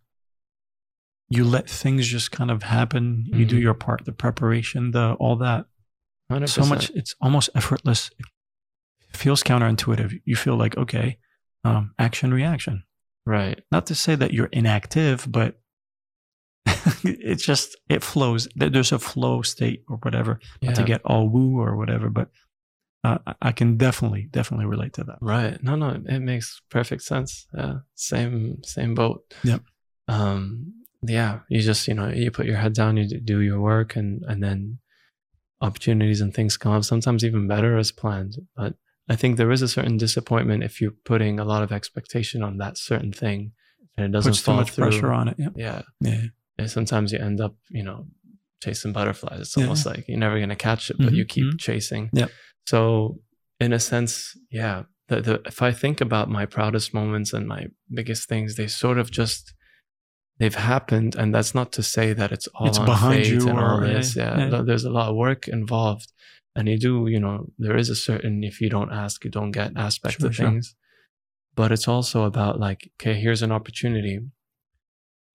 you 1.28 1.44
let 1.44 1.70
things 1.70 2.08
just 2.08 2.32
kind 2.32 2.50
of 2.50 2.64
happen. 2.64 3.26
You 3.32 3.44
do 3.46 3.56
Mhm. 3.56 3.62
your 3.62 3.74
part, 3.74 4.04
the 4.04 4.10
preparation, 4.12 4.90
the 4.90 5.12
all 5.20 5.36
that. 5.36 5.66
100%. 6.30 6.48
So 6.48 6.64
much. 6.64 6.90
It's 6.94 7.14
almost 7.20 7.50
effortless. 7.54 8.10
It 9.10 9.16
feels 9.16 9.42
counterintuitive. 9.42 10.20
You 10.24 10.36
feel 10.36 10.56
like 10.56 10.76
okay, 10.76 11.18
um, 11.64 11.94
action 11.98 12.32
reaction. 12.32 12.84
Right. 13.26 13.60
Not 13.72 13.86
to 13.86 13.94
say 13.94 14.14
that 14.16 14.32
you're 14.32 14.50
inactive, 14.52 15.26
but 15.30 15.58
it's 17.04 17.44
just 17.44 17.76
it 17.88 18.02
flows. 18.02 18.48
There's 18.56 18.92
a 18.92 18.98
flow 18.98 19.42
state 19.42 19.82
or 19.88 19.96
whatever. 19.98 20.40
Yeah. 20.60 20.70
Not 20.70 20.76
to 20.76 20.84
get 20.84 21.00
all 21.04 21.28
woo 21.28 21.58
or 21.58 21.76
whatever, 21.76 22.10
but 22.10 22.28
uh, 23.02 23.18
I- 23.40 23.52
can 23.52 23.76
definitely 23.76 24.28
definitely 24.30 24.66
relate 24.66 24.94
to 24.94 25.04
that. 25.04 25.18
Right. 25.20 25.62
No, 25.62 25.74
no, 25.76 26.00
it 26.06 26.20
makes 26.20 26.60
perfect 26.70 27.02
sense. 27.02 27.46
Yeah. 27.56 27.78
Same, 27.94 28.62
same 28.64 28.94
boat. 28.94 29.22
Yep. 29.42 29.62
Um, 30.08 30.72
yeah. 31.02 31.40
You 31.48 31.60
just, 31.60 31.86
you 31.88 31.94
know, 31.94 32.08
you 32.08 32.30
put 32.30 32.46
your 32.46 32.56
head 32.56 32.72
down, 32.72 32.96
you 32.96 33.06
do 33.20 33.40
your 33.40 33.60
work 33.60 33.96
and, 33.96 34.22
and 34.26 34.42
then 34.42 34.78
opportunities 35.68 36.20
and 36.20 36.32
things 36.34 36.56
come 36.56 36.72
up, 36.72 36.84
sometimes 36.84 37.24
even 37.24 37.48
better 37.48 37.76
as 37.76 37.90
planned. 37.92 38.34
But 38.56 38.74
I 39.08 39.16
think 39.16 39.36
there 39.36 39.50
is 39.50 39.62
a 39.62 39.68
certain 39.68 39.96
disappointment 39.96 40.62
if 40.62 40.80
you're 40.80 40.98
putting 41.04 41.38
a 41.40 41.44
lot 41.44 41.62
of 41.62 41.72
expectation 41.72 42.42
on 42.42 42.58
that 42.58 42.76
certain 42.78 43.12
thing 43.12 43.52
and 43.96 44.06
it 44.06 44.12
doesn't 44.12 44.32
Puts 44.32 44.42
too 44.42 44.52
much 44.54 44.70
through. 44.70 44.84
pressure 44.90 45.12
on 45.12 45.28
it. 45.28 45.36
Yeah, 45.38 45.48
Yeah. 45.56 45.82
yeah. 46.00 46.22
And 46.58 46.70
sometimes 46.70 47.12
you 47.12 47.18
end 47.18 47.40
up, 47.40 47.54
you 47.70 47.82
know, 47.82 48.06
chasing 48.62 48.92
butterflies. 48.92 49.40
It's 49.40 49.56
Yeah. 49.56 49.64
almost 49.64 49.86
like 49.86 50.04
you're 50.08 50.18
never 50.26 50.36
going 50.38 50.48
to 50.50 50.56
catch 50.56 50.90
it, 50.90 50.96
but 50.98 51.12
Mhm, 51.12 51.16
you 51.16 51.24
keep 51.24 51.44
mhm. 51.46 51.58
chasing. 51.60 52.10
Yeah. 52.12 52.28
So, 52.66 53.20
in 53.60 53.72
a 53.72 53.78
sense, 53.80 54.36
yeah, 54.50 54.84
the, 55.08 55.20
the, 55.20 55.34
if 55.46 55.60
I 55.62 55.70
think 55.72 56.00
about 56.00 56.28
my 56.30 56.46
proudest 56.46 56.94
moments 56.94 57.32
and 57.32 57.46
my 57.46 57.62
biggest 57.92 58.28
things, 58.28 58.54
they 58.56 58.66
sort 58.68 58.98
of 58.98 59.10
just 59.10 59.52
they've 60.38 60.54
happened, 60.54 61.14
and 61.16 61.34
that's 61.34 61.54
not 61.54 61.72
to 61.72 61.82
say 61.82 62.12
that 62.12 62.32
it's 62.32 62.46
all 62.54 62.68
It's 62.68 62.78
behind 62.78 63.26
you 63.26 63.48
and 63.48 63.58
all 63.58 63.78
or- 63.80 63.86
yeah, 63.86 63.92
this. 63.94 64.16
Yeah, 64.16 64.48
yeah. 64.48 64.62
there's 64.62 64.84
a 64.84 64.90
lot 64.90 65.08
of 65.10 65.16
work 65.16 65.48
involved, 65.48 66.12
and 66.56 66.68
you 66.68 66.78
do, 66.78 67.06
you 67.08 67.20
know, 67.20 67.50
there 67.58 67.76
is 67.76 67.88
a 67.90 67.94
certain 67.96 68.42
if 68.44 68.60
you 68.60 68.68
don't 68.68 68.92
ask, 68.92 69.24
you 69.24 69.30
don't 69.30 69.50
get 69.52 69.72
aspect 69.76 70.20
Sure, 70.20 70.28
of 70.28 70.34
sure. 70.34 70.46
things. 70.46 70.74
But 71.56 71.70
it's 71.70 71.86
also 71.86 72.24
about 72.24 72.58
like, 72.58 72.90
okay, 73.00 73.14
here's 73.20 73.42
an 73.42 73.52
opportunity. 73.52 74.18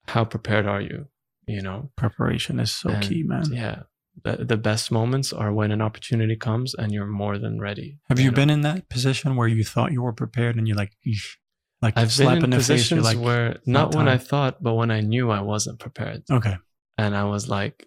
How 0.08 0.24
prepared 0.24 0.66
are 0.66 0.80
you? 0.80 1.06
You 1.46 1.62
know, 1.62 1.90
Preparation 1.96 2.60
is 2.60 2.70
so 2.72 2.90
And, 2.90 3.02
key, 3.02 3.22
man. 3.22 3.52
yeah. 3.52 3.82
The, 4.22 4.44
the 4.44 4.56
best 4.58 4.90
moments 4.92 5.32
are 5.32 5.52
when 5.52 5.70
an 5.70 5.80
opportunity 5.80 6.36
comes 6.36 6.74
and 6.74 6.92
you're 6.92 7.06
more 7.06 7.38
than 7.38 7.58
ready. 7.58 7.98
Have 8.08 8.20
you 8.20 8.30
know? 8.30 8.34
been 8.34 8.50
in 8.50 8.60
that 8.62 8.88
position 8.90 9.34
where 9.34 9.48
you 9.48 9.64
thought 9.64 9.92
you 9.92 10.02
were 10.02 10.12
prepared 10.12 10.56
and 10.56 10.68
you're 10.68 10.76
like, 10.76 10.92
like 11.82 11.96
I've 11.96 12.12
slap 12.12 12.34
been 12.36 12.44
in 12.44 12.52
in? 12.52 12.58
Positions 12.58 13.04
like, 13.04 13.18
where 13.18 13.48
not 13.66 13.90
not 13.90 13.94
when 13.94 14.08
I 14.08 14.18
thought, 14.18 14.62
but 14.62 14.74
when 14.74 14.90
I 14.90 15.00
knew 15.00 15.30
I 15.30 15.40
wasn't 15.40 15.78
prepared, 15.78 16.22
okay, 16.30 16.56
and 16.98 17.16
I 17.16 17.24
was 17.24 17.48
like, 17.48 17.86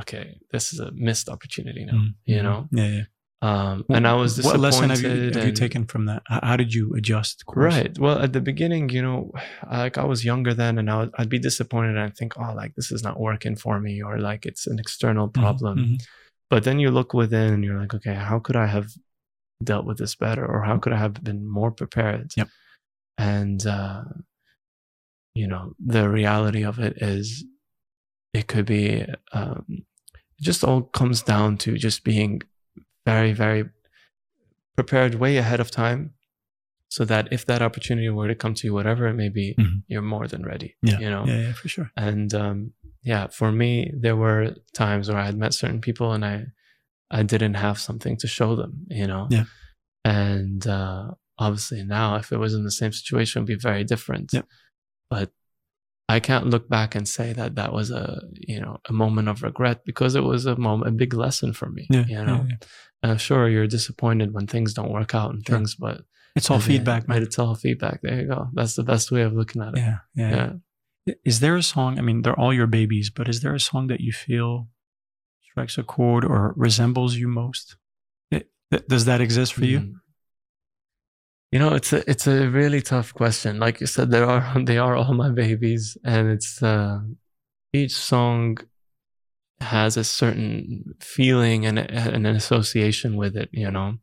okay, 0.00 0.38
this 0.52 0.72
is 0.72 0.80
a 0.80 0.90
missed 0.92 1.28
opportunity 1.28 1.84
now. 1.84 1.94
Mhm, 1.94 2.14
You 2.26 2.42
know, 2.42 2.68
yeah, 2.70 2.88
yeah. 2.98 3.04
um, 3.42 3.84
and 3.90 4.06
I 4.06 4.14
was 4.14 4.36
disappointed. 4.36 4.60
What 4.60 4.60
lesson 4.62 4.90
have 4.90 5.00
you, 5.02 5.32
have 5.32 5.44
you 5.46 5.52
taken 5.52 5.86
from 5.86 6.06
that? 6.06 6.22
How, 6.26 6.56
did 6.56 6.74
you 6.74 6.94
adjust? 6.94 7.44
Course? 7.46 7.74
Right. 7.74 7.98
Well, 7.98 8.18
at 8.18 8.32
the 8.32 8.40
beginning, 8.40 8.90
you 8.90 9.02
know, 9.02 9.32
like 9.70 9.96
I 9.98 10.04
was 10.04 10.24
younger 10.24 10.54
then, 10.54 10.78
and 10.78 10.90
I 10.90 10.98
would, 10.98 11.10
I'd 11.18 11.28
be 11.28 11.38
disappointed 11.38 11.90
and 11.96 12.00
I'd 12.00 12.16
think, 12.16 12.38
oh, 12.38 12.52
like 12.54 12.74
this 12.76 12.92
is 12.92 13.02
not 13.02 13.18
working 13.18 13.56
for 13.56 13.80
me, 13.80 14.02
or 14.02 14.18
like 14.18 14.44
it's 14.46 14.66
an 14.66 14.78
external 14.78 15.28
Mhm, 15.28 15.32
problem. 15.42 15.78
mhm. 15.78 15.98
But 16.50 16.64
then 16.64 16.78
you 16.78 16.90
look 16.90 17.12
within 17.12 17.52
and 17.54 17.64
you're 17.64 17.78
like, 17.80 17.92
okay, 17.94 18.14
how 18.14 18.38
could 18.38 18.56
I 18.56 18.66
have 18.66 18.88
dealt 19.62 19.84
with 19.84 19.98
this 19.98 20.14
better? 20.14 20.44
Or 20.46 20.62
how 20.62 20.78
could 20.78 20.92
I 20.94 20.96
have 20.98 21.22
been 21.22 21.46
more 21.46 21.70
prepared? 21.70 22.32
Yep. 22.36 22.48
And, 23.18 23.66
uh, 23.66 24.04
you 25.34 25.46
know, 25.48 25.74
the 25.84 26.08
reality 26.08 26.64
of 26.64 26.78
it 26.78 26.96
is 27.02 27.44
it 28.32 28.46
could 28.46 28.66
be, 28.66 29.04
um, 29.32 29.64
it 30.38 30.42
just 30.42 30.62
all 30.64 30.82
comes 30.82 31.22
down 31.22 31.56
to 31.58 31.76
just 31.76 32.04
being 32.04 32.42
very, 33.04 33.32
very 33.32 33.64
prepared 34.76 35.16
way 35.16 35.36
ahead 35.36 35.60
of 35.60 35.70
time 35.70 36.14
so 36.90 37.04
that 37.04 37.28
if 37.32 37.44
that 37.46 37.60
opportunity 37.60 38.08
were 38.08 38.28
to 38.28 38.34
come 38.34 38.54
to 38.54 38.66
you, 38.66 38.72
whatever 38.74 39.06
it 39.08 39.14
may 39.14 39.28
be, 39.28 39.54
Mhm. 39.58 39.82
you're 39.88 40.00
more 40.02 40.26
than 40.28 40.42
ready. 40.44 40.76
Yeah, 40.82 40.98
You 41.00 41.10
know? 41.10 41.24
yeah, 41.26 41.40
yeah, 41.40 41.52
for 41.52 41.68
sure. 41.68 41.90
and 41.96 42.32
um, 42.34 42.72
yeah 43.02 43.28
for 43.28 43.52
me 43.52 43.92
there 43.96 44.16
were 44.16 44.56
times 44.74 45.08
where 45.08 45.18
i 45.18 45.24
had 45.24 45.36
met 45.38 45.54
certain 45.54 45.80
people 45.80 46.12
and 46.12 46.24
i 46.24 46.44
i 47.12 47.22
didn't 47.22 47.54
have 47.54 47.78
something 47.78 48.16
to 48.16 48.26
show 48.26 48.56
them 48.56 48.72
you 48.90 49.06
know 49.06 49.28
Yeah. 49.30 49.44
and 50.04 50.66
uh, 50.66 51.12
obviously 51.38 51.82
now 51.84 52.16
if 52.16 52.32
it 52.32 52.38
was 52.38 52.54
in 52.54 52.64
the 52.64 52.70
same 52.70 52.92
situation 52.92 53.40
it'd 53.40 53.46
be 53.46 53.54
very 53.70 53.84
different 53.84 54.32
Yeah. 54.32 54.42
but 55.10 55.30
i 56.08 56.18
can't 56.20 56.46
look 56.48 56.68
back 56.68 56.94
and 56.94 57.06
say 57.06 57.32
that 57.32 57.54
that 57.56 57.72
was 57.72 57.90
a 57.90 58.20
you 58.32 58.60
know 58.60 58.78
a 58.88 58.92
moment 58.92 59.28
of 59.28 59.42
regret 59.42 59.84
because 59.84 60.14
it 60.14 60.24
was 60.24 60.46
a 60.46 60.56
moment 60.56 60.88
a 60.88 60.92
big 60.92 61.14
lesson 61.14 61.52
for 61.52 61.68
me 61.70 61.86
Yeah, 61.90 62.04
you 62.08 62.24
know 62.24 62.46
yeah, 62.48 62.56
yeah. 63.04 63.10
Uh, 63.12 63.16
sure 63.16 63.48
you're 63.48 63.68
disappointed 63.68 64.32
when 64.34 64.46
things 64.46 64.74
don't 64.74 64.90
work 64.98 65.14
out 65.14 65.30
and 65.32 65.44
Sure. 65.46 65.56
things 65.56 65.74
but 65.76 66.02
It's 66.36 66.50
all 66.50 66.60
feedback, 66.60 67.06
man. 67.08 67.22
it's 67.22 67.38
all 67.38 67.54
feedback 67.54 68.00
there 68.02 68.20
you 68.20 68.26
go 68.34 68.48
that's 68.54 68.74
the 68.74 68.82
best 68.92 69.10
way 69.12 69.22
of 69.22 69.32
looking 69.32 69.62
at 69.62 69.74
it 69.74 69.78
Yeah, 69.86 69.98
yeah. 70.14 70.30
yeah. 70.36 70.52
Is 71.24 71.38
there 71.40 71.56
a 71.56 71.62
song? 71.62 71.98
I 71.98 72.02
mean, 72.02 72.20
they're 72.22 72.38
all 72.38 72.52
your 72.52 72.66
babies, 72.66 73.08
but 73.08 73.28
is 73.32 73.40
there 73.40 73.54
a 73.54 73.60
song 73.70 73.86
that 73.86 74.00
you 74.06 74.12
feel 74.12 74.68
strikes 75.48 75.78
a 75.78 75.82
chord 75.82 76.22
or 76.22 76.52
resembles 76.54 77.16
you 77.16 77.28
most? 77.28 77.76
It, 78.30 78.50
th- 78.70 78.86
does 78.88 79.04
that 79.06 79.20
exist 79.22 79.54
for 79.54 79.64
you? 79.64 79.80
You 81.50 81.58
know, 81.58 81.74
it's 81.74 81.92
a 81.92 82.08
it's 82.10 82.26
a 82.26 82.48
really 82.48 82.82
tough 82.82 83.14
question. 83.14 83.58
Like 83.58 83.80
you 83.80 83.86
said, 83.86 84.10
there 84.10 84.26
are 84.26 84.62
they 84.64 84.78
are 84.78 84.96
all 84.96 85.14
my 85.14 85.30
babies, 85.30 85.96
and 86.04 86.28
it's 86.28 86.62
uh, 86.62 87.00
each 87.72 87.94
song 87.94 88.58
has 89.60 89.96
a 89.96 90.04
certain 90.04 90.94
feeling 91.00 91.66
and, 91.66 91.78
and 91.78 92.26
an 92.26 92.36
association 92.36 93.16
with 93.16 93.36
it. 93.36 93.48
You 93.52 93.70
know, 93.70 93.98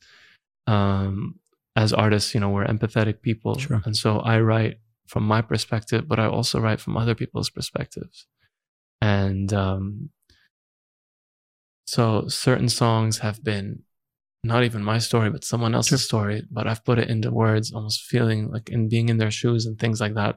um, 0.67 1.39
as 1.75 1.93
artists, 1.93 2.33
you 2.33 2.39
know, 2.39 2.49
we're 2.49 2.65
empathetic 2.65 3.21
people, 3.21 3.57
Sure. 3.57 3.81
and 3.85 3.95
so 3.95 4.19
I 4.19 4.39
write 4.39 4.79
from 5.07 5.23
my 5.23 5.41
perspective, 5.41 6.07
but 6.07 6.19
I 6.19 6.25
also 6.25 6.59
write 6.59 6.81
from 6.81 6.97
other 6.97 7.13
people's 7.15 7.51
perspectives, 7.51 8.25
and 9.01 9.53
um, 9.53 10.09
so 11.85 12.27
certain 12.27 12.69
songs 12.69 13.19
have 13.19 13.43
been 13.43 13.83
not 14.47 14.63
even 14.63 14.83
my 14.83 14.99
story, 14.99 15.29
but 15.29 15.43
someone 15.43 15.73
else's 15.75 16.01
Sure. 16.01 16.07
story. 16.09 16.43
But 16.51 16.67
I've 16.67 16.83
put 16.85 16.99
it 16.99 17.09
into 17.09 17.31
words, 17.31 17.71
almost 17.73 18.03
feeling 18.03 18.49
like 18.51 18.69
in 18.69 18.89
being 18.89 19.09
in 19.09 19.17
their 19.17 19.31
shoes 19.31 19.65
and 19.65 19.77
things 19.79 19.99
like 19.99 20.15
that. 20.15 20.35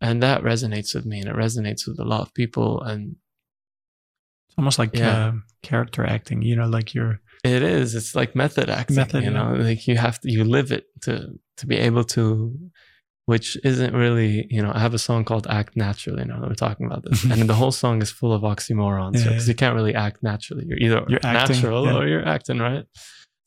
And 0.00 0.22
that 0.22 0.42
resonates 0.42 0.94
with 0.94 1.06
me 1.06 1.20
and 1.20 1.28
it 1.28 1.34
resonates 1.36 1.86
with 1.86 1.98
a 1.98 2.04
lot 2.04 2.20
of 2.22 2.32
people. 2.34 2.80
And 2.82 3.16
It's 4.48 4.56
almost 4.58 4.78
like 4.78 4.94
Yeah. 4.96 5.26
uh, 5.26 5.32
character 5.62 6.04
acting. 6.04 6.42
You 6.42 6.56
know, 6.56 6.68
like 6.68 6.94
you're 6.94 7.20
it 7.44 7.62
is, 7.62 7.94
it's 7.94 8.14
like 8.16 8.34
method 8.34 8.68
acting, 8.68 8.96
Method, 8.96 9.22
you 9.24 9.30
know, 9.30 9.54
like 9.54 9.86
you 9.86 9.96
have 9.96 10.18
to, 10.20 10.30
you 10.30 10.42
live 10.44 10.72
it 10.72 10.86
to, 11.02 11.38
to 11.58 11.66
be 11.66 11.76
able 11.76 12.02
to, 12.16 12.58
which 13.26 13.56
isn't 13.62 13.94
really, 13.94 14.46
you 14.50 14.60
know, 14.60 14.72
I 14.74 14.80
have 14.80 14.92
a 14.94 14.98
song 14.98 15.24
called 15.24 15.46
Act 15.48 15.76
Naturally 15.76 16.24
now 16.24 16.40
that 16.40 16.48
we're 16.48 16.54
talking 16.66 16.86
about 16.86 17.04
this. 17.04 17.22
and 17.32 17.48
the 17.48 17.54
whole 17.54 17.70
song 17.70 18.02
is 18.02 18.10
full 18.10 18.32
of 18.32 18.42
oxymorons 18.42 19.18
Yeah, 19.18 19.24
because 19.28 19.46
yeah. 19.46 19.52
you 19.52 19.56
can't 19.56 19.74
really 19.76 19.94
act 19.94 20.20
naturally. 20.22 20.64
You're 20.66 20.78
either 20.78 21.04
You're 21.08 21.20
acting, 21.24 21.56
natural 21.56 21.84
yeah. 21.86 21.96
or 21.96 22.08
you're 22.08 22.26
acting, 22.26 22.58
right? 22.58 22.84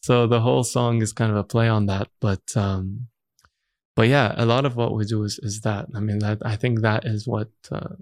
So 0.02 0.28
the 0.28 0.42
whole 0.42 0.64
song 0.64 1.02
is 1.02 1.14
kind 1.14 1.32
of 1.32 1.38
a 1.38 1.44
play 1.44 1.68
on 1.68 1.86
that. 1.88 2.08
But 2.20 2.42
um 2.56 3.08
but 3.96 4.08
yeah, 4.08 4.34
a 4.38 4.46
lot 4.46 4.66
of 4.66 4.76
what 4.76 4.94
we 4.94 5.06
do 5.06 5.24
is 5.24 5.40
is 5.44 5.62
that. 5.62 5.88
I 5.96 6.00
mean 6.00 6.20
that 6.20 6.40
I 6.46 6.56
think 6.56 6.82
that 6.82 7.06
is 7.06 7.28
what 7.28 7.50
uh 7.72 7.96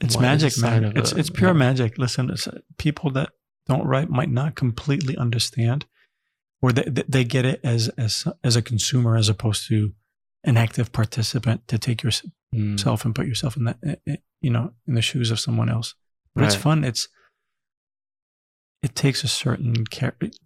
it's 0.00 0.14
what 0.16 0.22
magic, 0.22 0.58
man. 0.58 0.84
It's 0.96 1.12
a- 1.12 1.18
it's 1.18 1.30
pure 1.30 1.54
magic. 1.54 1.98
Listen, 1.98 2.30
it's, 2.30 2.46
uh, 2.48 2.58
people 2.78 3.10
that 3.12 3.30
don't 3.66 3.86
write 3.86 4.10
might 4.10 4.30
not 4.30 4.54
completely 4.54 5.16
understand, 5.16 5.86
or 6.60 6.72
they 6.72 6.84
they- 7.08 7.24
get 7.24 7.44
it 7.44 7.60
as 7.64 7.88
as 7.96 8.26
as 8.42 8.56
a 8.56 8.62
consumer 8.62 9.16
as 9.16 9.28
opposed 9.28 9.66
to 9.68 9.92
an 10.44 10.56
active 10.56 10.92
participant 10.92 11.66
to 11.68 11.78
take 11.78 12.02
yourself 12.02 12.32
Mm, 12.54 13.04
and 13.04 13.14
put 13.14 13.26
yourself 13.26 13.56
in 13.56 13.64
that 13.64 13.78
eh, 13.84 13.96
eh, 14.06 14.16
you 14.40 14.50
know 14.50 14.72
in 14.86 14.94
the 14.94 15.02
shoes 15.02 15.30
of 15.32 15.40
someone 15.40 15.68
else. 15.68 15.94
But 16.34 16.44
it's 16.44 16.54
fun. 16.62 16.84
It's 16.84 17.08
it 18.84 18.94
takes 18.94 19.24
a 19.24 19.28
certain 19.28 19.74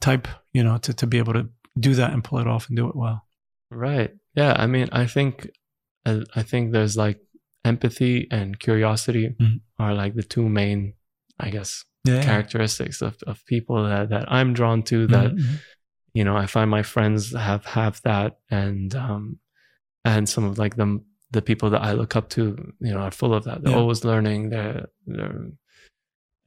type, 0.00 0.28
you 0.52 0.62
know, 0.64 0.78
to 0.78 0.92
to 0.94 1.06
be 1.06 1.18
able 1.18 1.32
to 1.34 1.48
do 1.78 1.94
that 1.94 2.12
and 2.12 2.22
pull 2.24 2.38
it 2.38 2.46
off 2.46 2.68
and 2.68 2.76
do 2.76 2.88
it 2.88 2.96
well. 2.96 3.18
Right. 3.70 4.10
Yeah. 4.34 4.54
I 4.56 4.66
mean, 4.66 4.88
I 4.92 5.06
think, 5.06 5.50
uh, 6.06 6.20
I 6.34 6.42
think 6.42 6.72
there's 6.72 6.96
like 6.96 7.18
empathy 7.64 8.26
and 8.30 8.58
curiosity 8.58 9.34
Mhm. 9.40 9.60
are 9.78 9.94
like 10.02 10.14
the 10.14 10.22
two 10.34 10.48
main, 10.48 10.94
I 11.38 11.50
guess, 11.50 11.84
Yeah. 12.04 12.22
characteristics 12.22 13.02
of, 13.02 13.14
of 13.26 13.44
people 13.46 13.84
that, 13.84 14.08
that 14.10 14.24
I'm 14.32 14.54
drawn 14.54 14.82
to 14.84 15.06
that, 15.08 15.30
Mhm. 15.32 15.58
you 16.14 16.24
know, 16.24 16.36
I 16.36 16.46
find 16.46 16.70
my 16.70 16.82
friends 16.82 17.32
have, 17.34 17.64
have 17.66 18.00
that 18.02 18.38
and, 18.50 18.94
um, 18.94 19.38
and 20.04 20.28
some 20.28 20.44
of 20.44 20.58
like 20.58 20.76
them, 20.76 21.04
the 21.30 21.42
people 21.42 21.70
that 21.70 21.82
I 21.82 21.92
look 21.92 22.16
up 22.16 22.28
to, 22.30 22.42
you 22.80 22.92
know, 22.94 23.00
are 23.00 23.10
full 23.10 23.34
of 23.34 23.44
that. 23.44 23.62
They're 23.62 23.72
Yeah. 23.72 23.78
always 23.82 24.04
learning. 24.04 24.50
They're, 24.50 24.86
they're, 25.06 25.50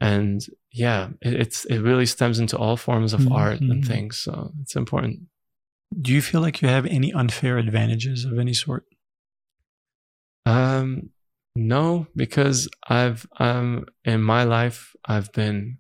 and 0.02 0.42
yeah, 0.72 1.10
it, 1.22 1.34
it's 1.34 1.66
it 1.66 1.80
really 1.80 2.06
stems 2.06 2.40
into 2.40 2.58
all 2.58 2.78
forms 2.78 3.14
of 3.14 3.22
Mhm, 3.22 3.32
art 3.32 3.62
and 3.62 3.84
mhm. 3.84 3.88
things. 3.88 4.18
So 4.18 4.52
it's 4.62 4.76
important. 4.76 5.20
Do 6.02 6.12
you 6.14 6.22
feel 6.22 6.42
like 6.42 6.62
you 6.62 6.68
have 6.70 6.86
any 6.86 7.12
unfair 7.14 7.58
advantages 7.58 8.26
of 8.26 8.40
any 8.40 8.54
sort? 8.54 8.86
Um, 10.46 11.10
no, 11.56 12.08
because 12.16 12.70
I've 12.88 13.28
um 13.40 13.86
in 14.06 14.22
my 14.22 14.44
life 14.44 14.94
I've 15.06 15.32
been, 15.34 15.78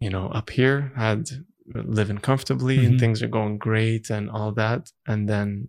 you 0.00 0.10
know, 0.10 0.28
up 0.28 0.50
here, 0.50 0.92
had 0.96 1.28
living 1.74 2.18
comfortably 2.18 2.78
Mhm. 2.78 2.86
and 2.86 3.00
things 3.00 3.22
are 3.22 3.28
going 3.28 3.58
great 3.58 4.10
and 4.10 4.30
all 4.30 4.52
that, 4.52 4.90
and 5.06 5.28
then 5.28 5.68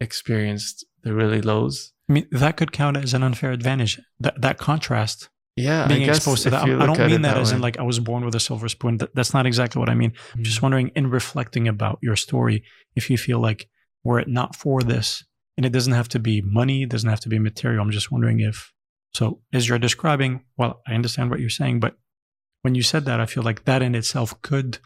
experienced 0.00 0.84
the 1.02 1.14
really 1.14 1.40
lows. 1.40 1.92
I 2.08 2.12
mean, 2.12 2.28
that 2.30 2.56
could 2.56 2.72
count 2.72 2.96
as 2.96 3.14
an 3.14 3.22
unfair 3.22 3.52
advantage. 3.52 4.00
That 4.20 4.40
that 4.42 4.58
contrast, 4.58 5.28
Yeah, 5.56 5.88
being 5.88 6.02
I 6.02 6.06
guess 6.06 6.18
exposed 6.18 6.42
to 6.42 6.50
that. 6.50 6.64
I 6.64 6.86
don't 6.86 6.98
mean 6.98 7.10
it 7.12 7.22
that, 7.22 7.38
as 7.38 7.50
in 7.52 7.60
like 7.62 7.78
I 7.78 7.82
was 7.82 7.98
born 7.98 8.24
with 8.24 8.34
a 8.34 8.40
silver 8.40 8.68
spoon. 8.68 8.98
That, 8.98 9.14
that's 9.14 9.32
not 9.32 9.46
exactly 9.46 9.80
what 9.80 9.88
I 9.88 9.94
mean. 9.94 10.12
I'm 10.34 10.42
just 10.44 10.58
Mm. 10.58 10.62
wondering, 10.62 10.88
in 10.94 11.08
reflecting 11.10 11.66
about 11.66 11.98
your 12.02 12.14
story, 12.16 12.62
if 12.94 13.08
you 13.10 13.16
feel 13.16 13.40
like 13.40 13.68
were 14.04 14.20
it 14.20 14.28
not 14.28 14.54
for 14.54 14.82
this, 14.82 15.24
and 15.56 15.64
it 15.64 15.72
doesn't 15.72 15.94
have 15.94 16.08
to 16.10 16.18
be 16.18 16.42
money, 16.42 16.82
it 16.82 16.90
doesn't 16.90 17.08
have 17.08 17.20
to 17.20 17.28
be 17.30 17.38
material. 17.38 17.80
I'm 17.82 17.90
just 17.90 18.12
wondering 18.12 18.40
if 18.40 18.72
so. 19.14 19.40
As 19.52 19.66
you're 19.66 19.78
describing, 19.78 20.44
well, 20.58 20.82
I 20.86 20.92
understand 20.94 21.30
what 21.30 21.40
you're 21.40 21.48
saying, 21.48 21.80
but 21.80 21.96
when 22.62 22.74
you 22.74 22.82
said 22.82 23.06
that, 23.06 23.18
I 23.20 23.26
feel 23.26 23.42
like 23.42 23.64
that 23.64 23.80
in 23.82 23.94
itself 23.94 24.40
could. 24.42 24.78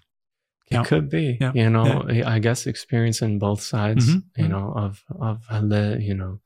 It 0.70 0.74
Yeah. 0.76 0.84
could 0.84 1.10
be, 1.10 1.36
Yeah. 1.40 1.50
you 1.52 1.68
know, 1.68 2.06
I 2.24 2.38
guess 2.38 2.64
experiencing 2.68 3.40
both 3.40 3.60
sides, 3.60 4.06
Mhm. 4.08 4.22
you 4.36 4.44
Mhm. 4.44 4.50
know, 4.50 4.72
of 4.76 5.02
of 5.20 5.68
the, 5.68 5.98
you 6.00 6.14
know, 6.14 6.40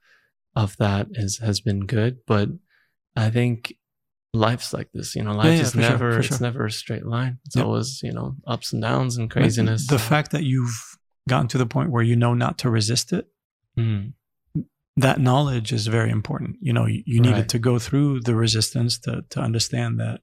of 0.56 0.78
that 0.78 1.08
is 1.12 1.38
has 1.40 1.60
been 1.60 1.80
good, 1.84 2.18
but 2.26 2.48
I 3.14 3.28
think 3.28 3.74
life's 4.34 4.72
like 4.72 4.90
this, 4.92 5.14
you 5.16 5.22
know, 5.22 5.32
life 5.34 5.46
yeah, 5.56 5.62
is 5.62 5.72
for 5.72 5.80
sure, 5.82 5.90
never—it's 5.90 6.40
never 6.40 6.66
a 6.66 6.70
straight 6.70 7.06
line. 7.06 7.38
It's 7.46 7.56
Yep. 7.56 7.64
always, 7.64 8.00
you 8.02 8.12
know, 8.12 8.36
ups 8.46 8.72
and 8.72 8.82
downs 8.82 9.16
and 9.16 9.28
But 9.28 9.34
craziness. 9.40 9.86
The 9.86 9.98
fact 9.98 10.32
that 10.32 10.42
you've 10.44 10.76
gotten 11.28 11.48
to 11.48 11.58
the 11.58 11.66
point 11.66 11.90
where 11.90 12.02
you 12.02 12.16
know 12.16 12.34
not 12.34 12.58
to 12.58 12.70
resist 12.70 13.12
it, 13.12 13.26
Mm, 13.78 14.12
that 14.96 15.18
knowledge 15.20 15.72
is 15.72 15.86
very 15.88 16.10
important. 16.10 16.56
You 16.60 16.72
know, 16.72 16.86
you, 16.86 17.02
you 17.06 17.20
needed 17.20 17.36
Right. 17.36 17.48
to 17.48 17.58
go 17.58 17.78
through 17.80 18.20
the 18.20 18.34
resistance 18.34 18.98
to 19.00 19.24
to 19.30 19.40
understand 19.40 19.98
that. 20.00 20.20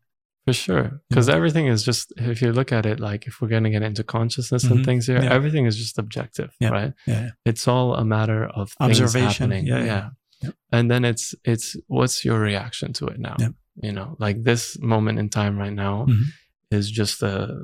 for 0.48 0.54
sure. 0.54 1.02
Because 1.10 1.30
everything 1.30 1.68
is 1.68 1.84
just 1.84 2.12
if 2.18 2.42
you 2.42 2.52
look 2.52 2.72
at 2.72 2.86
it 2.88 3.00
like 3.00 3.28
if 3.28 3.40
we're 3.42 3.48
gonna 3.48 3.70
get 3.70 3.84
into 3.84 4.04
consciousness 4.04 4.64
Mhm. 4.66 4.72
and 4.72 4.86
things 4.86 5.06
here, 5.06 5.22
Yeah. 5.22 5.32
everything 5.32 5.66
is 5.68 5.78
just 5.78 6.00
objective, 6.00 6.50
Yeah. 6.60 6.70
right? 6.70 6.94
Yeah, 7.06 7.30
It's 7.46 7.68
all 7.68 7.94
a 7.96 8.04
matter 8.04 8.46
of 8.48 8.74
Observation. 8.80 9.52
happening. 9.52 9.68
Yeah, 9.68 9.84
yeah. 9.84 10.10
Yep. 10.42 10.54
And 10.72 10.90
then 10.92 11.06
it's 11.06 11.36
it's 11.44 11.76
what's 11.88 12.26
your 12.26 12.40
reaction 12.40 12.92
to 12.94 13.06
it 13.08 13.20
now? 13.20 13.36
Yep. 13.40 13.54
You 13.76 13.92
know, 13.94 14.16
like 14.20 14.44
this 14.44 14.78
moment 14.80 15.20
in 15.20 15.30
time 15.30 15.58
right 15.58 15.74
now 15.74 16.06
Mhm. 16.10 16.26
is 16.72 16.90
just 16.92 17.22
a 17.24 17.64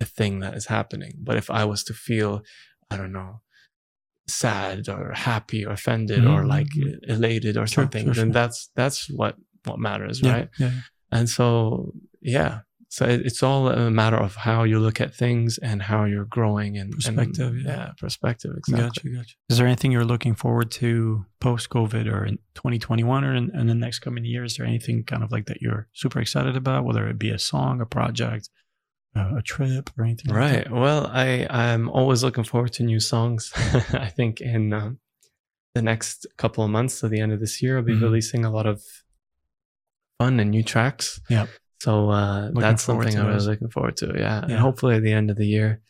a 0.00 0.04
thing 0.04 0.40
that 0.40 0.54
is 0.54 0.66
happening. 0.66 1.14
But 1.18 1.36
if 1.36 1.48
I 1.50 1.64
was 1.64 1.82
to 1.84 1.94
feel, 1.94 2.42
I 2.90 2.96
don't 2.98 3.12
know, 3.12 3.40
sad 4.28 4.88
or 4.88 5.12
happy 5.14 5.64
or 5.64 5.72
offended 5.72 6.24
or 6.24 6.42
Mhm, 6.44 6.48
like 6.48 6.68
elated 7.08 7.56
or 7.56 7.66
Sure, 7.66 7.84
something, 7.84 8.04
sure, 8.06 8.14
then 8.14 8.26
sure. 8.28 8.32
that's 8.32 8.70
that's 8.74 9.08
what 9.10 9.36
what 9.64 9.78
matters, 9.78 10.20
yeah, 10.20 10.32
right? 10.32 10.48
yeah. 10.58 10.70
And 11.10 11.28
so 11.30 11.92
yeah. 12.20 12.60
So 12.96 13.04
it's 13.04 13.42
all 13.42 13.68
a 13.68 13.90
matter 13.90 14.16
of 14.16 14.36
how 14.36 14.62
you 14.64 14.78
look 14.80 15.02
at 15.02 15.14
things 15.14 15.58
and 15.58 15.82
how 15.82 16.04
you're 16.04 16.24
growing 16.38 16.78
and 16.78 16.94
and- 16.94 16.94
Perspective, 16.94 17.52
yeah. 17.62 17.90
perspective 18.00 18.52
exactly. 18.56 19.10
Gotcha, 19.12 19.16
gotcha. 19.18 19.34
Is 19.50 19.58
there 19.58 19.66
anything 19.66 19.92
you're 19.92 20.10
looking 20.14 20.34
forward 20.34 20.70
to 20.80 21.26
post 21.38 21.68
COVID 21.68 22.10
or 22.10 22.24
in 22.24 22.36
2021 22.54 23.22
or 23.24 23.34
in, 23.34 23.50
in 23.54 23.66
the 23.66 23.74
next 23.74 23.98
coming 23.98 24.24
years? 24.24 24.52
Is 24.52 24.56
there 24.56 24.66
anything 24.66 25.04
kind 25.04 25.22
of 25.22 25.30
like 25.30 25.44
that 25.50 25.60
you're 25.60 25.88
super 25.92 26.20
excited 26.20 26.56
about, 26.56 26.86
whether 26.86 27.06
it 27.06 27.18
be 27.18 27.28
a 27.28 27.38
song, 27.38 27.82
a 27.82 27.86
project, 27.98 28.48
uh, 29.14 29.34
a 29.36 29.42
trip, 29.42 29.90
or 29.98 30.04
anything? 30.04 30.28
like 30.32 30.38
Right. 30.44 30.64
that? 30.64 30.70
Well, 30.72 31.02
I 31.12 31.46
I'm 31.50 31.90
always 31.90 32.24
looking 32.24 32.44
forward 32.44 32.72
to 32.78 32.82
new 32.82 33.00
songs. 33.00 33.52
I 34.06 34.08
think 34.18 34.40
in 34.40 34.72
um, 34.72 35.00
the 35.74 35.82
next 35.82 36.26
couple 36.38 36.64
of 36.64 36.70
months 36.70 37.00
to 37.00 37.08
the 37.08 37.20
end 37.20 37.32
of 37.34 37.40
this 37.40 37.60
year, 37.60 37.76
I'll 37.76 37.84
be 37.84 37.92
Mhm. 37.92 38.00
releasing 38.08 38.42
a 38.46 38.50
lot 38.50 38.64
of 38.64 38.82
fun 40.18 40.40
and 40.40 40.50
new 40.50 40.62
tracks. 40.62 41.20
Yep. 41.28 41.50
So 41.86 42.10
uh, 42.10 42.50
that's 42.52 42.82
something 42.82 43.16
I 43.16 43.24
was 43.32 43.44
those. 43.44 43.48
looking 43.52 43.68
forward 43.68 43.96
to. 43.98 44.12
Yeah. 44.18 44.42
And 44.42 44.54
hopefully 44.54 44.96
at 44.96 45.02
the 45.04 45.12
end 45.12 45.30
of 45.30 45.36
the 45.36 45.46
year, 45.46 45.80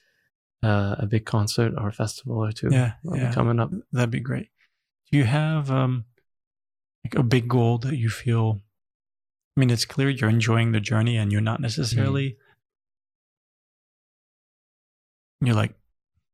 uh, 0.63 0.97
a 0.99 1.07
big 1.07 1.25
concert 1.25 1.73
or 1.79 1.91
festival 1.91 2.37
or 2.45 2.53
two 2.53 2.69
Yeah, 2.71 2.93
will 3.03 3.17
yeah. 3.17 3.29
be 3.31 3.35
coming 3.35 3.59
up. 3.59 3.71
That'd 3.93 4.11
be 4.11 4.21
great. 4.21 4.51
Do 5.11 5.17
you 5.17 5.25
have 5.25 5.71
um, 5.71 6.05
like 7.03 7.15
a 7.15 7.23
big 7.23 7.49
goal 7.49 7.79
that 7.79 7.97
you 7.97 8.11
feel? 8.11 8.61
I 9.57 9.61
mean, 9.61 9.71
it's 9.71 9.87
clear 9.87 10.11
you're 10.11 10.29
enjoying 10.29 10.73
the 10.73 10.81
journey, 10.81 11.17
and 11.17 11.33
you're 11.33 11.41
not 11.41 11.61
necessarily 11.61 12.37
you're 15.41 15.55
like 15.55 15.75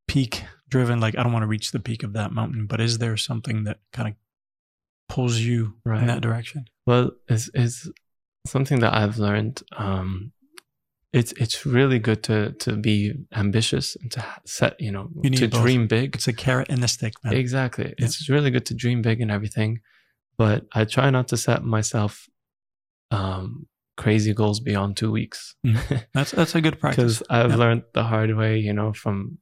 peak 0.08 0.44
driven. 0.68 0.98
Like 1.00 1.16
I 1.16 1.22
don't 1.22 1.32
want 1.32 1.44
to 1.44 1.48
reach 1.48 1.70
the 1.70 1.78
peak 1.80 2.02
of 2.02 2.14
that 2.14 2.32
mountain, 2.32 2.66
but 2.66 2.80
is 2.80 2.98
there 2.98 3.16
something 3.16 3.62
that 3.64 3.78
kind 3.92 4.08
of 4.08 4.14
pulls 5.08 5.38
you 5.38 5.74
Right. 5.84 6.00
in 6.00 6.06
that 6.08 6.20
direction? 6.20 6.64
Well, 6.86 7.12
it's, 7.28 7.48
it's 7.54 7.88
something 8.46 8.80
that 8.80 8.94
I've 8.94 9.18
learned. 9.18 9.62
Um, 9.76 10.32
it's 11.12 11.32
it's 11.32 11.66
really 11.66 11.98
good 11.98 12.22
to 12.24 12.52
to 12.52 12.74
be 12.76 13.12
ambitious 13.34 13.96
and 14.00 14.10
to 14.12 14.24
set 14.46 14.80
you 14.80 14.90
know 14.90 15.10
You 15.22 15.30
to 15.30 15.48
both. 15.48 15.62
dream 15.62 15.86
big. 15.86 16.14
It's 16.14 16.28
a 16.28 16.32
carrot 16.32 16.68
and 16.70 16.82
a 16.82 16.88
stick, 16.88 17.12
man. 17.22 17.34
Exactly. 17.34 17.94
It's 17.98 18.28
really 18.30 18.50
good 18.50 18.64
to 18.66 18.74
dream 18.74 19.02
big 19.02 19.20
and 19.20 19.30
everything, 19.30 19.80
but 20.38 20.64
I 20.72 20.84
try 20.86 21.10
not 21.10 21.28
to 21.28 21.36
set 21.36 21.62
myself 21.64 22.28
um, 23.10 23.66
crazy 23.98 24.32
goals 24.32 24.58
beyond 24.60 24.96
two 24.96 25.10
weeks 25.12 25.54
That's 26.14 26.30
that's 26.30 26.54
a 26.54 26.62
good 26.62 26.80
practice. 26.80 27.18
because 27.18 27.22
I've 27.28 27.50
Yeah. 27.50 27.56
learned 27.56 27.82
the 27.92 28.04
hard 28.04 28.34
way. 28.34 28.58
You 28.58 28.72
know, 28.72 28.94
from 28.94 29.36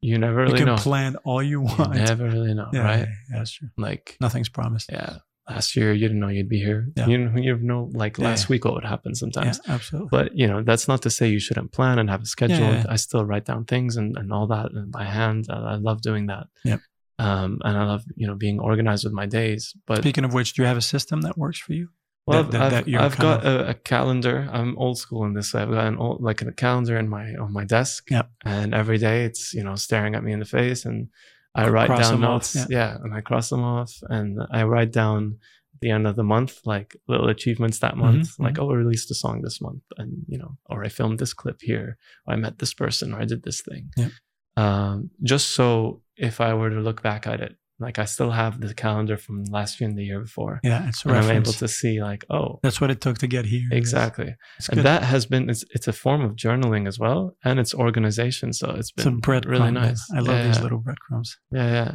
you 0.00 0.16
never 0.18 0.36
really 0.36 0.52
You 0.52 0.56
can 0.64 0.66
know. 0.66 0.76
plan 0.76 1.16
all 1.24 1.42
you 1.42 1.60
You 1.60 1.66
want. 1.66 1.94
never 1.96 2.24
really 2.24 2.54
know, 2.54 2.70
yeah, 2.72 2.80
right? 2.80 2.98
yeah, 3.00 3.14
yeah, 3.30 3.38
that's 3.38 3.52
true. 3.52 3.68
Like, 3.76 4.16
Nothing's 4.20 4.48
promised. 4.50 4.90
yeah, 4.92 5.16
last 5.48 5.76
year 5.76 5.92
you 5.92 6.00
didn't 6.00 6.20
know 6.20 6.28
you'd 6.28 6.48
be 6.48 6.58
here. 6.58 6.88
Yeah. 6.96 7.06
You 7.06 7.18
know, 7.18 7.38
you 7.40 7.56
know, 7.58 7.90
like 7.94 8.18
Yeah, 8.18 8.24
last 8.28 8.44
yeah. 8.44 8.48
week 8.54 8.64
what 8.64 8.74
would 8.74 8.84
happen 8.84 9.14
sometimes. 9.14 9.60
absolutely. 9.68 10.08
But 10.10 10.36
you 10.36 10.46
know, 10.46 10.62
that's 10.62 10.88
not 10.88 11.02
to 11.02 11.10
say 11.10 11.28
you 11.28 11.38
shouldn't 11.40 11.72
plan 11.72 11.98
and 11.98 12.08
have 12.10 12.22
a 12.22 12.26
schedule. 12.26 12.82
I 12.88 12.96
still 12.96 13.24
write 13.24 13.44
down 13.44 13.64
things 13.64 13.96
and, 13.96 14.16
and 14.16 14.32
all 14.32 14.46
that 14.48 14.72
and 14.72 14.90
by 14.90 15.04
hand. 15.04 15.46
I, 15.50 15.72
I 15.72 15.74
love 15.74 16.00
doing 16.02 16.26
that. 16.26 16.46
Yep. 16.64 16.80
Um, 17.18 17.60
and 17.62 17.76
I 17.78 17.84
love 17.84 18.02
you 18.16 18.26
know 18.26 18.34
being 18.34 18.58
organized 18.58 19.04
with 19.04 19.12
my 19.12 19.26
days. 19.26 19.74
But 19.86 19.98
Speaking 19.98 20.24
of 20.24 20.32
which, 20.34 20.54
do 20.54 20.62
you 20.62 20.66
have 20.68 20.76
a 20.76 20.82
system 20.82 21.20
that 21.22 21.36
works 21.38 21.58
for 21.58 21.72
you? 21.74 21.88
well, 22.26 22.42
that- 22.42 22.52
that- 22.52 22.62
I've, 22.62 22.70
that 22.72 22.88
you're 22.88 23.02
I've 23.02 23.18
got 23.18 23.44
a, 23.44 23.68
a 23.68 23.74
calendar. 23.74 24.48
I'm 24.50 24.76
old 24.78 24.98
school 24.98 25.24
in 25.26 25.34
this 25.34 25.52
way. 25.52 25.60
I've 25.62 25.70
got 25.70 25.86
an 25.86 25.96
old 25.98 26.22
like 26.22 26.40
a 26.42 26.50
calendar 26.52 26.96
in 26.96 27.08
my 27.08 27.34
on 27.34 27.52
my 27.52 27.64
desk. 27.64 28.10
Yep. 28.10 28.30
And 28.44 28.74
every 28.74 28.96
day 28.98 29.24
it's 29.26 29.52
you 29.54 29.62
know 29.62 29.76
staring 29.76 30.14
at 30.14 30.24
me 30.24 30.32
in 30.32 30.38
the 30.40 30.44
face, 30.46 30.84
and 30.86 31.08
I 31.54 31.68
write 31.68 31.88
down 31.88 32.12
them 32.20 32.24
off, 32.24 32.54
notes. 32.54 32.66
yeah, 32.70 32.96
and 33.02 33.14
I 33.14 33.20
cross 33.20 33.48
them 33.50 33.62
off, 33.62 33.92
and 34.08 34.40
I 34.50 34.64
write 34.64 34.92
down 34.92 35.38
the 35.80 35.90
end 35.90 36.06
of 36.06 36.16
the 36.16 36.22
month 36.24 36.60
like 36.64 36.96
little 37.08 37.28
achievements 37.28 37.78
that 37.80 37.96
month. 37.96 38.28
Mhm, 38.36 38.44
Like 38.44 38.58
oh, 38.58 38.70
I 38.70 38.74
released 38.74 39.10
a 39.10 39.14
song 39.14 39.42
this 39.42 39.60
month, 39.60 39.82
and 39.98 40.24
you 40.28 40.38
know, 40.38 40.56
or 40.70 40.84
I 40.84 40.88
filmed 40.88 41.18
this 41.18 41.34
clip 41.34 41.58
here, 41.60 41.96
or 42.26 42.34
I 42.34 42.36
met 42.36 42.58
this 42.58 42.74
person, 42.74 43.12
or 43.12 43.20
I 43.20 43.24
did 43.24 43.42
this 43.42 43.60
thing. 43.60 43.90
Yep. 43.96 44.10
Um, 44.56 45.10
just 45.22 45.50
so 45.54 46.02
if 46.16 46.40
I 46.40 46.54
were 46.54 46.70
to 46.70 46.80
look 46.80 47.02
back 47.02 47.26
at 47.26 47.40
it, 47.40 47.56
like 47.84 47.98
I 47.98 48.06
still 48.06 48.30
have 48.30 48.60
the 48.60 48.74
calendar 48.74 49.16
from 49.16 49.44
last 49.44 49.80
year 49.80 49.88
and 49.88 49.98
the 49.98 50.04
year 50.04 50.20
before. 50.20 50.60
Yeah, 50.62 50.88
it's 50.88 51.04
And 51.04 51.14
I'm 51.16 51.30
able 51.30 51.52
to 51.52 51.68
see 51.68 52.02
like, 52.02 52.24
oh, 52.30 52.60
That's 52.62 52.80
what 52.80 52.90
it 52.90 53.00
took 53.00 53.18
to 53.18 53.26
get 53.26 53.44
here. 53.44 53.68
exactly. 53.70 54.34
It's 54.58 54.68
And 54.68 54.78
good. 54.78 54.84
that 54.86 55.02
has 55.04 55.26
been 55.26 55.48
it's, 55.50 55.64
it's 55.76 55.88
a 55.88 55.92
form 55.92 56.22
of 56.22 56.32
journaling 56.44 56.88
as 56.88 56.98
well, 56.98 57.36
and 57.44 57.60
it's 57.60 57.74
organization. 57.74 58.52
So 58.52 58.70
it's 58.70 58.90
been 58.90 59.20
breadcrumb. 59.20 59.46
really 59.54 59.70
man. 59.72 59.74
nice. 59.74 60.02
I 60.16 60.20
love 60.20 60.36
yeah, 60.36 60.46
these 60.46 60.56
yeah. 60.56 60.62
little 60.62 60.78
breadcrumbs. 60.78 61.36
Yeah, 61.52 61.70
yeah. 61.78 61.92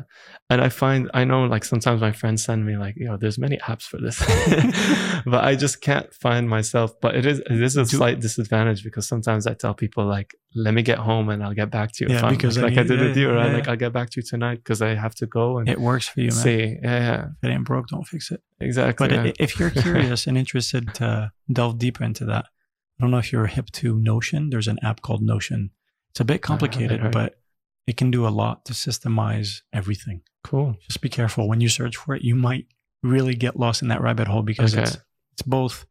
And 0.50 0.62
I 0.62 0.70
find 0.70 1.10
I 1.14 1.24
know 1.26 1.44
like 1.46 1.64
sometimes 1.66 2.00
my 2.02 2.12
friends 2.12 2.44
send 2.44 2.66
me 2.66 2.78
like, 2.78 2.96
you 2.98 3.06
know, 3.06 3.18
there's 3.18 3.38
many 3.40 3.58
apps 3.58 3.84
for 3.84 4.00
this. 4.00 4.20
but 5.26 5.44
I 5.44 5.56
just 5.56 5.82
can't 5.82 6.14
find 6.14 6.50
myself. 6.50 6.94
But 7.02 7.16
it 7.16 7.26
is 7.26 7.40
it 7.40 7.62
is 7.62 7.78
a 7.78 7.84
Do- 7.84 7.98
slight 7.98 8.20
disadvantage 8.20 8.84
because 8.84 9.08
sometimes 9.08 9.48
I 9.48 9.54
tell 9.54 9.74
people 9.74 10.06
like, 10.06 10.36
let 10.56 10.74
me 10.74 10.82
get 10.82 10.98
home 10.98 11.30
and 11.30 11.44
I'll 11.44 11.54
get 11.54 11.70
back 11.70 11.92
to 11.94 12.06
you. 12.08 12.14
Yeah, 12.16 12.30
because 12.30 12.58
I 12.58 12.62
like, 12.62 12.78
I 12.78 12.84
did 12.84 13.00
yeah, 13.00 13.06
with 13.08 13.18
you, 13.18 13.32
right? 13.32 13.54
Like. 13.54 13.68
I'll 13.68 13.76
get 13.76 13.94
back 13.94 14.10
to 14.12 14.20
you 14.20 14.26
tonight 14.28 14.56
because 14.64 14.82
I 14.82 14.96
have 14.96 15.14
to 15.16 15.28
go 15.28 15.60
and 15.60 15.70
It 15.80 15.84
works 15.84 16.08
for 16.08 16.20
you, 16.22 16.28
man. 16.28 16.36
see. 16.36 16.78
Yeah, 16.82 17.00
yeah. 17.00 17.26
If 17.42 17.50
it 17.50 17.54
ain't 17.54 17.66
broke, 17.66 17.88
don't 17.88 18.06
fix 18.08 18.32
it. 18.32 18.42
Exactly. 18.60 19.08
But 19.08 19.26
yeah. 19.26 19.32
if 19.40 19.60
you're 19.60 19.70
curious 19.86 20.28
and 20.28 20.38
interested 20.38 20.94
to 20.96 21.32
delve 21.52 21.78
deeper 21.80 22.04
into 22.04 22.26
that, 22.26 22.46
I 22.46 23.04
don't 23.04 23.12
know 23.12 23.18
if 23.18 23.32
you're 23.32 23.48
hip 23.48 23.68
to 23.72 23.98
Notion. 24.00 24.50
There's 24.50 24.68
an 24.68 24.80
app 24.84 25.02
called 25.02 25.22
Notion. 25.22 25.72
It's 26.12 26.20
a 26.20 26.26
bit 26.26 26.42
ah, 26.44 26.48
complicated, 26.48 27.00
heard. 27.00 27.12
but 27.12 27.40
it 27.88 27.98
can 27.98 28.12
do 28.12 28.28
a 28.28 28.30
lot 28.30 28.66
to 28.66 28.74
systemize 28.74 29.62
everything. 29.74 30.22
cool. 30.44 30.76
Just 30.88 31.02
be 31.02 31.10
careful 31.10 31.48
when 31.48 31.62
you 31.62 31.70
search 31.70 31.96
for 31.98 32.14
it. 32.16 32.22
You 32.24 32.36
might 32.36 32.66
really 33.04 33.36
get 33.36 33.58
lost 33.58 33.82
in 33.82 33.88
that 33.88 34.02
rabbit 34.02 34.28
hole 34.28 34.42
because 34.44 34.74
Okay. 34.74 34.84
it's 34.84 34.98
it's 35.34 35.42
both 35.44 35.86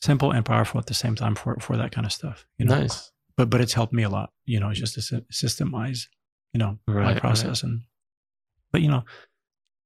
simple 0.00 0.32
and 0.32 0.44
powerful 0.44 0.80
at 0.80 0.86
the 0.86 0.94
same 0.94 1.14
time 1.14 1.34
for 1.34 1.56
for 1.60 1.76
that 1.76 1.92
kind 1.92 2.06
of 2.06 2.12
stuff. 2.12 2.46
You 2.58 2.66
know, 2.66 2.80
Nice. 2.80 3.12
but 3.36 3.48
but 3.50 3.60
it's 3.60 3.72
helped 3.74 3.92
me 3.92 4.02
a 4.02 4.08
lot. 4.10 4.32
You 4.44 4.58
know, 4.60 4.70
it's 4.70 4.80
just 4.80 4.94
to 5.08 5.24
systemize, 5.32 6.06
you 6.52 6.58
know, 6.58 6.78
Right, 6.88 7.04
my 7.04 7.12
right. 7.12 7.20
process 7.20 7.62
and. 7.62 7.82
But 8.72 8.82
you 8.82 8.88
know, 8.88 9.04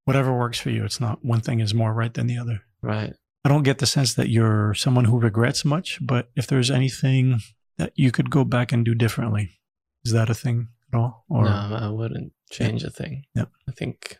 whatever 0.04 0.32
works 0.36 0.58
for 0.60 0.70
you. 0.70 0.84
It's 0.84 1.00
not 1.00 1.24
one 1.24 1.40
thing 1.40 1.60
is 1.60 1.74
more 1.74 1.92
right 1.92 2.12
than 2.14 2.26
the 2.28 2.38
other. 2.38 2.62
Right. 2.82 3.12
I 3.44 3.48
don't 3.48 3.62
get 3.64 3.78
the 3.78 3.86
sense 3.86 4.14
that 4.14 4.28
you're 4.28 4.74
someone 4.74 5.04
who 5.06 5.18
regrets 5.20 5.64
much, 5.64 5.98
but 6.00 6.30
if 6.36 6.46
there's 6.46 6.70
anything 6.70 7.40
that 7.78 7.92
you 7.94 8.10
could 8.10 8.30
go 8.30 8.44
back 8.44 8.72
and 8.72 8.84
do 8.84 8.94
differently, 8.94 9.58
is 10.04 10.12
that 10.12 10.30
a 10.30 10.34
thing 10.34 10.68
at 10.92 10.96
all? 10.98 11.24
Or 11.28 11.44
no, 11.44 11.50
I 11.80 11.88
wouldn't 11.90 12.32
change 12.50 12.82
a 12.84 12.90
thing. 12.90 13.24
Yep. 13.34 13.50
I 13.68 13.72
think, 13.72 14.18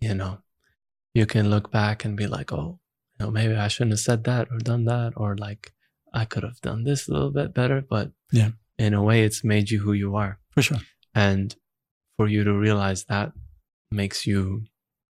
you 0.00 0.14
know, 0.14 0.38
you 1.14 1.26
can 1.26 1.50
look 1.50 1.70
back 1.72 2.04
and 2.04 2.16
be 2.16 2.26
like, 2.26 2.52
oh, 2.52 2.78
you 3.18 3.26
know, 3.26 3.30
maybe 3.32 3.54
I 3.56 3.68
shouldn't 3.68 3.92
have 3.92 4.00
said 4.00 4.24
that 4.24 4.48
or 4.50 4.58
done 4.58 4.84
that, 4.84 5.14
or 5.16 5.36
like 5.36 5.72
I 6.14 6.24
could 6.24 6.42
have 6.44 6.60
done 6.60 6.84
this 6.84 7.08
a 7.08 7.12
little 7.12 7.30
bit 7.32 7.52
better. 7.54 7.80
But 7.80 8.12
Yeah. 8.32 8.50
in 8.78 8.94
a 8.94 9.02
way, 9.02 9.24
it's 9.24 9.42
made 9.42 9.70
you 9.70 9.80
who 9.80 9.92
you 9.92 10.14
are. 10.16 10.38
for 10.50 10.62
sure, 10.62 10.78
And 11.14 11.54
for 12.18 12.28
you 12.28 12.44
to 12.44 12.52
realize 12.52 13.04
that 13.04 13.32
makes 13.90 14.26
you 14.26 14.64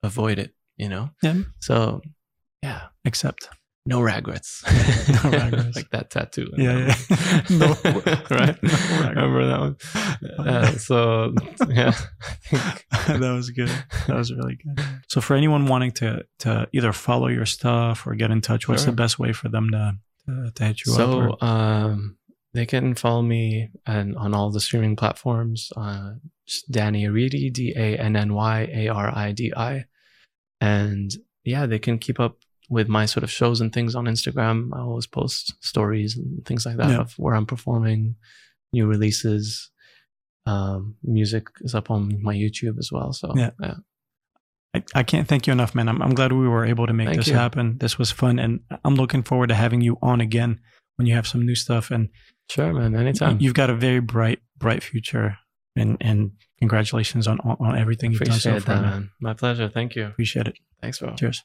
avoid 0.05 0.39
it, 0.39 0.55
you 0.77 0.89
know? 0.89 1.11
Yeah. 1.23 1.43
So, 1.59 2.01
yeah, 2.63 2.89
accept. 3.05 3.49
no 3.87 4.01
regrets. 4.03 4.63
No 5.25 5.31
regrets. 5.31 5.75
like 5.79 5.89
that 5.91 6.11
tattoo. 6.11 6.53
Yeah, 6.57 6.95
yeah. 7.11 7.43
No- 7.51 7.77
right? 8.31 8.63
no. 8.63 9.09
Remember 9.09 9.47
that 9.47 9.61
one? 9.61 10.47
Uh, 10.47 10.73
so, 10.73 11.33
yeah, 11.71 11.95
I 12.93 12.97
think 13.07 13.21
that 13.21 13.33
was 13.33 13.49
good. 13.51 13.71
That 14.07 14.17
was 14.17 14.31
really 14.33 14.57
good. 14.63 14.85
So 15.09 15.21
for 15.23 15.35
anyone 15.35 15.65
wanting 15.67 15.93
to 15.93 16.27
to 16.41 16.69
either 16.73 16.93
follow 16.93 17.29
your 17.29 17.47
stuff 17.47 18.07
or 18.07 18.15
get 18.17 18.31
in 18.31 18.43
touch, 18.43 18.69
what's 18.69 18.83
Sure. 18.83 18.93
the 18.93 18.97
best 18.97 19.19
way 19.19 19.33
for 19.33 19.49
them 19.49 19.71
to 19.71 19.95
to, 20.27 20.51
to 20.55 20.65
hit 20.65 20.85
you 20.85 20.93
up? 20.93 20.99
so 20.99 21.37
um, 21.41 22.18
they 22.55 22.66
can 22.66 22.95
follow 22.95 23.23
me 23.23 23.70
and 23.87 24.16
on 24.16 24.35
all 24.35 24.51
the 24.51 24.61
streaming 24.61 24.97
platforms. 24.97 25.70
Uh, 25.77 26.15
Danny 26.70 27.05
Aridi, 27.05 27.53
D 27.53 27.75
A 27.77 27.97
N 27.99 28.16
N 28.16 28.33
Y 28.35 28.69
A 28.73 28.89
R 28.89 29.12
I 29.15 29.33
D 29.33 29.53
I, 29.57 29.85
and 30.61 31.11
yeah, 31.45 31.66
they 31.66 31.79
can 31.79 31.99
keep 31.99 32.19
up 32.19 32.39
with 32.70 32.89
my 32.89 33.07
sort 33.07 33.25
of 33.25 33.31
shows 33.31 33.61
and 33.61 33.73
things 33.73 33.95
on 33.95 34.05
Instagram. 34.07 34.70
I 34.75 34.81
always 34.81 35.07
post 35.07 35.55
stories 35.65 36.16
and 36.16 36.45
things 36.45 36.66
like 36.66 36.77
that 36.77 36.91
Yeah. 36.91 36.99
of 37.01 37.15
where 37.19 37.35
I'm 37.35 37.47
performing, 37.47 38.16
new 38.73 38.87
releases. 38.87 39.70
Um, 40.47 40.97
music 41.03 41.49
is 41.61 41.75
up 41.75 41.91
on 41.91 42.23
my 42.23 42.35
YouTube 42.35 42.79
as 42.79 42.91
well. 42.91 43.12
So 43.12 43.35
Yeah. 43.37 43.51
I, 44.75 44.83
I 44.95 45.03
can't 45.03 45.27
thank 45.29 45.47
you 45.47 45.53
enough, 45.53 45.75
man. 45.75 45.89
I'm, 45.89 46.01
I'm 46.03 46.15
glad 46.15 46.33
we 46.33 46.49
were 46.49 46.65
able 46.66 46.87
to 46.87 46.93
make 46.93 47.09
Thank 47.09 47.19
this 47.19 47.29
you. 47.29 47.35
happen. 47.35 47.79
This 47.79 47.99
was 47.99 48.11
fun, 48.11 48.39
and 48.39 48.61
I'm 48.85 48.95
looking 48.95 49.23
forward 49.23 49.49
to 49.49 49.55
having 49.55 49.81
you 49.81 49.97
on 50.03 50.20
again 50.20 50.61
when 50.97 51.07
you 51.07 51.15
have 51.15 51.27
some 51.27 51.45
new 51.45 51.55
stuff. 51.55 51.91
And 51.91 52.09
sure, 52.51 52.73
man. 52.73 52.95
Anytime. 52.95 53.39
you've 53.41 53.55
got 53.55 53.70
a 53.70 53.75
very 53.75 54.01
bright, 54.01 54.41
bright 54.57 54.83
future. 54.83 55.39
And 55.77 55.97
and 56.01 56.33
congratulations 56.59 57.29
on 57.29 57.39
on, 57.41 57.79
everything 57.79 58.11
you've 58.11 58.20
done 58.23 58.39
so 58.41 58.59
far. 58.59 58.77
that, 58.77 58.83
man. 58.83 58.91
man. 58.91 59.11
My 59.20 59.35
pleasure. 59.35 59.69
Thank 59.69 59.95
you. 59.95 60.07
Appreciate 60.07 60.49
it. 60.49 60.59
Thanks, 60.81 60.99
bro. 60.99 61.15
Cheers. 61.15 61.45